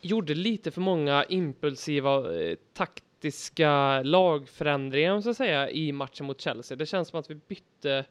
gjorde 0.00 0.34
lite 0.34 0.70
för 0.70 0.80
många 0.80 1.24
impulsiva 1.24 2.16
eh, 2.16 2.56
taktiska 3.20 4.02
lagförändringar, 4.02 5.12
om 5.12 5.18
att 5.18 5.36
säga, 5.36 5.70
i 5.70 5.92
matchen 5.92 6.26
mot 6.26 6.40
Chelsea. 6.40 6.76
Det 6.76 6.86
känns 6.86 7.08
som 7.08 7.20
att 7.20 7.30
vi 7.30 7.34
bytte 7.34 8.04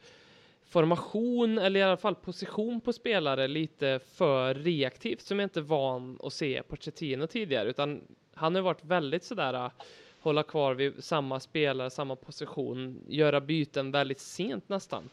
formation 0.65 1.57
eller 1.57 1.79
i 1.79 1.83
alla 1.83 1.97
fall 1.97 2.15
position 2.15 2.81
på 2.81 2.93
spelare 2.93 3.47
lite 3.47 3.99
för 4.13 4.53
reaktivt 4.53 5.21
som 5.21 5.39
jag 5.39 5.45
inte 5.45 5.61
van 5.61 6.19
att 6.23 6.33
se 6.33 6.63
Pochettino 6.63 7.27
tidigare, 7.27 7.69
utan 7.69 8.01
han 8.33 8.55
har 8.55 8.61
varit 8.61 8.85
väldigt 8.85 9.23
sådär 9.23 9.53
äh, 9.53 9.71
hålla 10.19 10.43
kvar 10.43 10.73
vid 10.73 11.03
samma 11.03 11.39
spelare, 11.39 11.89
samma 11.89 12.15
position, 12.15 13.03
göra 13.07 13.41
byten 13.41 13.91
väldigt 13.91 14.19
sent 14.19 14.69
nästan. 14.69 15.09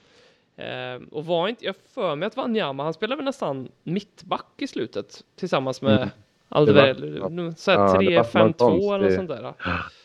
Eh, 0.56 1.00
och 1.10 1.26
var 1.26 1.48
inte, 1.48 1.64
jag 1.64 1.76
för 1.76 2.16
mig 2.16 2.26
att 2.26 2.36
Wanyama, 2.36 2.82
han 2.82 2.94
spelade 2.94 3.16
väl 3.16 3.24
nästan 3.24 3.68
mittback 3.82 4.52
i 4.56 4.66
slutet 4.66 5.24
tillsammans 5.36 5.82
med 5.82 5.96
Mm. 5.96 6.08
Alderweireld, 6.48 7.58
så 7.58 7.70
här 7.70 7.78
ja, 7.78 7.86
det 7.86 8.16
var 8.16 8.42
någon 8.42 8.54
3-5-2 8.54 8.94
eller 8.94 9.04
något 9.04 9.14
sånt 9.14 9.28
där. 9.28 9.54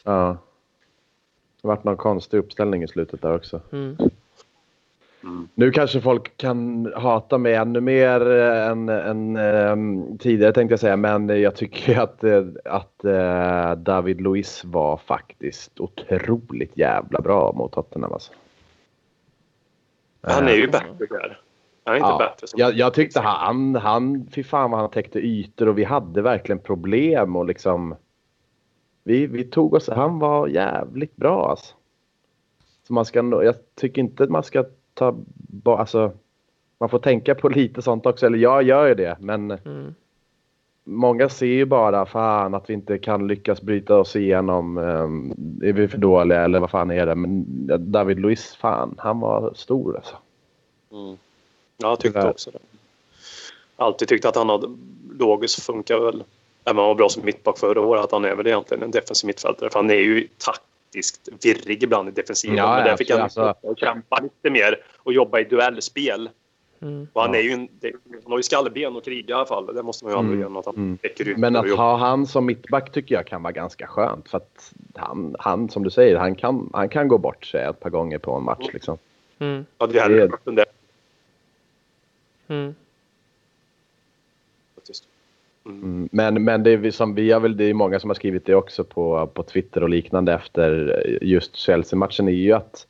Ja. 0.03 0.37
Det 1.61 1.67
varit 1.67 1.83
någon 1.83 1.97
konstig 1.97 2.37
uppställning 2.37 2.83
i 2.83 2.87
slutet 2.87 3.21
där 3.21 3.35
också. 3.35 3.61
Mm. 3.71 3.97
Nu 5.55 5.71
kanske 5.71 6.01
folk 6.01 6.37
kan 6.37 6.91
hata 6.95 7.37
mig 7.37 7.55
ännu 7.55 7.81
mer 7.81 8.31
eh, 8.31 8.67
än, 8.67 8.89
än 8.89 9.35
ehm, 9.37 10.17
tidigare 10.17 10.53
tänkte 10.53 10.73
jag 10.73 10.79
säga. 10.79 10.97
Men 10.97 11.41
jag 11.41 11.55
tycker 11.55 11.99
att, 11.99 12.23
eh, 12.23 12.43
att 12.65 13.05
eh, 13.05 13.75
David 13.75 14.21
Luiz 14.21 14.65
var 14.65 14.97
faktiskt 14.97 15.79
otroligt 15.79 16.77
jävla 16.77 17.21
bra 17.21 17.53
mot 17.55 17.71
Tottenham. 17.71 18.13
Alltså. 18.13 18.31
Han 20.21 20.47
är 20.47 20.55
ju 20.55 20.67
bättre 20.67 21.05
där. 21.09 21.39
Han 21.91 22.09
är 22.09 22.13
inte 22.13 22.23
Ja, 22.23 22.29
bättre. 22.31 22.47
Som 22.47 22.59
jag, 22.59 22.73
jag 22.73 22.93
tyckte 22.93 23.19
han, 23.19 23.75
han, 23.75 24.27
fy 24.31 24.43
fan 24.43 24.71
vad 24.71 24.79
han 24.79 24.89
täckte 24.89 25.19
ytor 25.19 25.67
och 25.67 25.77
vi 25.77 25.83
hade 25.83 26.21
verkligen 26.21 26.59
problem 26.59 27.35
och 27.35 27.45
liksom. 27.45 27.95
Vi, 29.03 29.27
vi 29.27 29.43
tog 29.43 29.73
oss, 29.73 29.89
han 29.89 30.19
var 30.19 30.47
jävligt 30.47 31.15
bra 31.15 31.49
alltså. 31.49 31.75
Så 32.87 32.93
man 32.93 33.05
ska, 33.05 33.43
jag 33.43 33.55
tycker 33.75 34.01
inte 34.01 34.23
att 34.23 34.29
man 34.29 34.43
ska 34.43 34.65
ta, 34.93 35.15
ba- 35.35 35.77
alltså. 35.77 36.11
Man 36.79 36.89
får 36.89 36.99
tänka 36.99 37.35
på 37.35 37.49
lite 37.49 37.81
sånt 37.81 38.05
också, 38.05 38.25
eller 38.25 38.37
jag 38.37 38.63
gör 38.63 38.87
ju 38.87 38.95
det, 38.95 39.17
men 39.19 39.51
Mm. 39.51 39.95
många 40.83 41.29
ser 41.29 41.45
ju 41.45 41.65
bara 41.65 42.05
fan 42.05 42.53
att 42.53 42.69
vi 42.69 42.73
inte 42.73 42.97
kan 42.97 43.27
lyckas 43.27 43.61
bryta 43.61 43.95
oss 43.99 44.15
igenom. 44.15 44.77
Um, 44.77 45.31
är 45.63 45.73
vi 45.73 45.87
för 45.87 45.97
dåliga 45.97 46.41
eller 46.41 46.59
vad 46.59 46.69
fan 46.69 46.91
är 46.91 47.05
det? 47.05 47.15
Men 47.15 47.45
David 47.91 48.19
Luiz, 48.19 48.55
fan, 48.55 48.95
han 48.97 49.19
var 49.19 49.51
stor 49.55 49.95
alltså. 49.95 50.15
Mm. 50.91 51.17
Ja, 51.81 51.89
jag 51.89 51.99
tyckte 51.99 52.27
också 52.29 52.51
det. 52.51 52.59
Alltid 53.75 54.07
tyckt 54.07 54.25
att 54.25 54.35
han 54.35 54.49
hade 54.49 54.67
logiskt 55.19 55.63
funkar 55.63 55.99
väl. 55.99 56.23
Även 56.65 56.77
om 56.77 56.77
han 56.77 56.87
var 56.87 56.95
bra 56.95 57.09
som 57.09 57.25
mittback 57.25 57.57
förra 57.57 57.81
året. 57.81 58.03
Att 58.03 58.11
han 58.11 58.25
är 58.25 58.35
väl 58.35 58.47
egentligen 58.47 58.83
en 58.83 58.91
defensiv 58.91 59.27
mittfältare. 59.27 59.69
För 59.69 59.79
han 59.79 59.89
är 59.89 59.95
ju 59.95 60.27
taktiskt 60.37 61.29
virrig 61.43 61.83
ibland 61.83 62.09
i 62.09 62.11
defensiven. 62.11 62.57
Ja, 62.57 62.75
men 62.75 62.83
där 62.85 62.97
fick 62.97 63.11
han 63.11 63.21
alltså- 63.21 63.55
kämpa 63.77 64.19
lite 64.21 64.49
mer 64.49 64.79
och 64.97 65.13
jobba 65.13 65.39
i 65.39 65.43
duellspel. 65.43 66.29
Mm. 66.81 67.07
Och 67.13 67.21
han, 67.21 67.33
Ja. 67.33 67.39
är 67.39 67.43
ju 67.43 67.51
en, 67.51 67.67
han 68.23 68.31
har 68.31 68.37
ju 68.39 68.43
skallben 68.43 68.95
och 68.95 69.03
kriga 69.05 69.29
i 69.29 69.33
alla 69.33 69.45
fall. 69.45 69.75
Det 69.75 69.83
måste 69.83 70.05
man 70.05 70.13
ju 70.13 70.19
ändå 70.19 70.31
Mm. 70.33 70.43
honom. 70.43 70.57
Att 70.57 70.65
han 70.65 70.75
Mm. 70.75 71.39
Men 71.41 71.55
att 71.55 71.69
ha 71.77 71.97
han 71.97 72.27
som 72.27 72.45
mittback 72.45 72.91
tycker 72.91 73.15
jag 73.15 73.27
kan 73.27 73.43
vara 73.43 73.51
ganska 73.51 73.87
skönt. 73.87 74.29
För 74.29 74.37
att 74.37 74.73
han, 74.95 75.35
han 75.39 75.69
som 75.69 75.83
du 75.83 75.89
säger, 75.89 76.17
han 76.17 76.35
kan, 76.35 76.69
han 76.73 76.89
kan 76.89 77.07
gå 77.07 77.17
bort 77.17 77.45
sig 77.45 77.63
ett 77.65 77.79
par 77.79 77.89
gånger 77.89 78.17
på 78.17 78.33
en 78.35 78.43
match. 78.43 78.67
Liksom. 78.73 78.97
Mm. 79.39 79.65
hade 79.77 79.93
ju 79.93 79.99
hellre 79.99 80.27
det- 80.45 80.51
där 80.51 80.65
Mm. 82.51 82.75
Mm, 85.65 86.09
Men, 86.11 86.43
men 86.43 86.63
det 86.63 86.71
är 86.71 86.91
som 86.91 87.15
vi 87.15 87.31
har 87.31 87.39
väl, 87.39 87.57
det 87.57 87.63
är 87.63 87.73
många 87.73 87.99
som 87.99 88.09
har 88.09 88.15
skrivit 88.15 88.45
det 88.45 88.55
också 88.55 88.83
på, 88.83 89.27
på 89.27 89.43
Twitter 89.43 89.83
och 89.83 89.89
liknande 89.89 90.33
efter 90.33 91.03
just 91.21 91.55
Chelsea-matchen 91.55 92.27
är 92.27 92.31
ju 92.31 92.53
att 92.53 92.87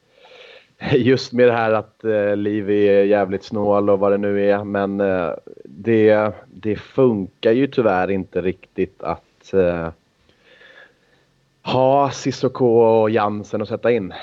just 0.92 1.34
med 1.34 1.48
det 1.48 1.54
här 1.54 1.72
att 1.72 2.04
eh, 2.04 2.36
Liv 2.36 2.70
är 2.70 3.04
jävligt 3.04 3.44
snål 3.44 3.90
och 3.90 4.00
vad 4.00 4.12
det 4.12 4.18
nu 4.18 4.50
är. 4.50 4.64
Men 4.64 5.02
eh, 5.02 5.32
det, 5.64 6.32
det 6.48 6.76
funkar 6.76 7.52
ju 7.52 7.68
tyvärr 7.68 8.12
inte 8.12 8.42
riktigt 8.42 9.04
att 9.04 9.54
eh, 9.54 9.90
ha 11.64 12.12
Sissoko 12.12 12.66
och 12.66 13.10
Jansen 13.10 13.62
att 13.62 13.68
sätta 13.68 13.92
in. 13.92 14.14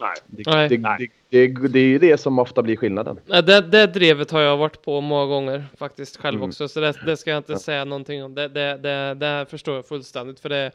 Nej. 0.00 0.14
Det, 0.26 0.42
Nej. 0.46 0.68
det, 0.68 0.76
det, 0.76 1.08
det, 1.34 1.68
det 1.68 1.78
är 1.78 1.84
ju 1.86 1.98
det 1.98 2.18
som 2.18 2.38
ofta 2.38 2.62
blir 2.62 2.76
skillnaden. 2.76 3.20
Det, 3.26 3.60
det 3.60 3.86
drevet 3.86 4.30
har 4.30 4.40
jag 4.40 4.56
varit 4.56 4.82
på 4.82 5.00
många 5.00 5.26
gånger 5.26 5.64
faktiskt 5.76 6.16
själv 6.16 6.36
Mm. 6.36 6.48
också, 6.48 6.68
så 6.68 6.80
det, 6.80 6.94
det 7.06 7.16
ska 7.16 7.30
jag 7.30 7.38
inte 7.38 7.58
säga 7.58 7.84
någonting 7.84 8.24
om. 8.24 8.34
Det, 8.34 8.48
det, 8.48 9.14
det, 9.14 9.46
förstår 9.48 9.74
jag 9.74 9.86
fullständigt, 9.86 10.40
för 10.40 10.48
det, 10.48 10.70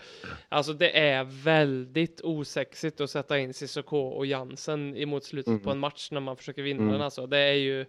alltså 0.50 0.74
det 0.74 1.00
är 1.00 1.24
väldigt 1.44 2.22
osexigt 2.22 3.02
att 3.02 3.10
sätta 3.10 3.40
in 3.40 3.54
Cissoko 3.54 3.98
och 3.98 4.26
Jansen 4.26 4.98
emot 4.98 5.24
slutet 5.24 5.48
Mm. 5.48 5.60
på 5.60 5.72
en 5.72 5.80
match 5.80 6.12
när 6.12 6.20
man 6.20 6.36
försöker 6.38 6.62
vinna 6.62 6.82
Mm. 6.82 6.94
den. 6.94 7.02
Alltså. 7.02 7.28
Det 7.28 7.38
är 7.38 7.54
ju, 7.54 7.86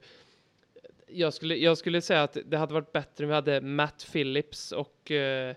jag, 1.08 1.34
skulle, 1.34 1.56
jag 1.56 1.78
skulle 1.78 2.00
säga 2.02 2.22
att 2.22 2.36
det 2.46 2.56
hade 2.56 2.74
varit 2.74 2.92
bättre 2.92 3.24
om 3.24 3.28
vi 3.28 3.34
hade 3.34 3.60
Matt 3.60 4.06
Phillips 4.12 4.72
och 4.72 5.10
eh, 5.10 5.54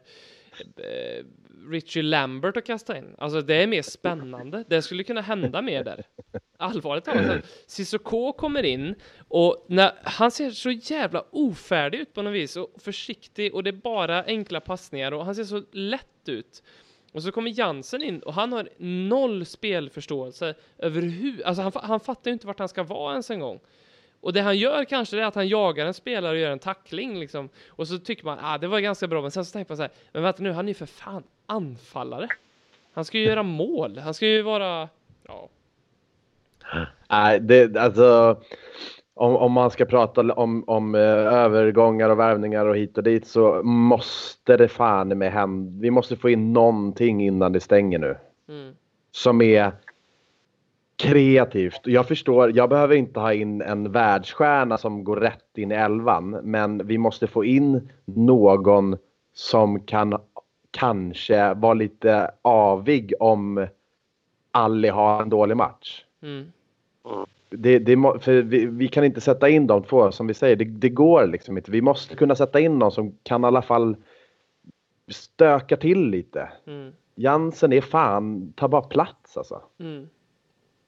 Richie 1.69 2.03
Lambert 2.03 2.57
att 2.57 2.65
kasta 2.65 2.97
in. 2.97 3.15
Alltså 3.17 3.41
det 3.41 3.55
är 3.55 3.67
mer 3.67 3.81
spännande. 3.81 4.63
Det 4.67 4.81
skulle 4.81 5.03
kunna 5.03 5.21
hända 5.21 5.61
mer 5.61 5.83
där. 5.83 6.05
Allvarligt 6.57 7.05
talat. 7.05 7.45
Cissoko 7.67 8.33
kommer 8.33 8.63
in 8.63 8.95
och 9.27 9.65
när, 9.69 9.91
han 10.03 10.31
ser 10.31 10.49
så 10.51 10.71
jävla 10.71 11.25
ofärdig 11.31 11.99
ut 11.99 12.13
på 12.13 12.21
något 12.21 12.33
vis 12.33 12.55
och 12.55 12.69
försiktig 12.77 13.55
och 13.55 13.63
det 13.63 13.69
är 13.69 13.71
bara 13.71 14.23
enkla 14.23 14.59
passningar 14.59 15.11
och 15.11 15.25
han 15.25 15.35
ser 15.35 15.43
så 15.43 15.63
lätt 15.71 16.29
ut. 16.29 16.63
Och 17.11 17.23
så 17.23 17.31
kommer 17.31 17.59
Jansen 17.59 18.03
in 18.03 18.19
och 18.19 18.33
han 18.33 18.53
har 18.53 18.69
noll 18.77 19.45
spelförståelse 19.45 20.55
överhuvud. 20.77 21.41
Alltså 21.43 21.63
han, 21.63 21.71
han 21.75 21.99
fattar 21.99 22.31
ju 22.31 22.33
inte 22.33 22.47
vart 22.47 22.59
han 22.59 22.69
ska 22.69 22.83
vara 22.83 23.11
ens 23.11 23.31
en 23.31 23.39
gång. 23.39 23.59
Och 24.23 24.33
det 24.33 24.41
han 24.41 24.57
gör 24.57 24.85
kanske 24.85 25.21
är 25.21 25.25
att 25.25 25.35
han 25.35 25.47
jagar 25.47 25.85
en 25.85 25.93
spelare 25.93 26.31
och 26.31 26.39
gör 26.39 26.51
en 26.51 26.59
tackling 26.59 27.19
liksom. 27.19 27.49
Och 27.67 27.87
så 27.87 27.97
tycker 27.97 28.25
man, 28.25 28.37
ah 28.41 28.57
det 28.57 28.67
var 28.67 28.79
ganska 28.79 29.07
bra, 29.07 29.21
men 29.21 29.31
sen 29.31 29.45
så 29.45 29.51
tänker 29.51 29.71
man 29.71 29.77
så 29.77 29.83
här, 29.83 29.91
men 30.11 30.23
vänta 30.23 30.43
nu, 30.43 30.51
han 30.51 30.65
är 30.65 30.69
ju 30.69 30.73
för 30.73 30.85
fan 30.85 31.23
anfallare. 31.45 32.27
Han 32.93 33.05
ska 33.05 33.17
ju 33.17 33.25
göra 33.25 33.43
mål, 33.43 33.97
han 33.97 34.13
ska 34.13 34.27
ju 34.27 34.41
vara, 34.41 34.89
ja. 35.27 35.49
Nej, 37.09 37.39
det, 37.39 37.77
alltså, 37.77 38.37
om, 39.13 39.35
om 39.35 39.51
man 39.51 39.71
ska 39.71 39.85
prata 39.85 40.21
om, 40.21 40.63
om 40.67 40.95
eh, 40.95 41.01
övergångar 41.33 42.09
och 42.09 42.19
värvningar 42.19 42.65
och 42.65 42.77
hit 42.77 42.97
och 42.97 43.03
dit 43.03 43.27
så 43.27 43.63
måste 43.63 44.57
det 44.57 44.67
fan 44.67 45.17
med 45.17 45.31
hem. 45.31 45.79
Vi 45.79 45.91
måste 45.91 46.15
få 46.15 46.29
in 46.29 46.53
någonting 46.53 47.25
innan 47.25 47.51
det 47.51 47.59
stänger 47.59 47.99
nu. 47.99 48.17
Mm. 48.49 48.75
Som 49.11 49.41
är 49.41 49.71
kreativt. 51.03 51.81
Jag 51.83 52.07
förstår, 52.07 52.57
jag 52.57 52.69
behöver 52.69 52.95
inte 52.95 53.19
ha 53.19 53.33
in 53.33 53.61
en 53.61 53.91
världsstjärna 53.91 54.77
som 54.77 55.03
går 55.03 55.15
rätt 55.15 55.57
in 55.57 55.71
i 55.71 55.75
elvan. 55.75 56.29
Men 56.29 56.87
vi 56.87 56.97
måste 56.97 57.27
få 57.27 57.45
in 57.45 57.89
någon 58.05 58.97
som 59.33 59.79
kan 59.79 60.17
kanske 60.71 61.53
vara 61.53 61.73
lite 61.73 62.31
avig 62.41 63.13
om 63.19 63.67
Ali 64.51 64.87
har 64.87 65.21
en 65.21 65.29
dålig 65.29 65.57
match. 65.57 66.05
Mm. 66.21 66.51
Det, 67.49 67.79
det, 67.79 67.95
för 68.19 68.41
vi, 68.41 68.65
vi 68.65 68.87
kan 68.87 69.03
inte 69.03 69.21
sätta 69.21 69.49
in 69.49 69.67
de 69.67 69.83
två 69.83 70.11
som 70.11 70.27
vi 70.27 70.33
säger. 70.33 70.55
Det, 70.55 70.65
det 70.65 70.89
går 70.89 71.27
liksom 71.27 71.57
inte. 71.57 71.71
Vi 71.71 71.81
måste 71.81 72.15
kunna 72.15 72.35
sätta 72.35 72.59
in 72.59 72.79
någon 72.79 72.91
som 72.91 73.17
kan 73.23 73.43
i 73.43 73.47
alla 73.47 73.61
fall 73.61 73.95
stöka 75.07 75.77
till 75.77 76.09
lite. 76.09 76.49
Mm. 76.67 76.91
Jansen 77.15 77.73
är 77.73 77.81
fan, 77.81 78.53
ta 78.55 78.67
bara 78.67 78.81
plats 78.81 79.37
alltså. 79.37 79.61
Mm. 79.79 80.09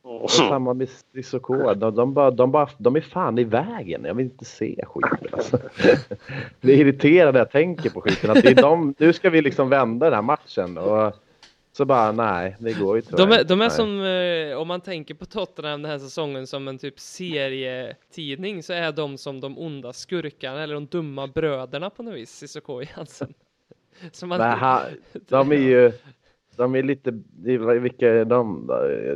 Och 0.08 0.32
samma 0.32 0.74
med 0.74 0.90
Sissoko. 1.14 1.74
De, 1.74 1.96
de, 1.96 2.14
bara, 2.14 2.32
de, 2.32 2.52
bara, 2.52 2.70
de 2.78 2.96
är 2.96 3.02
fan 3.02 3.38
i 3.38 3.44
vägen. 3.44 4.06
Jag 4.06 4.14
vill 4.14 4.26
inte 4.26 4.46
se 4.46 4.86
skiten. 4.88 5.28
Alltså. 5.32 5.60
Det 6.62 6.74
är 6.74 6.78
irriterande 6.78 7.32
när 7.32 7.40
jag 7.40 7.52
tänker 7.52 7.90
på 7.90 8.02
skiten. 8.02 8.30
Att 8.30 8.42
det 8.42 8.50
är 8.50 8.56
de, 8.56 8.96
nu 8.98 9.14
ska 9.14 9.30
vi 9.30 9.42
liksom 9.42 9.70
vända 9.70 10.06
den 10.06 10.16
här 10.16 10.22
matchen. 10.22 10.78
Och 10.78 11.14
så 11.72 11.86
bara 11.86 12.12
nej, 12.12 12.56
det 12.60 12.74
går 12.74 12.96
ju 12.96 13.02
tyvärr 13.02 13.28
De 13.28 13.32
är, 13.32 13.44
de 13.44 13.62
är 13.62 13.70
som, 13.70 14.04
eh, 14.04 14.62
om 14.62 14.68
man 14.68 14.82
tänker 14.82 15.14
på 15.14 15.26
Tottenham 15.26 15.82
den 15.82 15.92
här 15.92 16.00
säsongen 16.00 16.48
som 16.48 16.68
en 16.68 16.78
typ 16.78 17.00
serietidning 17.00 18.64
så 18.64 18.74
är 18.74 18.92
de 18.92 19.18
som 19.18 19.42
de 19.42 19.58
onda 19.58 19.94
skurkarna 19.94 20.64
eller 20.64 20.74
de 20.74 20.86
dumma 20.86 21.28
bröderna 21.28 21.90
på 21.90 22.04
något 22.04 22.16
vis, 22.16 22.38
Cissoko 22.38 22.74
och 22.74 22.84
Jansen. 22.98 23.34
Som 24.12 24.30
man, 24.30 24.42
ha, 24.42 24.82
de 25.14 25.52
är 25.52 25.56
ju... 25.56 25.92
De 26.56 26.76
är 26.76 26.84
lite... 26.84 27.12
Vilka 27.82 28.10
är 28.10 28.26
de? 28.26 28.68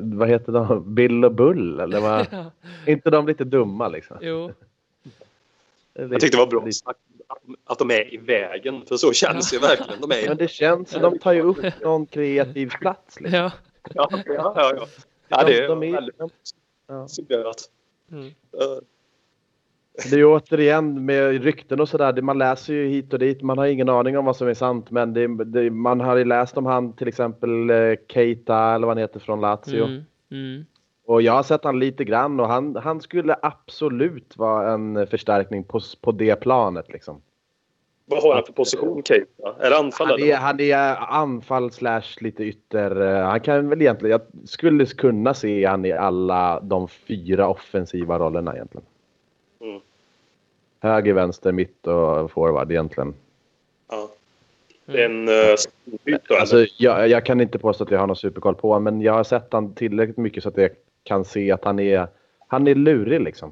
Vad 0.01 0.29
heter 0.29 0.51
de? 0.51 0.95
Bill 0.95 1.25
och 1.25 1.33
Bull? 1.33 1.79
Eller 1.79 1.99
vad? 1.99 2.27
Ja, 2.31 2.51
inte 2.85 3.09
de 3.09 3.27
lite 3.27 3.43
dumma 3.43 3.87
liksom? 3.87 4.17
jo, 4.21 4.51
Jag 5.93 6.19
tyckte 6.19 6.37
det 6.37 6.43
var 6.43 6.47
bra 6.47 6.71
sagt 6.71 6.99
att, 7.27 7.37
att 7.65 7.79
de 7.79 7.91
är 7.91 8.13
i 8.13 8.17
vägen. 8.17 8.85
För 8.85 8.97
så 8.97 9.13
känns 9.13 9.51
det 9.51 9.59
verkligen. 9.59 10.01
De 10.01 10.11
är 10.11 10.27
Men 10.27 10.37
det 10.37 10.51
känns 10.51 10.89
som 10.89 11.01
de 11.01 11.19
tar 11.19 11.33
ju 11.33 11.41
upp 11.41 11.81
någon 11.81 12.05
kreativ 12.05 12.69
plats. 12.69 13.21
Liksom. 13.21 13.39
ja. 13.39 13.51
Ja, 13.93 14.09
ja, 14.11 14.23
ja. 14.25 14.53
ja. 14.55 14.87
ja 15.27 15.43
det 15.43 15.57
är 15.57 15.61
de, 15.61 15.67
de 15.67 15.87
är, 15.87 15.93
väldigt 15.93 16.17
de, 16.17 16.29
ja. 16.87 17.07
Mm. 18.11 18.31
Det 20.09 20.15
är 20.15 20.17
ju 20.17 20.25
återigen 20.25 21.05
med 21.05 21.43
rykten 21.43 21.79
och 21.79 21.89
sådär. 21.89 22.21
Man 22.21 22.37
läser 22.37 22.73
ju 22.73 22.87
hit 22.87 23.13
och 23.13 23.19
dit. 23.19 23.41
Man 23.41 23.57
har 23.57 23.65
ingen 23.65 23.89
aning 23.89 24.17
om 24.17 24.25
vad 24.25 24.35
som 24.35 24.47
är 24.47 24.53
sant. 24.53 24.91
Men 24.91 25.13
det, 25.13 25.43
det, 25.45 25.69
man 25.71 25.99
har 25.99 26.15
ju 26.15 26.25
läst 26.25 26.57
om 26.57 26.65
han 26.65 26.93
till 26.93 27.07
exempel 27.07 27.69
eh, 27.69 27.93
Keita 28.09 28.57
eller 28.75 28.87
vad 28.87 28.97
han 28.97 29.01
heter 29.01 29.19
från 29.19 29.41
Lazio. 29.41 29.83
Mm. 29.85 30.03
Mm. 30.31 30.65
Och 31.05 31.21
jag 31.21 31.33
har 31.33 31.43
sett 31.43 31.63
han 31.63 31.79
lite 31.79 32.03
grann 32.03 32.39
och 32.39 32.47
han, 32.47 32.75
han 32.75 33.01
skulle 33.01 33.35
absolut 33.41 34.37
vara 34.37 34.71
en 34.73 35.07
förstärkning 35.07 35.63
på, 35.63 35.79
på 36.01 36.11
det 36.11 36.35
planet 36.35 36.85
liksom. 36.89 37.21
vad 38.05 38.23
har 38.23 38.35
han 38.35 38.43
för 38.45 38.53
position, 38.53 39.03
Keita? 39.03 39.55
Är 39.59 39.69
det 39.69 39.77
anfall? 39.77 40.07
Han 40.07 40.19
är, 40.19 40.35
han 40.35 40.59
är 40.59 40.95
anfall 41.13 41.71
slash 41.71 42.01
lite 42.21 42.43
ytter. 42.43 43.01
eh, 43.01 43.25
Han 43.27 43.39
kan 43.39 43.69
väl 43.69 43.81
egentligen, 43.81 44.11
jag 44.11 44.49
skulle 44.49 44.85
kunna 44.85 45.33
se 45.33 45.65
han 45.65 45.85
i 45.85 45.91
alla 45.91 46.59
de 46.59 46.87
fyra 46.87 47.47
offensiva 47.47 48.19
rollerna 48.19 48.53
egentligen. 48.55 48.85
Mm. 50.81 50.93
Höger, 50.93 51.13
vänster, 51.13 51.51
mitt 51.51 51.87
och 51.87 52.31
forward 52.31 52.71
egentligen. 52.71 53.13
Ja. 53.89 54.09
Det 54.85 55.01
är 55.01 55.05
en 55.05 55.29
uh, 55.29 55.55
byte, 56.03 56.39
Alltså, 56.39 56.65
jag, 56.77 57.07
jag 57.09 57.25
kan 57.25 57.41
inte 57.41 57.59
påstå 57.59 57.83
att 57.83 57.91
jag 57.91 57.99
har 57.99 58.07
någon 58.07 58.15
superkoll 58.15 58.55
på 58.55 58.67
honom, 58.67 58.83
men 58.83 59.01
jag 59.01 59.13
har 59.13 59.23
sett 59.23 59.53
han 59.53 59.73
tillräckligt 59.73 60.17
mycket 60.17 60.43
så 60.43 60.49
att 60.49 60.57
jag 60.57 60.69
kan 61.03 61.25
se 61.25 61.51
att 61.51 61.65
han 61.65 61.79
är, 61.79 62.07
han 62.47 62.67
är 62.67 62.75
lurig 62.75 63.21
liksom. 63.21 63.51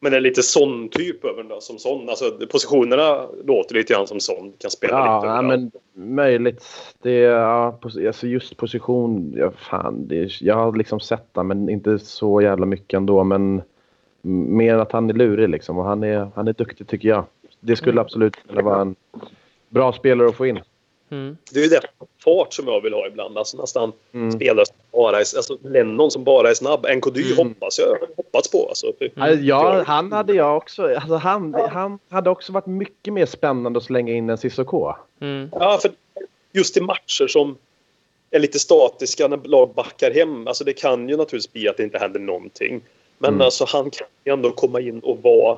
Men 0.00 0.12
det 0.12 0.18
är 0.18 0.20
lite 0.20 0.42
sån 0.42 0.88
typ 0.88 1.24
över 1.24 1.36
den 1.36 1.48
då, 1.48 1.60
som 1.60 1.78
sån. 1.78 2.08
Alltså 2.08 2.38
positionerna 2.50 3.26
låter 3.44 3.74
lite 3.74 3.92
grann 3.92 4.06
som 4.06 4.20
sån. 4.20 4.52
Kan 4.58 4.70
spela 4.70 4.92
Ja, 4.92 5.16
lite 5.16 5.26
ja 5.26 5.42
men 5.42 5.70
möjligt. 6.14 6.64
Det 7.02 7.10
är, 7.24 7.30
ja, 7.30 7.78
pos- 7.82 8.06
alltså 8.06 8.26
just 8.26 8.56
position, 8.56 9.34
ja, 9.36 9.50
fan, 9.50 10.08
det 10.08 10.18
är, 10.22 10.36
jag 10.40 10.54
har 10.54 10.76
liksom 10.76 11.00
sett 11.00 11.28
han, 11.32 11.46
men 11.46 11.68
inte 11.68 11.98
så 11.98 12.40
jävla 12.40 12.66
mycket 12.66 12.96
ändå. 12.96 13.24
Men 13.24 13.62
mer 14.28 14.74
att 14.74 14.92
han 14.92 15.10
är 15.10 15.14
lurig 15.14 15.48
liksom 15.48 15.78
och 15.78 15.84
han 15.84 16.02
är, 16.04 16.28
han 16.34 16.48
är 16.48 16.52
duktig 16.52 16.88
tycker 16.88 17.08
jag. 17.08 17.24
Det 17.60 17.76
skulle 17.76 18.00
absolut 18.00 18.36
kunna 18.48 18.62
vara 18.62 18.80
en 18.80 18.96
bra 19.68 19.92
spelare 19.92 20.28
att 20.28 20.34
få 20.36 20.46
in. 20.46 20.60
Mm. 21.10 21.36
Det 21.52 21.58
är 21.58 21.62
ju 21.62 21.68
det 21.68 21.80
fart 22.24 22.52
som 22.52 22.68
jag 22.68 22.80
vill 22.80 22.92
ha 22.92 23.06
ibland. 23.06 23.38
Alltså 23.38 23.56
nästan 23.56 23.92
Mm. 24.12 24.32
spelare 24.32 24.66
som 24.66 24.76
bara 24.92 25.16
är... 25.16 25.18
Alltså 25.36 25.58
Lennon 25.62 26.10
som 26.10 26.24
bara 26.24 26.50
är 26.50 26.54
snabb. 26.54 26.86
Nkoddy 26.96 27.32
Mm. 27.32 27.48
hoppas 27.48 27.78
jag 27.78 28.16
hoppats 28.16 28.50
på. 28.50 28.68
Alltså. 28.68 28.92
Ja, 29.14 29.30
Ja, 29.30 29.82
han 29.86 30.12
hade 30.12 30.34
jag 30.34 30.56
också. 30.56 30.94
Alltså 30.94 31.14
han, 31.14 31.54
han 31.54 31.98
hade 32.08 32.30
också 32.30 32.52
varit 32.52 32.66
mycket 32.66 33.12
mer 33.12 33.26
spännande 33.26 33.76
att 33.78 33.84
slänga 33.84 34.12
in 34.12 34.30
än 34.30 34.38
Cissoko. 34.38 34.92
Mm. 35.20 35.48
Ja, 35.52 35.78
för 35.82 35.90
just 36.52 36.76
i 36.76 36.80
matcher 36.80 37.26
som 37.26 37.56
är 38.30 38.38
lite 38.38 38.58
statiska 38.58 39.28
när 39.28 39.40
lag 39.44 39.74
backar 39.74 40.10
hem. 40.10 40.46
Alltså 40.46 40.64
det 40.64 40.72
kan 40.72 41.08
ju 41.08 41.16
naturligtvis 41.16 41.52
bli 41.52 41.68
att 41.68 41.76
det 41.76 41.82
inte 41.82 41.98
händer 41.98 42.20
någonting. 42.20 42.80
Men 43.18 43.28
Mm. 43.34 43.40
alltså 43.40 43.64
han 43.68 43.90
kan 43.90 44.06
ju 44.24 44.32
ändå 44.32 44.50
komma 44.50 44.80
in 44.80 45.00
och 45.00 45.18
vara 45.22 45.56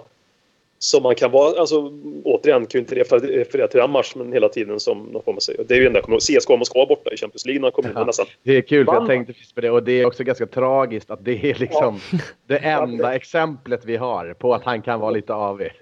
som 0.78 1.02
man 1.02 1.14
kan 1.14 1.30
vara. 1.30 1.60
Alltså 1.60 1.92
återigen 2.24 2.66
kan 2.66 2.78
ju 2.78 2.80
inte 2.80 2.94
referera 2.94 3.68
till 3.68 3.80
den 3.80 3.90
matchen 3.90 4.32
hela 4.32 4.48
tiden 4.48 4.80
som 4.80 4.98
någon 5.02 5.22
får 5.22 5.32
man 5.32 5.40
säga. 5.40 5.62
Det 5.68 5.74
är 5.74 5.78
ju 5.78 5.86
enda 5.86 5.96
jag 5.98 6.04
kommer 6.04 6.14
ihåg. 6.30 6.40
CSKA 6.42 6.56
Moskva 6.56 6.86
borta 6.86 7.10
i 7.12 7.16
Champions 7.16 7.46
League 7.46 7.60
när 7.60 7.66
han 7.66 7.72
kom 7.72 7.84
in 7.86 7.92
Ja. 7.94 8.04
nästan. 8.04 8.26
Det 8.42 8.52
är 8.56 8.60
kul 8.60 8.86
för 8.86 8.92
jag 8.94 9.06
tänkte 9.06 9.32
precis 9.32 9.52
på 9.52 9.60
det 9.60 9.70
och 9.70 9.82
det 9.82 9.92
är 9.92 10.06
också 10.06 10.24
ganska 10.24 10.46
tragiskt 10.46 11.10
att 11.10 11.24
det 11.24 11.50
är 11.50 11.54
liksom 11.54 12.00
det 12.46 12.58
enda 12.58 13.14
exemplet 13.14 13.80
vi 13.84 13.96
har 13.96 14.34
på 14.34 14.54
att 14.54 14.62
han 14.64 14.82
kan 14.82 15.00
vara 15.00 15.10
lite 15.10 15.34
avig. 15.34 15.70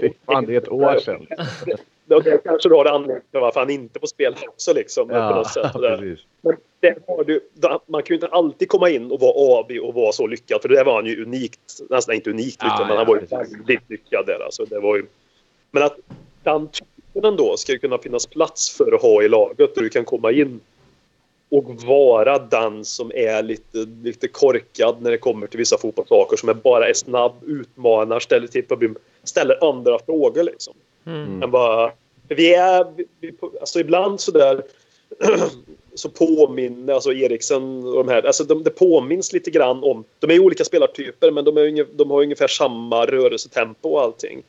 Fy 0.00 0.10
fan, 0.26 0.46
det 0.46 0.54
är 0.54 0.58
ett 0.58 0.68
år 0.68 0.98
sedan. 0.98 1.26
Och 2.08 2.22
det 2.22 2.38
kanske 2.44 2.68
då 2.68 2.76
har 2.76 2.84
anledning 2.84 3.22
till 3.30 3.40
varför 3.40 3.60
han 3.60 3.70
inte 3.70 4.00
får 4.00 4.06
spela 4.06 4.36
också 4.48 4.72
liksom. 4.72 5.08
på 5.08 5.14
Ja. 5.14 5.44
Men 6.40 6.56
det 6.80 6.98
har 7.06 7.24
du, 7.24 7.40
man 7.86 8.02
kan 8.02 8.08
ju 8.08 8.14
inte 8.14 8.26
alltid 8.26 8.68
komma 8.68 8.90
in 8.90 9.10
och 9.10 9.20
vara 9.20 9.60
avig 9.60 9.82
och 9.82 9.94
vara 9.94 10.12
så 10.12 10.26
lyckad. 10.26 10.62
För 10.62 10.68
det 10.68 10.84
var 10.84 10.94
han 10.94 11.06
ju 11.06 11.22
unikt. 11.22 11.60
Nästan 11.90 12.14
inte 12.14 12.30
unikt 12.30 12.62
lyckad, 12.62 12.76
Ja, 12.80 12.86
men 12.86 12.88
ja, 12.88 12.96
han 12.96 13.06
var 13.06 13.16
ju 13.16 13.26
väldigt 13.26 13.90
lyckad 13.90 14.26
där. 14.26 14.44
Alltså, 14.44 14.64
det 14.64 14.80
var 14.80 14.96
ju... 14.96 15.06
Men 15.70 15.82
att 15.82 15.96
den 16.42 16.68
typen 16.68 17.24
ändå 17.24 17.56
ska 17.56 17.72
ju 17.72 17.78
kunna 17.78 17.98
finnas 17.98 18.26
plats 18.26 18.76
för 18.76 18.92
att 18.94 19.02
ha 19.02 19.22
i 19.22 19.28
laget. 19.28 19.74
Där 19.74 19.82
du 19.82 19.88
kan 19.88 20.04
komma 20.04 20.32
in 20.32 20.60
och 21.48 21.82
vara 21.82 22.38
den 22.38 22.84
som 22.84 23.12
är 23.14 23.42
lite, 23.42 23.78
lite 24.02 24.28
korkad 24.28 25.02
när 25.02 25.10
det 25.10 25.18
kommer 25.18 25.46
till 25.46 25.58
vissa 25.58 25.78
fotbollssaker. 25.78 26.36
Som 26.36 26.48
är 26.48 26.54
bara 26.54 26.88
är 26.88 26.94
snabb, 26.94 27.32
utmanar, 27.46 28.20
ställer 28.20 28.46
till 28.46 28.64
problem, 28.64 28.96
ställer 29.24 29.68
andra 29.68 29.98
frågor 29.98 30.42
liksom. 30.42 30.74
Mm. 31.06 31.38
Men 31.38 31.50
bara, 31.50 31.92
vi 32.28 32.54
är, 32.54 32.86
vi, 33.20 33.32
alltså 33.60 33.80
ibland 33.80 34.20
sådär 34.20 34.62
så 35.94 36.08
påminner, 36.08 36.94
alltså 36.94 37.12
Eriksen 37.12 37.84
och 37.86 37.94
de 38.04 38.08
här, 38.08 38.22
alltså 38.26 38.44
de, 38.44 38.62
det 38.62 38.70
påminns 38.70 39.32
lite 39.32 39.50
grann 39.50 39.82
om, 39.84 40.04
de 40.18 40.30
är 40.30 40.38
olika 40.40 40.64
spelartyper 40.64 41.30
men 41.30 41.44
de, 41.44 41.56
är, 41.56 41.60
unge- 41.62 41.86
de 41.94 42.10
har 42.10 42.22
ungefär 42.22 42.48
samma 42.48 43.06
rörelsetempo 43.06 43.88
och 43.88 44.00
allting. 44.02 44.42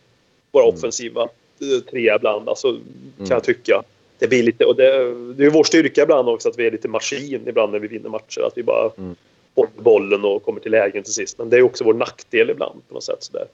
Våra 0.52 0.64
offensiva 0.66 1.22
eh, 1.24 1.84
tre 1.92 2.16
ibland, 2.16 2.50
alltså 2.50 2.78
kan 3.18 3.28
jag 3.28 3.44
tycka. 3.44 3.84
Det 4.20 4.28
blir 4.28 4.44
lite, 4.44 4.66
och 4.66 4.76
det, 4.76 5.14
det 5.34 5.46
är 5.46 5.50
vår 5.50 5.64
styrka 5.64 6.04
ibland 6.04 6.30
också 6.30 6.50
att 6.50 6.60
vi 6.60 6.68
är 6.68 6.72
lite 6.72 6.88
maskin 6.88 7.42
ibland 7.48 7.72
när 7.72 7.80
vi 7.80 7.88
vinner 7.88 8.10
matcher. 8.10 8.42
Att 8.42 8.58
vi 8.58 8.64
bara 8.64 8.92
Mm. 8.98 9.16
håller 9.56 9.72
bollen 9.82 10.26
och 10.26 10.44
kommer 10.46 10.60
till 10.60 10.72
lägen 10.72 11.04
till 11.04 11.14
sist. 11.14 11.38
Men 11.38 11.50
det 11.50 11.58
är 11.58 11.62
också 11.62 11.84
vår 11.84 11.94
nackdel 11.94 12.50
ibland 12.50 12.82
på 12.88 12.94
något 12.94 13.04
sätt. 13.04 13.24
Sådär. 13.24 13.46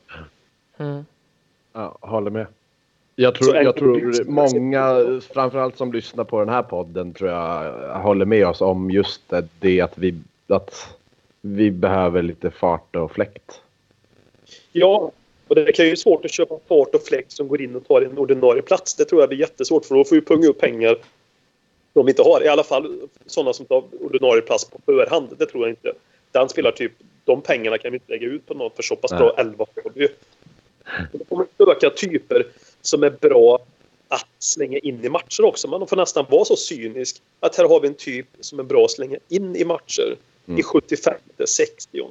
Mm. 0.77 1.05
Ja, 1.73 1.97
håller 2.01 2.31
med. 2.31 2.45
Jag 3.15 3.35
tror, 3.35 3.55
jag 3.55 3.75
tror 3.75 4.23
många, 4.25 5.21
framförallt 5.33 5.77
som 5.77 5.93
lyssnar 5.93 6.23
på 6.23 6.39
den 6.39 6.49
här 6.49 6.63
podden, 6.63 7.13
tror 7.13 7.29
jag 7.29 7.73
håller 7.99 8.25
med 8.25 8.47
oss 8.47 8.61
om 8.61 8.91
just 8.91 9.29
det, 9.29 9.47
det 9.59 9.81
att, 9.81 9.97
vi, 9.97 10.15
att 10.47 10.95
vi 11.41 11.71
behöver 11.71 12.21
lite 12.21 12.51
fart 12.51 12.95
och 12.95 13.11
fläkt. 13.11 13.61
Ja, 14.71 15.11
och 15.47 15.55
det 15.55 15.71
kan 15.71 15.85
ju 15.85 15.91
vara 15.91 15.97
svårt 15.97 16.25
att 16.25 16.31
köpa 16.31 16.59
fart 16.67 16.95
och 16.95 17.01
fläkt 17.01 17.31
som 17.31 17.47
går 17.47 17.61
in 17.61 17.75
och 17.75 17.87
tar 17.87 18.01
en 18.01 18.17
ordinarie 18.17 18.61
plats. 18.61 18.95
Det 18.95 19.05
tror 19.05 19.21
jag 19.21 19.29
blir 19.29 19.39
jättesvårt 19.39 19.85
för 19.85 19.95
då 19.95 20.03
får 20.03 20.15
vi 20.15 20.21
punga 20.21 20.47
upp 20.47 20.59
pengar 20.59 20.97
de 21.93 22.09
inte 22.09 22.21
har. 22.21 22.43
I 22.43 22.47
alla 22.47 22.63
fall 22.63 22.99
sådana 23.25 23.53
som 23.53 23.65
tar 23.65 23.83
ordinarie 23.99 24.41
plats 24.41 24.69
på 24.69 24.79
förhand. 24.85 25.27
Det 25.37 25.45
tror 25.45 25.63
jag 25.63 25.71
inte. 25.71 25.93
Den 26.31 26.49
spelar 26.49 26.71
typ, 26.71 26.91
de 27.25 27.41
pengarna 27.41 27.77
kan 27.77 27.91
vi 27.91 27.95
inte 27.95 28.11
lägga 28.11 28.27
ut 28.27 28.45
på 28.45 28.53
någon 28.53 28.71
för 28.75 28.83
så 28.83 28.95
pass 28.95 29.11
bra 29.11 29.33
11 29.37 29.65
har 29.83 29.91
vi. 29.93 30.07
Det 31.11 31.29
kommer 31.29 31.45
söka 31.57 31.89
typer 31.89 32.45
som 32.85 33.03
är 33.03 33.09
bra 33.09 33.59
att 34.07 34.27
slänga 34.39 34.77
in 34.77 35.05
i 35.05 35.09
matcher 35.09 35.43
också. 35.45 35.67
Man 35.67 35.87
får 35.87 35.95
nästan 35.95 36.25
vara 36.29 36.45
så 36.45 36.55
cynisk 36.55 37.21
att 37.39 37.55
här 37.55 37.65
har 37.67 37.79
vi 37.79 37.87
en 37.87 37.93
typ 37.93 38.27
som 38.39 38.59
är 38.59 38.63
bra 38.63 38.85
att 38.85 38.91
slänga 38.91 39.17
in 39.29 39.55
i 39.55 39.65
matcher 39.65 40.15
i 40.57 40.63
75, 40.63 41.13
60. 41.45 42.03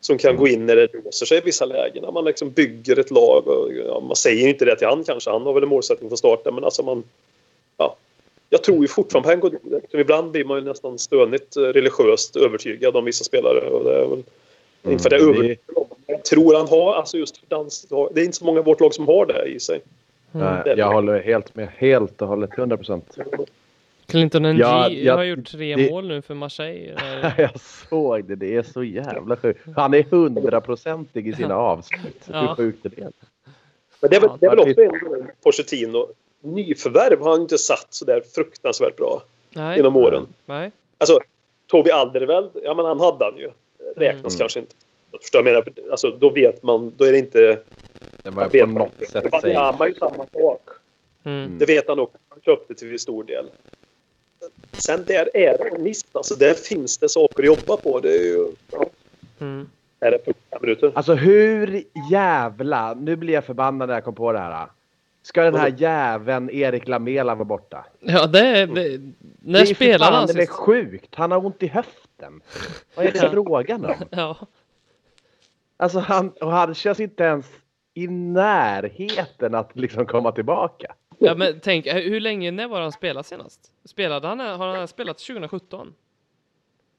Som 0.00 0.18
kan 0.18 0.36
gå 0.36 0.48
in 0.48 0.66
när 0.66 0.76
det 0.76 0.88
låser 1.04 1.26
sig 1.26 1.38
i 1.38 1.40
vissa 1.40 1.64
lägen. 1.64 2.02
När 2.02 2.12
man 2.12 2.24
liksom 2.24 2.50
bygger 2.50 2.98
ett 2.98 3.10
lag. 3.10 3.48
Och, 3.48 3.72
ja, 3.72 4.00
man 4.00 4.16
säger 4.16 4.48
inte 4.48 4.64
det 4.64 4.76
till 4.76 4.86
han 4.86 5.04
kanske. 5.04 5.30
Han 5.30 5.42
har 5.42 5.52
väl 5.52 5.62
en 5.62 5.68
målsättning 5.68 6.10
från 6.10 6.18
starten. 6.18 6.54
Men 6.54 6.64
alltså 6.64 6.82
man... 6.82 7.02
Ja, 7.76 7.96
jag 8.50 8.62
tror 8.62 8.82
ju 8.82 8.88
fortfarande 8.88 9.36
på 9.36 9.48
Liksom 9.70 10.00
Ibland 10.00 10.30
blir 10.30 10.44
man 10.44 10.58
ju 10.58 10.64
nästan 10.64 10.98
stönigt 10.98 11.56
eh, 11.56 11.60
religiöst 11.62 12.36
övertygad 12.36 12.96
om 12.96 13.04
vissa 13.04 13.24
spelare. 13.24 13.60
Och 13.70 13.84
det 13.84 13.94
är 13.94 14.06
väl, 14.06 14.22
Mm, 14.84 14.98
det- 14.98 15.16
övertygad 15.16 15.58
om 15.76 15.85
det. 15.85 15.85
Jag 16.06 16.24
tror 16.24 16.54
han 16.56 16.68
har, 16.68 16.94
alltså 16.94 17.18
just 17.18 17.36
för 17.38 17.46
dans, 17.46 17.86
det 18.14 18.20
är 18.20 18.24
inte 18.24 18.36
så 18.36 18.44
många 18.44 18.60
i 18.60 18.62
vårt 18.62 18.80
lag 18.80 18.94
som 18.94 19.06
har 19.06 19.26
det 19.26 19.44
i 19.44 19.60
sig. 19.60 19.80
Nej, 20.32 20.62
jag 20.76 20.92
håller 20.92 21.22
helt 21.22 21.54
med. 21.54 21.68
Helt 21.76 22.22
och 22.22 22.28
hållet. 22.28 22.50
100 22.58 22.76
procent. 22.76 23.16
Clinton 24.06 24.42
NG 24.42 24.58
Ja, 24.60 24.88
jag- 24.90 25.16
har 25.16 25.24
gjort 25.24 25.46
tre 25.50 25.76
det- 25.76 25.90
mål 25.90 26.08
nu 26.08 26.22
för 26.22 26.34
Marseille. 26.34 26.94
Jag 27.38 27.60
såg 27.60 28.24
det. 28.24 28.34
Det 28.36 28.56
är 28.56 28.62
så 28.62 28.84
jävla 28.84 29.36
sjukt. 29.36 29.60
Han 29.76 29.94
är 29.94 30.02
hundraprocentig 30.02 31.28
i 31.28 31.32
sina 31.32 31.56
avslut. 31.56 32.22
Ja. 32.32 32.40
Hur 32.40 32.54
sjukt 32.54 32.84
är 32.86 32.88
det? 32.88 33.10
Men 34.00 34.10
det 34.10 34.16
är 34.16 34.20
väl, 34.20 34.30
Ja, 34.30 34.36
det 34.40 34.46
är 34.46 34.50
väl 34.50 34.58
också 34.60 34.80
en 35.14 35.30
Pochettino. 35.44 36.06
Nyförvärv 36.40 37.20
har 37.20 37.30
han 37.30 37.40
inte 37.40 37.58
satt 37.58 37.86
så 37.90 38.04
där 38.04 38.22
fruktansvärt 38.34 38.96
bra 38.96 39.22
Nej. 39.50 39.76
genom 39.76 39.96
åren. 39.96 40.26
Nej. 40.46 40.70
Alltså, 40.98 41.18
Tobi 41.66 41.90
Alderweireld, 41.90 42.50
ja 42.64 42.74
men 42.74 42.84
han 42.86 43.00
hade 43.00 43.24
han 43.24 43.36
ju. 43.36 43.50
Räknas 43.96 44.34
Mm. 44.34 44.38
kanske 44.38 44.60
inte. 44.60 44.74
Förstår 45.20 45.38
jag 45.38 45.44
menar. 45.44 45.64
Alltså, 45.90 46.10
då 46.10 46.30
vet 46.30 46.62
man, 46.62 46.92
då 46.96 47.04
är 47.04 47.12
det 47.12 47.18
inte... 47.18 47.58
Det 48.22 48.30
var 48.30 48.48
på 48.48 48.66
något 48.66 48.92
inte. 49.00 49.12
sätt 49.12 49.32
Wanyama 49.32 49.84
är 49.84 49.88
ju 49.88 49.94
samma 49.94 50.26
sak. 50.32 50.68
Mm. 51.24 51.58
Det 51.58 51.66
vet 51.66 51.88
han 51.88 51.98
också. 51.98 52.18
Han 52.28 52.40
köpte 52.44 52.74
till 52.74 52.98
stor 52.98 53.24
del. 53.24 53.50
Sen 54.72 55.04
där 55.06 55.36
är 55.36 55.58
det 55.58 55.68
en 55.76 55.82
miss. 55.82 56.04
Alltså, 56.12 56.34
där 56.34 56.54
finns 56.54 56.98
det 56.98 57.08
saker 57.08 57.42
att 57.42 57.46
jobba 57.46 57.76
på. 57.76 58.00
Det 58.00 58.10
är 58.18 58.24
ju... 58.24 58.46
Ja, 58.72 58.86
Mm. 59.38 59.68
är 60.00 60.10
det 60.10 60.18
på 60.18 60.32
fem 60.50 60.58
minuter? 60.62 60.92
Alltså 60.94 61.14
hur 61.14 61.82
jävla... 62.10 62.94
Nu 62.94 63.16
blir 63.16 63.34
jag 63.34 63.44
förbannad 63.44 63.88
när 63.88 63.94
jag 63.94 64.04
kom 64.04 64.14
på 64.14 64.32
det 64.32 64.38
här. 64.38 64.66
Ska 65.22 65.42
den 65.42 65.54
här 65.54 65.74
jäveln 65.78 66.50
Erik 66.50 66.88
Lamela 66.88 67.34
vara 67.34 67.44
borta? 67.44 67.84
Ja, 68.00 68.26
det 68.26 68.40
är... 68.40 68.66
Det, 68.66 69.00
när 69.42 69.60
det 69.64 69.70
är 69.70 69.74
spelade 69.74 70.04
han 70.04 70.26
fan, 70.26 70.36
det 70.36 70.42
är 70.42 70.46
sist? 70.46 70.50
sjukt. 70.58 71.14
Han 71.14 71.30
har 71.30 71.46
ont 71.46 71.62
i 71.62 71.66
höften. 71.66 72.40
Vad 72.94 73.06
är 73.06 73.12
det 73.12 73.30
frågan 73.30 73.84
om? 73.84 73.94
Ja. 74.10 74.36
Alltså 75.76 75.98
han, 75.98 76.30
och 76.30 76.50
han 76.50 76.74
känns 76.74 77.00
inte 77.00 77.24
ens 77.24 77.46
i 77.94 78.08
närheten 78.08 79.54
att 79.54 79.76
liksom 79.76 80.06
komma 80.06 80.32
tillbaka. 80.32 80.94
ja, 81.18 81.34
men 81.34 81.60
tänk, 81.62 81.86
hur 81.86 82.20
länge, 82.20 82.50
när 82.50 82.68
var 82.68 82.80
han 82.80 82.92
spelade 82.92 83.24
senast? 83.24 83.72
Spelade 83.84 84.28
han, 84.28 84.40
har 84.40 84.76
han 84.76 84.88
spelat 84.88 85.18
2017? 85.18 85.94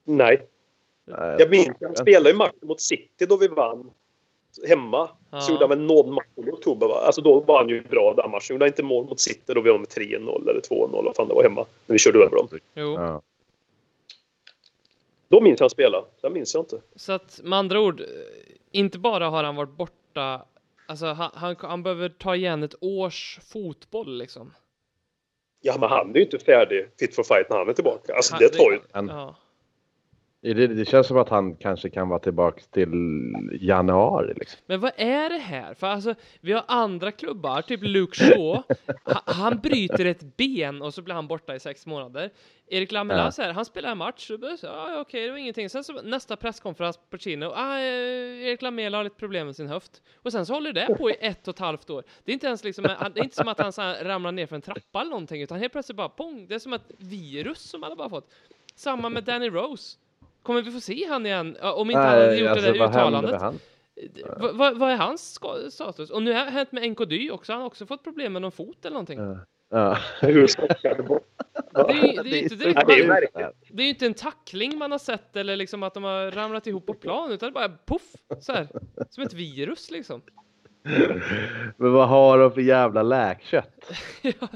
Nej. 0.04 0.46
Jag 1.38 1.50
minns 1.50 1.76
han 1.80 1.96
spelade 1.96 2.30
ju 2.30 2.36
matchen 2.36 2.58
mot 2.62 2.80
City 2.80 3.26
då 3.26 3.36
vi 3.36 3.48
vann. 3.48 3.90
Hemma. 4.68 5.10
Ja. 5.30 5.40
Så 5.40 5.52
gjorde 5.52 5.64
han 5.64 5.70
väl 5.70 5.80
någon 5.80 6.14
match 6.14 6.26
i 6.36 6.50
oktober 6.50 6.86
va? 6.86 7.02
Alltså 7.06 7.20
då 7.20 7.40
var 7.40 7.58
han 7.58 7.68
ju 7.68 7.82
bra 7.82 8.14
den 8.16 8.30
matchen. 8.30 8.54
Gjorde 8.54 8.64
han 8.64 8.68
inte 8.68 8.82
mål 8.82 9.04
mot 9.04 9.20
City 9.20 9.54
då 9.54 9.60
vi 9.60 9.70
vann 9.70 9.80
med 9.80 9.88
3-0 9.88 10.50
eller 10.50 10.60
2-0. 10.60 11.04
Vad 11.04 11.16
fan 11.16 11.28
det 11.28 11.34
var 11.34 11.42
hemma. 11.42 11.66
När 11.86 11.92
vi 11.92 11.98
körde 11.98 12.18
över 12.18 12.36
dem. 12.36 12.48
Jo. 12.74 12.94
Ja. 12.94 13.22
Då 15.30 15.40
minns 15.40 15.60
jag 15.60 15.70
spela. 15.70 16.04
Sen 16.20 16.32
minns 16.32 16.54
jag 16.54 16.62
inte. 16.62 16.80
Så 16.96 17.12
att 17.12 17.40
med 17.44 17.58
andra 17.58 17.80
ord, 17.80 18.02
inte 18.70 18.98
bara 18.98 19.28
har 19.28 19.44
han 19.44 19.56
varit 19.56 19.76
borta, 19.76 20.46
alltså 20.86 21.06
han, 21.06 21.30
han, 21.34 21.56
han 21.58 21.82
behöver 21.82 22.08
ta 22.08 22.36
igen 22.36 22.62
ett 22.62 22.74
års 22.80 23.38
fotboll 23.52 24.18
liksom. 24.18 24.54
Ja 25.60 25.76
men 25.80 25.88
han 25.88 26.10
är 26.10 26.14
ju 26.14 26.24
inte 26.24 26.38
färdig 26.38 26.88
fit 26.98 27.14
for 27.14 27.22
fight 27.22 27.50
när 27.50 27.56
han 27.58 27.68
är 27.68 27.72
tillbaka. 27.72 28.14
Alltså 28.14 28.34
Han- 28.34 28.40
det 28.42 28.48
tar 28.48 28.70
ju... 28.72 28.80
Ja. 28.92 29.34
Det, 30.40 30.66
det 30.66 30.84
känns 30.88 31.06
som 31.06 31.16
att 31.16 31.28
han 31.28 31.56
kanske 31.56 31.90
kan 31.90 32.08
vara 32.08 32.18
tillbaka 32.18 32.60
till 32.72 32.88
januari. 33.60 34.34
Liksom. 34.36 34.60
Men 34.66 34.80
vad 34.80 34.92
är 34.96 35.30
det 35.30 35.38
här? 35.38 35.74
För 35.74 35.86
alltså, 35.86 36.14
vi 36.40 36.52
har 36.52 36.64
andra 36.68 37.12
klubbar, 37.12 37.62
typ 37.62 37.80
Luke 37.82 38.24
Shaw. 38.24 38.62
ha, 39.04 39.22
han 39.26 39.58
bryter 39.58 40.04
ett 40.04 40.36
ben 40.36 40.82
och 40.82 40.94
så 40.94 41.02
blir 41.02 41.14
han 41.14 41.26
borta 41.28 41.54
i 41.54 41.60
sex 41.60 41.86
månader. 41.86 42.30
Erik 42.70 42.92
Lamela, 42.92 43.24
Ja. 43.24 43.30
så 43.30 43.42
här, 43.42 43.52
han 43.52 43.64
spelar 43.64 43.90
en 43.90 43.98
match, 43.98 44.26
så, 44.26 44.38
bara 44.38 44.56
så, 44.56 44.66
ah, 44.68 45.00
okej, 45.00 45.24
det 45.26 45.30
var 45.30 45.38
ingenting. 45.38 45.70
Sen 45.70 45.84
så 45.84 46.02
nästa 46.02 46.36
presskonferens 46.36 46.98
på 47.10 47.18
Chino, 47.18 47.46
ah, 47.54 47.78
eh, 47.78 48.46
Erik 48.48 48.62
Lamela 48.62 48.96
har 48.96 49.04
lite 49.04 49.16
problem 49.16 49.46
med 49.46 49.56
sin 49.56 49.68
höft. 49.68 50.02
Och 50.22 50.32
sen 50.32 50.46
så 50.46 50.54
håller 50.54 50.72
det 50.72 50.94
på 50.98 51.10
i 51.10 51.16
ett 51.20 51.48
och 51.48 51.54
ett 51.54 51.58
halvt 51.60 51.90
år. 51.90 52.02
Det 52.24 52.32
är 52.32 52.34
inte 52.34 52.46
ens 52.46 52.64
liksom, 52.64 52.82
det 52.84 53.20
är 53.20 53.22
inte 53.24 53.36
som 53.36 53.48
att 53.48 53.58
han 53.60 53.72
så 53.72 53.82
här, 53.82 54.04
ramlar 54.04 54.32
ner 54.32 54.46
för 54.46 54.56
en 54.56 54.62
trappa 54.62 55.00
eller 55.00 55.10
någonting, 55.10 55.42
utan 55.42 55.58
helt 55.58 55.72
plötsligt 55.72 55.96
bara 55.96 56.08
pong, 56.08 56.46
det 56.48 56.54
är 56.54 56.58
som 56.58 56.72
ett 56.72 56.90
virus 56.98 57.58
som 57.70 57.84
alla 57.84 57.96
bara 57.96 58.08
fått. 58.10 58.30
Samma 58.74 59.08
med 59.08 59.24
Danny 59.24 59.48
Rose. 59.50 59.98
Kommer 60.48 60.62
vi 60.62 60.70
få 60.70 60.80
se 60.80 61.06
han 61.08 61.26
igen? 61.26 61.56
Om 61.62 61.90
inte 61.90 61.98
han 62.00 62.08
hade 62.18 62.36
gjort 62.36 62.48
alltså, 62.50 62.66
det 62.66 62.72
där 62.72 62.78
vad 62.78 62.90
uttalandet. 62.90 63.40
han? 63.40 63.58
Va- 64.40 64.52
va- 64.52 64.72
Vad 64.74 64.90
är 64.90 64.96
hans 64.96 65.34
status? 65.70 66.10
Och 66.10 66.22
nu 66.22 66.32
har 66.32 66.44
det 66.44 66.50
hänt 66.50 66.72
med 66.72 66.90
Nkody 66.90 67.30
också. 67.30 67.52
Han 67.52 67.60
har 67.60 67.66
också 67.66 67.86
fått 67.86 68.04
problem 68.04 68.32
med 68.32 68.42
någon 68.42 68.52
fot 68.52 68.84
eller 68.84 68.94
någonting. 68.94 69.18
Ja. 69.18 69.38
Ja. 71.72 71.84
Det 71.88 71.92
är 71.92 72.06
ju 72.06 72.22
det 72.22 72.38
är 72.38 72.42
inte 72.42 72.54
direkt, 72.56 72.88
man, 73.08 73.16
det 73.70 73.82
är 73.82 73.88
inte 73.88 74.06
en 74.06 74.14
tackling 74.14 74.78
man 74.78 74.90
har 74.90 74.98
sett 74.98 75.36
eller 75.36 75.56
liksom 75.56 75.82
att 75.82 75.94
de 75.94 76.04
har 76.04 76.30
ramlat 76.30 76.66
ihop 76.66 76.86
på 76.86 76.94
plan 76.94 77.32
utan 77.32 77.48
det 77.48 77.52
bara 77.52 77.68
poff 77.68 78.02
så 78.40 78.52
här. 78.52 78.68
Som 79.10 79.22
ett 79.24 79.32
virus 79.32 79.90
liksom. 79.90 80.22
Men 81.76 81.92
vad 81.92 82.08
har 82.08 82.38
de 82.38 82.52
för 82.52 82.60
jävla 82.60 83.02
läkkött? 83.02 83.92
Ja. 84.22 84.48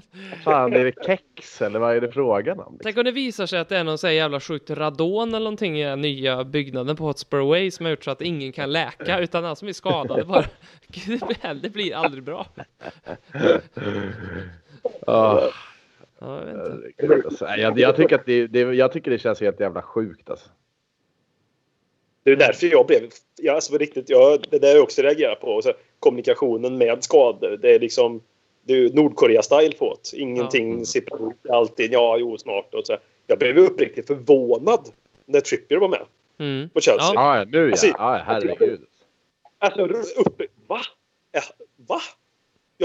Fan, 0.44 0.72
är 0.72 0.84
det 0.84 1.04
kex 1.06 1.62
eller 1.62 1.78
vad 1.78 1.96
är 1.96 2.00
det 2.00 2.12
frågan 2.12 2.60
om? 2.60 2.78
Tänk 2.82 2.96
om 2.96 3.04
det 3.04 3.10
visar 3.12 3.46
sig 3.46 3.58
att 3.58 3.68
det 3.68 3.76
är 3.78 3.84
någon 3.84 3.98
så 3.98 4.06
här 4.06 4.14
jävla 4.14 4.40
sjukt 4.40 4.70
radon 4.70 5.28
eller 5.28 5.44
någonting 5.44 5.80
i 5.80 5.84
den 5.84 6.00
nya 6.00 6.44
byggnaden 6.44 6.96
på 6.96 7.04
Hotspur 7.04 7.40
Way 7.48 7.70
som 7.70 7.86
har 7.86 7.90
gjort 7.90 8.04
så 8.04 8.10
att 8.10 8.20
ingen 8.22 8.52
kan 8.52 8.72
läka 8.72 9.18
utan 9.20 9.44
alla 9.44 9.56
som 9.56 9.68
är 9.68 9.72
skadade 9.72 10.24
bara. 10.24 10.44
Gud, 10.86 11.22
det 11.62 11.70
blir- 11.70 11.94
aldrig 11.94 12.24
bra. 12.24 12.46
Ah, 15.06 15.40
Ja, 16.20 16.40
jag 16.96 17.24
alltså. 17.26 17.44
Nej, 17.44 17.60
jag, 17.60 17.78
jag, 17.78 17.96
tycker 17.96 18.14
att 18.14 18.26
det, 18.26 18.46
det, 18.46 18.60
jag 18.60 18.92
tycker 18.92 19.10
det 19.10 19.18
känns 19.18 19.40
helt 19.40 19.60
jävla 19.60 19.82
sjukt 19.82 20.30
alltså. 20.30 20.48
Det 22.24 22.30
är 22.32 22.36
därför 22.36 22.66
jag 22.66 22.86
blev... 22.86 23.02
Ja, 23.36 23.52
alltså 23.54 23.78
riktigt, 23.78 24.10
jag, 24.10 24.44
det 24.50 24.58
där 24.58 24.74
jag 24.74 24.82
också 24.82 25.02
reagerat 25.02 25.40
på. 25.40 25.46
Och 25.46 25.64
Så, 25.64 25.72
kommunikationen 26.02 26.78
med 26.78 27.04
skador. 27.04 27.58
Det 27.62 27.74
är 27.74 27.80
liksom... 27.80 28.20
Det 28.64 28.72
är 28.72 28.88
Nordkorea-style 28.88 29.78
på 29.78 29.96
det. 30.12 30.18
Ingenting 30.18 30.78
Ja. 30.78 30.84
sipprar 30.84 31.28
ut. 31.30 31.50
Alltid 31.50 31.92
ja, 31.92 32.16
jo, 32.18 32.38
snart. 32.38 32.74
Och 32.74 32.86
så. 32.86 32.96
Jag 33.26 33.38
blev 33.38 33.58
uppriktigt 33.58 34.06
förvånad 34.06 34.80
när 35.26 35.40
Trippier 35.40 35.78
var 35.78 35.88
med 35.88 36.02
Mm. 36.38 36.68
på 36.68 36.80
Chelsea. 36.80 37.10
Ja. 37.14 37.38
Ja, 37.38 37.44
nu 37.44 37.58
ja. 37.64 37.70
Alltså, 37.70 37.86
ja 37.86 38.22
herregud. 38.26 38.80
Alltså, 39.58 40.20
upp, 40.20 40.42
va? 40.66 40.80
Ja, 41.32 41.40
va? 41.88 42.00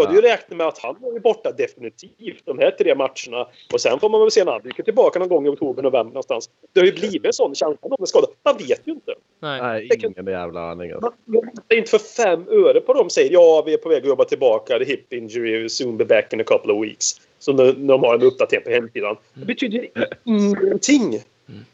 Jag 0.02 0.08
hade 0.08 0.16
ju 0.22 0.22
räknat 0.28 0.58
med 0.58 0.68
att 0.68 0.78
han 0.78 0.96
var 1.00 1.14
ju 1.14 1.20
borta 1.20 1.52
definitivt 1.52 2.42
de 2.46 2.60
här 2.60 2.72
tre 2.72 2.96
matcherna. 2.96 3.48
Och 3.74 3.82
sen 3.82 4.00
får 4.00 4.10
man 4.10 4.22
väl 4.22 4.32
se 4.32 4.44
när 4.44 4.52
han 4.52 4.62
dyker 4.62 4.84
tillbaka 4.84 5.20
någon 5.20 5.28
gång 5.30 5.46
i 5.46 5.50
oktober, 5.50 5.84
november 5.84 6.10
någonstans. 6.14 6.50
Det 6.74 6.80
har 6.80 6.88
ju 6.88 6.94
blivit 6.94 7.26
en 7.26 7.34
sån 7.34 7.56
känsla 7.56 7.78
om 7.82 7.90
de 7.90 8.02
är 8.02 8.06
skadade. 8.06 8.34
Man 8.44 8.58
vet 8.58 8.82
ju 8.88 8.92
inte. 8.92 9.14
Nej. 9.40 9.62
Nej, 9.62 9.88
Det 9.90 9.96
kan- 9.98 10.12
ingen 10.12 10.28
jävla 10.32 10.72
aning. 10.72 10.92
Alltså. 10.92 11.12
Man 11.26 11.42
litar 11.46 11.76
inte 11.78 11.90
för 11.90 12.00
fem 12.00 12.46
öre 12.50 12.82
på 12.82 12.94
dem 12.94 13.10
säger 13.10 13.32
ja, 13.34 13.64
vi 13.66 13.74
är 13.74 13.78
på 13.78 13.90
väg 13.90 14.02
att 14.02 14.08
jobba 14.08 14.26
tillbaka. 14.26 14.80
The 14.80 14.86
hip 14.86 15.14
injury 15.14 15.70
soon 15.70 15.98
be 15.98 16.06
back 16.06 16.34
in 16.34 16.42
a 16.42 16.44
couple 16.48 16.74
of 16.74 16.84
weeks. 16.86 17.06
Så 17.40 17.54
när, 17.54 17.66
när 17.74 17.88
de 17.88 18.04
har 18.04 18.16
en 18.16 18.22
uppdatering 18.22 18.64
på 18.64 18.70
hemsidan. 18.70 19.18
Det 19.34 19.46
betyder 19.46 19.88
ingenting. 20.24 21.20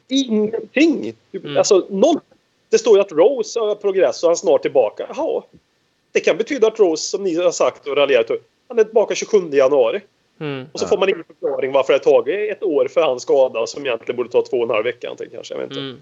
Ingenting. 0.08 1.14
Mm. 1.34 1.58
Alltså 1.58 1.86
noll. 1.90 2.20
Det 2.70 2.78
står 2.78 2.96
ju 2.98 3.02
att 3.02 3.12
Rose 3.12 3.60
har 3.60 3.76
progress 3.76 4.24
och 4.24 4.28
han 4.28 4.32
är 4.32 4.36
snart 4.36 4.62
tillbaka. 4.62 5.06
Jaha. 5.16 5.44
Det 6.14 6.20
kan 6.20 6.38
betyda 6.38 6.68
att 6.68 6.80
Rose, 6.80 7.04
som 7.04 7.24
ni 7.24 7.36
har 7.36 7.52
sagt 7.52 7.88
och 7.88 7.98
raljerat 7.98 8.32
han 8.68 8.80
är 8.80 8.84
tillbaka 8.84 9.16
27 9.16 9.38
januari. 9.52 10.02
Mm. 10.40 10.66
Och 10.72 10.80
så 10.80 10.88
får 10.88 10.98
man 10.98 11.10
ingen 11.10 11.24
förklaring 11.24 11.72
varför 11.72 11.94
det 11.94 12.00
har 12.06 12.22
tagit 12.22 12.52
ett 12.52 12.64
år 12.64 12.88
för 12.88 13.02
hans 13.02 13.24
skada 13.24 13.68
som 13.68 13.86
egentligen 13.86 14.18
borde 14.18 14.30
ta 14.30 14.42
två 14.42 14.58
och 14.58 14.64
en 14.64 14.70
halv 14.70 14.84
vecka. 14.84 15.10
Kanske, 15.32 15.54
jag 15.54 15.62
vet 15.62 15.70
inte. 15.70 15.80
Mm. 15.80 16.02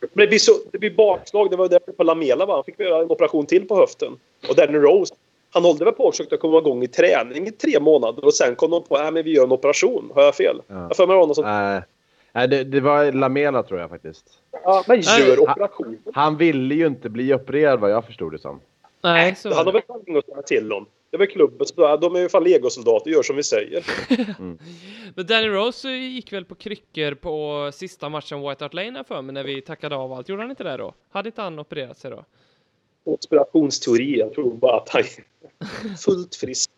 Men 0.00 0.24
det 0.24 0.26
blir, 0.26 0.38
så, 0.38 0.52
det 0.72 0.78
blir 0.78 0.90
bakslag. 0.90 1.50
Det 1.50 1.56
var 1.56 1.68
därför 1.68 1.92
på 1.92 2.02
Lamela 2.02 2.46
va? 2.46 2.54
Han 2.54 2.64
fick 2.64 2.80
göra 2.80 3.02
en 3.02 3.10
operation 3.10 3.46
till 3.46 3.68
på 3.68 3.76
höften. 3.76 4.12
Och 4.48 4.54
Danny 4.54 4.78
Rose, 4.78 5.14
han 5.50 5.64
hållde 5.64 5.84
väl 5.84 5.94
på 5.94 6.04
och 6.04 6.14
försökte 6.14 6.36
komma 6.36 6.58
igång 6.58 6.82
i 6.82 6.88
träning 6.88 7.46
i 7.46 7.50
tre 7.50 7.80
månader 7.80 8.24
och 8.24 8.34
sen 8.34 8.54
kom 8.54 8.70
de 8.70 8.82
på 8.82 8.96
att 8.96 9.14
vi 9.14 9.34
gör 9.34 9.44
en 9.44 9.52
operation. 9.52 10.12
Har 10.14 10.22
jag 10.22 10.34
fel? 10.34 10.62
Ja. 10.66 10.74
Jag 10.74 10.96
för 10.96 11.06
mig 11.06 11.16
någon 11.16 11.34
som... 11.34 11.44
Nej, 11.44 11.82
Nej, 12.32 12.48
det, 12.48 12.64
det 12.64 12.80
var 12.80 13.12
Lamela 13.12 13.62
tror 13.62 13.80
jag 13.80 13.90
faktiskt. 13.90 14.24
Ja, 14.64 14.84
men 14.88 15.00
gör 15.00 15.40
operation. 15.40 15.98
Han 16.14 16.36
ville 16.36 16.74
ju 16.74 16.86
inte 16.86 17.08
bli 17.08 17.34
opererad 17.34 17.80
vad 17.80 17.90
jag 17.90 18.04
förstod 18.04 18.32
det 18.32 18.38
som. 18.38 18.60
Nej, 19.12 19.36
så 19.36 19.54
Han 19.54 19.66
har 19.66 19.72
väl 19.72 19.82
inget 20.06 20.18
att 20.18 20.26
säga 20.26 20.60
till 20.60 20.72
om. 20.72 20.86
Det 21.10 21.16
är 21.16 21.18
väl 21.18 21.28
klubben 21.28 21.66
som... 21.66 21.98
De 22.00 22.16
är 22.16 22.20
ju 22.20 22.28
fan 22.28 22.44
legosoldater, 22.44 23.10
gör 23.10 23.22
som 23.22 23.36
vi 23.36 23.42
säger. 23.42 23.86
Men 25.14 25.26
Danny 25.26 25.48
Rose 25.48 25.90
gick 25.90 26.32
väl 26.32 26.44
på 26.44 26.54
kryckor 26.54 27.14
på 27.14 27.70
sista 27.72 28.08
matchen 28.08 28.48
White 28.48 28.64
Hart 28.64 28.74
Lane 28.74 29.04
för 29.04 29.22
mig 29.22 29.34
när 29.34 29.44
vi 29.44 29.62
tackade 29.62 29.96
av 29.96 30.12
allt. 30.12 30.28
Gjorde 30.28 30.42
han 30.42 30.50
inte 30.50 30.64
det 30.64 30.76
då? 30.76 30.94
Hade 31.10 31.28
inte 31.28 31.42
han 31.42 31.58
opererat 31.58 31.98
sig 31.98 32.10
då? 32.10 32.24
Konspirationsteori. 33.04 34.18
Jag 34.18 34.34
tror 34.34 34.54
bara 34.54 34.76
att 34.76 34.88
han 34.88 35.02
är 35.02 35.96
fullt 35.96 36.36
frisk. 36.36 36.70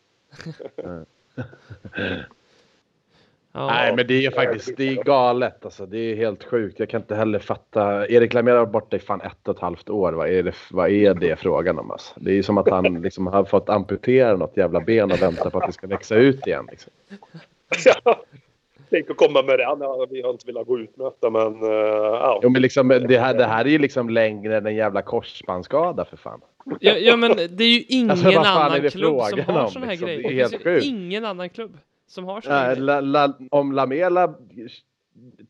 Ja. 3.53 3.67
Nej, 3.67 3.97
men 3.97 4.07
det 4.07 4.27
är 4.27 4.31
faktiskt 4.31 4.77
det 4.77 4.89
är 4.89 5.05
galet. 5.05 5.65
Alltså, 5.65 5.87
det 5.87 5.99
är 5.99 6.17
helt 6.17 6.45
sjukt. 6.45 6.79
Jag 6.79 6.89
kan 6.89 7.01
inte 7.01 7.15
heller 7.15 7.39
fatta. 7.39 8.09
Erik 8.09 8.35
Lamela 8.35 8.59
har 8.59 8.67
varit 8.67 8.73
borta 8.73 8.97
i 8.97 8.99
fan 8.99 9.21
ett 9.21 9.49
och 9.49 9.55
ett 9.57 9.61
halvt 9.63 9.91
år. 9.91 10.13
Vad 10.13 10.29
är 10.29 10.43
det, 10.43 10.55
vad 10.71 10.91
är 10.91 11.15
det 11.15 11.37
frågan 11.37 11.79
om? 11.79 11.91
Alltså? 11.91 12.15
Det 12.17 12.39
är 12.39 12.43
som 12.43 12.59
att 12.59 12.71
han 12.71 13.03
liksom 13.03 13.27
har 13.27 13.45
fått 13.45 13.69
amputera 13.69 14.37
något 14.37 14.57
jävla 14.57 14.81
ben 14.81 15.13
och 15.13 15.23
vänta 15.23 15.51
på 15.51 15.59
att 15.59 15.67
det 15.67 15.73
ska 15.73 15.87
växa 15.87 16.15
ut 16.15 16.47
igen. 16.47 16.69
Liksom. 16.71 16.93
Tänk 18.91 19.11
att 19.11 19.17
komma 19.17 19.43
med 19.43 19.59
det. 19.59 19.63
Ja, 19.63 20.07
vi 20.11 20.23
har 20.23 20.31
inte 20.31 20.47
velat 20.47 20.67
gå 20.67 20.79
ut 20.79 20.97
med 20.97 21.07
detta, 21.07 21.31
men 21.31 21.63
uh, 21.65 21.71
ja. 21.71 22.41
Jo, 22.43 22.49
men 22.49 22.63
liksom, 22.63 22.89
det, 22.89 23.19
här, 23.19 23.35
det 23.35 23.45
här 23.45 23.65
är 23.65 23.69
ju 23.69 23.79
liksom 23.79 24.11
längre 24.11 24.57
än 24.57 24.67
en 24.67 24.75
jävla 24.75 25.03
korsbandsskada 25.03 26.05
för 26.05 26.17
fan. 26.17 26.41
Ja, 26.81 26.93
ja, 26.93 27.17
men 27.17 27.31
det 27.37 27.65
är 27.65 27.69
ju 27.69 27.85
ingen 27.89 28.11
Alltså, 28.11 28.31
fan 28.31 28.45
är 28.45 28.49
annan 28.49 28.83
det 28.83 28.91
klubb 28.91 29.21
som 29.21 29.29
frågan 29.29 29.57
har 29.57 29.69
såna 29.69 29.87
här 29.87 29.93
liksom? 29.93 30.07
grejer. 30.07 30.23
Det 30.23 30.29
är 30.29 30.31
Det 30.31 30.35
helt 30.35 30.51
finns 30.51 30.67
ju 30.67 30.75
sjukt. 30.75 30.87
ingen 30.87 31.25
annan 31.25 31.49
klubb 31.49 31.79
som 32.09 32.25
har 32.25 32.43
Nej, 32.49 32.67
grejer. 32.67 32.77
la, 32.77 33.01
la, 33.01 33.39
om 33.51 33.73
Lamela 33.73 34.35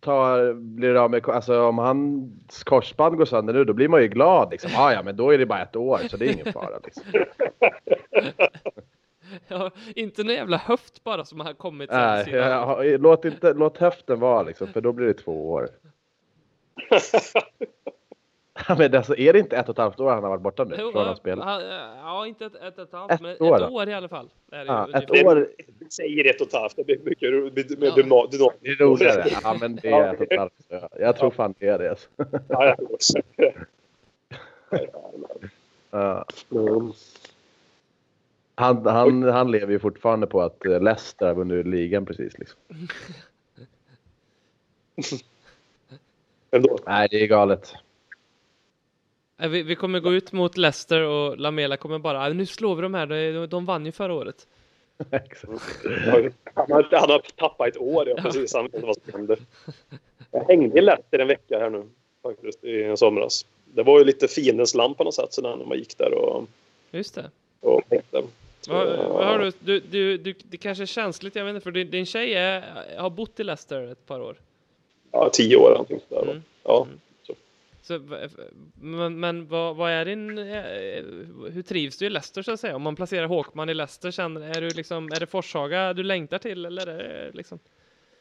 tar, 0.01 0.53
blir 0.55 0.95
av 0.95 1.11
med, 1.11 1.29
alltså 1.29 1.63
om 1.63 1.79
hans 1.79 2.65
korsband 2.65 3.17
går 3.17 3.25
sönder 3.25 3.55
nu, 3.55 3.65
då 3.65 3.73
blir 3.73 3.89
man 3.89 4.03
ju 4.03 4.09
glad. 4.09 4.51
Liksom. 4.51 4.71
Ah, 4.77 4.93
ja, 4.93 5.03
men 5.03 5.17
då 5.17 5.31
är 5.31 5.39
det 5.39 5.47
bara 5.47 5.63
ett 5.63 5.77
år, 5.77 6.01
så 6.11 6.17
det 6.17 6.27
är 6.27 6.33
ingen 6.33 6.53
fara. 6.53 6.79
Liksom. 6.85 7.03
Ja, 9.49 9.71
inte 9.95 10.23
någon 10.25 10.35
jävla 10.35 10.57
höft 10.57 11.05
bara 11.05 11.25
som 11.25 11.41
har 11.41 11.53
kommit 11.53 11.91
Nej, 11.91 12.31
jag, 12.31 13.01
låt, 13.01 13.25
inte, 13.25 13.53
låt 13.55 13.79
höften 13.79 14.21
vara, 14.21 14.43
liksom, 14.43 14.67
för 14.67 14.81
då 14.81 14.93
blir 14.93 15.07
det 15.07 15.15
två 15.15 15.51
år. 15.51 15.69
Ja, 18.69 18.75
men 18.79 18.95
alltså, 18.95 19.17
är 19.17 19.33
det 19.33 19.39
inte 19.39 19.57
ett 19.57 19.69
och 19.69 19.75
ett 19.75 19.79
halvt 19.79 20.01
år 20.01 20.11
han 20.11 20.23
har 20.23 20.31
varit 20.31 20.43
borta 20.43 20.65
nu 20.65 20.77
Jo, 20.79 20.93
från 20.93 21.03
ja, 21.03 21.11
att 21.11 21.19
spela? 21.19 21.45
ja, 21.63 21.93
Ja, 22.03 22.27
inte 22.27 22.45
ett, 22.47 22.55
ett, 22.55 22.79
ett 22.79 22.93
halvt, 22.93 23.13
Ett 23.13 23.21
men 23.21 23.37
år, 23.43 23.57
ett 23.57 23.69
då? 23.69 23.75
år 23.77 23.89
i 23.89 23.95
alla 23.95 24.09
fall. 24.09 24.29
Är 24.53 24.59
det 24.59 24.65
Ja, 24.65 24.89
ett 24.99 25.11
år 25.27 25.49
Vi 25.79 25.91
säger 25.91 26.31
ett 26.31 26.41
och 26.41 26.47
ett 26.47 26.53
halvt. 26.53 26.77
Det 26.77 26.85
blir 26.85 26.99
mycket 27.05 27.23
Ja. 27.23 27.29
dynam- 27.95 28.53
är 28.63 28.77
roligare. 28.85 29.25
Ja, 29.43 29.57
men 29.61 29.77
det 29.77 29.89
är 29.89 30.15
ett 30.15 30.21
och 30.21 30.33
ett 30.33 30.39
halvt 30.39 30.53
år. 30.73 30.89
Jag 31.01 31.17
tror 31.17 31.31
fan 31.31 31.55
det 31.59 31.69
är 31.69 31.79
det. 31.79 31.91
Alltså. 31.91 32.09
Ja, 32.49 32.65
jag 32.67 32.77
tror 32.77 32.93
också. 32.95 33.19
Ja. 35.91 36.25
Mm. 36.51 36.93
Han, 38.55 38.87
han, 38.87 39.23
han 39.23 39.51
lever 39.51 39.73
ju 39.73 39.79
fortfarande 39.79 40.27
på 40.27 40.43
att 40.43 40.67
eh, 40.67 40.81
Leicester 40.83 41.27
har 41.27 41.35
vunnit 41.35 41.67
ligan 41.67 42.07
precis. 42.07 42.39
Liksom. 42.39 42.59
Ändå. 46.51 46.79
Nej, 46.87 47.09
det 47.11 47.23
är 47.23 47.27
galet. 47.27 47.75
Nej, 49.41 49.49
Vi, 49.49 49.63
vi 49.63 49.75
kommer 49.75 50.01
gå 50.01 50.13
ut 50.13 50.33
mot 50.33 50.57
Leicester 50.57 51.01
och 51.03 51.39
Lamela 51.39 51.77
kommer 51.77 51.99
bara, 51.99 52.21
"Ah, 52.25 52.29
nu 52.29 52.47
slår 52.47 52.75
vi 52.77 52.83
de 52.83 52.95
här, 52.95 53.07
de, 53.07 53.47
de 53.47 53.65
vann 53.67 53.87
ju 53.87 53.93
förra 53.93 54.15
året. 54.15 54.47
Exakt. 55.11 55.87
Han 56.55 56.71
har, 57.11 57.21
tappat 57.37 57.69
ett 57.69 57.77
år, 57.79 58.09
ja, 58.09 58.17
precis. 58.23 58.55
Han 58.55 58.65
vet 58.65 58.75
inte 58.75 58.87
vad 58.87 58.97
som 58.97 59.13
händer. 59.13 59.39
Jag 60.31 60.45
hängde 60.45 60.79
i 60.79 60.83
Leicester 60.83 61.19
en 61.19 61.29
vecka 61.29 61.59
här 61.59 61.71
nu, 61.71 61.85
faktiskt, 62.23 62.65
i 62.65 62.95
somras. 62.97 63.47
Det 63.65 63.83
var 63.83 63.99
ju 63.99 64.05
lite 64.05 64.29
fiendens 64.29 64.75
land 64.75 64.97
på 64.97 65.05
något 65.05 65.15
sätt, 65.15 65.33
så 65.33 65.43
när 65.43 65.57
man 65.65 65.79
gick 65.79 65.99
där 65.99 66.15
och, 66.15 66.47
Just 66.91 67.15
det. 67.15 67.31
och 67.61 67.83
hängde. 67.91 68.29
Vad, 68.69 69.41
du, 69.41 69.51
du, 69.61 69.81
du, 69.81 70.19
du, 70.19 70.35
det 70.51 70.57
kanske 70.57 70.85
är 70.85 70.87
känsligt, 70.87 71.37
jag 71.37 71.45
vet 71.45 71.55
inte, 71.55 71.65
för 71.65 71.71
din, 71.71 71.91
din 71.91 72.07
tjej 72.07 72.35
är, 72.35 72.65
har 72.99 73.11
bott 73.11 73.41
i 73.41 73.45
Leicester 73.45 73.93
ett 73.93 74.07
par 74.07 74.21
år. 74.21 74.37
Ja, 75.13 75.31
tio 75.33 75.57
år 75.57 75.71
någonting 75.71 76.01
sådär. 76.09 76.23
Mm. 76.31 76.43
Ja. 76.65 76.87
Så, 77.89 78.01
men 78.81 79.21
men 79.21 79.49
vad, 79.49 79.77
vad 79.77 79.91
är 79.91 80.05
din, 80.05 80.39
eh, 80.39 81.05
hur 81.53 81.63
trivs 81.63 81.99
du 81.99 82.07
i 82.07 82.11
Leicester 82.11 82.43
så 82.43 82.53
att 82.53 82.61
säga? 82.61 82.77
Om 82.77 82.83
man 82.83 82.97
placerar 82.97 83.27
Håkman 83.27 83.69
i 83.69 83.75
Leicester, 83.75 84.11
känner, 84.11 84.57
är, 84.57 84.61
du 84.61 84.69
liksom, 84.69 85.07
är 85.07 85.21
det 85.21 85.27
Forshaga 85.27 85.93
du 85.93 86.03
längtar 86.03 86.39
till 86.39 86.65
eller 86.65 86.87
är 86.87 86.99
det 86.99 87.37
liksom? 87.37 87.59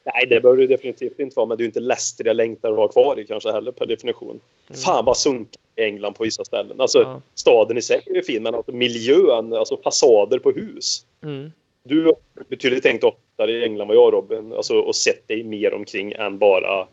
Nej, 0.04 0.28
det 0.30 0.42
behöver 0.42 0.62
det 0.62 0.68
definitivt 0.68 1.20
inte 1.20 1.34
vara, 1.36 1.46
men 1.46 1.58
det 1.58 1.62
är 1.62 1.64
ju 1.64 1.68
inte 1.68 1.80
Leicester 1.80 2.26
jag 2.26 2.36
längtar 2.36 2.72
att 2.72 2.78
ha 2.78 2.88
kvar 2.88 3.20
i 3.20 3.26
kanske 3.26 3.52
heller 3.52 3.72
per 3.72 3.86
definition. 3.86 4.40
Fan 4.86 5.06
vad 5.06 5.18
sunkigt 5.18 5.64
i 5.76 5.82
England 5.82 6.14
på 6.14 6.24
vissa 6.24 6.46
ställen. 6.46 6.82
Alltså 6.82 7.00
Ja. 7.00 7.22
staden 7.36 7.78
i 7.78 7.82
sig 7.82 8.02
är 8.06 8.16
ju 8.16 8.24
fin, 8.24 8.44
men 8.44 8.56
alltså, 8.56 8.72
miljön, 8.72 9.54
alltså 9.54 9.78
fasader 9.78 10.40
på 10.40 10.52
hus. 10.52 11.06
Mm. 11.24 11.52
Du 11.84 12.06
har 12.06 12.16
betydligt 12.50 12.84
tänkt 12.84 13.04
oftare 13.04 13.52
i 13.52 13.64
England 13.64 13.88
vad 13.88 13.98
jag 13.98 14.14
Robin, 14.14 14.54
alltså, 14.54 14.80
och 14.80 14.96
sett 14.96 15.28
dig 15.28 15.44
mer 15.44 15.74
omkring 15.74 16.12
än 16.12 16.38
bara 16.38 16.88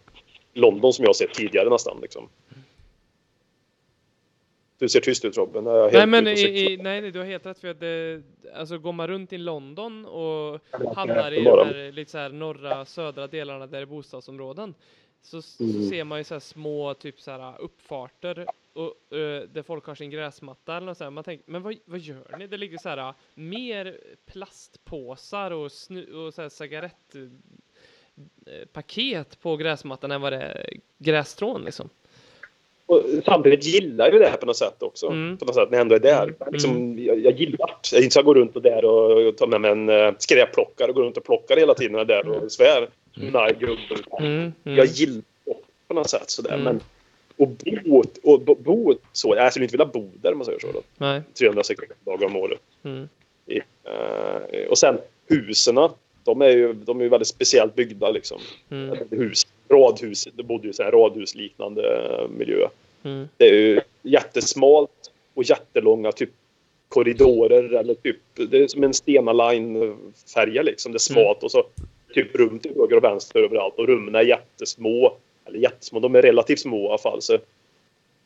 London 0.55 0.93
som 0.93 1.03
jag 1.03 1.09
har 1.09 1.15
sett 1.15 1.35
tidigare 1.35 1.71
nästan. 1.71 1.99
Liksom. 2.03 2.29
Du 4.85 4.89
ser 4.89 5.01
tyst 5.01 5.24
ut 5.24 5.36
Robin. 5.36 5.65
Nej 5.65 6.06
men 6.06 6.28
i, 6.28 6.32
i, 6.73 6.77
nej, 6.77 7.11
du 7.11 7.19
har 7.19 7.27
helt 7.27 7.47
rätt 7.47 7.59
för 7.59 7.69
att 7.69 7.81
det, 7.81 8.23
alltså 8.55 8.78
går 8.78 8.93
man 8.93 9.09
runt 9.09 9.32
i 9.32 9.39
London 9.39 10.06
och 10.06 10.61
hamnar 10.97 11.32
i 11.32 11.44
de 11.44 11.51
här, 11.66 11.93
lite 11.93 12.11
så 12.11 12.19
här 12.19 12.28
norra, 12.28 12.85
södra 12.85 13.27
delarna 13.27 13.66
där 13.66 13.78
det 13.78 13.82
är 13.82 13.86
bostadsområden 13.86 14.74
så 15.23 15.39
s- 15.39 15.61
Mm. 15.61 15.89
ser 15.89 16.05
man 16.05 16.19
ju 16.19 16.24
så 16.24 16.35
här 16.35 16.40
små 16.40 16.94
typ 16.94 17.20
så 17.20 17.31
här 17.31 17.61
uppfarter 17.61 18.47
och, 18.73 19.16
eh, 19.19 19.43
där 19.43 19.62
folk 19.62 19.85
har 19.86 19.94
sin 19.94 20.11
gräsmatta 20.11 20.77
eller 20.77 20.86
något 20.86 20.98
så 20.98 21.05
här. 21.05 21.11
Man 21.11 21.24
tänker, 21.24 21.51
men 21.51 21.62
vad, 21.62 21.77
vad 21.85 22.01
gör 22.01 22.36
ni? 22.39 22.47
Det 22.47 22.56
ligger 22.56 22.78
så 22.78 22.89
här 22.89 22.98
eh, 23.09 23.15
mer 23.35 23.98
plastpåsar 24.27 25.51
och, 25.51 25.73
snu, 25.73 26.15
och 26.15 26.35
så 26.35 26.43
här 26.43 26.48
cigarett 26.48 27.15
eh, 27.15 27.23
på 29.43 29.56
gräsmattan 29.56 30.11
än 30.11 30.20
vad 30.20 30.32
det 30.32 30.43
är 30.43 30.70
grässtrån 30.98 31.65
liksom. 31.65 31.89
Och 32.86 33.02
samtidigt 33.24 33.65
gillar 33.65 34.12
ju 34.12 34.19
det 34.19 34.28
här 34.28 34.36
på 34.36 34.47
något 34.47 34.56
sätt 34.56 34.82
också. 34.82 35.06
Mm. 35.06 35.36
På 35.36 35.44
något 35.44 35.55
sätt 35.55 35.70
när 35.70 35.78
jag 35.78 35.82
ändå 35.82 35.94
är 35.94 35.98
där. 35.98 36.35
Liksom, 36.52 36.98
jag, 36.98 37.19
jag 37.19 37.40
gillar 37.40 37.66
det. 37.66 37.93
Jag 37.93 38.02
inte 38.02 38.11
ska 38.11 38.23
gå 38.23 38.35
runt 38.35 38.56
och 38.56 38.62
där 38.62 38.85
och, 38.85 39.27
och 39.27 39.36
ta 39.36 39.47
med 39.47 39.61
mig 39.61 39.70
en 39.70 39.89
uh, 39.89 40.15
skräpplockare 40.19 40.89
och 40.89 40.94
gå 40.94 41.02
runt 41.02 41.16
och 41.16 41.24
plocka 41.24 41.55
hela 41.55 41.74
tiden 41.74 41.94
jag 41.94 42.01
är 42.01 42.05
där 42.05 42.28
och 42.28 42.52
svär. 42.52 42.89
Nej, 43.15 43.56
gubben. 43.59 44.05
Mm, 44.19 44.52
mm. 44.65 44.78
Jag 44.78 44.86
gillar 44.86 45.23
det 45.44 45.55
på 45.89 45.94
något 45.94 46.11
sätt 46.11 46.31
sådär. 46.31 46.52
Mm. 46.52 46.65
Men 46.65 46.81
och 47.36 47.48
bo, 47.48 48.05
och 48.23 48.40
bo, 48.40 48.55
bo 48.55 48.94
så. 49.12 49.36
Jag 49.36 49.52
skulle 49.52 49.65
inte 49.65 49.73
vilja 49.73 49.86
bo 49.86 50.11
där 50.23 50.32
om 50.32 50.39
man 50.39 50.44
säger 50.44 50.59
så. 50.59 50.73
Då. 50.73 50.82
Nej. 50.97 51.23
360 51.39 51.86
dagar 52.05 52.27
om 52.27 52.36
året. 52.36 52.61
Mm. 52.85 53.09
I, 53.47 53.56
eh, 53.85 54.69
och 54.69 54.78
sen 54.78 54.98
husen. 55.28 55.78
De 56.24 56.43
är 56.43 56.48
ju, 56.48 56.73
de 56.73 57.01
är 57.01 57.05
ju 57.05 57.11
väldigt 57.11 57.28
speciellt 57.28 57.74
byggda 57.74 58.11
liksom. 58.11 58.40
Mm. 58.70 58.97
Hus, 59.11 59.47
radhus. 59.69 60.28
Det 60.35 60.43
bodde 60.43 60.69
ju 60.69 60.73
i 60.73 60.82
en 60.82 60.91
radhusliknande 60.91 61.82
eh, 61.82 62.28
miljö. 62.28 62.69
Mm. 63.03 63.28
Det 63.36 63.49
är 63.49 63.55
ju 63.55 63.81
jättesmalt 64.03 65.12
och 65.35 65.45
jättelånga 65.45 66.12
typ 66.12 66.31
korridorer 66.89 67.74
eller 67.74 67.95
typ 67.95 68.16
det 68.35 68.59
är 68.59 68.69
som 68.69 68.85
en 68.85 68.95
Stena 68.95 69.32
Line 69.32 69.97
färja 70.35 70.62
liksom. 70.62 70.93
Det 70.93 70.97
är 70.97 70.99
smalt 70.99 71.43
och 71.43 71.51
så 71.51 71.65
typ 72.15 72.36
rum 72.36 72.59
till 72.59 72.73
höger 72.77 72.97
och 72.97 73.05
vänster 73.05 73.41
överallt 73.41 73.74
och 73.78 73.86
rummen 73.86 74.15
är 74.15 74.23
jättesmå. 74.23 75.16
Eller 75.47 75.59
jättesmå, 75.59 76.01
de 76.01 76.15
är 76.15 76.23
relativt 76.23 76.61
små 76.61 76.85
i 76.85 76.89
alla 76.89 76.99
fall. 76.99 77.23
Så 77.23 77.39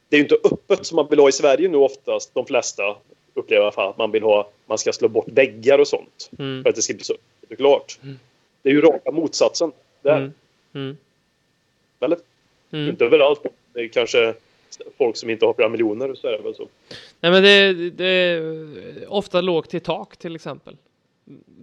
det 0.08 0.16
är 0.16 0.18
ju 0.18 0.22
inte 0.22 0.36
öppet 0.44 0.86
som 0.86 0.96
man 0.96 1.06
vill 1.10 1.18
ha 1.18 1.28
i 1.28 1.32
Sverige 1.32 1.68
nu 1.68 1.76
oftast. 1.76 2.34
De 2.34 2.46
flesta 2.46 2.96
upplever 3.34 3.62
i 3.62 3.64
alla 3.64 3.72
fall 3.72 3.90
att 3.90 3.98
man 3.98 4.10
vill 4.10 4.22
ha, 4.22 4.50
man 4.66 4.78
ska 4.78 4.92
slå 4.92 5.08
bort 5.08 5.28
väggar 5.28 5.78
och 5.78 5.88
sånt. 5.88 6.30
Mm. 6.38 6.62
För 6.62 6.70
att 6.70 6.76
det 6.76 6.82
ska 6.82 6.94
bli 6.94 7.04
så 7.04 7.14
klart. 7.56 7.98
Det 8.62 8.68
är 8.68 8.72
ju 8.72 8.80
raka 8.80 9.10
motsatsen. 9.10 9.72
Där. 10.02 10.32
Mm. 10.74 10.96
Eller? 12.00 12.18
Mm. 12.70 12.88
Inte 12.88 13.04
överallt. 13.04 13.42
Det 13.72 13.80
är 13.80 13.88
kanske 13.88 14.34
folk 14.98 15.16
som 15.16 15.30
inte 15.30 15.46
har 15.46 15.54
flera 15.54 15.68
miljoner. 15.68 16.14
Så 16.14 16.26
är 16.26 16.32
det 16.32 16.38
väl 16.42 16.54
så. 16.54 16.68
Nej 17.20 17.32
men 17.32 17.42
det, 17.42 17.90
det 17.90 18.04
är 18.04 19.12
ofta 19.12 19.40
lågt 19.40 19.70
till 19.70 19.80
tak 19.80 20.16
till 20.16 20.34
exempel. 20.34 20.76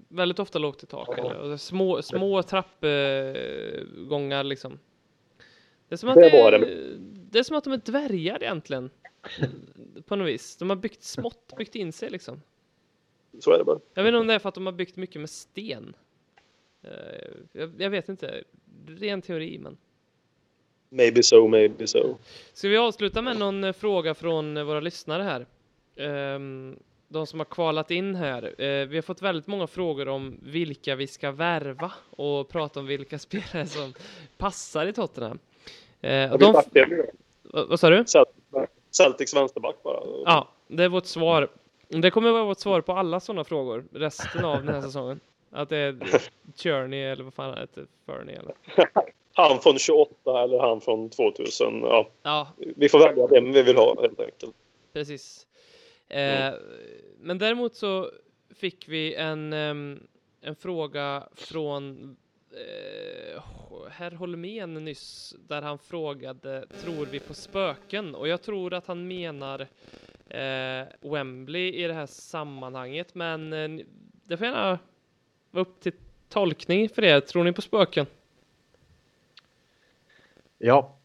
Väldigt 0.07 0.39
ofta 0.39 0.59
lågt 0.59 0.79
till 0.79 0.87
tak. 0.87 1.09
Och 1.09 1.61
små, 1.61 2.01
små 2.01 2.43
trappgångar 2.43 4.43
liksom. 4.43 4.79
Det 5.87 5.95
är, 5.95 5.97
som 5.97 6.09
att 6.09 6.15
Det 6.15 6.29
det, 6.29 6.57
det. 6.57 6.97
det 7.31 7.39
är 7.39 7.43
som 7.43 7.57
att 7.57 7.63
de 7.63 7.73
är 7.73 7.77
dvärgar 7.77 8.43
egentligen. 8.43 8.89
På 10.05 10.15
något 10.15 10.27
vis. 10.27 10.57
De 10.57 10.69
har 10.69 10.77
byggt 10.77 11.03
smått, 11.03 11.53
byggt 11.57 11.75
in 11.75 11.91
sig 11.93 12.09
liksom. 12.09 12.41
Så 13.39 13.51
är 13.51 13.57
det 13.57 13.63
bara. 13.63 13.79
Jag 13.93 14.03
vet 14.03 14.09
inte 14.09 14.17
om 14.19 14.27
det 14.27 14.33
är 14.33 14.39
för 14.39 14.49
att 14.49 14.55
de 14.55 14.65
har 14.65 14.73
byggt 14.73 14.95
mycket 14.95 15.21
med 15.21 15.29
sten. 15.29 15.95
Eh, 16.83 16.89
Jag, 17.51 17.71
jag 17.77 17.89
vet 17.89 18.09
inte. 18.09 18.43
Ren 18.87 19.21
teori 19.21 19.57
men. 19.57 19.77
Maybe 20.95 21.23
so, 21.23 21.47
maybe 21.47 21.87
so. 21.87 22.17
Ska 22.53 22.67
vi 22.67 22.77
avsluta 22.77 23.21
med 23.21 23.37
någon 23.37 23.63
eh, 23.63 23.73
fråga 23.73 24.13
från 24.13 24.57
eh, 24.57 24.63
våra 24.63 24.79
lyssnare 24.79 25.23
här? 25.23 25.45
Ehm, 25.95 26.79
de 27.07 27.27
som 27.27 27.39
har 27.39 27.45
kvalat 27.45 27.91
in 27.91 28.15
här. 28.15 28.61
Eh, 28.61 28.87
vi 28.87 28.97
har 28.97 29.01
fått 29.01 29.21
väldigt 29.21 29.47
många 29.47 29.67
frågor 29.67 30.07
om 30.07 30.39
vilka 30.43 30.95
vi 30.95 31.07
ska 31.07 31.31
värva 31.31 31.91
och 32.09 32.49
prata 32.49 32.79
om 32.79 32.85
vilka 32.85 33.19
spelare 33.19 33.65
som 33.65 33.93
passar 34.37 34.87
i 34.87 34.93
Tottenham. 34.93 35.39
De... 36.39 36.63
vad, 37.43 37.79
sa 37.79 37.89
du? 37.89 38.05
Celtics 38.91 39.35
vänsterback 39.35 39.83
bara. 39.83 39.99
Ja, 40.25 40.49
det 40.67 40.83
är 40.83 40.89
vårt 40.89 41.05
svar. 41.05 41.47
Det 41.87 42.11
kommer 42.11 42.31
vara 42.31 42.43
vårt 42.43 42.59
svar 42.59 42.81
på 42.81 42.93
alla 42.93 43.19
sådana 43.19 43.43
frågor 43.43 43.83
resten 43.91 44.45
av 44.45 44.65
den 44.65 44.75
här 44.75 44.81
säsongen. 44.87 45.19
Att 45.51 45.69
det 45.69 45.77
är 45.77 45.97
Cherney 46.55 47.01
eller 47.01 47.23
vad 47.23 47.33
fan 47.33 47.49
han 47.49 47.57
heter, 47.57 47.85
Fernie 48.05 48.39
eller? 48.39 48.55
Han 49.37 49.59
från 49.59 49.79
28 49.79 50.43
eller 50.43 50.59
han 50.59 50.81
från 50.81 51.09
2000. 51.09 51.81
Ja, 51.81 52.09
Ja, 52.23 52.47
vi 52.57 52.89
får 52.89 52.99
välja 52.99 53.27
vem 53.27 53.51
vi 53.51 53.63
vill 53.63 53.75
ha 53.75 54.01
helt 54.01 54.19
enkelt. 54.19 54.55
Precis. 54.93 55.47
Eh, 56.07 56.53
men 57.19 57.37
däremot 57.37 57.75
så 57.75 58.11
fick 58.55 58.87
vi 58.87 59.15
en, 59.15 59.53
ehm, 59.53 60.07
en 60.41 60.55
fråga 60.55 61.27
från 61.35 62.15
eh, 62.51 63.41
herr 63.91 64.11
Holmén 64.11 64.73
nyss 64.73 65.35
där 65.47 65.61
han 65.61 65.79
frågade 65.79 66.65
tror 66.81 67.05
vi 67.05 67.19
på 67.19 67.33
spöken? 67.33 68.15
Och 68.15 68.27
jag 68.27 68.41
tror 68.41 68.73
att 68.73 68.87
han 68.87 69.07
menar 69.07 69.67
eh, 70.29 71.11
Wembley 71.11 71.73
i 71.83 71.87
det 71.87 71.93
här 71.93 72.05
sammanhanget, 72.05 73.15
men 73.15 73.53
eh, 73.53 73.85
det 74.23 74.37
får 74.37 74.47
gärna 74.47 74.79
vara 75.51 75.61
upp 75.61 75.79
till 75.81 75.93
tolkning 76.29 76.89
för 76.89 77.03
er. 77.03 77.19
Tror 77.19 77.43
ni 77.43 77.53
på 77.53 77.61
spöken? 77.61 78.05
Ja, 80.57 80.95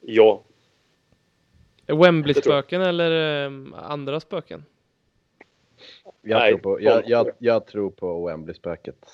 Ja. 0.00 0.42
Wembley-spöken 1.86 2.82
eller 2.82 3.44
eh, 3.46 3.52
andra 3.74 4.20
spöken? 4.20 4.64
jag, 6.22 6.38
Nej, 6.38 6.50
tror, 6.52 6.58
på, 6.58 6.80
jag, 6.82 7.02
jag, 7.08 7.30
jag 7.38 7.66
tror 7.66 7.90
på 7.90 8.26
Wembley-spöket. 8.26 9.06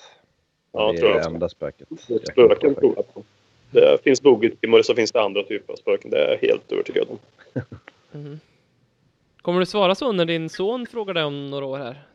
Ja, 0.71 0.91
det 0.91 0.97
tror 0.97 1.09
är 1.09 1.13
jag 1.15 1.23
det 1.23 1.27
enda 1.27 1.49
spöket. 1.49 1.87
tror 2.07 2.19
Spöken 2.19 2.75
tror 2.75 2.93
jag 2.95 3.13
på. 3.13 3.23
Det 3.71 4.03
finns 4.03 4.21
bogeytimmer 4.21 4.81
så 4.81 4.95
finns 4.95 5.11
det 5.11 5.21
andra 5.21 5.43
typer 5.43 5.73
av 5.73 5.77
spöken. 5.77 6.11
Det 6.11 6.17
är 6.17 6.31
jag 6.31 6.49
helt 6.49 6.71
övertygad 6.71 7.07
om. 7.09 7.19
Kommer 9.41 9.59
du 9.59 9.65
svara 9.65 9.95
så 9.95 10.11
när 10.11 10.25
din 10.25 10.49
son 10.49 10.85
frågar 10.85 11.13
dig 11.13 11.23
om 11.23 11.49
några 11.49 11.65
år 11.65 11.77
här? 11.77 12.07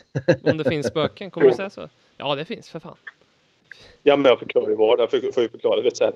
Om 0.43 0.57
det 0.59 0.65
finns 0.65 0.87
spöken? 0.87 1.31
Kommer 1.31 1.47
du 1.49 1.53
säga 1.57 1.71
så? 1.71 1.89
Ja, 2.17 2.35
det 2.35 2.45
finns 2.45 2.71
för 2.71 2.81
fan. 2.81 2.97
Ja, 4.03 4.17
men 4.17 4.25
jag 4.25 4.39
förklarar 4.39 4.69
ju 4.69 4.75
vad. 4.77 5.01
Jag 5.01 5.11
får 5.11 5.43
ju 5.43 5.49
förklara. 5.49 5.81
Vet, 5.83 5.97
så 5.97 6.05
här. 6.05 6.15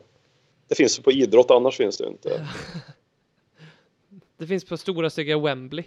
Det 0.68 0.74
finns 0.74 0.98
ju 0.98 1.02
på 1.02 1.12
idrott, 1.12 1.50
annars 1.50 1.76
finns 1.76 1.98
det 1.98 2.06
inte. 2.06 2.46
Det 4.38 4.46
finns 4.46 4.64
på 4.64 4.76
stora 4.76 5.10
stygga 5.10 5.38
Wembley. 5.38 5.84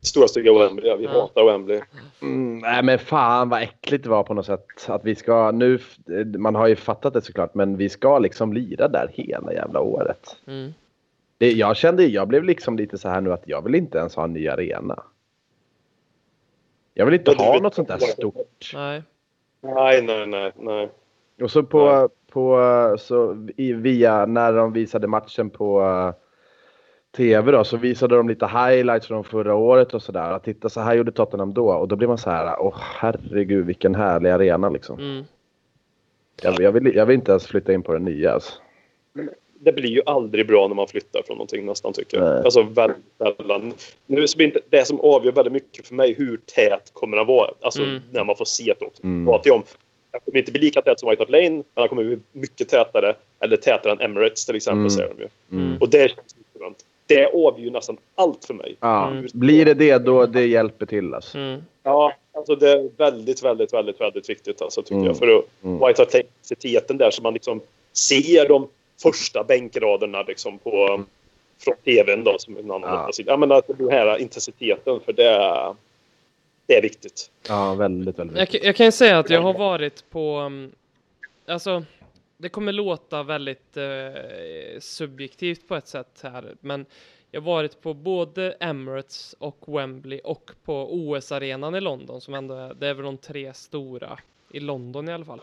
Stora 0.00 0.28
stygga 0.28 0.52
Wembley. 0.58 0.88
Ja, 0.90 0.96
vi 0.96 1.04
Ja. 1.04 1.10
hatar 1.10 1.44
Wembley. 1.44 1.80
Mm, 2.22 2.58
nej 2.58 2.82
men 2.82 2.98
fan 2.98 3.48
vad 3.48 3.62
äckligt 3.62 4.04
det 4.04 4.10
var 4.10 4.22
på 4.22 4.34
något 4.34 4.46
sätt. 4.46 4.66
Att 4.88 5.04
vi 5.04 5.14
ska 5.14 5.50
nu, 5.50 5.78
man 6.38 6.54
har 6.54 6.66
ju 6.66 6.76
fattat 6.76 7.12
det 7.14 7.22
såklart, 7.22 7.54
men 7.54 7.76
vi 7.76 7.88
ska 7.88 8.18
liksom 8.18 8.52
lira 8.52 8.88
där 8.88 9.10
hela 9.14 9.52
jävla 9.52 9.80
året. 9.80 10.36
Mm. 10.46 10.72
Det, 11.38 11.52
jag 11.52 11.76
kände, 11.76 12.04
jag 12.06 12.28
blev 12.28 12.44
liksom 12.44 12.76
lite 12.76 12.98
så 12.98 13.08
här 13.08 13.20
nu 13.20 13.32
att 13.32 13.42
jag 13.46 13.62
vill 13.62 13.74
inte 13.74 13.98
ens 13.98 14.14
ha 14.16 14.24
en 14.24 14.32
ny 14.32 14.48
arena. 14.48 15.02
Jag 16.94 17.04
vill 17.06 17.14
inte 17.14 17.30
ha 17.34 17.52
vet- 17.52 17.62
något 17.62 17.74
sånt 17.74 17.88
där 17.88 17.98
stort. 17.98 18.70
Nej. 18.74 19.02
Nej, 19.60 20.02
nej, 20.02 20.26
nej, 20.26 20.52
nej. 20.56 20.90
Och 21.42 21.50
så 21.50 21.62
på, 21.62 22.08
på 22.34 22.96
så 22.98 23.46
i, 23.56 23.72
via, 23.72 24.26
när 24.26 24.52
de 24.52 24.72
visade 24.72 25.06
matchen 25.06 25.50
på 25.50 25.82
eh, 25.82 26.14
tv 27.16 27.52
då, 27.52 27.64
så 27.64 27.76
visade 27.76 28.16
de 28.16 28.28
lite 28.28 28.46
highlights 28.46 29.06
från 29.06 29.24
förra 29.24 29.54
året 29.54 29.94
och 29.94 30.02
sådär. 30.02 30.32
Att 30.32 30.44
titta 30.44 30.68
så 30.68 30.80
här 30.80 30.94
gjorde 30.94 31.12
Tottenham 31.12 31.54
då. 31.54 31.68
Och 31.72 31.88
då 31.88 31.96
blir 31.96 32.08
man 32.08 32.18
så 32.18 32.30
här, 32.30 32.56
åh 32.60 32.74
herregud 32.78 33.66
vilken 33.66 33.94
härlig 33.94 34.30
arena 34.30 34.68
liksom. 34.68 34.98
Mm. 34.98 35.24
Jag, 36.42 36.60
jag, 36.60 36.72
vill, 36.72 36.94
jag 36.94 37.06
vill 37.06 37.14
inte 37.14 37.30
ens 37.30 37.46
flytta 37.46 37.72
in 37.72 37.82
på 37.82 37.92
den 37.92 38.04
nya 38.04 38.32
alltså. 38.32 38.52
Det 39.60 39.72
blir 39.72 39.88
ju 39.90 40.02
aldrig 40.06 40.46
bra 40.46 40.68
när 40.68 40.74
man 40.74 40.88
flyttar 40.88 41.22
från 41.26 41.36
någonting 41.36 41.66
nästan 41.66 41.92
tycker 41.92 42.18
jag. 42.18 42.26
Nej. 42.34 42.44
Alltså 42.44 42.62
väldigt 42.62 43.04
sällan. 43.18 43.72
Nu 44.06 44.26
så 44.28 44.36
blir 44.36 44.46
inte 44.46 44.60
det 44.70 44.86
som 44.86 45.00
avgör 45.00 45.32
väldigt 45.32 45.52
mycket 45.52 45.86
för 45.86 45.94
mig 45.94 46.14
hur 46.14 46.36
tät 46.36 46.90
kommer 46.92 47.16
den 47.16 47.26
vara. 47.26 47.50
Alltså 47.60 47.82
Mm. 47.82 48.00
när 48.12 48.24
man 48.24 48.36
får 48.36 48.44
se 48.44 48.74
det 48.78 48.86
också. 48.86 49.04
Mm. 49.04 49.26
Pratar 49.26 49.48
jag 49.50 49.56
om. 49.56 49.62
Det 50.14 50.20
kommer 50.24 50.38
inte 50.38 50.52
bli 50.52 50.60
lika 50.60 50.82
tät 50.82 51.00
som 51.00 51.10
White 51.10 51.20
Hart 51.22 51.30
Lane, 51.30 51.50
men 51.50 51.64
den 51.74 51.88
kommer 51.88 52.04
bli 52.04 52.18
mycket 52.32 52.68
tätare. 52.68 53.14
Eller 53.40 53.56
tätare 53.56 53.92
än 53.92 54.00
Emirates 54.00 54.46
till 54.46 54.56
exempel 54.56 54.78
Mm. 54.78 54.90
säger 54.90 55.08
de 55.14 55.22
ju. 55.22 55.28
Mm. 55.60 55.76
Och 55.80 55.88
det 55.88 56.08
känns 56.08 56.34
skönt. 56.58 56.76
Det 57.06 57.26
avgör 57.26 57.64
ju 57.64 57.70
nästan 57.70 57.96
allt 58.14 58.44
för 58.44 58.54
mig. 58.54 58.76
Ja, 58.80 59.08
Mm. 59.10 59.26
Blir 59.34 59.64
det 59.64 59.74
det 59.74 59.98
då 59.98 60.26
det 60.26 60.46
hjälper 60.46 60.86
till 60.86 61.14
alltså. 61.14 61.38
Mm. 61.38 61.62
Ja, 61.82 62.12
alltså 62.32 62.54
det 62.56 62.70
är 62.70 62.90
väldigt, 62.96 63.44
väldigt, 63.44 63.72
väldigt, 63.72 64.00
väldigt 64.00 64.30
viktigt 64.30 64.62
alltså, 64.62 64.82
tycker 64.82 64.94
Mm. 64.94 65.06
jag. 65.06 65.16
För 65.18 65.38
att 65.38 65.44
Mm. 65.64 65.78
White 65.86 66.02
Hart 66.02 66.12
Lane-intensiteten 66.14 66.96
där 66.98 67.10
så 67.10 67.22
man 67.22 67.34
liksom 67.34 67.60
ser 67.92 68.48
de 68.48 68.68
första 69.02 69.44
bänkraderna 69.44 70.22
liksom 70.22 70.58
på 70.58 71.04
från 71.64 71.74
tvn 71.84 72.24
då 72.24 72.38
som 72.38 72.56
en 72.56 72.70
annan 72.70 72.90
Ja. 72.90 73.10
ja. 73.16 73.24
ja, 73.26 73.36
men 73.36 73.52
att 73.52 73.64
den 73.78 73.90
här 73.90 74.18
intensiteten 74.18 75.00
för 75.04 75.12
det 75.12 75.24
är, 75.28 75.74
det 76.66 76.76
är 76.76 76.82
viktigt. 76.82 77.30
Ja, 77.48 77.74
väldigt, 77.74 78.18
väldigt. 78.18 78.38
Jag, 78.38 78.48
kan- 78.48 78.60
jag 78.62 78.76
kan 78.76 78.86
ju 78.86 78.92
säga 78.92 79.18
att 79.18 79.30
jag 79.30 79.42
har 79.42 79.54
varit 79.58 80.10
på, 80.10 80.38
um, 80.40 80.72
alltså, 81.46 81.84
det 82.36 82.48
kommer 82.48 82.72
låta 82.72 83.22
väldigt 83.22 83.76
eh, 83.76 84.80
subjektivt 84.80 85.68
på 85.68 85.76
ett 85.76 85.86
sätt 85.88 86.20
här, 86.22 86.54
men 86.60 86.86
jag 87.30 87.40
har 87.40 87.46
varit 87.46 87.80
på 87.80 87.94
både 87.94 88.52
Emirates 88.52 89.34
och 89.38 89.64
Wembley 89.78 90.20
och 90.24 90.50
på 90.64 90.88
OS-arenan 90.94 91.74
i 91.74 91.80
London 91.80 92.20
som 92.20 92.34
ändå 92.34 92.54
är, 92.54 92.74
det 92.74 92.86
är 92.88 92.94
väl 92.94 93.04
de 93.04 93.18
tre 93.18 93.54
stora 93.54 94.18
i 94.54 94.60
London 94.60 95.08
i 95.08 95.12
alla 95.12 95.24
fall. 95.24 95.40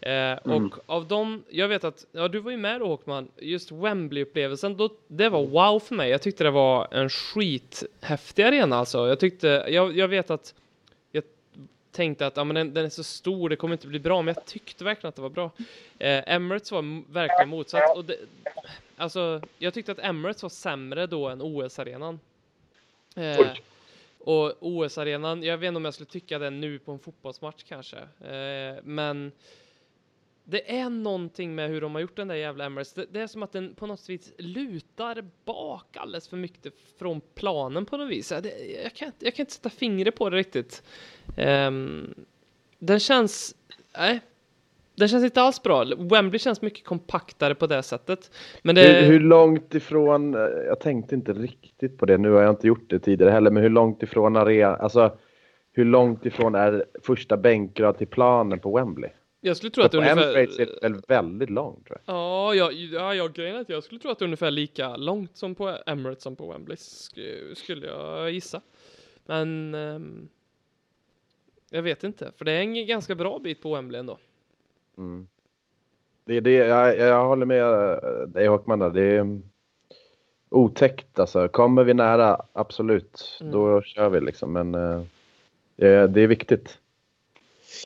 Eh, 0.00 0.34
och 0.34 0.72
av 0.86 1.08
dem, 1.08 1.44
jag 1.48 1.68
vet 1.68 1.84
att, 1.84 2.06
ja 2.12 2.28
du 2.28 2.38
var 2.38 2.50
ju 2.50 2.56
med 2.56 2.80
då 2.80 2.86
Håkman, 2.86 3.28
just 3.36 3.70
Wembley-upplevelsen, 3.72 4.76
då, 4.76 4.88
det 5.06 5.28
var 5.28 5.46
wow 5.46 5.80
för 5.80 5.94
mig. 5.94 6.10
Jag 6.10 6.22
tyckte 6.22 6.44
det 6.44 6.50
var 6.50 6.88
en 6.90 7.10
skithäftig 7.10 8.42
arena 8.42 8.76
alltså. 8.76 9.08
Jag 9.08 9.20
tyckte, 9.20 9.66
jag, 9.68 9.96
jag 9.96 10.08
vet 10.08 10.30
att 10.30 10.54
jag 11.10 11.24
tänkte 11.92 12.26
att 12.26 12.36
ja, 12.36 12.44
men 12.44 12.54
den, 12.54 12.74
den 12.74 12.84
är 12.84 12.88
så 12.88 13.04
stor, 13.04 13.48
det 13.48 13.56
kommer 13.56 13.74
inte 13.74 13.86
bli 13.86 13.98
bra, 13.98 14.22
men 14.22 14.34
jag 14.34 14.46
tyckte 14.46 14.84
verkligen 14.84 15.08
att 15.08 15.16
det 15.16 15.22
var 15.22 15.30
bra. 15.30 15.50
Eh, 15.98 16.34
Emirates 16.34 16.72
var 16.72 17.12
verkligen 17.12 17.48
motsatt. 17.48 17.96
Och 17.96 18.04
det, 18.04 18.16
alltså, 18.96 19.40
jag 19.58 19.74
tyckte 19.74 19.92
att 19.92 19.98
Emirates 19.98 20.42
var 20.42 20.50
sämre 20.50 21.06
då 21.06 21.28
än 21.28 21.42
OS-arenan. 21.42 22.20
Eh 23.16 23.38
och 24.24 24.54
OS-arenan, 24.60 25.42
jag 25.42 25.58
vet 25.58 25.68
inte 25.68 25.76
om 25.76 25.84
jag 25.84 25.94
skulle 25.94 26.06
tycka 26.10 26.38
det 26.38 26.50
nu 26.50 26.78
på 26.78 26.92
en 26.92 26.98
fotbollsmatch 26.98 27.62
kanske. 27.68 27.96
Eh, 28.20 28.82
men 28.84 29.32
det 30.44 30.76
är 30.78 30.90
någonting 30.90 31.54
med 31.54 31.70
hur 31.70 31.80
de 31.80 31.94
har 31.94 32.00
gjort 32.02 32.16
den 32.16 32.28
där 32.28 32.34
jävla 32.34 32.64
Emirates. 32.64 32.92
Det, 32.94 33.06
det 33.10 33.20
är 33.20 33.26
som 33.26 33.42
att 33.42 33.52
den 33.52 33.74
på 33.74 33.86
något 33.86 34.08
vis 34.08 34.32
lutar 34.38 35.24
bak 35.44 35.96
alldeles 35.96 36.28
för 36.28 36.36
mycket 36.36 36.74
från 36.98 37.20
planen 37.34 37.86
på 37.86 37.96
något 37.96 38.10
vis. 38.10 38.28
Det, 38.28 38.80
jag, 38.82 38.94
kan, 38.94 39.06
inte- 39.06 39.24
jag 39.24 39.34
kan 39.34 39.42
inte 39.42 39.52
sätta 39.52 39.70
fingret 39.70 40.16
på 40.16 40.30
det 40.30 40.36
riktigt. 40.36 40.82
Ehm, 41.36 42.14
den 42.78 43.00
känns... 43.00 43.56
Nej. 43.98 44.20
Den 44.94 45.08
känns 45.08 45.24
inte 45.24 45.42
alls 45.42 45.62
bra. 45.62 45.84
Wembley 45.84 46.38
känns 46.38 46.62
mycket 46.62 46.84
kompaktare 46.84 47.54
på 47.54 47.66
det 47.66 47.82
sättet. 47.82 48.30
Men 48.62 48.74
det... 48.74 48.82
Hur, 48.82 49.12
hur 49.12 49.20
långt 49.20 49.74
ifrån, 49.74 50.34
eh, 50.34 50.40
jag 50.40 50.80
tänkte 50.80 51.14
inte 51.14 51.32
riktigt 51.32 51.98
på 51.98 52.06
det, 52.06 52.18
nu 52.18 52.30
har 52.30 52.42
jag 52.42 52.50
inte 52.50 52.66
gjort 52.66 52.90
det 52.90 52.98
tidigare 52.98 53.30
heller, 53.30 53.50
men 53.50 53.62
hur 53.62 53.70
långt 53.70 54.02
ifrån 54.02 54.36
arena, 54.36 54.76
alltså 54.76 55.16
hur 55.72 55.84
långt 55.84 56.26
ifrån 56.26 56.54
är 56.54 56.84
första 57.02 57.36
bänkrad 57.36 57.98
till 57.98 58.06
planen 58.06 58.58
på 58.58 58.76
Wembley? 58.76 59.10
jag 59.44 59.56
skulle 59.56 59.70
tro 59.70 59.84
att 59.84 59.92
det 59.92 59.98
ungefär... 59.98 60.36
Är 60.36 60.80
väl 60.88 61.02
väldigt 61.08 61.50
långt 61.50 61.86
tror 61.86 61.98
jag. 62.04 62.14
Ja, 62.16 62.54
ja, 62.54 62.72
ja, 62.72 63.14
ja, 63.14 63.28
grejen 63.28 63.56
är 63.56 63.60
att 63.60 63.68
jag 63.68 63.84
skulle 63.84 64.00
tro 64.00 64.10
att 64.10 64.18
det 64.18 64.22
är 64.22 64.26
ungefär 64.26 64.50
lika 64.50 64.96
långt 64.96 65.36
som 65.36 65.54
på 65.54 65.78
Emirates 65.86 66.22
som 66.22 66.36
på 66.36 66.52
Wembley, 66.52 66.76
sk- 66.76 67.54
skulle 67.54 67.86
jag 67.86 68.30
gissa. 68.30 68.60
Men 69.26 69.74
ehm, 69.74 70.28
jag 71.70 71.82
vet 71.82 72.04
inte, 72.04 72.32
för 72.36 72.44
det 72.44 72.52
är 72.52 72.60
en 72.60 72.86
ganska 72.86 73.14
bra 73.14 73.38
bit 73.38 73.62
på 73.62 73.74
Wembley 73.74 73.98
ändå. 74.00 74.18
Mm. 74.98 75.26
Det 76.24 76.36
är 76.36 76.40
det, 76.40 76.52
jag, 76.52 76.98
jag 76.98 77.24
håller 77.24 77.46
med 77.46 77.62
eh, 77.62 78.28
dig 78.28 78.46
Håkman. 78.46 78.78
Det 78.92 79.02
är 79.02 79.40
otäckt 80.48 81.18
alltså. 81.18 81.48
Kommer 81.48 81.84
vi 81.84 81.94
nära, 81.94 82.42
absolut, 82.52 83.38
Mm. 83.40 83.52
då 83.52 83.82
kör 83.82 84.08
vi 84.08 84.20
liksom. 84.20 84.52
Men 84.52 84.74
eh, 84.74 85.02
det, 85.76 86.06
det 86.06 86.20
är 86.20 86.26
viktigt. 86.26 86.78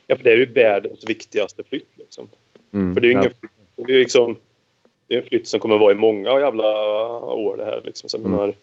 Ja, 0.06 0.16
för 0.16 0.24
det 0.24 0.32
är 0.32 0.36
ju 0.36 0.46
världens 0.52 1.04
viktigaste 1.08 1.64
flytt. 1.64 1.88
Liksom. 1.94 2.28
Mm. 2.72 2.94
För 2.94 3.00
det 3.00 3.06
är 3.06 3.08
ju 3.08 3.14
Ja. 3.14 3.20
ingen, 3.20 3.32
det 3.86 3.92
är 3.94 3.98
liksom, 3.98 4.36
det 5.06 5.14
är 5.14 5.22
en 5.22 5.28
flytt 5.28 5.48
som 5.48 5.60
kommer 5.60 5.78
vara 5.78 5.92
i 5.92 5.94
många 5.94 6.40
jävla 6.40 6.64
år 7.20 7.56
det 7.56 7.64
här. 7.64 7.80
Liksom. 7.84 8.08
Så 8.08 8.18
Mm. 8.18 8.30
menar, 8.30 8.54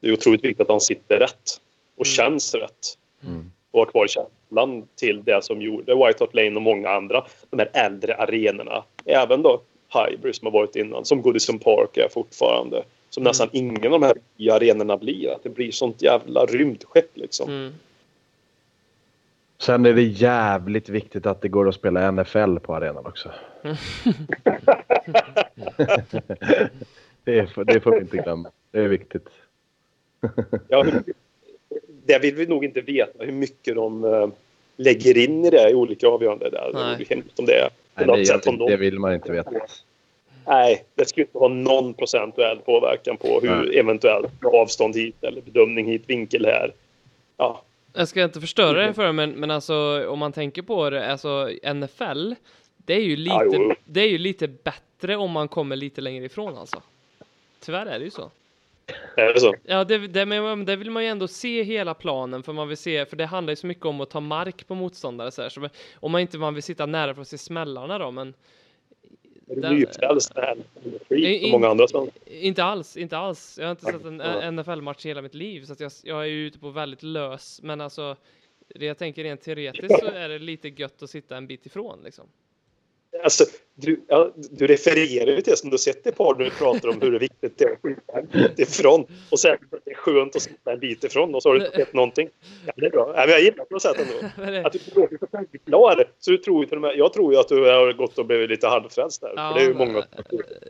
det 0.00 0.08
är 0.08 0.12
otroligt 0.12 0.44
viktigt 0.44 0.60
att 0.60 0.68
han 0.68 0.80
sitter 0.80 1.18
rätt 1.18 1.60
och 1.96 2.06
Mm. 2.06 2.14
känns 2.14 2.54
rätt. 2.54 2.98
Mm. 3.26 3.50
Och 3.74 3.80
har 3.80 3.86
kvar 3.86 4.06
känslan 4.06 4.88
till 4.94 5.24
det 5.24 5.44
som 5.44 5.62
gjorde 5.62 5.94
White 5.94 6.16
Hart 6.20 6.34
Lane 6.34 6.56
och 6.56 6.62
många 6.62 6.88
andra. 6.88 7.24
De 7.50 7.58
här 7.58 7.70
äldre 7.72 8.14
arenorna. 8.14 8.84
Även 9.04 9.42
då 9.42 9.60
Highbury 9.94 10.32
som 10.32 10.46
har 10.46 10.52
varit 10.52 10.76
innan. 10.76 11.04
Som 11.04 11.22
Goodison 11.22 11.58
Park 11.58 11.96
är 11.96 12.08
fortfarande. 12.08 12.84
Som 13.10 13.20
Mm. 13.20 13.30
nästan 13.30 13.48
ingen 13.52 13.84
av 13.84 13.90
de 13.90 14.02
här 14.02 14.14
nya 14.36 14.54
arenorna 14.54 14.96
blir. 14.96 15.30
Att 15.30 15.42
det 15.42 15.48
blir 15.48 15.70
sånt 15.70 16.02
jävla 16.02 16.46
rymdskepp 16.46 17.16
liksom. 17.16 17.50
Mm. 17.50 17.72
Sen 19.58 19.86
är 19.86 19.92
det 19.92 20.02
jävligt 20.02 20.88
viktigt 20.88 21.26
att 21.26 21.40
det 21.40 21.48
går 21.48 21.68
att 21.68 21.74
spela 21.74 22.10
NFL 22.12 22.56
på 22.58 22.74
arenan 22.74 23.06
också. 23.06 23.30
det, 27.24 27.54
får, 27.54 27.64
det 27.64 27.80
får 27.80 27.90
vi 27.90 28.00
inte 28.00 28.16
glömma. 28.16 28.50
Det 28.70 28.78
är 28.78 28.88
viktigt. 28.88 29.28
Ja, 30.68 30.82
hur, 30.82 31.02
det 32.06 32.18
vill 32.18 32.34
vi 32.34 32.46
nog 32.46 32.64
inte 32.64 32.80
veta 32.80 33.24
hur 33.24 33.32
mycket 33.32 33.74
de 33.74 34.04
eh, 34.04 34.28
lägger 34.76 35.18
in 35.18 35.44
i 35.44 35.50
det 35.50 35.70
i 35.70 35.74
olika 35.74 36.08
avgöranden. 36.08 36.50
Där. 36.52 36.70
Det 36.72 37.10
Nej. 37.10 37.22
om 37.36 37.46
det 37.46 37.52
är 37.54 37.68
på 37.68 37.72
Nej, 37.94 38.06
något 38.06 38.16
det, 38.16 38.26
sätt. 38.26 38.46
Om 38.46 38.58
det, 38.58 38.64
de, 38.64 38.70
det 38.70 38.76
vill 38.76 38.98
man 38.98 39.14
inte 39.14 39.32
veta. 39.32 39.50
nej, 40.46 40.84
det 40.94 41.04
skulle 41.08 41.26
inte 41.26 41.38
ha 41.38 41.48
någon 41.48 41.94
procentuell 41.94 42.58
påverkan 42.58 43.16
på 43.16 43.40
hur 43.40 43.50
Nej. 43.64 43.78
eventuellt 43.78 44.44
avstånd 44.44 44.96
hit 44.96 45.24
eller 45.24 45.40
bedömning 45.40 45.86
hit, 45.86 46.02
vinkel 46.06 46.44
här. 46.44 46.72
Ja, 47.36 47.62
Jag 47.94 48.08
ska 48.08 48.22
inte 48.24 48.40
förstöra 48.40 48.86
det 48.86 48.94
för 48.94 49.12
men, 49.12 49.30
men 49.30 49.50
alltså 49.50 50.06
om 50.08 50.18
man 50.18 50.32
tänker 50.32 50.62
på 50.62 50.90
det, 50.90 51.10
alltså 51.12 51.50
NFL, 51.74 52.32
det 52.76 52.94
är 52.94 53.00
ju 53.00 53.16
lite, 53.16 53.34
Ja, 53.34 53.44
jo. 53.52 53.74
det 53.84 54.00
är 54.00 54.08
ju 54.08 54.18
lite 54.18 54.48
bättre 54.48 55.16
om 55.16 55.30
man 55.30 55.48
kommer 55.48 55.76
lite 55.76 56.00
längre 56.00 56.24
ifrån 56.24 56.58
alltså. 56.58 56.82
Tyvärr 57.64 57.86
är 57.86 57.98
det 57.98 58.04
ju 58.04 58.10
så. 58.10 58.30
Är 59.16 59.34
det 59.34 59.40
så? 59.40 59.54
Ja, 59.62 59.84
det, 59.84 59.98
det, 59.98 60.26
men 60.26 60.64
det 60.64 60.76
vill 60.76 60.90
man 60.90 61.02
ju 61.02 61.08
ändå 61.08 61.28
se 61.28 61.62
hela 61.62 61.94
planen, 61.94 62.42
för 62.42 62.52
man 62.52 62.68
vill 62.68 62.76
se, 62.76 63.06
för 63.06 63.16
det 63.16 63.26
handlar 63.26 63.52
ju 63.52 63.56
så 63.56 63.66
mycket 63.66 63.84
om 63.84 64.00
att 64.00 64.10
ta 64.10 64.20
mark 64.20 64.66
på 64.66 64.74
motståndare 64.74 65.30
så 65.30 65.42
här, 65.42 65.48
så 65.48 65.68
om 65.94 66.12
man 66.12 66.20
inte 66.20 66.38
man 66.38 66.54
vill 66.54 66.62
sitta 66.62 66.86
nära 66.86 67.14
för 67.14 67.22
att 67.22 67.28
se 67.28 67.38
smällarna 67.38 67.98
då, 67.98 68.10
men 68.10 68.34
nyfrälst? 69.46 70.32
Som 71.08 71.50
många 71.50 71.68
andra 71.68 71.88
spel. 71.88 72.10
Inte 72.26 72.64
alls, 72.64 72.96
inte 72.96 73.18
alls. 73.18 73.58
Jag 73.58 73.66
har 73.66 73.70
inte 73.70 73.84
sett 73.84 74.04
en 74.04 74.56
NFL-match 74.56 75.06
i 75.06 75.08
hela 75.08 75.22
mitt 75.22 75.34
liv, 75.34 75.64
så 75.64 75.72
att 75.72 75.80
jag, 75.80 75.92
jag 76.02 76.22
är 76.22 76.26
ju 76.26 76.46
ute 76.46 76.58
på 76.58 76.70
väldigt 76.70 77.02
lös. 77.02 77.60
Men 77.62 77.80
alltså, 77.80 78.16
det 78.68 78.86
jag 78.86 78.98
tänker 78.98 79.24
rent 79.24 79.42
teoretiskt 79.42 79.98
så 80.00 80.06
är 80.14 80.28
det 80.28 80.38
lite 80.38 80.68
gött 80.68 81.02
att 81.02 81.10
sitta 81.10 81.36
en 81.36 81.46
bit 81.46 81.66
ifrån 81.66 82.00
liksom. 82.04 82.26
Alltså, 83.22 83.44
du, 83.74 84.00
ja, 84.08 84.32
du 84.50 84.66
refererar 84.66 85.26
ju 85.32 85.40
till 85.40 85.50
det 85.50 85.56
som 85.56 85.70
du 85.70 85.78
sett 85.78 86.06
ett 86.06 86.16
par 86.16 86.34
när 86.34 86.44
du 86.44 86.50
pratar 86.50 86.88
om 86.88 87.00
hur 87.00 87.18
viktigt 87.18 87.58
det 87.58 87.64
är 87.64 87.72
att 87.72 87.82
skjuta 87.82 88.18
en 88.18 88.26
bit 88.26 88.58
ifrån. 88.58 89.06
Och 89.30 89.38
sen 89.38 89.52
att 89.52 89.80
det 89.84 89.90
är 89.90 89.94
skönt 89.94 90.36
att 90.36 90.42
sitta 90.42 90.72
en 90.72 90.78
bit 90.78 91.04
ifrån 91.04 91.34
och 91.34 91.42
så 91.42 91.48
har 91.48 91.56
du 91.56 91.64
inte 91.66 91.76
sett 91.76 91.92
någonting. 91.94 92.28
Ja, 92.66 92.72
det 92.76 92.86
är 92.86 92.90
bra. 92.90 93.12
Ja, 93.16 93.26
jag 93.26 93.40
gillar 93.42 93.78
sätt 93.78 93.96
ändå. 93.98 94.62
Att 94.66 94.72
du 94.72 94.78
låter 94.94 95.18
så 95.18 95.26
självklar. 95.32 96.04
Så 96.18 96.30
du 96.30 96.38
tror 96.38 96.64
ju 96.64 96.96
jag 96.96 97.12
tror 97.12 97.32
ju 97.32 97.40
att 97.40 97.48
du 97.48 97.64
har 97.64 97.92
gått 97.92 98.18
och 98.18 98.26
blivit 98.26 98.50
lite 98.50 98.66
halvfrälst 98.66 99.20
där. 99.20 99.32
Ja, 99.36 99.52
för 99.54 99.60
det 99.60 99.70
är 99.70 99.74
många. 99.74 100.04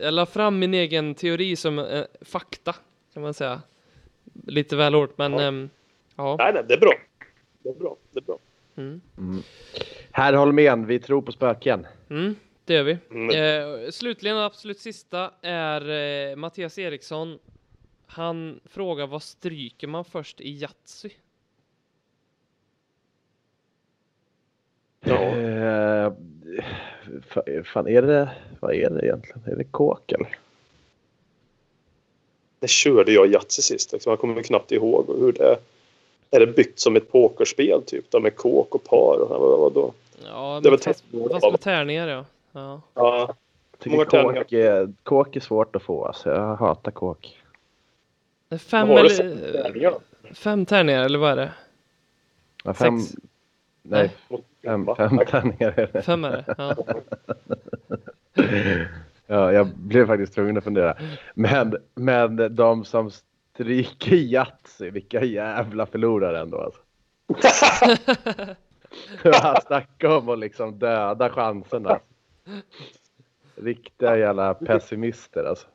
Jag 0.01 0.13
la 0.13 0.25
fram 0.25 0.59
min 0.59 0.73
egen 0.73 1.15
teori 1.15 1.55
som 1.55 1.79
eh, 1.79 2.03
fakta, 2.21 2.75
kan 3.13 3.23
man 3.23 3.33
säga. 3.33 3.61
Lite 4.47 4.75
väl 4.75 4.93
hårt, 4.93 5.17
men 5.17 5.33
Ja. 5.33 5.41
ehm, 5.41 5.69
ja. 6.15 6.35
Nej, 6.39 6.53
nej, 6.53 6.63
det 6.67 6.73
är 6.73 6.79
bra. 6.79 6.93
Det 7.63 7.69
är 7.69 7.73
bra. 7.73 7.95
Det 8.11 8.19
är 8.19 8.23
bra. 8.23 8.37
Mm. 8.77 9.01
Herr 10.11 10.33
Holmén, 10.33 10.85
vi 10.85 10.99
tror 10.99 11.21
på 11.21 11.31
spöken. 11.31 11.87
Mm, 12.09 12.35
det 12.65 12.73
gör 12.73 12.83
vi. 12.83 12.97
Mm. 13.11 13.29
Eh, 13.83 13.89
slutligen, 13.91 14.37
absolut 14.37 14.79
sista, 14.79 15.31
är 15.41 15.89
eh, 16.31 16.35
Mattias 16.35 16.77
Eriksson. 16.79 17.39
Han 18.07 18.59
frågar 18.65 19.07
vad 19.07 19.23
stryker 19.23 19.87
man 19.87 20.05
först 20.05 20.41
i 20.41 20.49
Yatzy? 20.49 21.09
Ja. 24.99 25.15
Eh, 25.15 26.13
fa- 27.29 27.63
fan, 27.63 27.87
är 27.87 28.01
det, 28.01 28.29
vad 28.59 28.73
är 28.73 28.89
det 28.89 29.05
egentligen? 29.05 29.41
Är 29.45 29.55
det 29.55 29.63
kåk 29.63 30.11
eller? 30.11 30.37
Det 32.59 32.69
körde 32.69 33.11
jag 33.11 33.27
Yatzy 33.27 33.61
sist. 33.61 33.91
Liksom. 33.93 34.09
Jag 34.09 34.19
kommer 34.19 34.43
knappt 34.43 34.71
ihåg 34.71 35.05
hur 35.19 35.31
det 35.31 35.57
är. 36.35 36.41
Är 36.41 36.45
det 36.45 36.53
byggt 36.53 36.79
som 36.79 36.95
ett 36.95 37.11
pokerspel 37.11 37.81
typ? 37.83 38.11
Då, 38.11 38.19
med 38.19 38.35
kåk 38.35 38.75
och 38.75 38.83
par? 38.83 39.19
Och, 39.19 39.29
vad, 39.29 39.59
vad 39.59 39.73
då? 39.73 39.93
Ja, 40.25 40.59
Det 40.63 40.69
var 40.69 40.77
fast, 40.77 41.03
fast 41.31 41.51
med 41.51 41.61
tärningar 41.61 42.07
ja. 42.07 42.25
ja. 42.51 42.81
Ja, 42.93 43.35
Många 43.85 44.05
kåk 44.05 44.51
är, 44.53 44.93
kåk 45.03 45.35
är 45.35 45.39
svårt 45.39 45.75
att 45.75 45.83
få. 45.83 46.05
Alltså. 46.05 46.29
Jag 46.29 46.55
hatar 46.55 46.91
kåk. 46.91 47.41
Fem 48.59 48.89
eller... 48.89 49.09
för 49.09 49.63
tärningar? 49.63 49.93
Fem 50.33 50.65
tärningar, 50.65 51.05
eller 51.05 51.19
vad 51.19 51.31
är 51.31 51.35
det? 51.35 51.51
Ja, 52.63 52.73
Fem, 52.73 52.99
Sex? 52.99 53.15
nej, 53.81 54.11
Mot- 54.27 54.45
fem, 54.63 54.87
fem 54.97 55.19
tärningar 55.27 55.73
är 55.79 55.89
det. 55.93 56.01
Fem 56.01 56.23
är 56.23 56.31
det? 56.31 56.55
Ja. 56.57 56.75
Ja, 59.27 59.51
jag 59.53 59.67
blev 59.67 60.07
faktiskt 60.07 60.33
tvungen 60.33 60.57
att 60.57 60.63
fundera. 60.63 60.97
Men, 61.33 61.77
men 61.95 62.55
de 62.55 62.85
som 62.85 63.11
stryker 63.55 64.15
Yatzy, 64.15 64.89
vilka 64.89 65.23
jävla 65.23 65.85
förlorare 65.85 66.39
ändå 66.39 66.57
alltså. 66.57 66.81
Han 69.41 69.61
snackar 69.61 70.17
om 70.17 70.29
att 70.29 70.39
liksom 70.39 70.79
döda 70.79 71.29
chanserna. 71.29 71.99
Riktiga 73.55 74.17
jävla 74.17 74.53
pessimister 74.53 75.43
alltså. 75.43 75.67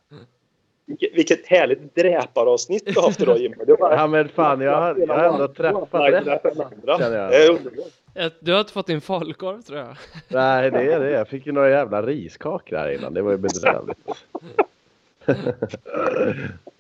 Vilket, 0.86 1.14
vilket 1.14 1.46
härligt 1.46 1.94
dräparavsnitt 1.94 2.86
du 2.86 2.92
har 2.94 3.02
haft 3.02 3.20
idag 3.20 3.38
Jimmy. 3.38 3.56
Ja 3.78 4.06
men 4.06 4.28
fan, 4.28 4.60
jag 4.60 4.80
har, 4.80 4.96
jag 4.96 5.14
har 5.14 5.24
ändå 5.24 5.48
träffat 5.48 5.94
rätt. 5.94 6.42
jag. 8.14 8.30
Du 8.40 8.52
har 8.52 8.60
inte 8.60 8.72
fått 8.72 8.86
din 8.86 9.00
falukorv 9.00 9.62
tror 9.62 9.78
jag. 9.78 9.96
Nej, 10.28 10.70
det 10.70 10.92
är 10.92 11.00
det. 11.00 11.10
Jag 11.10 11.28
fick 11.28 11.46
ju 11.46 11.52
några 11.52 11.70
jävla 11.70 12.02
riskakor 12.02 12.76
här 12.76 12.90
innan. 12.90 13.14
Det 13.14 13.22
var 13.22 13.30
ju 13.30 13.38
bedrövligt. 13.38 13.98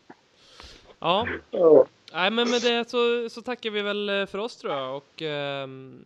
Ja, 1.00 1.28
Ja. 1.50 1.86
nej 2.12 2.30
men 2.30 2.50
med 2.50 2.62
det 2.62 2.90
så, 2.90 3.28
så 3.30 3.42
tackar 3.42 3.70
vi 3.70 3.82
väl 3.82 4.08
eh, 4.08 4.26
för 4.26 4.38
oss 4.38 4.56
tror 4.56 4.72
jag 4.72 4.96
och 4.96 5.22
ehm, 5.22 6.04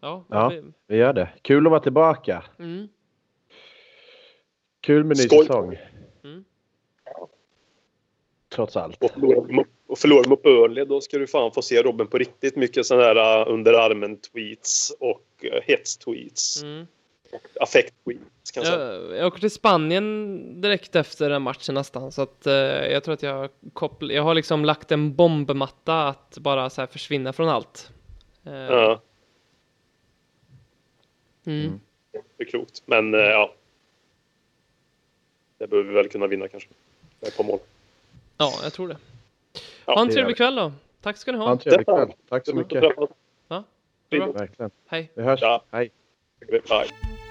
ja, 0.00 0.24
Ja. 0.28 0.48
vi- 0.48 0.62
Vi 0.86 0.96
gör 0.96 1.12
det. 1.12 1.28
Kul 1.42 1.66
att 1.66 1.70
vara 1.70 1.80
tillbaka. 1.80 2.44
Mm. 2.58 2.88
Kul 4.80 5.04
med 5.04 5.16
ny 5.16 5.22
Skoj. 5.22 5.38
säsong. 5.46 5.76
Mm. 6.24 6.44
Trots 8.48 8.76
allt. 8.76 9.02
Och 9.04 9.10
förlorar 9.10 9.52
mot- 9.52 9.66
Och 9.86 9.98
förlorar 9.98 10.28
mot 10.28 10.42
Burnley 10.42 10.84
då 10.84 11.00
ska 11.00 11.18
du 11.18 11.26
fan 11.26 11.52
få 11.52 11.62
se 11.62 11.82
Robin 11.82 12.06
på 12.06 12.18
riktigt 12.18 12.56
mycket 12.56 12.86
sådana 12.86 13.04
här 13.04 13.40
uh, 13.48 13.52
under 13.54 13.72
armen 13.72 14.16
tweets 14.16 14.90
och 15.00 15.26
uh, 15.44 15.50
hets-tweets. 15.66 16.62
Mm. 16.62 16.86
Affekt-tweets 17.60 18.50
kan 18.54 18.62
jag 18.62 18.72
säga. 18.72 19.16
Jag, 19.16 19.26
åker 19.26 19.40
till 19.40 19.50
Spanien 19.50 20.60
direkt 20.60 20.96
efter 20.96 21.30
den 21.30 21.42
matchen 21.42 21.74
nästan 21.74 22.12
så 22.12 22.22
att 22.22 22.46
eh, 22.46 22.52
jag 22.54 23.04
tror 23.04 23.14
att 23.14 23.22
jag 23.22 23.50
koppl- 23.72 24.12
jag 24.12 24.22
har 24.22 24.34
liksom 24.34 24.64
lagt 24.64 24.92
en 24.92 25.14
bombmatta 25.14 26.08
att 26.08 26.38
bara 26.38 26.70
så 26.70 26.80
här 26.80 26.86
försvinna 26.86 27.32
från 27.32 27.48
allt. 27.48 27.90
Eh, 28.44 28.52
Ja, 28.54 29.00
mm. 31.44 31.80
det 32.12 32.44
är 32.44 32.44
klokt. 32.44 32.82
Men 32.86 33.14
uh, 33.14 33.20
ja. 33.20 33.54
Det 35.58 35.66
behöver 35.66 35.88
vi 35.88 35.94
väl 35.94 36.08
kunna 36.08 36.26
vinna 36.26 36.48
kanske. 36.48 36.68
Med 37.20 37.28
ett 37.28 37.36
par 37.36 37.44
mål. 37.44 37.58
Ja, 38.38 38.52
jag 38.62 38.72
tror 38.72 38.88
det. 38.88 38.96
Ja, 39.86 39.94
ha 39.94 40.02
en 40.02 40.10
trevlig 40.10 40.36
kväll 40.36 40.54
då. 40.54 40.72
Tack 41.00 41.16
ska 41.16 41.32
ni 41.32 41.38
Ha 41.38 41.44
ha. 41.44 41.52
en 41.52 41.58
trevlig 41.58 41.86
kväll. 41.86 42.12
Tack 42.28 42.46
så 42.46 42.54
mycket. 42.54 42.82
Ja. 43.48 43.64
Verkligen. 44.10 44.70
Hej. 44.86 45.10
Vi 45.14 45.22
hörs. 45.22 45.40
Ja. 45.42 45.62
Hej. 45.70 45.90
Bye. 46.48 47.21